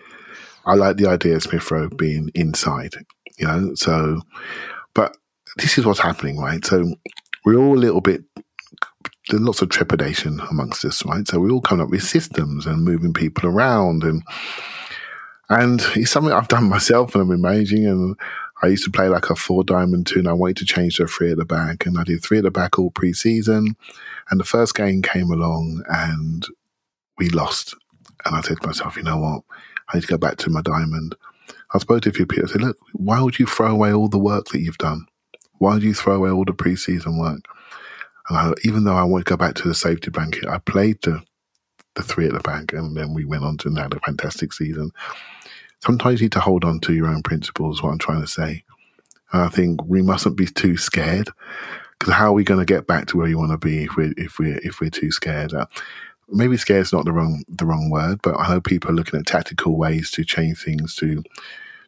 I 0.64 0.74
like 0.74 0.96
the 0.96 1.08
idea 1.08 1.34
of 1.34 1.42
Smith 1.42 1.68
Rowe 1.72 1.88
being 1.88 2.30
inside. 2.36 2.94
You 3.36 3.48
know, 3.48 3.74
so 3.74 4.20
but 4.94 5.16
this 5.56 5.78
is 5.78 5.84
what's 5.84 6.00
happening, 6.00 6.38
right? 6.38 6.64
So 6.64 6.94
we're 7.44 7.58
all 7.58 7.76
a 7.76 7.78
little 7.78 8.00
bit 8.00 8.24
there's 9.28 9.42
lots 9.42 9.62
of 9.62 9.68
trepidation 9.68 10.40
amongst 10.50 10.84
us, 10.84 11.04
right? 11.04 11.26
So 11.26 11.38
we 11.38 11.50
all 11.50 11.60
come 11.60 11.80
up 11.80 11.90
with 11.90 12.02
systems 12.02 12.66
and 12.66 12.84
moving 12.84 13.12
people 13.12 13.48
around, 13.48 14.02
and 14.02 14.22
and 15.48 15.80
it's 15.94 16.10
something 16.10 16.32
I've 16.32 16.48
done 16.48 16.64
myself, 16.68 17.14
and 17.14 17.22
I've 17.22 17.28
been 17.28 17.40
managing. 17.40 17.86
And 17.86 18.16
I 18.62 18.68
used 18.68 18.84
to 18.84 18.90
play 18.90 19.08
like 19.08 19.30
a 19.30 19.36
four 19.36 19.64
diamond 19.64 20.06
two, 20.06 20.18
and 20.18 20.28
I 20.28 20.32
wanted 20.32 20.58
to 20.58 20.64
change 20.64 20.96
to 20.96 21.04
a 21.04 21.06
three 21.06 21.30
at 21.30 21.38
the 21.38 21.44
back, 21.44 21.86
and 21.86 21.98
I 21.98 22.04
did 22.04 22.22
three 22.22 22.38
at 22.38 22.44
the 22.44 22.50
back 22.50 22.78
all 22.78 22.90
preseason. 22.90 23.74
And 24.30 24.40
the 24.40 24.44
first 24.44 24.74
game 24.74 25.02
came 25.02 25.30
along, 25.30 25.82
and 25.88 26.46
we 27.18 27.28
lost. 27.28 27.74
And 28.24 28.36
I 28.36 28.40
said 28.40 28.60
to 28.60 28.66
myself, 28.66 28.96
you 28.96 29.02
know 29.02 29.18
what? 29.18 29.42
I 29.88 29.96
need 29.96 30.02
to 30.02 30.08
go 30.08 30.18
back 30.18 30.36
to 30.38 30.50
my 30.50 30.62
diamond. 30.62 31.14
I 31.74 31.78
spoke 31.78 32.02
to 32.02 32.10
a 32.10 32.12
few 32.12 32.26
people. 32.26 32.48
I 32.54 32.58
look, 32.58 32.76
why 32.92 33.20
would 33.20 33.38
you 33.38 33.46
throw 33.46 33.68
away 33.68 33.92
all 33.92 34.08
the 34.08 34.18
work 34.18 34.46
that 34.48 34.60
you've 34.60 34.78
done? 34.78 35.06
Why 35.58 35.74
would 35.74 35.82
you 35.82 35.94
throw 35.94 36.16
away 36.16 36.30
all 36.30 36.44
the 36.44 36.52
preseason 36.52 37.18
work? 37.18 37.44
And 38.28 38.38
I, 38.38 38.52
even 38.64 38.84
though 38.84 38.96
I 38.96 39.04
want 39.04 39.24
to 39.24 39.30
go 39.30 39.36
back 39.36 39.54
to 39.56 39.68
the 39.68 39.74
safety 39.74 40.10
blanket, 40.10 40.46
I 40.46 40.58
played 40.58 40.98
the 41.02 41.22
the 41.94 42.02
three 42.02 42.26
at 42.26 42.32
the 42.32 42.40
back, 42.40 42.72
and 42.72 42.96
then 42.96 43.12
we 43.12 43.26
went 43.26 43.44
on 43.44 43.58
to 43.58 43.70
have 43.74 43.92
a 43.92 44.00
fantastic 44.00 44.52
season. 44.52 44.90
Sometimes 45.80 46.20
you 46.20 46.24
need 46.24 46.32
to 46.32 46.40
hold 46.40 46.64
on 46.64 46.80
to 46.80 46.94
your 46.94 47.06
own 47.08 47.22
principles. 47.22 47.82
What 47.82 47.90
I'm 47.90 47.98
trying 47.98 48.22
to 48.22 48.26
say, 48.26 48.64
and 49.32 49.42
I 49.42 49.48
think 49.48 49.84
we 49.84 50.00
mustn't 50.00 50.36
be 50.36 50.46
too 50.46 50.76
scared 50.76 51.28
because 51.98 52.14
how 52.14 52.26
are 52.28 52.32
we 52.32 52.44
going 52.44 52.64
to 52.64 52.72
get 52.72 52.86
back 52.86 53.06
to 53.08 53.18
where 53.18 53.28
you 53.28 53.38
want 53.38 53.52
to 53.52 53.58
be 53.58 53.84
if 53.84 53.96
we're 53.96 54.14
if 54.16 54.38
we're 54.38 54.58
if 54.62 54.80
we're 54.80 54.90
too 54.90 55.12
scared? 55.12 55.52
Uh, 55.52 55.66
Maybe 56.28 56.56
scare 56.56 56.80
is 56.80 56.92
not 56.92 57.04
the 57.04 57.12
wrong 57.12 57.44
the 57.48 57.66
wrong 57.66 57.90
word, 57.90 58.20
but 58.22 58.38
I 58.38 58.48
know 58.48 58.60
people 58.60 58.90
are 58.90 58.94
looking 58.94 59.18
at 59.18 59.26
tactical 59.26 59.76
ways 59.76 60.10
to 60.12 60.24
change 60.24 60.62
things 60.62 60.94
to 60.96 61.22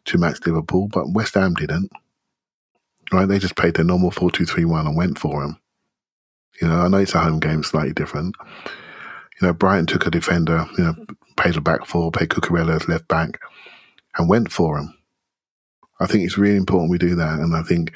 to 0.05 0.17
match 0.17 0.45
Liverpool, 0.45 0.87
but 0.87 1.09
West 1.11 1.33
Ham 1.35 1.53
didn't. 1.55 1.91
Right, 3.11 3.27
they 3.27 3.39
just 3.39 3.55
played 3.55 3.75
their 3.75 3.85
normal 3.85 4.11
four 4.11 4.31
two 4.31 4.45
three 4.45 4.65
one 4.65 4.87
and 4.87 4.97
went 4.97 5.17
for 5.17 5.41
them. 5.41 5.59
You 6.61 6.67
know, 6.67 6.79
I 6.79 6.87
know 6.87 6.97
it's 6.97 7.15
a 7.15 7.19
home 7.19 7.39
game, 7.39 7.63
slightly 7.63 7.93
different. 7.93 8.35
You 9.41 9.47
know, 9.47 9.53
Brighton 9.53 9.85
took 9.85 10.07
a 10.07 10.11
defender, 10.11 10.65
you 10.77 10.83
know, 10.85 10.95
paid 11.37 11.57
a 11.57 11.61
back 11.61 11.85
four, 11.85 12.11
paid 12.11 12.29
Cucurella 12.29 12.75
as 12.75 12.87
left 12.87 13.07
back, 13.07 13.39
and 14.17 14.29
went 14.29 14.51
for 14.51 14.77
him. 14.77 14.93
I 15.99 16.07
think 16.07 16.23
it's 16.23 16.37
really 16.37 16.57
important 16.57 16.91
we 16.91 16.97
do 16.97 17.15
that, 17.15 17.39
and 17.39 17.55
I 17.55 17.61
think, 17.63 17.91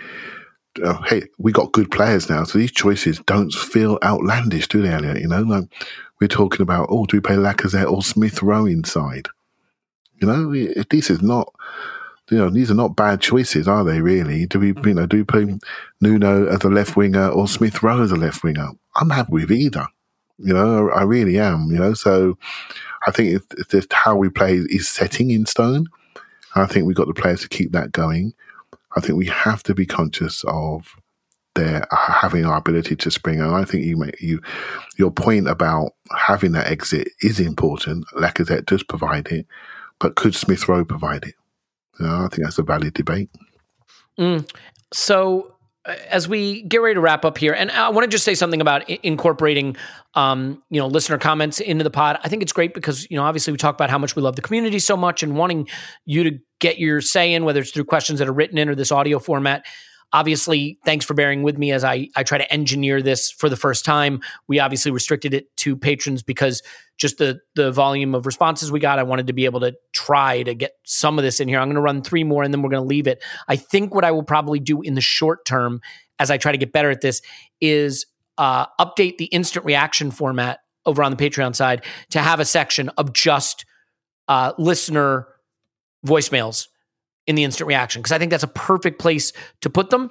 uh, 0.83 1.01
hey, 1.03 1.23
we 1.37 1.51
got 1.51 1.71
good 1.71 1.91
players 1.91 2.29
now, 2.29 2.43
so 2.43 2.57
these 2.57 2.71
choices 2.71 3.19
don't 3.25 3.53
feel 3.53 3.99
outlandish, 4.03 4.67
do 4.67 4.81
they, 4.81 4.89
Elliot? 4.89 5.21
You 5.21 5.27
know, 5.27 5.41
like 5.41 5.65
we're 6.19 6.27
talking 6.27 6.61
about, 6.61 6.87
oh, 6.89 7.05
do 7.05 7.17
we 7.17 7.21
play 7.21 7.35
Lacazette 7.35 7.91
or 7.91 8.01
Smith 8.01 8.41
Rowe 8.43 8.65
inside? 8.65 9.27
You 10.21 10.27
know, 10.27 10.53
this 10.89 11.09
is 11.09 11.21
not 11.21 11.53
you 12.29 12.37
know, 12.37 12.49
these 12.49 12.69
are 12.69 12.75
not 12.75 12.95
bad 12.95 13.21
choices, 13.21 13.67
are 13.67 13.83
they? 13.83 14.01
Really? 14.01 14.45
Do 14.45 14.59
we, 14.59 14.67
you 14.67 14.93
know, 14.93 15.05
do 15.05 15.17
we 15.17 15.23
play 15.23 15.57
Nuno 15.99 16.47
as 16.47 16.63
a 16.63 16.69
left 16.69 16.95
winger 16.95 17.27
or 17.27 17.47
Smith 17.47 17.81
Rowe 17.81 18.03
as 18.03 18.11
a 18.11 18.15
left 18.15 18.43
winger? 18.43 18.69
I'm 18.95 19.09
happy 19.09 19.33
with 19.33 19.51
either. 19.51 19.87
You 20.37 20.53
know, 20.53 20.89
I 20.91 21.03
really 21.03 21.39
am. 21.39 21.71
You 21.71 21.79
know, 21.79 21.93
so 21.93 22.37
I 23.07 23.11
think 23.11 23.41
it's, 23.51 23.67
just 23.69 23.91
how 23.91 24.15
we 24.15 24.29
play 24.29 24.57
is 24.57 24.87
setting 24.87 25.31
in 25.31 25.45
stone. 25.45 25.87
I 26.55 26.65
think 26.65 26.85
we've 26.85 26.95
got 26.95 27.07
the 27.07 27.13
players 27.13 27.41
to 27.41 27.49
keep 27.49 27.71
that 27.71 27.91
going. 27.91 28.33
I 28.95 29.01
think 29.01 29.17
we 29.17 29.27
have 29.27 29.63
to 29.63 29.73
be 29.73 29.85
conscious 29.85 30.43
of 30.47 30.95
their 31.59 31.87
having 31.91 32.45
our 32.45 32.57
ability 32.57 32.95
to 32.95 33.11
spring. 33.11 33.39
And 33.39 33.55
I 33.55 33.65
think 33.65 33.83
you 33.83 33.97
make 33.97 34.19
you 34.21 34.41
your 34.97 35.11
point 35.11 35.47
about 35.47 35.93
having 36.17 36.53
that 36.53 36.67
exit 36.67 37.09
is 37.21 37.39
important. 37.39 38.05
Lacazette 38.15 38.65
does 38.65 38.83
provide 38.83 39.27
it, 39.27 39.45
but 39.99 40.15
could 40.15 40.35
Smith 40.35 40.67
Rowe 40.67 40.85
provide 40.85 41.25
it? 41.25 41.35
I 42.01 42.27
think 42.29 42.43
that's 42.43 42.57
a 42.57 42.63
valid 42.63 42.93
debate. 42.93 43.29
Mm. 44.17 44.49
So, 44.93 45.53
uh, 45.85 45.95
as 46.09 46.27
we 46.27 46.63
get 46.63 46.81
ready 46.81 46.95
to 46.95 47.01
wrap 47.01 47.25
up 47.25 47.37
here, 47.37 47.53
and 47.53 47.71
I 47.71 47.89
want 47.89 48.05
to 48.05 48.09
just 48.09 48.23
say 48.23 48.35
something 48.35 48.61
about 48.61 48.89
incorporating, 48.89 49.75
um, 50.15 50.63
you 50.69 50.79
know, 50.79 50.87
listener 50.87 51.17
comments 51.17 51.59
into 51.59 51.83
the 51.83 51.89
pod. 51.89 52.19
I 52.23 52.29
think 52.29 52.41
it's 52.41 52.53
great 52.53 52.73
because 52.73 53.09
you 53.09 53.17
know, 53.17 53.23
obviously, 53.23 53.51
we 53.51 53.57
talk 53.57 53.75
about 53.75 53.89
how 53.89 53.97
much 53.97 54.15
we 54.15 54.21
love 54.21 54.35
the 54.35 54.41
community 54.41 54.79
so 54.79 54.95
much, 54.95 55.23
and 55.23 55.35
wanting 55.35 55.67
you 56.05 56.23
to 56.23 56.39
get 56.59 56.79
your 56.79 57.01
say 57.01 57.33
in, 57.33 57.43
whether 57.43 57.59
it's 57.59 57.71
through 57.71 57.85
questions 57.85 58.19
that 58.19 58.27
are 58.27 58.33
written 58.33 58.57
in 58.57 58.69
or 58.69 58.75
this 58.75 58.91
audio 58.91 59.19
format 59.19 59.65
obviously 60.11 60.79
thanks 60.85 61.05
for 61.05 61.13
bearing 61.13 61.43
with 61.43 61.57
me 61.57 61.71
as 61.71 61.83
I, 61.83 62.09
I 62.15 62.23
try 62.23 62.37
to 62.37 62.51
engineer 62.51 63.01
this 63.01 63.31
for 63.31 63.49
the 63.49 63.55
first 63.55 63.85
time. 63.85 64.21
We 64.47 64.59
obviously 64.59 64.91
restricted 64.91 65.33
it 65.33 65.55
to 65.57 65.75
patrons 65.75 66.23
because 66.23 66.61
just 66.97 67.17
the 67.17 67.39
the 67.55 67.71
volume 67.71 68.13
of 68.13 68.25
responses 68.25 68.71
we 68.71 68.79
got 68.79 68.99
i 68.99 69.03
wanted 69.03 69.27
to 69.27 69.33
be 69.33 69.45
able 69.45 69.61
to 69.61 69.73
try 69.93 70.43
to 70.43 70.53
get 70.53 70.73
some 70.83 71.17
of 71.17 71.23
this 71.23 71.39
in 71.39 71.47
here. 71.47 71.59
I'm 71.59 71.67
going 71.67 71.75
to 71.75 71.81
run 71.81 72.01
three 72.01 72.23
more 72.23 72.43
and 72.43 72.53
then 72.53 72.61
we're 72.61 72.69
going 72.69 72.83
to 72.83 72.87
leave 72.87 73.07
it. 73.07 73.23
I 73.47 73.55
think 73.55 73.93
what 73.93 74.03
i 74.03 74.11
will 74.11 74.23
probably 74.23 74.59
do 74.59 74.81
in 74.81 74.95
the 74.95 75.01
short 75.01 75.45
term 75.45 75.81
as 76.19 76.29
i 76.29 76.37
try 76.37 76.51
to 76.51 76.57
get 76.57 76.71
better 76.71 76.89
at 76.89 77.01
this 77.01 77.21
is 77.61 78.05
uh, 78.37 78.65
update 78.79 79.17
the 79.17 79.25
instant 79.25 79.65
reaction 79.65 80.11
format 80.11 80.59
over 80.85 81.03
on 81.03 81.11
the 81.11 81.17
patreon 81.17 81.53
side 81.55 81.83
to 82.09 82.19
have 82.19 82.39
a 82.39 82.45
section 82.45 82.89
of 82.89 83.11
just 83.13 83.65
uh, 84.27 84.53
listener 84.57 85.27
voicemails 86.05 86.67
in 87.29 87.35
the 87.35 87.43
instant 87.43 87.67
reaction 87.67 88.01
because 88.01 88.11
I 88.11 88.17
think 88.17 88.31
that's 88.31 88.43
a 88.43 88.47
perfect 88.47 88.99
place 88.99 89.31
to 89.61 89.69
put 89.69 89.91
them. 89.91 90.09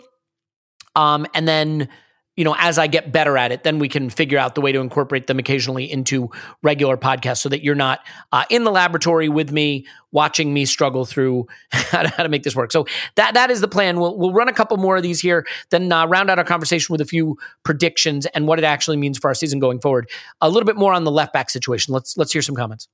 Um, 0.94 1.26
and 1.34 1.48
then, 1.48 1.88
you 2.36 2.44
know, 2.44 2.54
as 2.56 2.78
I 2.78 2.86
get 2.86 3.10
better 3.10 3.36
at 3.36 3.50
it, 3.50 3.64
then 3.64 3.80
we 3.80 3.88
can 3.88 4.08
figure 4.08 4.38
out 4.38 4.54
the 4.54 4.60
way 4.60 4.70
to 4.70 4.78
incorporate 4.78 5.26
them 5.26 5.40
occasionally 5.40 5.90
into 5.90 6.30
regular 6.62 6.96
podcasts 6.96 7.38
so 7.38 7.48
that 7.48 7.64
you're 7.64 7.74
not 7.74 8.06
uh, 8.30 8.44
in 8.50 8.62
the 8.62 8.70
laboratory 8.70 9.28
with 9.28 9.50
me 9.50 9.84
watching 10.12 10.54
me 10.54 10.64
struggle 10.64 11.04
through 11.04 11.48
how 11.72 12.02
to, 12.02 12.28
make 12.28 12.44
this 12.44 12.54
work. 12.54 12.70
So 12.70 12.86
that 13.16 13.34
that 13.34 13.50
is 13.50 13.60
the 13.60 13.66
plan. 13.66 13.98
We'll 13.98 14.16
we'll 14.16 14.32
run 14.32 14.46
a 14.46 14.52
couple 14.52 14.76
more 14.76 14.96
of 14.96 15.02
these 15.02 15.20
here, 15.20 15.44
then 15.70 15.90
uh, 15.90 16.06
round 16.06 16.30
out 16.30 16.38
our 16.38 16.44
conversation 16.44 16.92
with 16.92 17.00
a 17.00 17.04
few 17.04 17.36
predictions 17.64 18.26
and 18.26 18.46
what 18.46 18.60
it 18.60 18.64
actually 18.64 18.96
means 18.96 19.18
for 19.18 19.26
our 19.26 19.34
season 19.34 19.58
going 19.58 19.80
forward. 19.80 20.08
A 20.40 20.48
little 20.48 20.66
bit 20.66 20.76
more 20.76 20.92
on 20.92 21.02
the 21.02 21.10
left 21.10 21.32
back 21.32 21.50
situation. 21.50 21.92
Let's 21.92 22.16
let's 22.16 22.32
hear 22.32 22.42
some 22.42 22.54
comments. 22.54 22.86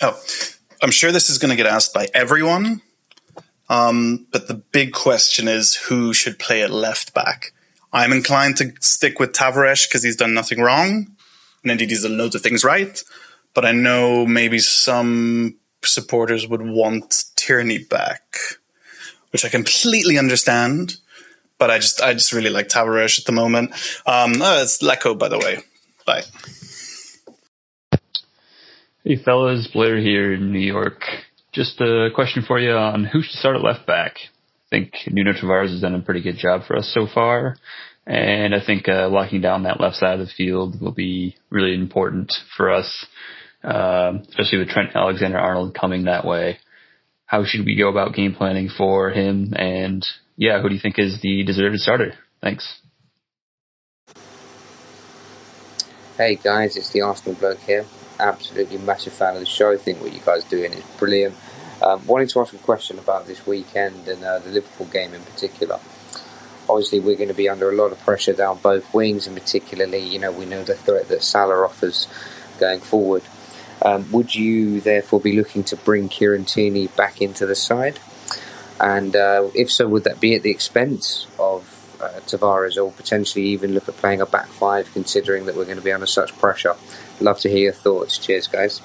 Oh, 0.00 0.16
I'm 0.82 0.90
sure 0.90 1.12
this 1.12 1.30
is 1.30 1.38
going 1.38 1.50
to 1.50 1.56
get 1.56 1.66
asked 1.66 1.94
by 1.94 2.08
everyone, 2.14 2.82
um, 3.68 4.26
but 4.30 4.48
the 4.48 4.54
big 4.54 4.92
question 4.92 5.48
is 5.48 5.74
who 5.74 6.12
should 6.12 6.38
play 6.38 6.62
at 6.62 6.70
left 6.70 7.14
back. 7.14 7.52
I'm 7.92 8.12
inclined 8.12 8.56
to 8.58 8.72
stick 8.80 9.18
with 9.18 9.32
Tavares 9.32 9.88
because 9.88 10.02
he's 10.02 10.16
done 10.16 10.34
nothing 10.34 10.60
wrong, 10.60 11.16
and 11.62 11.72
indeed 11.72 11.90
he's 11.90 12.02
done 12.02 12.18
loads 12.18 12.34
of 12.34 12.42
things 12.42 12.64
right. 12.64 13.02
But 13.54 13.64
I 13.64 13.72
know 13.72 14.26
maybe 14.26 14.58
some 14.58 15.56
supporters 15.82 16.46
would 16.46 16.62
want 16.62 17.24
Tierney 17.36 17.78
back, 17.78 18.36
which 19.30 19.44
I 19.44 19.48
completely 19.48 20.18
understand. 20.18 20.96
But 21.58 21.70
I 21.70 21.78
just 21.78 22.02
I 22.02 22.12
just 22.12 22.32
really 22.32 22.50
like 22.50 22.68
Tavares 22.68 23.18
at 23.18 23.24
the 23.24 23.32
moment. 23.32 23.70
Um, 24.04 24.34
oh, 24.42 24.62
it's 24.62 24.82
Lecco, 24.82 25.18
by 25.18 25.28
the 25.28 25.38
way. 25.38 25.60
Bye. 26.04 26.22
Hey 29.08 29.22
fellas, 29.24 29.68
Blair 29.72 29.98
here 29.98 30.32
in 30.32 30.50
New 30.50 30.58
York. 30.58 31.00
Just 31.52 31.80
a 31.80 32.08
question 32.12 32.42
for 32.44 32.58
you 32.58 32.72
on 32.72 33.04
who 33.04 33.22
should 33.22 33.38
start 33.38 33.54
at 33.54 33.62
left 33.62 33.86
back. 33.86 34.16
I 34.18 34.68
think 34.68 34.94
Nuno 35.06 35.32
Tavares 35.32 35.70
has 35.70 35.80
done 35.80 35.94
a 35.94 36.02
pretty 36.02 36.22
good 36.22 36.38
job 36.38 36.62
for 36.66 36.76
us 36.76 36.90
so 36.92 37.06
far, 37.06 37.56
and 38.04 38.52
I 38.52 38.58
think 38.66 38.88
uh, 38.88 39.08
locking 39.08 39.40
down 39.40 39.62
that 39.62 39.80
left 39.80 39.94
side 39.94 40.18
of 40.18 40.26
the 40.26 40.32
field 40.36 40.80
will 40.80 40.90
be 40.90 41.36
really 41.50 41.72
important 41.76 42.32
for 42.56 42.72
us, 42.72 43.06
uh, 43.62 44.14
especially 44.28 44.58
with 44.58 44.70
Trent 44.70 44.96
Alexander-Arnold 44.96 45.78
coming 45.80 46.06
that 46.06 46.26
way. 46.26 46.58
How 47.26 47.44
should 47.44 47.64
we 47.64 47.76
go 47.76 47.88
about 47.88 48.12
game 48.12 48.34
planning 48.34 48.68
for 48.76 49.10
him? 49.10 49.52
And 49.54 50.04
yeah, 50.34 50.60
who 50.60 50.68
do 50.68 50.74
you 50.74 50.80
think 50.80 50.98
is 50.98 51.20
the 51.22 51.44
deserved 51.44 51.78
starter? 51.78 52.14
Thanks. 52.42 52.80
Hey 56.16 56.34
guys, 56.42 56.76
it's 56.76 56.90
the 56.90 57.02
Arsenal 57.02 57.38
bloke 57.38 57.58
here 57.58 57.86
absolutely 58.18 58.78
massive 58.78 59.12
fan 59.12 59.34
of 59.34 59.40
the 59.40 59.46
show. 59.46 59.72
I 59.72 59.76
think 59.76 60.00
what 60.00 60.12
you 60.12 60.20
guys 60.20 60.44
are 60.44 60.48
doing 60.48 60.72
is 60.72 60.84
brilliant. 60.98 61.34
Um, 61.82 62.06
wanted 62.06 62.28
to 62.30 62.40
ask 62.40 62.54
a 62.54 62.58
question 62.58 62.98
about 62.98 63.26
this 63.26 63.46
weekend 63.46 64.08
and 64.08 64.24
uh, 64.24 64.38
the 64.38 64.50
Liverpool 64.50 64.86
game 64.86 65.12
in 65.14 65.22
particular. 65.22 65.78
Obviously, 66.68 67.00
we're 67.00 67.16
going 67.16 67.28
to 67.28 67.34
be 67.34 67.48
under 67.48 67.70
a 67.70 67.74
lot 67.74 67.92
of 67.92 68.00
pressure 68.00 68.32
down 68.32 68.58
both 68.58 68.92
wings, 68.92 69.26
and 69.26 69.36
particularly, 69.36 69.98
you 69.98 70.18
know, 70.18 70.32
we 70.32 70.46
know 70.46 70.64
the 70.64 70.74
threat 70.74 71.08
that 71.08 71.22
Salah 71.22 71.64
offers 71.64 72.08
going 72.58 72.80
forward. 72.80 73.22
Um, 73.82 74.10
would 74.10 74.34
you 74.34 74.80
therefore 74.80 75.20
be 75.20 75.36
looking 75.36 75.62
to 75.64 75.76
bring 75.76 76.08
Kieran 76.08 76.44
Tierney 76.44 76.88
back 76.88 77.20
into 77.20 77.46
the 77.46 77.54
side? 77.54 78.00
And 78.80 79.14
uh, 79.14 79.48
if 79.54 79.70
so, 79.70 79.86
would 79.88 80.04
that 80.04 80.18
be 80.18 80.34
at 80.34 80.42
the 80.42 80.50
expense 80.50 81.26
of 81.38 81.72
uh, 82.00 82.20
Tavares 82.26 82.82
or 82.82 82.90
potentially 82.92 83.44
even 83.46 83.72
look 83.72 83.88
at 83.88 83.96
playing 83.96 84.20
a 84.20 84.26
back 84.26 84.48
five, 84.48 84.92
considering 84.92 85.46
that 85.46 85.56
we're 85.56 85.64
going 85.64 85.78
to 85.78 85.84
be 85.84 85.92
under 85.92 86.06
such 86.06 86.36
pressure? 86.38 86.74
Love 87.20 87.40
to 87.40 87.48
hear 87.48 87.58
your 87.58 87.72
thoughts. 87.72 88.18
Cheers, 88.18 88.46
guys. 88.46 88.80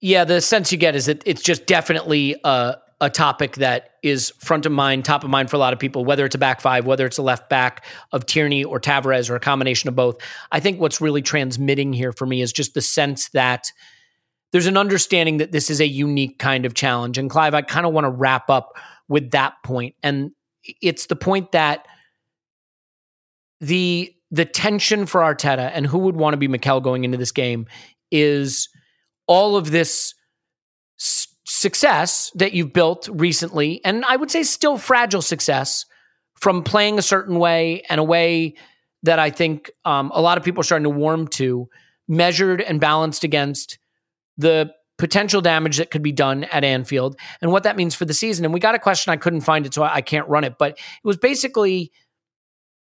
Yeah, 0.00 0.24
the 0.24 0.40
sense 0.40 0.72
you 0.72 0.78
get 0.78 0.94
is 0.94 1.06
that 1.06 1.22
it's 1.26 1.42
just 1.42 1.66
definitely 1.66 2.36
a, 2.44 2.76
a 3.00 3.10
topic 3.10 3.56
that 3.56 3.90
is 4.02 4.30
front 4.38 4.66
of 4.66 4.72
mind, 4.72 5.04
top 5.04 5.24
of 5.24 5.30
mind 5.30 5.50
for 5.50 5.56
a 5.56 5.58
lot 5.58 5.72
of 5.72 5.78
people, 5.78 6.04
whether 6.04 6.24
it's 6.24 6.34
a 6.34 6.38
back 6.38 6.60
five, 6.60 6.86
whether 6.86 7.06
it's 7.06 7.18
a 7.18 7.22
left 7.22 7.48
back 7.48 7.84
of 8.12 8.24
Tierney 8.26 8.62
or 8.62 8.78
Tavares 8.78 9.28
or 9.28 9.36
a 9.36 9.40
combination 9.40 9.88
of 9.88 9.96
both. 9.96 10.16
I 10.52 10.60
think 10.60 10.80
what's 10.80 11.00
really 11.00 11.22
transmitting 11.22 11.92
here 11.92 12.12
for 12.12 12.26
me 12.26 12.40
is 12.40 12.52
just 12.52 12.74
the 12.74 12.82
sense 12.82 13.30
that 13.30 13.72
there's 14.52 14.66
an 14.66 14.76
understanding 14.76 15.38
that 15.38 15.52
this 15.52 15.70
is 15.70 15.80
a 15.80 15.86
unique 15.86 16.38
kind 16.38 16.64
of 16.64 16.74
challenge. 16.74 17.18
And 17.18 17.28
Clive, 17.28 17.54
I 17.54 17.62
kind 17.62 17.84
of 17.84 17.92
want 17.92 18.04
to 18.04 18.10
wrap 18.10 18.48
up 18.48 18.74
with 19.08 19.32
that 19.32 19.54
point. 19.64 19.94
And 20.02 20.30
it's 20.80 21.06
the 21.06 21.16
point 21.16 21.52
that 21.52 21.86
the 23.60 24.14
the 24.30 24.44
tension 24.44 25.06
for 25.06 25.20
Arteta 25.20 25.70
and 25.74 25.86
who 25.86 25.98
would 25.98 26.16
want 26.16 26.34
to 26.34 26.38
be 26.38 26.48
Mikel 26.48 26.80
going 26.80 27.04
into 27.04 27.16
this 27.16 27.32
game 27.32 27.66
is 28.10 28.68
all 29.26 29.56
of 29.56 29.70
this 29.70 30.14
s- 30.98 31.28
success 31.44 32.30
that 32.34 32.52
you've 32.52 32.72
built 32.72 33.08
recently, 33.12 33.80
and 33.84 34.04
I 34.04 34.16
would 34.16 34.30
say 34.30 34.42
still 34.42 34.78
fragile 34.78 35.22
success 35.22 35.86
from 36.34 36.62
playing 36.62 36.98
a 36.98 37.02
certain 37.02 37.38
way 37.38 37.82
and 37.88 37.98
a 37.98 38.04
way 38.04 38.54
that 39.02 39.18
I 39.18 39.30
think 39.30 39.70
um, 39.84 40.10
a 40.14 40.20
lot 40.20 40.38
of 40.38 40.44
people 40.44 40.60
are 40.60 40.64
starting 40.64 40.84
to 40.84 40.90
warm 40.90 41.28
to, 41.28 41.68
measured 42.08 42.60
and 42.60 42.80
balanced 42.80 43.24
against 43.24 43.78
the 44.36 44.72
potential 44.98 45.40
damage 45.40 45.76
that 45.76 45.90
could 45.90 46.02
be 46.02 46.12
done 46.12 46.44
at 46.44 46.64
Anfield 46.64 47.16
and 47.40 47.52
what 47.52 47.64
that 47.64 47.76
means 47.76 47.94
for 47.94 48.04
the 48.04 48.14
season. 48.14 48.44
And 48.44 48.54
we 48.54 48.60
got 48.60 48.74
a 48.74 48.78
question, 48.78 49.12
I 49.12 49.16
couldn't 49.16 49.42
find 49.42 49.66
it, 49.66 49.74
so 49.74 49.82
I 49.82 50.00
can't 50.00 50.28
run 50.28 50.44
it, 50.44 50.54
but 50.58 50.72
it 50.72 50.78
was 51.04 51.16
basically, 51.16 51.92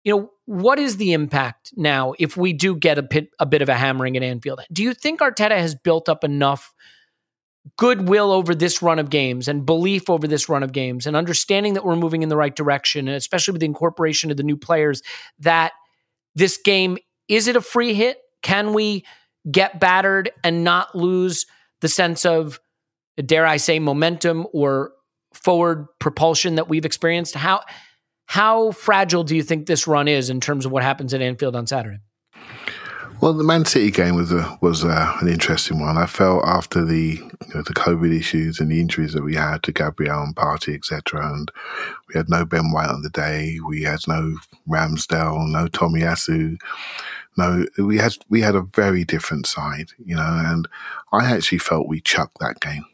you 0.04 0.14
know, 0.14 0.30
what 0.52 0.78
is 0.78 0.98
the 0.98 1.14
impact 1.14 1.72
now 1.76 2.12
if 2.18 2.36
we 2.36 2.52
do 2.52 2.76
get 2.76 2.98
a 2.98 3.02
bit, 3.02 3.30
a 3.38 3.46
bit 3.46 3.62
of 3.62 3.70
a 3.70 3.74
hammering 3.74 4.18
at 4.18 4.22
Anfield? 4.22 4.60
Do 4.70 4.82
you 4.82 4.92
think 4.92 5.20
Arteta 5.20 5.56
has 5.56 5.74
built 5.74 6.10
up 6.10 6.24
enough 6.24 6.74
goodwill 7.78 8.30
over 8.30 8.54
this 8.54 8.82
run 8.82 8.98
of 8.98 9.08
games 9.08 9.48
and 9.48 9.64
belief 9.64 10.10
over 10.10 10.28
this 10.28 10.50
run 10.50 10.62
of 10.62 10.72
games 10.72 11.06
and 11.06 11.16
understanding 11.16 11.72
that 11.72 11.86
we're 11.86 11.96
moving 11.96 12.22
in 12.22 12.28
the 12.28 12.36
right 12.36 12.54
direction, 12.54 13.08
and 13.08 13.16
especially 13.16 13.52
with 13.52 13.60
the 13.60 13.66
incorporation 13.66 14.30
of 14.30 14.36
the 14.36 14.42
new 14.42 14.58
players, 14.58 15.00
that 15.38 15.72
this 16.34 16.58
game 16.62 16.98
is 17.28 17.48
it 17.48 17.56
a 17.56 17.62
free 17.62 17.94
hit? 17.94 18.18
Can 18.42 18.74
we 18.74 19.06
get 19.50 19.80
battered 19.80 20.32
and 20.44 20.64
not 20.64 20.94
lose 20.94 21.46
the 21.80 21.88
sense 21.88 22.26
of, 22.26 22.60
dare 23.16 23.46
I 23.46 23.56
say, 23.56 23.78
momentum 23.78 24.46
or 24.52 24.92
forward 25.32 25.86
propulsion 25.98 26.56
that 26.56 26.68
we've 26.68 26.84
experienced? 26.84 27.36
How 27.36 27.62
how 28.32 28.70
fragile 28.70 29.24
do 29.24 29.36
you 29.36 29.42
think 29.42 29.66
this 29.66 29.86
run 29.86 30.08
is 30.08 30.30
in 30.30 30.40
terms 30.40 30.64
of 30.64 30.72
what 30.72 30.82
happens 30.82 31.12
at 31.12 31.20
Anfield 31.20 31.54
on 31.54 31.66
Saturday? 31.66 31.98
Well, 33.20 33.34
the 33.34 33.44
Man 33.44 33.66
City 33.66 33.90
game 33.90 34.14
was 34.14 34.32
a 34.32 34.58
was 34.62 34.84
a, 34.84 35.14
an 35.20 35.28
interesting 35.28 35.78
one. 35.80 35.98
I 35.98 36.06
felt 36.06 36.42
after 36.46 36.82
the 36.82 37.20
you 37.20 37.54
know, 37.54 37.60
the 37.60 37.74
COVID 37.74 38.10
issues 38.10 38.58
and 38.58 38.70
the 38.70 38.80
injuries 38.80 39.12
that 39.12 39.22
we 39.22 39.34
had 39.34 39.62
to 39.64 39.72
Gabriel 39.72 40.22
and 40.22 40.34
Partey, 40.34 40.74
etc., 40.74 41.30
and 41.30 41.52
we 42.08 42.16
had 42.16 42.30
no 42.30 42.46
Ben 42.46 42.72
White 42.72 42.88
on 42.88 43.02
the 43.02 43.10
day. 43.10 43.58
We 43.68 43.82
had 43.82 44.00
no 44.08 44.38
Ramsdale, 44.66 45.46
no 45.52 45.66
Tomiyasu. 45.66 46.56
No, 47.36 47.66
we 47.76 47.98
had 47.98 48.16
we 48.30 48.40
had 48.40 48.54
a 48.54 48.62
very 48.62 49.04
different 49.04 49.46
side, 49.46 49.90
you 50.02 50.16
know, 50.16 50.42
and 50.46 50.66
I 51.12 51.30
actually 51.30 51.58
felt 51.58 51.86
we 51.86 52.00
chucked 52.00 52.38
that 52.40 52.60
game. 52.60 52.86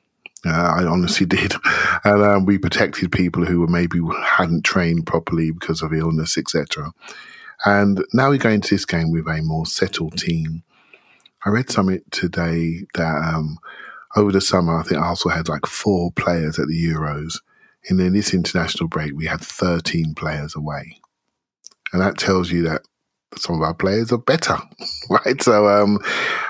Uh, 0.46 0.50
I 0.50 0.84
honestly 0.84 1.26
did, 1.26 1.54
and 2.04 2.22
um, 2.22 2.44
we 2.44 2.58
protected 2.58 3.12
people 3.12 3.44
who 3.44 3.60
were 3.60 3.66
maybe 3.66 4.00
hadn't 4.22 4.64
trained 4.64 5.06
properly 5.06 5.50
because 5.50 5.82
of 5.82 5.92
illness, 5.92 6.38
etc. 6.38 6.92
And 7.64 8.04
now 8.12 8.30
we 8.30 8.38
go 8.38 8.50
into 8.50 8.74
this 8.74 8.84
game 8.84 9.10
with 9.10 9.26
a 9.26 9.42
more 9.42 9.66
settled 9.66 10.16
team. 10.16 10.62
I 11.44 11.50
read 11.50 11.70
something 11.70 12.00
today 12.10 12.86
that 12.94 13.16
um, 13.16 13.58
over 14.16 14.32
the 14.32 14.40
summer, 14.40 14.78
I 14.78 14.82
think 14.82 15.00
Arsenal 15.00 15.36
had 15.36 15.48
like 15.48 15.66
four 15.66 16.12
players 16.12 16.58
at 16.58 16.68
the 16.68 16.84
Euros. 16.86 17.40
And 17.88 18.00
in 18.00 18.12
this 18.12 18.34
international 18.34 18.88
break, 18.88 19.14
we 19.14 19.26
had 19.26 19.40
13 19.40 20.14
players 20.14 20.54
away. 20.54 21.00
And 21.92 22.02
that 22.02 22.18
tells 22.18 22.50
you 22.50 22.62
that 22.62 22.82
some 23.36 23.56
of 23.56 23.62
our 23.62 23.74
players 23.74 24.12
are 24.12 24.18
better, 24.18 24.56
right? 25.10 25.40
So, 25.42 25.68
um, 25.68 25.98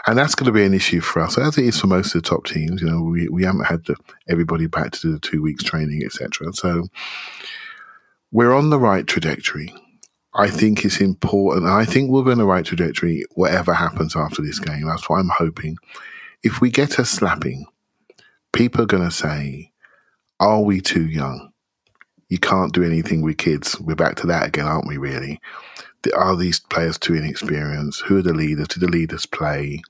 and 0.07 0.19
that's 0.19 0.35
going 0.35 0.47
to 0.47 0.53
be 0.53 0.65
an 0.65 0.75
issue 0.75 1.01
for 1.01 1.21
us, 1.21 1.39
as 1.39 1.59
it 1.59 1.65
is 1.65 1.81
for 1.81 1.87
most 1.87 2.15
of 2.15 2.23
the 2.23 2.29
top 2.29 2.47
teams. 2.47 2.81
You 2.81 2.91
know, 2.91 3.03
we, 3.03 3.29
we 3.29 3.45
haven't 3.45 3.65
had 3.65 3.85
the, 3.87 3.97
everybody 4.29 4.67
back 4.67 4.93
to 4.93 5.01
do 5.01 5.13
the 5.13 5.19
two 5.19 5.43
weeks 5.43 5.65
training, 5.65 6.03
etc. 6.05 6.53
So, 6.53 6.85
we're 8.31 8.55
on 8.55 8.71
the 8.71 8.79
right 8.79 9.07
trajectory. 9.07 9.75
I 10.35 10.49
think 10.49 10.85
it's 10.85 11.01
important. 11.01 11.67
I 11.67 11.85
think 11.85 12.11
we're 12.11 12.31
on 12.31 12.39
the 12.39 12.47
right 12.47 12.65
trajectory, 12.65 13.25
whatever 13.35 13.73
happens 13.73 14.15
after 14.15 14.43
this 14.43 14.59
game. 14.59 14.87
That's 14.87 15.09
what 15.09 15.19
I'm 15.19 15.31
hoping. 15.31 15.79
If 16.43 16.61
we 16.61 16.71
get 16.71 16.99
a 16.99 17.05
slapping, 17.05 17.67
people 18.53 18.83
are 18.83 18.87
going 18.87 19.03
to 19.03 19.11
say, 19.11 19.73
Are 20.39 20.63
we 20.63 20.81
too 20.81 21.07
young? 21.07 21.51
You 22.29 22.39
can't 22.39 22.75
do 22.75 22.85
anything 22.85 23.23
with 23.23 23.39
kids. 23.39 23.81
We're 23.81 23.97
back 23.97 24.17
to 24.17 24.27
that 24.27 24.47
again, 24.47 24.67
aren't 24.67 24.87
we, 24.87 24.99
really? 24.99 25.41
Are 26.15 26.37
these 26.37 26.61
players 26.61 26.99
too 26.99 27.15
inexperienced? 27.15 28.03
Who 28.03 28.19
are 28.19 28.23
the 28.23 28.33
leaders? 28.33 28.69
Do 28.69 28.81
the 28.81 28.87
leaders 28.87 29.27
play? 29.27 29.83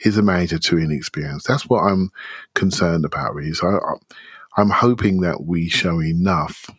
Is 0.00 0.16
the 0.16 0.22
manager 0.22 0.58
too 0.58 0.78
inexperienced? 0.78 1.48
That's 1.48 1.68
what 1.68 1.80
I'm 1.80 2.10
concerned 2.54 3.04
about, 3.04 3.34
really. 3.34 3.54
So 3.54 3.68
I, 3.68 3.94
I'm 4.56 4.70
hoping 4.70 5.20
that 5.22 5.44
we 5.44 5.68
show 5.68 6.00
enough 6.00 6.70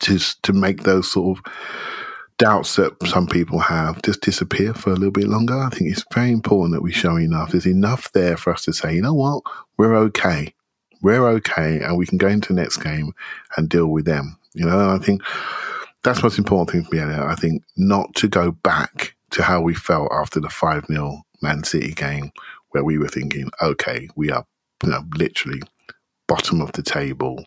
to 0.00 0.18
to 0.42 0.52
make 0.52 0.82
those 0.82 1.10
sort 1.10 1.38
of 1.38 1.52
doubts 2.38 2.76
that 2.76 2.94
some 3.06 3.26
people 3.26 3.58
have 3.58 4.00
just 4.02 4.20
disappear 4.20 4.72
for 4.72 4.90
a 4.90 4.94
little 4.94 5.10
bit 5.10 5.26
longer. 5.26 5.58
I 5.58 5.70
think 5.70 5.90
it's 5.90 6.04
very 6.14 6.30
important 6.30 6.74
that 6.74 6.82
we 6.82 6.92
show 6.92 7.16
enough. 7.16 7.50
There's 7.50 7.66
enough 7.66 8.12
there 8.12 8.36
for 8.36 8.52
us 8.52 8.64
to 8.64 8.72
say, 8.72 8.94
you 8.94 9.02
know 9.02 9.14
what, 9.14 9.42
we're 9.76 9.96
okay. 9.96 10.54
We're 11.02 11.28
okay, 11.28 11.80
and 11.80 11.96
we 11.96 12.06
can 12.06 12.18
go 12.18 12.28
into 12.28 12.52
the 12.52 12.60
next 12.60 12.78
game 12.78 13.12
and 13.56 13.68
deal 13.68 13.86
with 13.86 14.04
them. 14.04 14.38
You 14.54 14.66
know, 14.66 14.90
I 14.90 14.98
think 14.98 15.22
that's 16.04 16.20
the 16.20 16.24
most 16.24 16.38
important 16.38 16.70
thing 16.70 16.84
for 16.84 16.94
me. 16.94 17.14
I 17.14 17.34
think 17.34 17.62
not 17.76 18.14
to 18.16 18.28
go 18.28 18.52
back 18.52 19.16
to 19.30 19.42
how 19.42 19.60
we 19.60 19.74
felt 19.74 20.10
after 20.12 20.40
the 20.40 20.48
5 20.48 20.86
0 20.86 21.22
Man 21.42 21.64
City 21.64 21.92
game, 21.92 22.32
where 22.70 22.84
we 22.84 22.98
were 22.98 23.08
thinking, 23.08 23.50
okay, 23.62 24.08
we 24.16 24.30
are 24.30 24.44
you 24.82 24.90
know, 24.90 25.04
literally 25.16 25.60
bottom 26.26 26.60
of 26.60 26.72
the 26.72 26.82
table, 26.82 27.44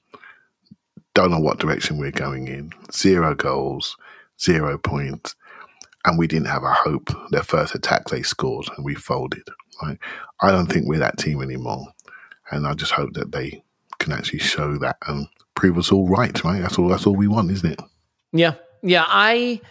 don't 1.14 1.32
know 1.32 1.40
what 1.40 1.60
direction 1.60 1.98
we're 1.98 2.12
going 2.12 2.48
in, 2.48 2.72
zero 2.92 3.36
goals, 3.36 3.96
zero 4.40 4.78
points, 4.78 5.36
and 6.06 6.18
we 6.18 6.28
didn't 6.28 6.48
have 6.48 6.64
a 6.64 6.74
hope. 6.74 7.10
Their 7.32 7.44
first 7.44 7.76
attack 7.76 8.06
they 8.06 8.24
scored 8.24 8.68
and 8.76 8.86
we 8.86 8.96
folded. 8.96 9.44
Right? 9.82 9.98
I 10.42 10.52
don't 10.52 10.68
think 10.68 10.88
we're 10.88 11.00
that 11.00 11.18
team 11.18 11.42
anymore, 11.42 11.88
and 12.52 12.68
I 12.68 12.74
just 12.74 12.92
hope 12.92 13.14
that 13.14 13.32
they 13.32 13.64
can 14.00 14.12
actually 14.14 14.40
show 14.40 14.78
that 14.78 14.98
and 15.08 15.28
prove 15.56 15.78
us 15.78 15.92
all 15.92 16.08
right. 16.08 16.44
Right? 16.44 16.62
That's 16.62 16.78
all. 16.78 16.88
That's 16.88 17.06
all 17.06 17.16
we 17.16 17.28
want, 17.28 17.52
isn't 17.52 17.72
it? 17.72 17.82
Yeah, 18.34 18.54
yeah. 18.82 19.06
I 19.08 19.62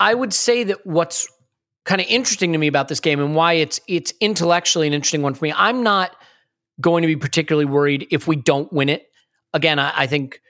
I 0.00 0.14
would 0.14 0.32
say 0.32 0.64
that 0.64 0.86
what's 0.86 1.28
kind 1.84 2.00
of 2.00 2.06
interesting 2.08 2.52
to 2.52 2.58
me 2.58 2.66
about 2.66 2.88
this 2.88 3.00
game 3.00 3.20
and 3.20 3.34
why 3.34 3.54
it's 3.54 3.80
it's 3.88 4.12
intellectually 4.20 4.86
an 4.86 4.92
interesting 4.92 5.22
one 5.22 5.34
for 5.34 5.44
me. 5.44 5.52
I'm 5.56 5.82
not 5.82 6.14
going 6.80 7.02
to 7.02 7.06
be 7.06 7.16
particularly 7.16 7.66
worried 7.66 8.06
if 8.10 8.26
we 8.26 8.36
don't 8.36 8.72
win 8.72 8.88
it. 8.88 9.06
Again, 9.54 9.78
I, 9.78 9.92
I 9.94 10.06
think 10.06 10.40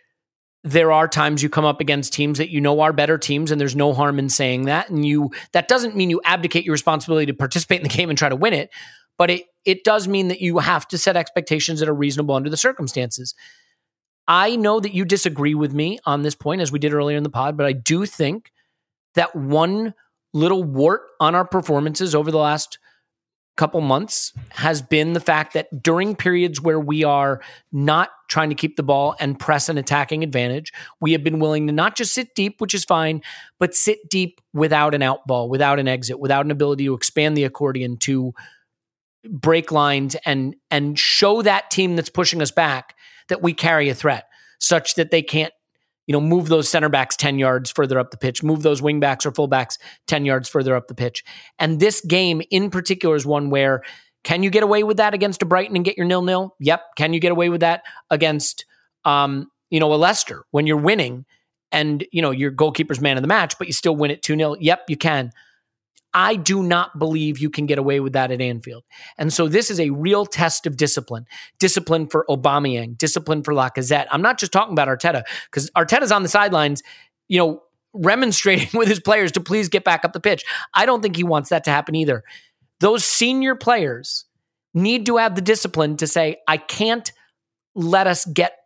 there 0.65 0.93
are 0.93 1.09
times 1.09 1.43
you 1.43 1.49
come 1.49 1.65
up 1.65 1.81
against 1.81 2.13
teams 2.13 2.39
that 2.39 2.51
you 2.51 2.61
know 2.61 2.81
are 2.81 2.93
better 2.93 3.19
teams 3.19 3.51
and 3.51 3.61
there's 3.61 3.75
no 3.75 3.93
harm 3.93 4.19
in 4.19 4.29
saying 4.29 4.67
that 4.67 4.89
and 4.91 5.05
you 5.05 5.31
that 5.53 5.69
doesn't 5.69 5.97
mean 5.97 6.09
you 6.09 6.21
abdicate 6.25 6.65
your 6.65 6.73
responsibility 6.73 7.27
to 7.27 7.35
participate 7.35 7.79
in 7.79 7.83
the 7.83 7.89
game 7.89 8.09
and 8.09 8.19
try 8.19 8.29
to 8.29 8.37
win 8.37 8.53
it 8.53 8.71
but 9.19 9.29
it 9.29 9.43
it 9.65 9.85
does 9.85 10.07
mean 10.07 10.29
that 10.29 10.41
you 10.41 10.59
have 10.59 10.87
to 10.87 10.99
set 10.99 11.17
expectations 11.17 11.81
that 11.81 11.89
are 11.89 11.95
reasonable 11.95 12.35
under 12.35 12.49
the 12.49 12.57
circumstances 12.57 13.35
i 14.33 14.57
know 14.57 14.81
that 14.81 14.95
you 14.95 15.05
disagree 15.05 15.55
with 15.55 15.75
me 15.75 15.99
on 16.07 16.23
this 16.23 16.35
point 16.35 16.63
as 16.63 16.73
we 16.73 16.79
did 16.79 16.95
earlier 16.95 17.17
in 17.17 17.23
the 17.23 17.31
pod 17.31 17.57
but 17.57 17.67
i 17.67 17.73
do 17.73 18.07
think 18.07 18.51
that 19.15 19.37
one 19.37 19.93
little 20.33 20.65
wart 20.65 21.03
on 21.21 21.35
our 21.35 21.45
performances 21.45 22.15
over 22.15 22.31
the 22.31 22.39
last 22.39 22.79
couple 23.57 23.81
months 23.83 24.33
has 24.51 24.81
been 24.81 25.13
the 25.13 25.21
fact 25.21 25.53
that 25.53 25.83
during 25.83 26.17
periods 26.17 26.61
where 26.61 26.81
we 26.81 27.05
are 27.05 27.43
not 27.71 28.11
trying 28.29 28.49
to 28.49 28.55
keep 28.55 28.77
the 28.77 28.83
ball 28.83 29.15
and 29.21 29.39
press 29.39 29.69
an 29.69 29.77
attacking 29.77 30.23
advantage, 30.23 30.73
we 31.01 31.13
have 31.13 31.23
been 31.23 31.39
willing 31.39 31.67
to 31.67 31.73
not 31.73 31.95
just 31.95 32.15
sit 32.15 32.35
deep, 32.35 32.61
which 32.61 32.73
is 32.73 32.85
fine, 32.85 33.21
but 33.59 33.75
sit 33.75 34.09
deep 34.09 34.41
without 34.55 34.95
an 34.95 35.03
out 35.03 35.27
ball, 35.27 35.51
without 35.51 35.79
an 35.79 35.87
exit, 35.87 36.19
without 36.19 36.47
an 36.47 36.51
ability 36.51 36.85
to 36.87 36.95
expand 36.95 37.37
the 37.37 37.45
accordion 37.45 37.99
to 37.99 38.33
break 39.29 39.71
lines 39.71 40.17
and 40.25 40.57
and 40.71 40.99
show 40.99 41.43
that 41.43 41.71
team 41.71 41.95
that's 41.95 42.11
pushing 42.11 42.43
us 42.43 42.51
back 42.51 42.97
that 43.29 43.43
we 43.43 43.55
carry 43.55 43.89
a 43.89 43.95
threat 43.95 44.25
such 44.59 44.95
that 44.95 45.11
they 45.11 45.23
can't 45.23 45.53
you 46.07 46.13
know, 46.13 46.21
move 46.21 46.49
those 46.49 46.69
center 46.69 46.89
backs 46.89 47.15
10 47.17 47.39
yards 47.39 47.71
further 47.71 47.99
up 47.99 48.11
the 48.11 48.17
pitch, 48.17 48.43
move 48.43 48.63
those 48.63 48.83
wing 48.83 48.99
backs 48.99 49.25
or 49.25 49.31
fullbacks 49.31 49.79
10 50.09 50.25
yards 50.25 50.49
further 50.49 50.75
up 50.75 50.89
the 50.89 50.95
pitch. 50.95 51.25
And 51.59 51.79
this 51.79 52.01
game 52.01 52.43
in 52.51 52.71
particular 52.71 53.15
is 53.15 53.25
one 53.25 53.51
where 53.51 53.83
Can 54.25 54.43
you 54.43 54.51
get 54.51 54.63
away 54.63 54.85
with 54.85 54.99
that 54.99 55.15
against 55.15 55.43
a 55.43 55.45
Brighton 55.47 55.77
and 55.77 55.85
get 55.85 55.97
your 55.97 56.07
nil 56.07 56.23
nil? 56.23 56.55
Yep. 56.61 56.83
Can 56.97 57.13
you 57.13 57.21
get 57.21 57.33
away 57.33 57.49
with 57.49 57.61
that 57.61 57.83
against 58.11 58.67
um, 59.05 59.51
you 59.71 59.81
know, 59.81 59.93
a 59.93 59.97
Leicester 59.97 60.45
when 60.51 60.67
you're 60.67 60.77
winning 60.77 61.25
and 61.73 62.05
you 62.13 62.21
know 62.21 62.31
your 62.31 62.51
goalkeeper's 62.51 63.01
man 63.01 63.17
of 63.17 63.23
the 63.23 63.29
match, 63.29 63.57
but 63.59 63.67
you 63.67 63.73
still 63.73 63.97
win 63.97 64.11
it 64.11 64.23
2 64.23 64.37
0? 64.37 64.57
Yep, 64.61 64.85
you 64.89 64.97
can. 64.97 65.33
I 66.15 66.37
do 66.37 66.63
not 66.63 66.99
believe 66.99 67.39
you 67.39 67.51
can 67.51 67.67
get 67.67 67.79
away 67.79 68.01
with 68.01 68.13
that 68.13 68.31
at 68.31 68.41
Anfield. 68.41 68.85
And 69.19 69.33
so 69.33 69.49
this 69.49 69.71
is 69.71 69.81
a 69.81 69.91
real 69.91 70.27
test 70.27 70.67
of 70.67 70.77
discipline. 70.77 71.27
Discipline 71.59 72.07
for 72.07 72.27
Aubameyang, 72.29 72.99
discipline 72.99 73.43
for 73.43 73.55
Lacazette. 73.55 74.07
I'm 74.11 74.23
not 74.23 74.39
just 74.39 74.53
talking 74.53 74.73
about 74.73 74.89
Arteta 74.89 75.23
because 75.51 75.71
Arteta's 75.71 76.13
on 76.13 76.23
the 76.23 76.29
sidelines, 76.29 76.83
you 77.29 77.39
know, 77.39 77.63
remonstrating 77.95 78.69
with 78.79 78.89
his 78.89 79.01
players 79.01 79.33
to 79.33 79.41
please 79.41 79.69
get 79.69 79.85
back 79.85 80.05
up 80.05 80.13
the 80.13 80.21
pitch. 80.21 80.45
I 80.75 80.87
don't 80.87 81.03
think 81.03 81.17
he 81.17 81.25
wants 81.25 81.51
that 81.51 81.65
to 81.65 81.71
happen 81.71 81.95
either. 81.95 82.25
Those 82.81 83.05
senior 83.05 83.55
players 83.55 84.27
need 84.75 85.07
to 85.07 85.19
have 85.19 85.35
the 85.35 85.43
discipline 85.43 85.97
to 85.99 86.07
say, 86.07 86.39
I 86.49 86.57
can't 86.57 87.11
let 87.75 88.07
us 88.07 88.25
get 88.25 88.57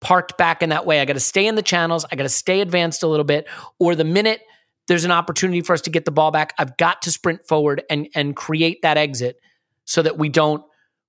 parked 0.00 0.36
back 0.36 0.62
in 0.62 0.70
that 0.70 0.84
way. 0.84 1.00
I 1.00 1.04
got 1.04 1.14
to 1.14 1.20
stay 1.20 1.46
in 1.46 1.54
the 1.54 1.62
channels. 1.62 2.04
I 2.10 2.16
got 2.16 2.24
to 2.24 2.28
stay 2.28 2.60
advanced 2.60 3.02
a 3.02 3.06
little 3.06 3.24
bit. 3.24 3.46
Or 3.78 3.94
the 3.94 4.04
minute 4.04 4.42
there's 4.88 5.04
an 5.04 5.10
opportunity 5.10 5.60
for 5.60 5.72
us 5.72 5.80
to 5.82 5.90
get 5.90 6.04
the 6.04 6.10
ball 6.10 6.30
back, 6.30 6.54
I've 6.58 6.76
got 6.76 7.02
to 7.02 7.10
sprint 7.10 7.46
forward 7.46 7.82
and 7.88 8.08
and 8.14 8.34
create 8.36 8.82
that 8.82 8.96
exit 8.96 9.40
so 9.84 10.02
that 10.02 10.18
we 10.18 10.28
don't 10.28 10.62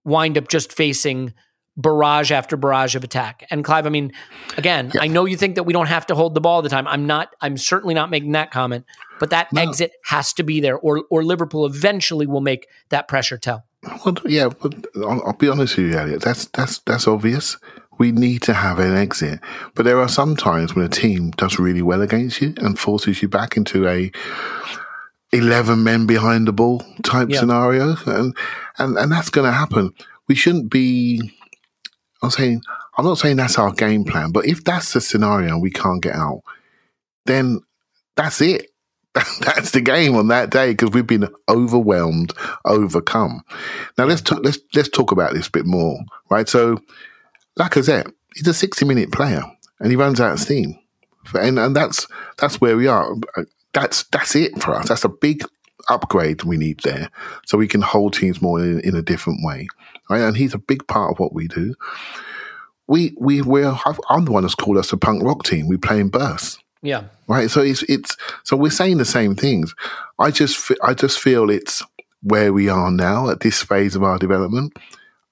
wind 0.03 0.37
up 0.37 0.47
just 0.47 0.73
facing 0.73 1.33
barrage 1.75 2.31
after 2.31 2.55
barrage 2.55 2.95
of 2.95 3.03
attack. 3.03 3.45
And 3.49 3.63
Clive, 3.63 3.85
I 3.85 3.89
mean, 3.89 4.11
again, 4.57 4.91
yeah. 4.93 5.01
I 5.01 5.07
know 5.07 5.25
you 5.25 5.37
think 5.37 5.55
that 5.55 5.63
we 5.63 5.73
don't 5.73 5.87
have 5.87 6.05
to 6.07 6.15
hold 6.15 6.35
the 6.35 6.41
ball 6.41 6.55
all 6.55 6.61
the 6.61 6.69
time. 6.69 6.87
I'm 6.87 7.07
not. 7.07 7.29
I'm 7.41 7.57
certainly 7.57 7.93
not 7.93 8.09
making 8.09 8.33
that 8.33 8.51
comment. 8.51 8.85
But 9.19 9.29
that 9.31 9.51
no. 9.53 9.61
exit 9.61 9.93
has 10.05 10.33
to 10.33 10.43
be 10.43 10.59
there, 10.59 10.77
or 10.77 11.03
or 11.09 11.23
Liverpool 11.23 11.65
eventually 11.65 12.27
will 12.27 12.41
make 12.41 12.67
that 12.89 13.07
pressure 13.07 13.37
tell. 13.37 13.65
Well, 14.05 14.15
yeah, 14.25 14.49
but 14.49 14.85
I'll, 14.97 15.23
I'll 15.25 15.33
be 15.33 15.49
honest 15.49 15.77
with 15.77 15.87
you, 15.87 15.97
Elliot. 15.97 16.21
That's 16.21 16.45
that's 16.47 16.79
that's 16.79 17.07
obvious. 17.07 17.57
We 18.03 18.11
need 18.11 18.41
to 18.41 18.53
have 18.53 18.79
an 18.79 18.97
exit. 18.97 19.39
But 19.75 19.85
there 19.85 19.97
are 20.01 20.09
some 20.09 20.35
times 20.35 20.75
when 20.75 20.83
a 20.83 20.89
team 20.89 21.31
does 21.37 21.57
really 21.57 21.81
well 21.81 22.01
against 22.01 22.41
you 22.41 22.53
and 22.57 22.77
forces 22.77 23.21
you 23.21 23.29
back 23.29 23.55
into 23.55 23.87
a 23.87 24.11
11 25.31 25.81
men 25.85 26.05
behind 26.05 26.45
the 26.45 26.51
ball 26.51 26.83
type 27.03 27.29
yeah. 27.29 27.39
scenario. 27.39 27.95
And, 28.05 28.35
and, 28.77 28.97
and 28.97 29.09
that's 29.09 29.29
going 29.29 29.49
to 29.49 29.57
happen. 29.57 29.93
We 30.27 30.35
shouldn't 30.35 30.69
be, 30.69 31.31
I'm 32.21 32.29
saying, 32.29 32.61
I'm 32.97 33.05
not 33.05 33.19
saying 33.19 33.37
that's 33.37 33.57
our 33.57 33.71
game 33.71 34.03
plan, 34.03 34.33
but 34.33 34.47
if 34.47 34.65
that's 34.65 34.91
the 34.91 34.99
scenario 34.99 35.53
and 35.53 35.61
we 35.61 35.71
can't 35.71 36.03
get 36.03 36.15
out, 36.15 36.41
then 37.25 37.61
that's 38.17 38.41
it. 38.41 38.67
that's 39.13 39.71
the 39.71 39.79
game 39.79 40.17
on 40.17 40.27
that 40.27 40.49
day 40.49 40.71
because 40.71 40.91
we've 40.91 41.07
been 41.07 41.29
overwhelmed, 41.47 42.33
overcome. 42.65 43.45
Now 43.97 44.03
let's 44.03 44.19
talk, 44.19 44.43
let's 44.43 44.59
let's 44.75 44.89
talk 44.89 45.13
about 45.13 45.33
this 45.33 45.47
a 45.47 45.51
bit 45.51 45.65
more, 45.65 45.99
right? 46.29 46.49
So 46.49 46.81
Lacazette, 47.57 48.11
he's 48.35 48.47
a 48.47 48.53
60 48.53 48.85
minute 48.85 49.11
player 49.11 49.43
and 49.79 49.91
he 49.91 49.95
runs 49.95 50.19
out 50.19 50.33
of 50.33 50.39
steam. 50.39 50.79
And, 51.35 51.57
and 51.59 51.75
that's 51.75 52.07
that's 52.37 52.59
where 52.59 52.75
we 52.75 52.87
are. 52.87 53.15
That's 53.73 54.03
that's 54.03 54.35
it 54.35 54.61
for 54.61 54.75
us. 54.75 54.89
That's 54.89 55.05
a 55.05 55.09
big 55.09 55.43
upgrade 55.89 56.43
we 56.43 56.57
need 56.57 56.79
there, 56.83 57.09
so 57.45 57.57
we 57.57 57.67
can 57.67 57.81
hold 57.81 58.13
teams 58.13 58.41
more 58.41 58.59
in, 58.59 58.79
in 58.81 58.95
a 58.95 59.01
different 59.01 59.39
way. 59.43 59.67
Right? 60.09 60.21
And 60.21 60.35
he's 60.35 60.53
a 60.53 60.59
big 60.59 60.85
part 60.87 61.11
of 61.11 61.19
what 61.19 61.33
we 61.33 61.47
do. 61.47 61.75
We 62.87 63.15
we 63.17 63.41
we're 63.41 63.73
I'm 64.09 64.25
the 64.25 64.31
one 64.31 64.43
that's 64.43 64.55
called 64.55 64.77
us 64.77 64.91
a 64.91 64.97
punk 64.97 65.23
rock 65.23 65.43
team. 65.43 65.67
We 65.67 65.77
play 65.77 65.99
in 65.99 66.09
bursts. 66.09 66.59
Yeah. 66.81 67.05
Right. 67.27 67.49
So 67.49 67.61
it's 67.61 67.83
it's 67.83 68.17
so 68.43 68.57
we're 68.57 68.69
saying 68.69 68.97
the 68.97 69.05
same 69.05 69.35
things. 69.35 69.73
I 70.19 70.29
just 70.29 70.71
I 70.83 70.93
just 70.93 71.19
feel 71.19 71.49
it's 71.49 71.81
where 72.21 72.51
we 72.53 72.69
are 72.69 72.91
now 72.91 73.29
at 73.29 73.39
this 73.39 73.61
phase 73.61 73.95
of 73.95 74.03
our 74.03 74.19
development, 74.19 74.77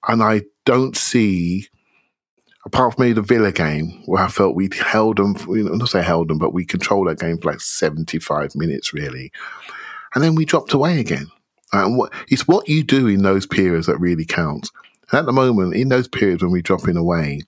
and 0.07 0.23
I 0.23 0.43
don't 0.65 0.95
see 0.95 1.67
apart 2.65 2.93
from 2.93 3.03
maybe 3.03 3.13
the 3.13 3.21
Villa 3.21 3.51
game 3.51 4.01
where 4.05 4.23
I 4.23 4.27
felt 4.27 4.55
we 4.55 4.69
held 4.73 5.17
them, 5.17 5.35
you 5.49 5.63
know, 5.63 5.73
not 5.73 5.89
say 5.89 6.01
held 6.01 6.27
them, 6.27 6.37
but 6.37 6.53
we 6.53 6.65
controlled 6.65 7.07
that 7.07 7.19
game 7.19 7.37
for 7.37 7.51
like 7.51 7.61
75 7.61 8.55
minutes 8.55 8.93
really. 8.93 9.31
And 10.13 10.23
then 10.23 10.35
we 10.35 10.45
dropped 10.45 10.73
away 10.73 10.99
again. 10.99 11.27
And 11.73 11.97
what, 11.97 12.13
it's 12.27 12.47
what 12.47 12.67
you 12.67 12.83
do 12.83 13.07
in 13.07 13.23
those 13.23 13.45
periods 13.45 13.87
that 13.87 13.97
really 13.97 14.25
counts. 14.25 14.71
And 15.09 15.19
at 15.19 15.25
the 15.25 15.31
moment, 15.31 15.73
in 15.73 15.89
those 15.89 16.07
periods 16.07 16.43
when 16.43 16.51
we're 16.51 16.61
dropping 16.61 16.97
away, 16.97 17.41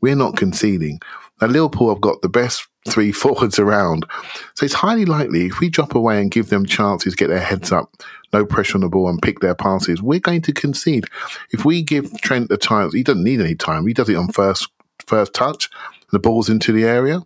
we're 0.00 0.16
not 0.16 0.36
conceding. 0.36 1.00
Now, 1.42 1.48
Liverpool 1.48 1.88
have 1.88 2.00
got 2.00 2.22
the 2.22 2.28
best 2.28 2.68
three 2.88 3.10
forwards 3.22 3.58
around. 3.58 4.06
So 4.54 4.64
it's 4.64 4.74
highly 4.74 5.04
likely 5.04 5.46
if 5.46 5.58
we 5.58 5.68
drop 5.68 5.96
away 5.96 6.20
and 6.20 6.30
give 6.30 6.50
them 6.50 6.64
chances, 6.64 7.16
get 7.16 7.28
their 7.28 7.40
heads 7.40 7.72
up, 7.72 7.92
no 8.32 8.46
pressure 8.46 8.76
on 8.76 8.82
the 8.82 8.88
ball, 8.88 9.08
and 9.08 9.20
pick 9.20 9.40
their 9.40 9.56
passes, 9.56 10.00
we're 10.00 10.20
going 10.20 10.42
to 10.42 10.52
concede. 10.52 11.06
If 11.50 11.64
we 11.64 11.82
give 11.82 12.20
Trent 12.20 12.48
the 12.48 12.56
time, 12.56 12.90
he 12.92 13.02
doesn't 13.02 13.24
need 13.24 13.40
any 13.40 13.56
time. 13.56 13.88
He 13.88 13.92
does 13.92 14.08
it 14.08 14.14
on 14.14 14.28
first 14.28 14.68
first 15.04 15.34
touch. 15.34 15.68
The 16.12 16.20
ball's 16.20 16.48
into 16.48 16.70
the 16.70 16.84
area. 16.84 17.22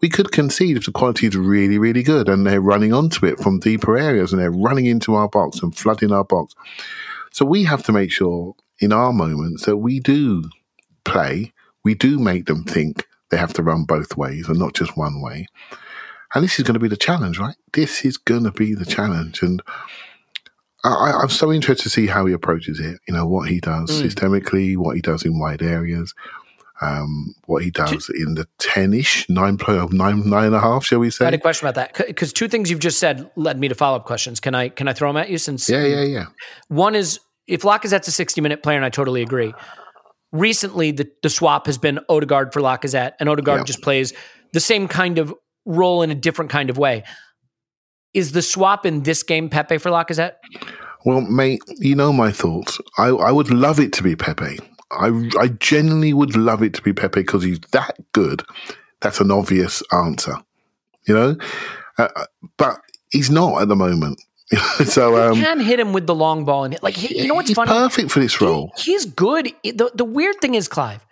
We 0.00 0.08
could 0.08 0.32
concede 0.32 0.78
if 0.78 0.86
the 0.86 0.92
quality 0.92 1.26
is 1.26 1.36
really, 1.36 1.76
really 1.76 2.02
good 2.02 2.30
and 2.30 2.46
they're 2.46 2.62
running 2.62 2.94
onto 2.94 3.26
it 3.26 3.38
from 3.40 3.60
deeper 3.60 3.98
areas 3.98 4.32
and 4.32 4.40
they're 4.40 4.50
running 4.50 4.86
into 4.86 5.14
our 5.14 5.28
box 5.28 5.62
and 5.62 5.76
flooding 5.76 6.12
our 6.12 6.24
box. 6.24 6.54
So 7.32 7.44
we 7.44 7.64
have 7.64 7.82
to 7.82 7.92
make 7.92 8.10
sure 8.10 8.54
in 8.78 8.94
our 8.94 9.12
moments 9.12 9.66
that 9.66 9.76
we 9.76 10.00
do 10.00 10.48
play, 11.04 11.52
we 11.84 11.94
do 11.94 12.18
make 12.18 12.46
them 12.46 12.64
think 12.64 13.06
they 13.30 13.36
have 13.36 13.52
to 13.54 13.62
run 13.62 13.84
both 13.84 14.16
ways 14.16 14.48
and 14.48 14.58
not 14.58 14.74
just 14.74 14.96
one 14.96 15.20
way. 15.20 15.46
And 16.34 16.44
this 16.44 16.58
is 16.58 16.64
going 16.64 16.74
to 16.74 16.80
be 16.80 16.88
the 16.88 16.96
challenge, 16.96 17.38
right? 17.38 17.56
This 17.72 18.04
is 18.04 18.16
going 18.16 18.44
to 18.44 18.52
be 18.52 18.74
the 18.74 18.86
challenge. 18.86 19.42
And 19.42 19.62
I, 20.84 21.22
am 21.22 21.28
so 21.28 21.52
interested 21.52 21.84
to 21.84 21.90
see 21.90 22.06
how 22.06 22.26
he 22.26 22.32
approaches 22.32 22.78
it. 22.78 23.00
You 23.08 23.14
know, 23.14 23.26
what 23.26 23.48
he 23.48 23.60
does 23.60 23.90
mm. 23.90 24.08
systemically, 24.08 24.76
what 24.76 24.96
he 24.96 25.02
does 25.02 25.24
in 25.24 25.38
wide 25.38 25.62
areas, 25.62 26.14
um, 26.80 27.34
what 27.46 27.64
he 27.64 27.70
does 27.70 28.08
in 28.08 28.34
the 28.34 28.46
10 28.58 28.94
ish, 28.94 29.28
nine, 29.28 29.58
nine, 29.68 30.28
nine 30.28 30.46
and 30.46 30.54
a 30.54 30.60
half, 30.60 30.84
shall 30.84 31.00
we 31.00 31.10
say? 31.10 31.24
I 31.24 31.26
had 31.26 31.34
a 31.34 31.38
question 31.38 31.66
about 31.66 31.74
that 31.74 32.06
because 32.06 32.32
two 32.32 32.48
things 32.48 32.70
you've 32.70 32.80
just 32.80 32.98
said 32.98 33.28
led 33.36 33.58
me 33.58 33.68
to 33.68 33.74
follow 33.74 33.96
up 33.96 34.04
questions. 34.04 34.40
Can 34.40 34.54
I, 34.54 34.68
can 34.68 34.88
I 34.88 34.92
throw 34.92 35.08
them 35.08 35.16
at 35.16 35.30
you 35.30 35.38
since? 35.38 35.68
Yeah, 35.68 35.84
yeah, 35.84 36.02
yeah. 36.02 36.26
One 36.68 36.94
is 36.94 37.18
if 37.46 37.62
Lacazette's 37.62 38.08
a 38.08 38.12
60 38.12 38.40
minute 38.40 38.62
player, 38.62 38.76
and 38.76 38.84
I 38.84 38.90
totally 38.90 39.22
agree 39.22 39.52
recently 40.32 40.90
the, 40.90 41.10
the 41.22 41.30
swap 41.30 41.66
has 41.66 41.78
been 41.78 42.00
Odegaard 42.08 42.52
for 42.52 42.60
Lacazette, 42.60 43.12
and 43.20 43.28
Odegaard 43.28 43.66
just 43.66 43.82
plays 43.82 44.12
the 44.52 44.60
same 44.60 44.88
kind 44.88 45.18
of 45.18 45.34
role 45.64 46.02
in 46.02 46.10
a 46.10 46.14
different 46.14 46.50
kind 46.50 46.70
of 46.70 46.78
way. 46.78 47.04
Is 48.12 48.32
the 48.32 48.42
swap 48.42 48.84
in 48.86 49.02
this 49.02 49.22
game 49.22 49.48
Pepe 49.48 49.78
for 49.78 49.90
Lacazette? 49.90 50.34
Well, 51.04 51.20
mate, 51.20 51.62
you 51.78 51.94
know 51.94 52.12
my 52.12 52.32
thoughts. 52.32 52.78
I, 52.98 53.08
I 53.08 53.30
would 53.30 53.50
love 53.50 53.78
it 53.80 53.92
to 53.94 54.02
be 54.02 54.16
Pepe. 54.16 54.58
I, 54.90 55.30
I 55.38 55.48
genuinely 55.48 56.12
would 56.12 56.36
love 56.36 56.62
it 56.62 56.74
to 56.74 56.82
be 56.82 56.92
Pepe 56.92 57.20
because 57.20 57.44
he's 57.44 57.60
that 57.70 57.96
good. 58.12 58.42
That's 59.00 59.20
an 59.20 59.30
obvious 59.30 59.82
answer, 59.92 60.34
you 61.06 61.14
know? 61.14 61.36
Uh, 61.96 62.08
uh 62.16 62.24
but 62.56 62.80
he's 63.10 63.30
not 63.30 63.62
at 63.62 63.68
the 63.68 63.76
moment. 63.76 64.20
so 64.84 65.16
um, 65.16 65.36
you 65.36 65.42
can 65.42 65.60
hit 65.60 65.78
him 65.78 65.92
with 65.92 66.06
the 66.06 66.14
long 66.14 66.44
ball 66.44 66.64
and 66.64 66.74
hit. 66.74 66.82
like 66.82 66.96
he, 66.96 67.22
you 67.22 67.28
know 67.28 67.34
what's 67.34 67.48
he's 67.48 67.56
funny? 67.56 67.70
Perfect 67.70 68.10
for 68.10 68.20
this 68.20 68.40
role. 68.40 68.72
He, 68.76 68.92
he's 68.92 69.06
good. 69.06 69.52
The 69.62 69.90
the 69.94 70.04
weird 70.04 70.40
thing 70.40 70.54
is 70.54 70.66
Clive. 70.66 71.06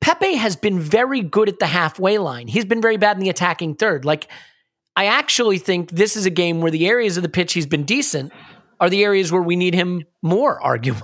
Pepe 0.00 0.34
has 0.34 0.56
been 0.56 0.78
very 0.78 1.20
good 1.20 1.48
at 1.48 1.58
the 1.58 1.66
halfway 1.66 2.18
line. 2.18 2.46
He's 2.46 2.64
been 2.64 2.80
very 2.80 2.96
bad 2.96 3.16
in 3.16 3.22
the 3.22 3.30
attacking 3.30 3.74
third. 3.74 4.04
Like 4.04 4.28
I 4.96 5.06
actually 5.06 5.58
think 5.58 5.90
this 5.90 6.16
is 6.16 6.24
a 6.26 6.30
game 6.30 6.60
where 6.60 6.70
the 6.70 6.88
areas 6.88 7.16
of 7.16 7.22
the 7.22 7.28
pitch 7.28 7.52
he's 7.52 7.66
been 7.66 7.84
decent 7.84 8.32
are 8.80 8.88
the 8.88 9.04
areas 9.04 9.30
where 9.30 9.42
we 9.42 9.56
need 9.56 9.74
him 9.74 10.04
more, 10.22 10.60
arguably. 10.64 11.02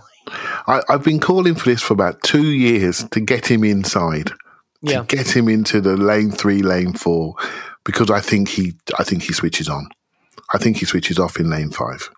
I, 0.67 0.81
have 0.89 1.05
been 1.05 1.21
calling 1.21 1.55
for 1.55 1.69
this 1.69 1.83
for 1.83 1.93
about 1.93 2.23
two 2.23 2.47
years 2.47 3.05
to 3.11 3.21
get 3.21 3.51
him 3.51 3.63
inside, 3.63 4.33
yeah. 4.81 5.03
to 5.03 5.17
get 5.17 5.37
him 5.37 5.49
into 5.49 5.81
the 5.81 5.97
lane 5.97 6.31
three, 6.31 6.63
lane 6.63 6.95
four, 6.95 7.35
because 7.85 8.11
I 8.11 8.21
think 8.21 8.49
he, 8.49 8.73
I 8.99 9.05
think 9.05 9.23
he 9.23 9.35
switches 9.35 9.69
on. 9.69 9.89
I 10.55 10.59
think 10.59 10.77
he 10.77 10.87
switches 10.87 11.19
off 11.19 11.39
in 11.39 11.51
lane 11.51 11.71
five. 11.71 12.09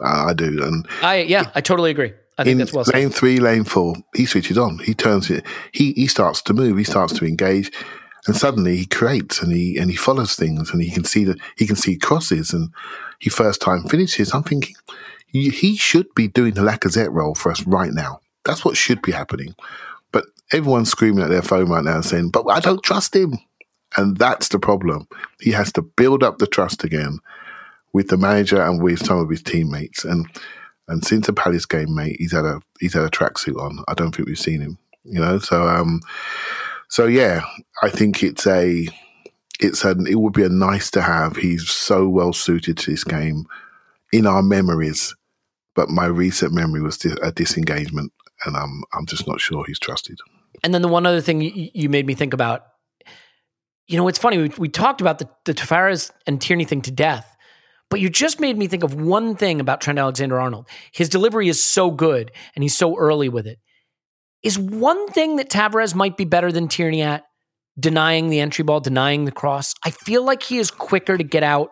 Uh, 0.00 0.26
I 0.28 0.34
do, 0.34 0.62
and 0.62 0.86
I 1.02 1.22
yeah, 1.22 1.50
I 1.54 1.60
totally 1.60 1.90
agree. 1.90 2.12
I 2.38 2.44
think 2.44 2.58
that's 2.58 2.72
well 2.72 2.84
said. 2.84 2.94
Lane 2.94 3.10
three, 3.10 3.38
lane 3.38 3.64
four, 3.64 3.96
he 4.14 4.26
switches 4.26 4.58
on. 4.58 4.78
He 4.80 4.94
turns 4.94 5.30
it. 5.30 5.44
He 5.72 5.92
he 5.92 6.06
starts 6.06 6.42
to 6.42 6.54
move. 6.54 6.76
He 6.76 6.84
starts 6.84 7.14
to 7.14 7.24
engage, 7.24 7.72
and 8.26 8.36
suddenly 8.36 8.76
he 8.76 8.86
creates 8.86 9.42
and 9.42 9.52
he 9.52 9.78
and 9.78 9.90
he 9.90 9.96
follows 9.96 10.36
things, 10.36 10.70
and 10.70 10.82
he 10.82 10.90
can 10.90 11.04
see 11.04 11.24
that 11.24 11.38
he 11.56 11.66
can 11.66 11.76
see 11.76 11.96
crosses, 11.96 12.52
and 12.52 12.70
he 13.18 13.30
first 13.30 13.60
time 13.60 13.84
finishes. 13.84 14.32
I'm 14.32 14.42
thinking 14.42 14.76
he 15.32 15.76
should 15.76 16.12
be 16.14 16.28
doing 16.28 16.54
the 16.54 16.62
Lacazette 16.62 17.12
role 17.12 17.34
for 17.34 17.50
us 17.50 17.64
right 17.66 17.92
now. 17.92 18.20
That's 18.44 18.64
what 18.64 18.76
should 18.76 19.00
be 19.00 19.12
happening. 19.12 19.54
But 20.12 20.24
everyone's 20.52 20.90
screaming 20.90 21.22
at 21.22 21.30
their 21.30 21.42
phone 21.42 21.68
right 21.70 21.84
now 21.84 22.00
saying, 22.00 22.30
"But 22.30 22.46
I 22.48 22.60
don't 22.60 22.82
trust 22.82 23.14
him," 23.14 23.38
and 23.96 24.16
that's 24.16 24.48
the 24.48 24.58
problem. 24.58 25.08
He 25.40 25.52
has 25.52 25.72
to 25.72 25.82
build 25.82 26.22
up 26.22 26.38
the 26.38 26.46
trust 26.46 26.84
again 26.84 27.20
with 27.92 28.08
the 28.08 28.16
manager 28.16 28.60
and 28.60 28.82
with 28.82 29.04
some 29.04 29.18
of 29.18 29.28
his 29.28 29.42
teammates. 29.42 30.04
And 30.04 30.26
and 30.88 31.04
since 31.04 31.26
the 31.26 31.32
Palace 31.32 31.66
game, 31.66 31.94
mate, 31.94 32.16
he's 32.18 32.32
had 32.32 32.44
a 32.44 32.60
he's 32.80 32.94
had 32.94 33.04
a 33.04 33.10
tracksuit 33.10 33.60
on. 33.60 33.84
I 33.88 33.94
don't 33.94 34.14
think 34.14 34.28
we've 34.28 34.38
seen 34.38 34.60
him. 34.60 34.78
You 35.04 35.20
know, 35.20 35.38
so 35.38 35.68
um, 35.68 36.00
so 36.88 37.06
yeah, 37.06 37.42
I 37.82 37.88
think 37.90 38.22
it's 38.22 38.46
a 38.46 38.88
it's 39.60 39.84
an 39.84 40.06
it 40.06 40.16
would 40.16 40.32
be 40.32 40.44
a 40.44 40.48
nice 40.48 40.90
to 40.92 41.02
have. 41.02 41.36
He's 41.36 41.68
so 41.68 42.08
well 42.08 42.32
suited 42.32 42.78
to 42.78 42.90
this 42.90 43.04
game 43.04 43.46
in 44.12 44.26
our 44.26 44.42
memories. 44.42 45.14
but 45.74 45.88
my 45.88 46.06
recent 46.06 46.52
memory 46.52 46.82
was 46.82 47.02
a 47.04 47.32
disengagement, 47.32 48.12
and 48.44 48.56
I'm 48.56 48.82
I'm 48.92 49.06
just 49.06 49.26
not 49.26 49.40
sure 49.40 49.64
he's 49.66 49.78
trusted. 49.78 50.18
And 50.62 50.74
then 50.74 50.82
the 50.82 50.88
one 50.88 51.06
other 51.06 51.20
thing 51.20 51.40
you, 51.40 51.88
made 51.88 52.06
me 52.06 52.14
think 52.14 52.34
about, 52.34 52.64
you 53.86 53.96
know, 53.96 54.08
it's 54.08 54.18
funny. 54.18 54.36
We, 54.36 54.48
we 54.58 54.68
talked 54.68 55.00
about 55.00 55.18
the, 55.18 55.28
the 55.46 55.54
Tavares 55.54 56.10
and 56.26 56.40
Tierney 56.40 56.64
thing 56.64 56.82
to 56.82 56.90
death, 56.90 57.36
but 57.90 58.00
you 58.00 58.08
just 58.08 58.40
made 58.40 58.56
me 58.56 58.68
think 58.68 58.84
of 58.84 58.94
one 58.94 59.34
thing 59.34 59.60
about 59.60 59.80
Trent 59.80 59.98
Alexander 59.98 60.40
Arnold. 60.40 60.68
His 60.92 61.08
delivery 61.08 61.48
is 61.48 61.62
so 61.62 61.90
good 61.90 62.30
and 62.54 62.62
he's 62.62 62.76
so 62.76 62.96
early 62.96 63.28
with 63.28 63.46
it. 63.46 63.58
Is 64.42 64.58
one 64.58 65.08
thing 65.08 65.36
that 65.36 65.50
Tavares 65.50 65.94
might 65.94 66.16
be 66.16 66.24
better 66.24 66.50
than 66.52 66.68
Tierney 66.68 67.02
at 67.02 67.24
denying 67.78 68.30
the 68.30 68.40
entry 68.40 68.62
ball, 68.62 68.80
denying 68.80 69.24
the 69.24 69.32
cross? 69.32 69.74
I 69.84 69.90
feel 69.90 70.24
like 70.24 70.42
he 70.42 70.58
is 70.58 70.70
quicker 70.70 71.18
to 71.18 71.24
get 71.24 71.42
out 71.42 71.70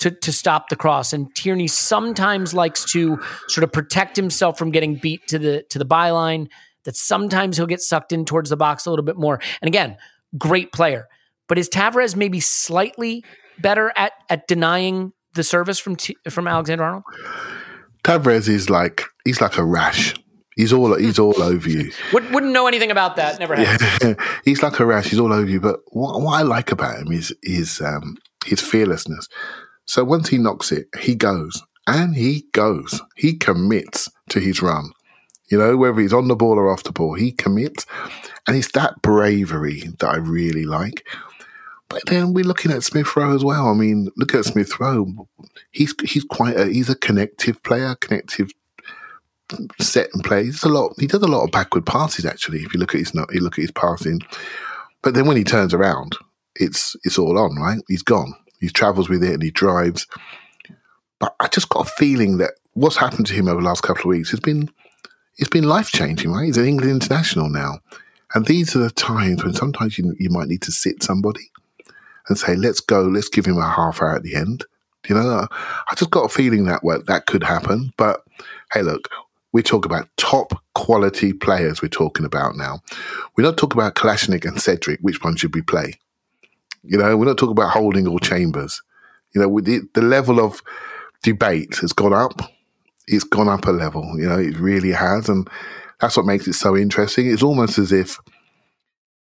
to, 0.00 0.10
to 0.10 0.32
stop 0.32 0.68
the 0.68 0.76
cross. 0.76 1.12
And 1.12 1.34
Tierney 1.34 1.66
sometimes 1.66 2.52
likes 2.54 2.84
to 2.92 3.18
sort 3.48 3.64
of 3.64 3.72
protect 3.72 4.16
himself 4.16 4.58
from 4.58 4.70
getting 4.70 4.96
beat 4.96 5.26
to 5.28 5.38
the 5.38 5.64
to 5.70 5.78
the 5.78 5.86
byline. 5.86 6.48
That 6.84 6.96
sometimes 6.96 7.56
he'll 7.56 7.66
get 7.66 7.80
sucked 7.80 8.12
in 8.12 8.24
towards 8.24 8.50
the 8.50 8.56
box 8.56 8.86
a 8.86 8.90
little 8.90 9.04
bit 9.04 9.16
more. 9.16 9.40
And 9.60 9.68
again, 9.68 9.96
great 10.36 10.72
player. 10.72 11.06
But 11.46 11.58
is 11.58 11.68
Tavares 11.68 12.16
maybe 12.16 12.40
slightly 12.40 13.24
better 13.60 13.92
at 13.96 14.12
at 14.28 14.48
denying 14.48 15.12
the 15.34 15.44
service 15.44 15.78
from 15.78 15.96
T- 15.96 16.16
from 16.28 16.46
Alexander 16.46 16.84
Arnold? 16.84 17.04
Tavares 18.04 18.48
is 18.48 18.68
like 18.68 19.02
he's 19.24 19.40
like 19.40 19.58
a 19.58 19.64
rash. 19.64 20.14
He's 20.56 20.72
all 20.72 20.94
he's 20.96 21.18
all 21.18 21.40
over 21.42 21.68
you. 21.68 21.90
Would, 22.12 22.30
wouldn't 22.30 22.52
know 22.52 22.66
anything 22.66 22.90
about 22.90 23.16
that. 23.16 23.38
Never 23.38 23.56
had. 23.56 23.80
Yeah, 24.02 24.14
he's 24.44 24.62
like 24.62 24.78
a 24.80 24.86
rash. 24.86 25.08
He's 25.08 25.18
all 25.18 25.32
over 25.32 25.48
you. 25.48 25.60
But 25.60 25.80
what, 25.88 26.20
what 26.20 26.38
I 26.38 26.42
like 26.42 26.72
about 26.72 26.98
him 26.98 27.12
is 27.12 27.34
is 27.42 27.80
um, 27.80 28.16
his 28.44 28.60
fearlessness. 28.60 29.28
So 29.86 30.04
once 30.04 30.28
he 30.28 30.38
knocks 30.38 30.70
it, 30.70 30.86
he 31.00 31.14
goes 31.14 31.62
and 31.86 32.14
he 32.14 32.46
goes. 32.52 33.00
He 33.16 33.36
commits 33.36 34.08
to 34.30 34.40
his 34.40 34.62
run. 34.62 34.90
You 35.50 35.58
know, 35.58 35.76
whether 35.76 36.00
he's 36.00 36.14
on 36.14 36.28
the 36.28 36.36
ball 36.36 36.58
or 36.58 36.70
off 36.70 36.84
the 36.84 36.92
ball, 36.92 37.14
he 37.14 37.30
commits, 37.30 37.84
and 38.46 38.56
it's 38.56 38.72
that 38.72 39.02
bravery 39.02 39.82
that 39.98 40.08
I 40.08 40.16
really 40.16 40.64
like. 40.64 41.04
But 41.92 42.06
then 42.06 42.32
we're 42.32 42.44
looking 42.44 42.72
at 42.72 42.82
Smith 42.82 43.14
Rowe 43.16 43.34
as 43.34 43.44
well. 43.44 43.68
I 43.68 43.74
mean, 43.74 44.08
look 44.16 44.34
at 44.34 44.46
Smith 44.46 44.80
Rowe. 44.80 45.28
He's 45.70 45.94
he's 46.02 46.24
quite 46.24 46.56
a 46.56 46.66
he's 46.66 46.88
a 46.88 46.96
connective 46.96 47.62
player, 47.62 47.94
connective 47.96 48.50
set 49.78 50.08
and 50.14 50.24
play. 50.24 50.44
He's 50.44 50.62
a 50.62 50.68
lot. 50.68 50.94
He 50.98 51.06
does 51.06 51.22
a 51.22 51.28
lot 51.28 51.44
of 51.44 51.50
backward 51.50 51.84
passes 51.84 52.24
actually. 52.24 52.60
If 52.62 52.72
you 52.72 52.80
look 52.80 52.94
at 52.94 53.00
his 53.00 53.14
you 53.14 53.40
look 53.40 53.58
at 53.58 53.62
his 53.62 53.72
passing, 53.72 54.20
but 55.02 55.14
then 55.14 55.26
when 55.26 55.36
he 55.36 55.44
turns 55.44 55.74
around, 55.74 56.16
it's 56.56 56.96
it's 57.04 57.18
all 57.18 57.38
on. 57.38 57.56
Right, 57.56 57.80
he's 57.88 58.02
gone. 58.02 58.34
He 58.58 58.70
travels 58.70 59.08
with 59.08 59.22
it 59.22 59.34
and 59.34 59.42
he 59.42 59.50
drives. 59.50 60.06
But 61.18 61.34
I 61.40 61.48
just 61.48 61.68
got 61.68 61.86
a 61.86 61.90
feeling 61.90 62.38
that 62.38 62.52
what's 62.72 62.96
happened 62.96 63.26
to 63.26 63.34
him 63.34 63.48
over 63.48 63.60
the 63.60 63.66
last 63.66 63.82
couple 63.82 64.02
of 64.02 64.16
weeks 64.16 64.30
has 64.30 64.40
been 64.40 64.70
it's 65.36 65.50
been 65.50 65.68
life 65.68 65.90
changing. 65.90 66.32
Right, 66.32 66.46
he's 66.46 66.56
an 66.56 66.66
England 66.66 67.02
international 67.02 67.50
now, 67.50 67.80
and 68.34 68.46
these 68.46 68.74
are 68.74 68.80
the 68.80 68.90
times 68.90 69.44
when 69.44 69.52
sometimes 69.52 69.98
you 69.98 70.14
you 70.18 70.30
might 70.30 70.48
need 70.48 70.62
to 70.62 70.72
sit 70.72 71.02
somebody 71.02 71.50
and 72.32 72.38
say, 72.38 72.56
"Let's 72.56 72.80
go. 72.80 73.02
Let's 73.02 73.28
give 73.28 73.46
him 73.46 73.58
a 73.58 73.68
half 73.68 74.02
hour 74.02 74.16
at 74.16 74.22
the 74.22 74.34
end." 74.34 74.64
You 75.08 75.16
know, 75.16 75.46
I 75.50 75.94
just 75.96 76.10
got 76.10 76.24
a 76.24 76.28
feeling 76.28 76.64
that 76.66 76.82
well, 76.82 77.02
that 77.06 77.26
could 77.26 77.42
happen. 77.42 77.92
But 77.96 78.20
hey, 78.72 78.82
look, 78.82 79.08
we 79.52 79.62
talk 79.62 79.84
about 79.84 80.08
top 80.16 80.62
quality 80.74 81.32
players. 81.32 81.82
We're 81.82 81.88
talking 81.88 82.24
about 82.24 82.56
now. 82.56 82.80
We're 83.36 83.44
not 83.44 83.56
talking 83.58 83.80
about 83.80 83.94
Kolasinac 83.94 84.44
and 84.46 84.60
Cedric. 84.60 85.00
Which 85.00 85.22
one 85.22 85.36
should 85.36 85.54
we 85.54 85.62
play? 85.62 85.94
You 86.84 86.98
know, 86.98 87.16
we're 87.16 87.26
not 87.26 87.38
talking 87.38 87.52
about 87.52 87.72
Holding 87.72 88.06
or 88.08 88.18
Chambers. 88.18 88.82
You 89.34 89.40
know, 89.40 89.60
the, 89.60 89.80
the 89.94 90.02
level 90.02 90.40
of 90.40 90.62
debate 91.22 91.76
has 91.76 91.92
gone 91.92 92.12
up. 92.12 92.40
It's 93.06 93.24
gone 93.24 93.48
up 93.48 93.66
a 93.66 93.70
level. 93.70 94.18
You 94.18 94.28
know, 94.28 94.38
it 94.38 94.58
really 94.58 94.92
has, 94.92 95.28
and 95.28 95.48
that's 96.00 96.16
what 96.16 96.26
makes 96.26 96.46
it 96.46 96.54
so 96.54 96.76
interesting. 96.76 97.30
It's 97.30 97.42
almost 97.42 97.78
as 97.78 97.92
if 97.92 98.18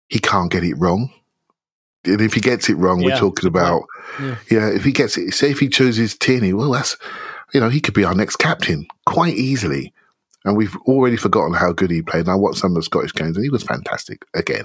he 0.08 0.18
can't 0.18 0.50
get 0.50 0.64
it 0.64 0.74
wrong. 0.74 1.10
And 2.06 2.20
if 2.20 2.34
he 2.34 2.40
gets 2.40 2.68
it 2.68 2.74
wrong, 2.74 3.00
Yeah, 3.00 3.06
we're 3.06 3.18
talking 3.18 3.48
about 3.48 3.84
Yeah. 4.20 4.36
yeah, 4.50 4.68
if 4.70 4.84
he 4.84 4.92
gets 4.92 5.16
it, 5.16 5.32
say 5.32 5.50
if 5.50 5.60
he 5.60 5.68
chooses 5.68 6.16
Tierney, 6.16 6.52
well, 6.52 6.70
that's 6.70 6.96
you 7.52 7.60
know 7.60 7.68
he 7.68 7.80
could 7.80 7.94
be 7.94 8.04
our 8.04 8.14
next 8.14 8.36
captain 8.36 8.86
quite 9.06 9.34
easily. 9.34 9.92
And 10.44 10.56
we've 10.56 10.76
already 10.86 11.16
forgotten 11.16 11.54
how 11.54 11.72
good 11.72 11.90
he 11.90 12.02
played. 12.02 12.20
And 12.20 12.30
I 12.30 12.36
watched 12.36 12.58
some 12.58 12.70
of 12.70 12.76
the 12.76 12.82
Scottish 12.82 13.12
games, 13.12 13.36
and 13.36 13.42
he 13.42 13.50
was 13.50 13.64
fantastic 13.64 14.24
again. 14.32 14.64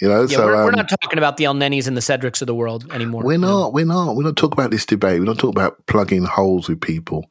You 0.00 0.08
know, 0.08 0.22
Yeah, 0.22 0.36
so 0.36 0.46
we're, 0.46 0.64
we're 0.64 0.70
um, 0.70 0.74
not 0.74 0.88
talking 0.88 1.18
about 1.18 1.36
the 1.36 1.44
Elnenys 1.44 1.86
and 1.86 1.96
the 1.96 2.00
Cedrics 2.00 2.40
of 2.40 2.48
the 2.48 2.56
world 2.56 2.90
anymore. 2.92 3.22
we're 3.22 3.38
not, 3.38 3.72
we're 3.72 3.84
not, 3.84 4.16
we're 4.16 4.24
not 4.24 4.34
talking 4.34 4.58
about 4.58 4.72
this 4.72 4.84
debate. 4.84 5.20
We're 5.20 5.26
not 5.26 5.38
talking 5.38 5.56
about 5.56 5.86
plugging 5.86 6.24
holes 6.24 6.68
with 6.68 6.80
people. 6.80 7.30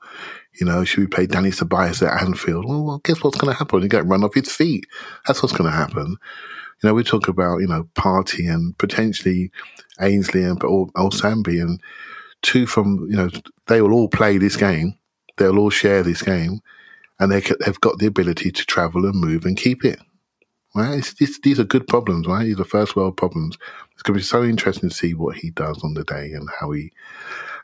You 0.57 0.65
know, 0.65 0.85
should 0.85 1.01
we 1.01 1.07
play 1.07 1.27
Dani 1.27 1.53
Ceballos 1.53 2.05
at 2.05 2.21
Anfield? 2.21 2.63
Well, 2.65 2.85
well 2.85 3.01
guess 3.03 3.21
what's 3.21 3.37
going 3.37 3.51
to 3.51 3.57
happen? 3.57 3.81
He 3.81 3.89
get 3.89 4.05
run 4.05 4.23
off 4.23 4.35
his 4.35 4.49
feet. 4.49 4.85
That's 5.27 5.43
what's 5.43 5.55
going 5.55 5.69
to 5.69 5.75
happen. 5.75 6.15
You 6.81 6.89
know, 6.89 6.93
we 6.93 7.03
talk 7.03 7.27
about 7.27 7.61
you 7.61 7.67
know 7.67 7.87
Partey 7.95 8.51
and 8.51 8.77
potentially 8.77 9.51
Ainsley 9.99 10.43
and 10.43 10.61
or, 10.63 10.89
or 10.95 11.09
Sambi 11.09 11.61
and 11.61 11.79
two 12.41 12.65
from 12.65 13.05
you 13.09 13.15
know 13.15 13.29
they 13.67 13.81
will 13.81 13.93
all 13.93 14.07
play 14.07 14.37
this 14.37 14.55
game. 14.55 14.97
They'll 15.37 15.59
all 15.59 15.69
share 15.69 16.03
this 16.03 16.21
game, 16.21 16.61
and 17.19 17.31
they 17.31 17.41
they've 17.41 17.81
got 17.81 17.99
the 17.99 18.07
ability 18.07 18.51
to 18.51 18.65
travel 18.65 19.05
and 19.05 19.19
move 19.19 19.45
and 19.45 19.57
keep 19.57 19.85
it. 19.85 19.99
Right? 20.73 20.99
It's, 20.99 21.13
it's, 21.19 21.39
these 21.41 21.59
are 21.59 21.65
good 21.65 21.85
problems, 21.85 22.27
right? 22.27 22.45
These 22.45 22.59
are 22.59 22.63
first 22.63 22.95
world 22.95 23.17
problems. 23.17 23.57
It's 23.91 24.03
going 24.03 24.13
to 24.13 24.19
be 24.19 24.23
so 24.23 24.41
interesting 24.41 24.87
to 24.89 24.95
see 24.95 25.13
what 25.13 25.35
he 25.35 25.49
does 25.49 25.83
on 25.83 25.95
the 25.95 26.05
day 26.05 26.31
and 26.31 26.49
how 26.61 26.71
he 26.71 26.93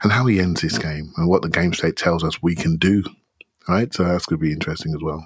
and 0.03 0.11
how 0.11 0.26
he 0.26 0.39
ends 0.39 0.61
this 0.61 0.77
game 0.77 1.14
and 1.15 1.27
what 1.27 1.41
the 1.41 1.49
game 1.49 1.73
state 1.73 1.95
tells 1.95 2.23
us 2.23 2.44
we 2.44 2.53
can 2.53 2.76
do. 2.76 3.03
Right? 3.68 3.94
So 3.94 4.03
that's 4.03 4.26
going 4.26 4.39
to 4.39 4.45
be 4.45 4.52
interesting 4.52 4.94
as 4.94 5.02
well. 5.02 5.26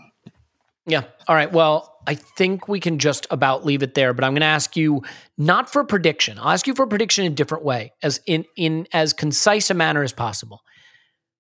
Yeah. 0.86 1.04
All 1.28 1.36
right. 1.36 1.52
Well, 1.52 1.91
I 2.08 2.16
think 2.16 2.68
we 2.68 2.80
can 2.80 2.98
just 3.00 3.28
about 3.30 3.66
leave 3.66 3.84
it 3.84 3.94
there, 3.94 4.14
but 4.14 4.24
I'm 4.24 4.34
going 4.34 4.42
to 4.42 4.48
ask 4.48 4.76
you 4.76 5.04
not 5.38 5.72
for 5.72 5.84
prediction. 5.84 6.40
I'll 6.40 6.50
ask 6.50 6.66
you 6.66 6.74
for 6.74 6.84
a 6.84 6.88
prediction 6.88 7.26
in 7.26 7.32
a 7.32 7.36
different 7.36 7.64
way, 7.64 7.94
as 8.02 8.20
in 8.26 8.46
in 8.56 8.88
as 8.92 9.14
concise 9.14 9.70
a 9.70 9.74
manner 9.74 10.02
as 10.02 10.12
possible. 10.12 10.62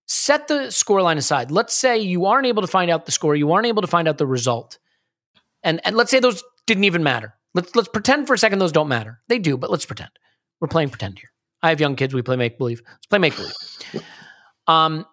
Set 0.07 0.47
the 0.47 0.67
scoreline 0.67 1.17
aside. 1.17 1.51
Let's 1.51 1.73
say 1.73 1.97
you 1.97 2.25
aren't 2.25 2.45
able 2.45 2.61
to 2.61 2.67
find 2.67 2.91
out 2.91 3.05
the 3.05 3.11
score, 3.11 3.35
you 3.35 3.51
aren't 3.51 3.67
able 3.67 3.81
to 3.81 3.87
find 3.87 4.07
out 4.07 4.17
the 4.17 4.27
result. 4.27 4.77
And 5.63 5.81
and 5.83 5.95
let's 5.95 6.11
say 6.11 6.19
those 6.19 6.43
didn't 6.67 6.83
even 6.83 7.03
matter. 7.03 7.33
Let's 7.53 7.75
let's 7.75 7.89
pretend 7.89 8.27
for 8.27 8.33
a 8.33 8.37
second 8.37 8.59
those 8.59 8.71
don't 8.71 8.87
matter. 8.87 9.19
They 9.29 9.39
do, 9.39 9.57
but 9.57 9.71
let's 9.71 9.85
pretend. 9.85 10.11
We're 10.59 10.67
playing 10.67 10.89
pretend 10.89 11.17
here. 11.17 11.29
I 11.63 11.69
have 11.69 11.79
young 11.79 11.95
kids, 11.95 12.13
we 12.13 12.21
play 12.21 12.35
make 12.35 12.57
believe. 12.57 12.81
Let's 12.85 13.05
play 13.07 13.19
make 13.19 13.35
believe. 13.35 13.53
Um 14.67 15.07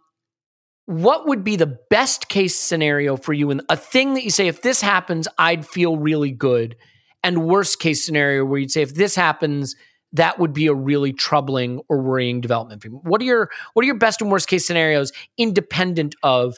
what 0.88 1.26
would 1.26 1.44
be 1.44 1.54
the 1.54 1.78
best 1.90 2.30
case 2.30 2.56
scenario 2.56 3.14
for 3.14 3.34
you 3.34 3.50
and 3.50 3.60
a 3.68 3.76
thing 3.76 4.14
that 4.14 4.24
you 4.24 4.30
say 4.30 4.48
if 4.48 4.62
this 4.62 4.80
happens 4.80 5.28
i'd 5.38 5.66
feel 5.66 5.98
really 5.98 6.30
good 6.30 6.74
and 7.22 7.46
worst 7.46 7.78
case 7.78 8.04
scenario 8.04 8.42
where 8.44 8.58
you'd 8.58 8.70
say 8.70 8.80
if 8.80 8.94
this 8.94 9.14
happens 9.14 9.76
that 10.14 10.38
would 10.38 10.54
be 10.54 10.66
a 10.66 10.72
really 10.72 11.12
troubling 11.12 11.78
or 11.90 12.00
worrying 12.00 12.40
development 12.40 12.80
for 12.80 12.88
you 12.88 12.94
what 13.02 13.20
are 13.20 13.26
your 13.26 13.50
what 13.74 13.82
are 13.82 13.86
your 13.86 13.98
best 13.98 14.22
and 14.22 14.30
worst 14.30 14.48
case 14.48 14.66
scenarios 14.66 15.12
independent 15.36 16.14
of 16.22 16.56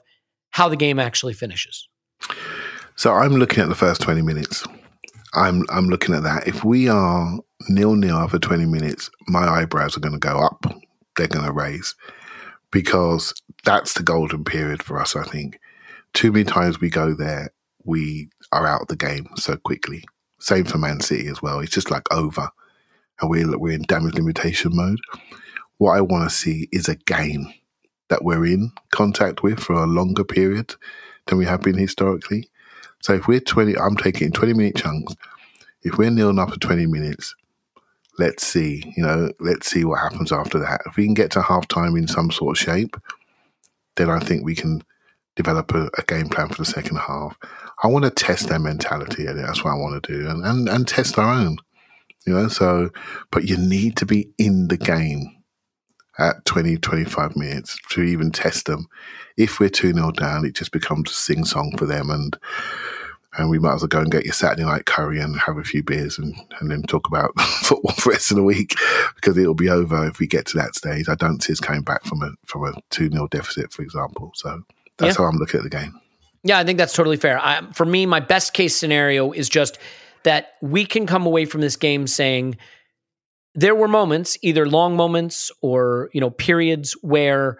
how 0.50 0.68
the 0.68 0.76
game 0.76 1.00
actually 1.00 1.32
finishes 1.32 1.88
So 3.00 3.12
I'm 3.14 3.36
looking 3.36 3.62
at 3.62 3.70
the 3.70 3.74
first 3.74 4.02
20 4.02 4.20
minutes. 4.20 4.62
I'm 5.32 5.64
I'm 5.70 5.88
looking 5.88 6.14
at 6.14 6.22
that. 6.24 6.46
If 6.46 6.64
we 6.64 6.86
are 6.86 7.38
nil 7.70 7.94
nil 7.94 8.16
after 8.16 8.38
20 8.38 8.66
minutes, 8.66 9.10
my 9.26 9.48
eyebrows 9.48 9.96
are 9.96 10.00
going 10.00 10.12
to 10.12 10.18
go 10.18 10.38
up. 10.38 10.66
They're 11.16 11.26
going 11.26 11.46
to 11.46 11.52
raise 11.52 11.94
because 12.70 13.32
that's 13.64 13.94
the 13.94 14.02
golden 14.02 14.44
period 14.44 14.82
for 14.82 15.00
us. 15.00 15.16
I 15.16 15.24
think 15.24 15.60
too 16.14 16.32
many 16.32 16.44
times 16.44 16.80
we 16.80 16.90
go 16.90 17.14
there, 17.14 17.50
we 17.84 18.28
are 18.52 18.66
out 18.66 18.82
of 18.82 18.88
the 18.88 18.96
game 18.96 19.28
so 19.36 19.56
quickly. 19.56 20.04
Same 20.38 20.64
for 20.64 20.78
Man 20.78 21.00
City 21.00 21.28
as 21.28 21.42
well. 21.42 21.60
It's 21.60 21.72
just 21.72 21.90
like 21.90 22.12
over, 22.12 22.48
and 23.20 23.30
we're 23.30 23.58
we're 23.58 23.72
in 23.72 23.82
damage 23.82 24.14
limitation 24.14 24.72
mode. 24.74 25.00
What 25.78 25.96
I 25.96 26.00
want 26.00 26.28
to 26.28 26.34
see 26.34 26.68
is 26.72 26.88
a 26.88 26.96
game 26.96 27.52
that 28.08 28.24
we're 28.24 28.46
in 28.46 28.72
contact 28.90 29.42
with 29.42 29.60
for 29.60 29.74
a 29.74 29.86
longer 29.86 30.24
period 30.24 30.74
than 31.26 31.38
we 31.38 31.44
have 31.46 31.62
been 31.62 31.78
historically. 31.78 32.50
So 33.02 33.14
if 33.14 33.26
we're 33.26 33.40
20, 33.40 33.78
I'm 33.78 33.96
taking 33.96 34.32
20 34.32 34.52
minute 34.54 34.76
chunks. 34.76 35.14
If 35.82 35.96
we're 35.96 36.10
nil 36.10 36.38
after 36.38 36.58
20 36.58 36.86
minutes, 36.86 37.34
let's 38.18 38.46
see, 38.46 38.92
you 38.96 39.02
know, 39.02 39.30
let's 39.40 39.70
see 39.70 39.84
what 39.84 40.00
happens 40.00 40.32
after 40.32 40.58
that. 40.58 40.82
If 40.86 40.96
we 40.96 41.06
can 41.06 41.14
get 41.14 41.30
to 41.32 41.42
half 41.42 41.66
time 41.68 41.96
in 41.96 42.06
some 42.06 42.30
sort 42.30 42.58
of 42.58 42.62
shape, 42.62 42.96
then 44.00 44.10
I 44.10 44.18
think 44.18 44.44
we 44.44 44.54
can 44.54 44.82
develop 45.36 45.74
a, 45.74 45.90
a 45.98 46.02
game 46.06 46.28
plan 46.28 46.48
for 46.48 46.56
the 46.56 46.64
second 46.64 46.96
half. 46.96 47.36
I 47.82 47.86
want 47.86 48.04
to 48.04 48.10
test 48.10 48.48
their 48.48 48.58
mentality, 48.58 49.26
and 49.26 49.38
that's 49.38 49.62
what 49.62 49.72
I 49.72 49.76
want 49.76 50.02
to 50.02 50.12
do, 50.12 50.28
and, 50.28 50.44
and, 50.44 50.68
and 50.68 50.88
test 50.88 51.18
our 51.18 51.32
own, 51.32 51.58
you 52.26 52.32
know. 52.32 52.48
So, 52.48 52.90
but 53.30 53.44
you 53.44 53.56
need 53.56 53.96
to 53.98 54.06
be 54.06 54.30
in 54.38 54.68
the 54.68 54.76
game 54.76 55.36
at 56.18 56.44
20, 56.44 56.76
25 56.78 57.36
minutes 57.36 57.78
to 57.90 58.02
even 58.02 58.30
test 58.30 58.66
them. 58.66 58.86
If 59.36 59.60
we're 59.60 59.70
2 59.70 59.92
0 59.92 60.10
down, 60.12 60.44
it 60.44 60.54
just 60.54 60.72
becomes 60.72 61.10
a 61.10 61.14
sing 61.14 61.44
song 61.44 61.74
for 61.78 61.86
them. 61.86 62.10
And 62.10 62.36
and 63.38 63.48
we 63.50 63.58
might 63.58 63.74
as 63.74 63.80
well 63.82 63.88
go 63.88 64.00
and 64.00 64.10
get 64.10 64.24
your 64.24 64.34
Saturday 64.34 64.64
night 64.64 64.86
curry 64.86 65.20
and 65.20 65.38
have 65.40 65.56
a 65.56 65.62
few 65.64 65.82
beers 65.82 66.18
and, 66.18 66.34
and 66.60 66.70
then 66.70 66.82
talk 66.82 67.06
about 67.06 67.38
football 67.62 67.92
for 67.94 68.10
the 68.10 68.14
rest 68.14 68.30
of 68.30 68.36
the 68.36 68.42
week 68.42 68.74
because 69.14 69.36
it'll 69.38 69.54
be 69.54 69.68
over 69.68 70.06
if 70.06 70.18
we 70.18 70.26
get 70.26 70.46
to 70.46 70.56
that 70.58 70.74
stage. 70.74 71.08
I 71.08 71.14
don't 71.14 71.42
see 71.42 71.52
us 71.52 71.60
coming 71.60 71.82
back 71.82 72.04
from 72.04 72.22
a 72.22 72.30
from 72.46 72.64
a 72.64 72.72
2 72.90 73.10
0 73.10 73.28
deficit, 73.28 73.72
for 73.72 73.82
example. 73.82 74.32
So 74.34 74.62
That's 74.98 75.16
Yeah. 75.16 75.22
how 75.24 75.28
I'm 75.30 75.36
looking 75.36 75.58
at 75.58 75.64
the 75.64 75.70
game. 75.70 75.98
Yeah, 76.42 76.58
I 76.58 76.64
think 76.64 76.78
that's 76.78 76.92
totally 76.94 77.16
fair. 77.18 77.38
I, 77.38 77.62
for 77.72 77.84
me, 77.86 78.04
my 78.06 78.20
best 78.20 78.52
case 78.54 78.74
scenario 78.76 79.30
is 79.32 79.48
just 79.48 79.78
that 80.24 80.54
we 80.60 80.84
can 80.84 81.06
come 81.06 81.24
away 81.26 81.44
from 81.46 81.60
this 81.60 81.76
game 81.76 82.06
saying 82.06 82.56
there 83.54 83.74
were 83.74 83.88
moments, 83.88 84.36
either 84.42 84.66
long 84.68 84.96
moments 84.96 85.50
or 85.62 86.10
you 86.12 86.20
know 86.20 86.30
periods 86.30 86.92
where 87.02 87.58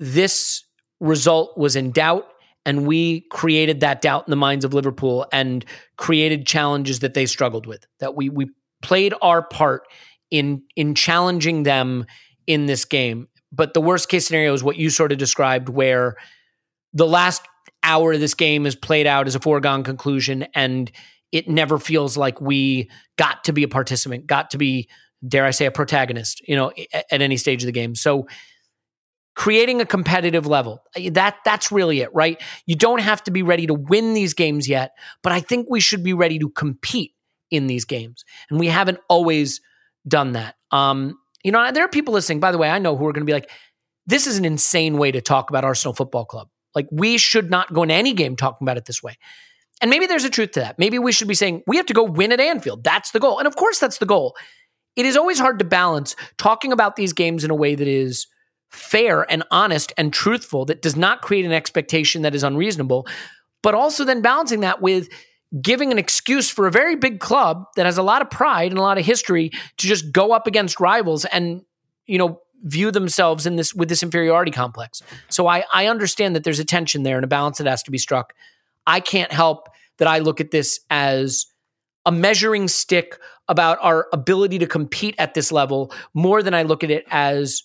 this 0.00 0.64
result 1.00 1.56
was 1.56 1.76
in 1.76 1.90
doubt, 1.90 2.26
and 2.66 2.86
we 2.86 3.22
created 3.30 3.80
that 3.80 4.00
doubt 4.00 4.26
in 4.26 4.30
the 4.30 4.36
minds 4.36 4.64
of 4.64 4.72
Liverpool 4.72 5.26
and 5.32 5.64
created 5.96 6.46
challenges 6.46 7.00
that 7.00 7.14
they 7.14 7.26
struggled 7.26 7.66
with. 7.66 7.86
That 8.00 8.14
we 8.14 8.28
we 8.28 8.50
played 8.82 9.14
our 9.22 9.42
part 9.42 9.82
in 10.30 10.62
in 10.76 10.94
challenging 10.94 11.62
them 11.62 12.06
in 12.46 12.66
this 12.66 12.84
game. 12.84 13.28
But 13.52 13.74
the 13.74 13.80
worst 13.80 14.08
case 14.08 14.26
scenario 14.26 14.52
is 14.52 14.64
what 14.64 14.76
you 14.76 14.90
sort 14.90 15.12
of 15.12 15.18
described, 15.18 15.68
where 15.68 16.16
the 16.92 17.06
last 17.06 17.42
hour 17.82 18.12
of 18.14 18.20
this 18.20 18.34
game 18.34 18.66
is 18.66 18.74
played 18.74 19.06
out 19.06 19.26
as 19.26 19.34
a 19.34 19.40
foregone 19.40 19.84
conclusion 19.84 20.46
and 20.54 20.90
it 21.32 21.48
never 21.48 21.78
feels 21.78 22.16
like 22.16 22.40
we 22.40 22.88
got 23.18 23.44
to 23.44 23.52
be 23.52 23.62
a 23.62 23.68
participant 23.68 24.26
got 24.26 24.50
to 24.50 24.58
be 24.58 24.88
dare 25.26 25.44
i 25.44 25.50
say 25.50 25.66
a 25.66 25.70
protagonist 25.70 26.40
you 26.48 26.56
know 26.56 26.72
at, 26.94 27.20
any 27.20 27.36
stage 27.36 27.62
of 27.62 27.66
the 27.66 27.72
game 27.72 27.94
so 27.94 28.26
creating 29.34 29.80
a 29.80 29.86
competitive 29.86 30.46
level 30.46 30.82
that 31.10 31.36
that's 31.44 31.72
really 31.72 32.00
it 32.00 32.10
right 32.14 32.40
you 32.66 32.76
don't 32.76 33.00
have 33.00 33.22
to 33.22 33.30
be 33.30 33.42
ready 33.42 33.66
to 33.66 33.74
win 33.74 34.14
these 34.14 34.34
games 34.34 34.68
yet 34.68 34.92
but 35.22 35.32
i 35.32 35.40
think 35.40 35.66
we 35.68 35.80
should 35.80 36.04
be 36.04 36.12
ready 36.12 36.38
to 36.38 36.48
compete 36.50 37.12
in 37.50 37.66
these 37.66 37.84
games 37.84 38.24
and 38.50 38.58
we 38.58 38.66
haven't 38.66 38.98
always 39.08 39.60
done 40.06 40.32
that 40.32 40.54
um 40.70 41.18
you 41.42 41.50
know 41.50 41.72
there 41.72 41.84
are 41.84 41.88
people 41.88 42.14
listening 42.14 42.40
by 42.40 42.52
the 42.52 42.58
way 42.58 42.70
i 42.70 42.78
know 42.78 42.96
who 42.96 43.06
are 43.06 43.12
going 43.12 43.22
to 43.22 43.30
be 43.30 43.32
like 43.32 43.50
this 44.06 44.26
is 44.26 44.38
an 44.38 44.44
insane 44.44 44.98
way 44.98 45.10
to 45.10 45.20
talk 45.20 45.50
about 45.50 45.64
arsenal 45.64 45.94
football 45.94 46.24
club 46.24 46.48
like 46.74 46.88
we 46.90 47.18
should 47.18 47.50
not 47.50 47.72
go 47.72 47.82
into 47.82 47.94
any 47.94 48.12
game 48.12 48.36
talking 48.36 48.64
about 48.64 48.76
it 48.76 48.84
this 48.84 49.02
way. 49.02 49.16
And 49.80 49.90
maybe 49.90 50.06
there's 50.06 50.24
a 50.24 50.30
truth 50.30 50.52
to 50.52 50.60
that. 50.60 50.78
Maybe 50.78 50.98
we 50.98 51.12
should 51.12 51.28
be 51.28 51.34
saying 51.34 51.62
we 51.66 51.76
have 51.76 51.86
to 51.86 51.94
go 51.94 52.04
win 52.04 52.32
at 52.32 52.40
Anfield. 52.40 52.84
That's 52.84 53.10
the 53.10 53.20
goal. 53.20 53.38
And 53.38 53.46
of 53.46 53.56
course 53.56 53.78
that's 53.78 53.98
the 53.98 54.06
goal. 54.06 54.36
It 54.96 55.06
is 55.06 55.16
always 55.16 55.38
hard 55.38 55.58
to 55.58 55.64
balance 55.64 56.14
talking 56.38 56.72
about 56.72 56.96
these 56.96 57.12
games 57.12 57.44
in 57.44 57.50
a 57.50 57.54
way 57.54 57.74
that 57.74 57.88
is 57.88 58.26
fair 58.74 59.30
and 59.30 59.44
honest 59.50 59.92
and 59.96 60.12
truthful 60.12 60.64
that 60.66 60.82
does 60.82 60.96
not 60.96 61.22
create 61.22 61.44
an 61.44 61.52
expectation 61.52 62.22
that 62.22 62.34
is 62.34 62.42
unreasonable, 62.42 63.06
but 63.62 63.74
also 63.74 64.04
then 64.04 64.20
balancing 64.20 64.60
that 64.60 64.82
with 64.82 65.08
giving 65.62 65.92
an 65.92 65.98
excuse 65.98 66.50
for 66.50 66.66
a 66.66 66.70
very 66.70 66.96
big 66.96 67.20
club 67.20 67.64
that 67.76 67.86
has 67.86 67.96
a 67.96 68.02
lot 68.02 68.20
of 68.20 68.28
pride 68.28 68.72
and 68.72 68.78
a 68.78 68.82
lot 68.82 68.98
of 68.98 69.04
history 69.04 69.50
to 69.76 69.86
just 69.86 70.10
go 70.10 70.32
up 70.32 70.46
against 70.46 70.80
rivals 70.80 71.24
and 71.26 71.62
you 72.06 72.18
know 72.18 72.40
view 72.64 72.90
themselves 72.90 73.46
in 73.46 73.56
this 73.56 73.74
with 73.74 73.88
this 73.88 74.02
inferiority 74.02 74.50
complex. 74.50 75.02
So 75.28 75.46
I 75.46 75.64
I 75.72 75.86
understand 75.86 76.34
that 76.34 76.44
there's 76.44 76.58
a 76.58 76.64
tension 76.64 77.04
there 77.04 77.16
and 77.16 77.24
a 77.24 77.28
balance 77.28 77.58
that 77.58 77.66
has 77.66 77.82
to 77.84 77.90
be 77.90 77.98
struck. 77.98 78.34
I 78.86 79.00
can't 79.00 79.32
help 79.32 79.68
that 79.98 80.08
I 80.08 80.18
look 80.18 80.40
at 80.40 80.50
this 80.50 80.80
as 80.90 81.46
a 82.04 82.12
measuring 82.12 82.68
stick 82.68 83.18
about 83.48 83.78
our 83.80 84.08
ability 84.12 84.58
to 84.58 84.66
compete 84.66 85.14
at 85.18 85.34
this 85.34 85.52
level 85.52 85.92
more 86.12 86.42
than 86.42 86.54
I 86.54 86.62
look 86.62 86.82
at 86.82 86.90
it 86.90 87.04
as 87.10 87.62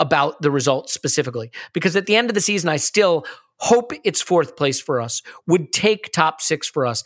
about 0.00 0.42
the 0.42 0.50
results 0.50 0.92
specifically. 0.92 1.52
Because 1.72 1.94
at 1.94 2.06
the 2.06 2.16
end 2.16 2.28
of 2.30 2.34
the 2.34 2.40
season, 2.40 2.68
I 2.68 2.76
still 2.78 3.24
hope 3.58 3.92
it's 4.04 4.20
fourth 4.22 4.56
place 4.56 4.80
for 4.80 5.00
us, 5.00 5.22
would 5.46 5.72
take 5.72 6.10
top 6.12 6.40
six 6.40 6.68
for 6.68 6.86
us. 6.86 7.04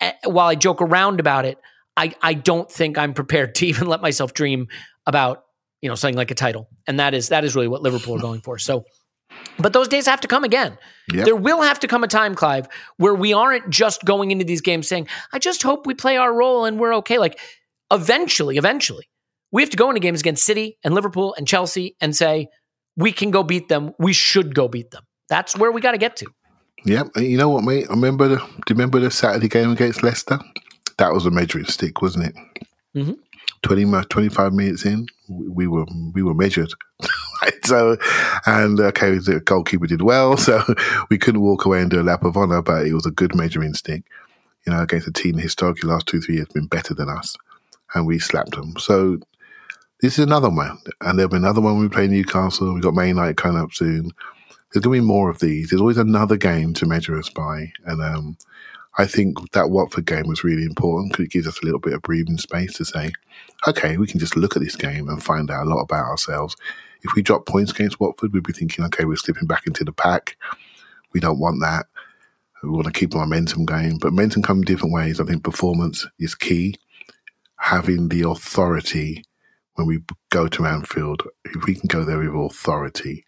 I- 0.00 0.14
While 0.24 0.48
I 0.48 0.56
joke 0.56 0.82
around 0.82 1.20
about 1.20 1.44
it, 1.44 1.58
I, 1.96 2.14
I 2.22 2.34
don't 2.34 2.70
think 2.70 2.96
I'm 2.98 3.14
prepared 3.14 3.54
to 3.56 3.66
even 3.66 3.86
let 3.86 4.00
myself 4.02 4.34
dream 4.34 4.66
about 5.06 5.44
you 5.82 5.88
know 5.88 5.94
something 5.94 6.16
like 6.16 6.30
a 6.30 6.34
title, 6.34 6.68
and 6.86 7.00
that 7.00 7.14
is 7.14 7.28
that 7.30 7.42
is 7.44 7.54
really 7.54 7.68
what 7.68 7.80
Liverpool 7.80 8.14
are 8.16 8.20
going 8.20 8.42
for. 8.42 8.58
So, 8.58 8.84
but 9.58 9.72
those 9.72 9.88
days 9.88 10.06
have 10.06 10.20
to 10.20 10.28
come 10.28 10.44
again. 10.44 10.76
Yep. 11.10 11.24
There 11.24 11.36
will 11.36 11.62
have 11.62 11.80
to 11.80 11.88
come 11.88 12.04
a 12.04 12.06
time, 12.08 12.34
Clive, 12.34 12.68
where 12.98 13.14
we 13.14 13.32
aren't 13.32 13.70
just 13.70 14.04
going 14.04 14.30
into 14.30 14.44
these 14.44 14.60
games 14.60 14.88
saying, 14.88 15.08
"I 15.32 15.38
just 15.38 15.62
hope 15.62 15.86
we 15.86 15.94
play 15.94 16.18
our 16.18 16.32
role 16.34 16.66
and 16.66 16.78
we're 16.78 16.94
okay." 16.96 17.18
Like 17.18 17.38
eventually, 17.90 18.58
eventually, 18.58 19.08
we 19.52 19.62
have 19.62 19.70
to 19.70 19.76
go 19.76 19.88
into 19.88 20.00
games 20.00 20.20
against 20.20 20.44
City 20.44 20.78
and 20.84 20.94
Liverpool 20.94 21.34
and 21.36 21.46
Chelsea 21.46 21.96
and 22.00 22.14
say 22.14 22.48
we 22.96 23.12
can 23.12 23.30
go 23.30 23.42
beat 23.42 23.68
them. 23.68 23.92
We 23.98 24.12
should 24.12 24.54
go 24.54 24.68
beat 24.68 24.90
them. 24.90 25.04
That's 25.28 25.56
where 25.56 25.72
we 25.72 25.80
got 25.80 25.92
to 25.92 25.98
get 25.98 26.16
to. 26.16 26.26
Yeah, 26.84 27.04
you 27.16 27.36
know 27.36 27.48
what, 27.48 27.64
mate? 27.64 27.86
I 27.88 27.92
remember 27.92 28.28
the. 28.28 28.36
Do 28.36 28.42
you 28.42 28.74
remember 28.74 29.00
the 29.00 29.10
Saturday 29.10 29.48
game 29.48 29.70
against 29.70 30.02
Leicester? 30.02 30.38
That 30.98 31.12
was 31.12 31.26
a 31.26 31.30
measuring 31.30 31.66
stick, 31.66 32.00
wasn't 32.02 32.26
it? 32.26 32.34
Mhm. 32.96 33.16
20, 33.62 33.84
25 34.08 34.52
minutes 34.54 34.86
in, 34.86 35.06
we 35.28 35.66
were 35.66 35.84
we 36.14 36.22
were 36.22 36.34
measured. 36.34 36.72
So, 37.64 37.96
and 38.46 38.78
okay, 38.80 39.12
the 39.16 39.40
goalkeeper 39.40 39.86
did 39.86 40.02
well, 40.02 40.36
so 40.48 40.62
we 41.08 41.16
couldn't 41.16 41.40
walk 41.40 41.64
away 41.64 41.80
and 41.80 41.90
do 41.90 42.00
a 42.00 42.02
lap 42.02 42.24
of 42.24 42.36
honour, 42.36 42.60
but 42.60 42.86
it 42.86 42.92
was 42.92 43.06
a 43.06 43.10
good 43.10 43.34
measuring 43.34 43.72
stick. 43.74 44.02
You 44.66 44.72
know, 44.72 44.82
against 44.82 45.08
a 45.08 45.12
team 45.12 45.38
historically 45.38 45.88
last 45.88 46.06
two 46.06 46.20
three 46.20 46.34
years 46.36 46.48
been 46.48 46.66
better 46.66 46.92
than 46.94 47.08
us, 47.08 47.36
and 47.94 48.06
we 48.06 48.18
slapped 48.18 48.50
them. 48.52 48.74
So 48.78 49.18
this 50.02 50.18
is 50.18 50.24
another 50.24 50.50
one, 50.50 50.78
and 51.00 51.18
there'll 51.18 51.30
be 51.30 51.36
another 51.36 51.60
one 51.60 51.74
when 51.74 51.82
we 51.82 51.88
play 51.88 52.08
Newcastle. 52.08 52.72
We've 52.72 52.82
got 52.82 52.94
Man 52.94 53.08
United 53.08 53.36
coming 53.36 53.60
up 53.60 53.72
soon. 53.72 54.10
There's 54.72 54.82
going 54.82 54.98
to 54.98 55.00
be 55.02 55.06
more 55.06 55.30
of 55.30 55.40
these. 55.40 55.70
There's 55.70 55.80
always 55.80 55.98
another 55.98 56.36
game 56.36 56.74
to 56.74 56.86
measure 56.86 57.18
us 57.18 57.28
by, 57.28 57.72
and 57.84 58.00
um, 58.02 58.36
I 58.98 59.06
think 59.06 59.52
that 59.52 59.70
Watford 59.70 60.06
game 60.06 60.26
was 60.26 60.44
really 60.44 60.64
important 60.64 61.12
because 61.12 61.24
it 61.26 61.30
gives 61.30 61.46
us 61.46 61.60
a 61.62 61.64
little 61.64 61.80
bit 61.80 61.92
of 61.92 62.02
breathing 62.02 62.38
space 62.38 62.74
to 62.74 62.84
say, 62.84 63.12
okay, 63.66 63.96
we 63.96 64.06
can 64.06 64.20
just 64.20 64.36
look 64.36 64.56
at 64.56 64.62
this 64.62 64.76
game 64.76 65.08
and 65.08 65.22
find 65.22 65.50
out 65.50 65.66
a 65.66 65.68
lot 65.70 65.80
about 65.80 66.06
ourselves. 66.06 66.56
If 67.02 67.14
we 67.14 67.22
drop 67.22 67.46
points 67.46 67.72
against 67.72 68.00
Watford, 68.00 68.32
we'd 68.32 68.42
be 68.42 68.52
thinking, 68.52 68.84
okay, 68.86 69.04
we're 69.04 69.16
slipping 69.16 69.46
back 69.46 69.66
into 69.66 69.84
the 69.84 69.92
pack. 69.92 70.36
We 71.12 71.20
don't 71.20 71.38
want 71.38 71.60
that. 71.60 71.86
We 72.62 72.68
want 72.68 72.86
to 72.86 72.92
keep 72.92 73.14
momentum 73.14 73.64
going. 73.64 73.98
But 73.98 74.12
momentum 74.12 74.42
comes 74.42 74.60
in 74.60 74.64
different 74.66 74.92
ways. 74.92 75.18
I 75.20 75.24
think 75.24 75.44
performance 75.44 76.06
is 76.18 76.34
key. 76.34 76.74
Having 77.56 78.08
the 78.08 78.28
authority 78.28 79.24
when 79.80 79.86
we 79.86 80.04
go 80.30 80.46
to 80.46 80.66
Anfield, 80.66 81.22
if 81.44 81.64
we 81.66 81.74
can 81.74 81.88
go 81.88 82.04
there 82.04 82.18
with 82.18 82.34
authority, 82.34 83.24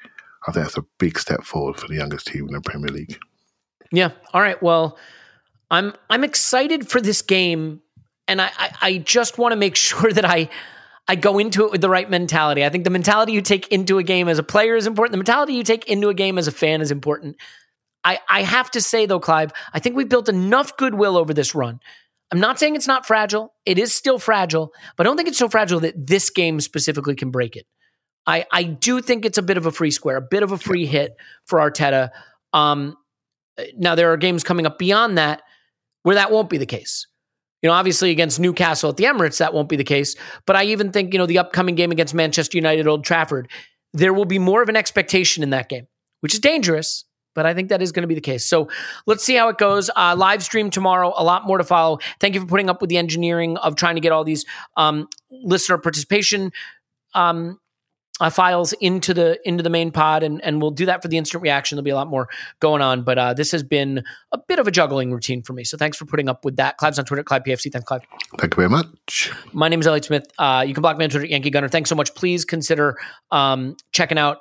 I 0.47 0.53
think 0.53 0.67
that's 0.67 0.77
a 0.77 0.85
big 0.99 1.19
step 1.19 1.45
forward 1.45 1.77
for 1.77 1.89
the 1.89 1.95
youngest 1.95 2.27
team 2.27 2.47
in 2.47 2.55
the 2.55 2.61
Premier 2.61 2.91
League. 2.91 3.19
Yeah. 3.91 4.11
All 4.35 4.41
right. 4.41 4.63
Well, 4.63 4.99
I'm 5.71 5.95
I'm 6.11 6.25
excited 6.25 6.89
for 6.89 7.01
this 7.01 7.23
game, 7.23 7.81
and 8.29 8.41
I 8.41 8.51
I, 8.57 8.71
I 8.83 8.99
just 8.99 9.39
want 9.39 9.53
to 9.53 9.57
make 9.57 9.77
sure 9.89 10.13
that 10.13 10.25
I 10.25 10.51
I 11.09 11.17
go 11.17 11.39
into 11.39 11.65
it 11.65 11.73
with 11.73 11.81
the 11.81 11.91
right 11.91 12.09
mentality. 12.09 12.65
I 12.65 12.69
think 12.69 12.85
the 12.85 12.91
mentality 12.91 13.33
you 13.33 13.41
take 13.41 13.69
into 13.69 13.99
a 13.99 14.03
game 14.03 14.29
as 14.29 14.39
a 14.39 14.43
player 14.43 14.77
is 14.77 14.87
important. 14.87 15.13
The 15.13 15.19
mentality 15.19 15.55
you 15.55 15.63
take 15.63 15.87
into 15.87 16.09
a 16.11 16.15
game 16.15 16.39
as 16.39 16.49
a 16.49 16.53
fan 16.53 16.81
is 16.81 16.91
important. 16.91 17.37
I 18.05 18.19
I 18.29 18.43
have 18.43 18.71
to 18.73 18.81
say 18.81 19.07
though, 19.07 19.21
Clive, 19.21 19.53
I 19.73 19.79
think 19.79 19.97
we've 19.97 20.09
built 20.09 20.29
enough 20.29 20.77
goodwill 20.77 21.17
over 21.17 21.33
this 21.33 21.55
run. 21.55 21.81
I'm 22.33 22.41
not 22.41 22.59
saying 22.59 22.75
it's 22.77 22.89
not 22.89 23.07
fragile. 23.07 23.53
It 23.67 23.79
is 23.79 23.95
still 23.95 24.19
fragile, 24.19 24.73
but 24.97 25.07
I 25.07 25.09
don't 25.09 25.17
think 25.17 25.29
it's 25.29 25.39
so 25.39 25.51
fragile 25.51 25.81
that 25.81 26.07
this 26.07 26.31
game 26.31 26.61
specifically 26.61 27.15
can 27.15 27.31
break 27.31 27.57
it. 27.57 27.67
I, 28.27 28.47
I 28.51 28.63
do 28.63 29.03
think 29.03 29.25
it's 29.25 29.37
a 29.37 29.43
bit 29.43 29.59
of 29.59 29.67
a 29.67 29.73
free 29.73 29.91
square, 29.91 30.17
a 30.17 30.23
bit 30.23 30.43
of 30.43 30.51
a 30.51 30.59
free 30.59 30.87
hit 30.87 31.15
for 31.45 31.59
Arteta. 31.59 32.11
Um, 32.55 32.97
now 33.77 33.95
there 33.95 34.13
are 34.13 34.17
games 34.17 34.45
coming 34.45 34.65
up 34.65 34.79
beyond 34.79 35.19
that 35.19 35.43
where 36.05 36.15
that 36.15 36.31
won't 36.31 36.49
be 36.49 36.59
the 36.59 36.67
case. 36.67 37.07
You 37.61 37.69
know, 37.69 37.75
obviously 37.75 38.11
against 38.11 38.41
Newcastle 38.41 38.91
at 38.91 38.97
the 38.97 39.05
Emirates, 39.05 39.39
that 39.39 39.53
won't 39.55 39.69
be 39.69 39.77
the 39.77 39.85
case. 39.85 40.17
But 40.47 40.57
I 40.57 40.65
even 40.65 40.91
think, 40.91 41.13
you 41.13 41.19
know, 41.19 41.27
the 41.27 41.39
upcoming 41.39 41.75
game 41.75 41.93
against 41.93 42.15
Manchester 42.15 42.57
United 42.57 42.89
Old 42.89 43.05
Trafford, 43.05 43.51
there 43.93 44.13
will 44.13 44.25
be 44.25 44.39
more 44.39 44.63
of 44.63 44.69
an 44.69 44.77
expectation 44.77 45.43
in 45.43 45.51
that 45.51 45.69
game, 45.69 45.87
which 46.21 46.35
is 46.35 46.41
dangerous. 46.41 47.05
But 47.35 47.47
I 47.47 47.55
think 47.55 47.69
that 47.71 47.83
is 47.83 47.93
going 47.93 48.03
to 48.03 48.09
be 48.09 48.15
the 48.15 48.21
case. 48.21 48.47
So 48.47 48.69
let's 49.07 49.25
see 49.25 49.35
how 49.35 49.49
it 49.49 49.59
goes. 49.59 49.91
Uh, 49.95 50.15
live 50.17 50.43
stream 50.43 50.71
tomorrow, 50.71 51.13
a 51.17 51.25
lot 51.25 51.47
more 51.47 51.59
to 51.59 51.65
follow. 51.65 51.99
Thank 52.21 52.35
you 52.35 52.41
for 52.41 52.47
putting 52.47 52.69
up 52.69 52.81
with 52.81 52.91
the 52.91 52.99
engineering 52.99 53.57
of 53.59 53.77
trying 53.77 53.95
to 53.95 54.01
get 54.01 54.13
all 54.13 54.25
these 54.25 54.45
um, 54.77 55.09
listener 55.31 55.79
participation 55.79 56.53
um, 57.15 57.59
uh, 58.21 58.31
files 58.31 58.73
into 58.75 59.13
the 59.15 59.39
into 59.45 59.63
the 59.63 59.71
main 59.71 59.91
pod, 59.91 60.23
and 60.23 60.43
and 60.45 60.61
we'll 60.61 60.71
do 60.71 60.87
that 60.87 61.03
for 61.03 61.09
the 61.09 61.17
instant 61.17 61.43
reaction. 61.43 61.77
There'll 61.77 61.85
be 61.85 61.91
a 61.91 61.97
lot 61.97 62.09
more 62.09 62.29
going 62.61 62.81
on, 62.81 63.03
but 63.03 63.19
uh, 63.19 63.35
this 63.35 63.51
has 63.53 63.63
been 63.63 64.05
a 64.31 64.39
bit 64.39 64.59
of 64.59 64.69
a 64.69 64.71
juggling 64.71 65.11
routine 65.13 65.43
for 65.43 65.53
me. 65.53 65.65
So 65.65 65.77
thanks 65.77 65.97
for 65.97 66.05
putting 66.05 66.29
up 66.29 66.45
with 66.45 66.57
that. 66.57 66.77
Clive's 66.77 66.99
on 66.99 67.05
Twitter, 67.05 67.25
Clive 67.25 67.43
PFC. 67.43 67.73
Thanks, 67.73 67.87
Clive. 67.87 68.03
Thank 68.39 68.55
you 68.55 68.57
very 68.57 68.69
much. 68.69 69.33
My 69.53 69.69
name 69.69 69.81
is 69.81 69.87
Elliot 69.87 70.05
Smith. 70.05 70.27
Uh, 70.39 70.65
you 70.67 70.75
can 70.75 70.83
block 70.83 70.99
me 70.99 71.05
on 71.05 71.11
Twitter, 71.11 71.27
Yankee 71.27 71.51
Gunner. 71.51 71.69
Thanks 71.69 71.89
so 71.89 71.97
much. 71.97 72.15
Please 72.15 72.45
consider 72.45 72.97
um, 73.31 73.77
checking 73.93 74.19
out 74.19 74.39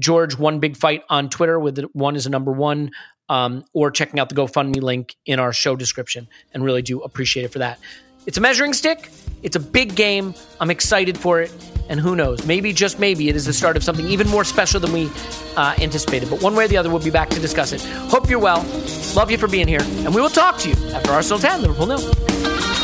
George 0.00 0.36
One 0.36 0.58
Big 0.58 0.76
Fight 0.76 1.04
on 1.08 1.30
Twitter 1.30 1.60
with 1.60 1.76
the 1.76 1.88
one 1.92 2.16
is 2.16 2.26
a 2.26 2.30
number 2.30 2.52
one, 2.52 2.90
um, 3.28 3.64
or 3.72 3.90
checking 3.90 4.18
out 4.18 4.28
the 4.28 4.34
GoFundMe 4.34 4.82
link 4.82 5.14
in 5.24 5.38
our 5.38 5.52
show 5.52 5.76
description. 5.76 6.28
And 6.52 6.64
really 6.64 6.82
do 6.82 7.00
appreciate 7.00 7.44
it 7.44 7.52
for 7.52 7.60
that. 7.60 7.78
It's 8.26 8.36
a 8.36 8.40
measuring 8.40 8.74
stick. 8.74 9.08
It's 9.42 9.56
a 9.56 9.60
big 9.60 9.94
game. 9.94 10.34
I'm 10.60 10.70
excited 10.70 11.16
for 11.16 11.40
it. 11.40 11.52
And 11.88 11.98
who 11.98 12.14
knows? 12.14 12.44
Maybe, 12.46 12.72
just 12.72 13.00
maybe, 13.00 13.28
it 13.28 13.36
is 13.36 13.46
the 13.46 13.52
start 13.52 13.76
of 13.76 13.82
something 13.82 14.06
even 14.06 14.28
more 14.28 14.44
special 14.44 14.78
than 14.78 14.92
we 14.92 15.10
uh, 15.56 15.74
anticipated. 15.80 16.28
But 16.28 16.42
one 16.42 16.54
way 16.54 16.66
or 16.66 16.68
the 16.68 16.76
other, 16.76 16.90
we'll 16.90 17.02
be 17.02 17.10
back 17.10 17.30
to 17.30 17.40
discuss 17.40 17.72
it. 17.72 17.80
Hope 18.10 18.28
you're 18.28 18.38
well. 18.38 18.62
Love 19.16 19.30
you 19.30 19.38
for 19.38 19.48
being 19.48 19.66
here. 19.66 19.80
And 19.80 20.14
we 20.14 20.20
will 20.20 20.28
talk 20.28 20.58
to 20.58 20.68
you 20.68 20.74
after 20.92 21.10
Arsenal 21.12 21.38
10, 21.38 21.62
Liverpool 21.62 21.86
nil. 21.86 22.79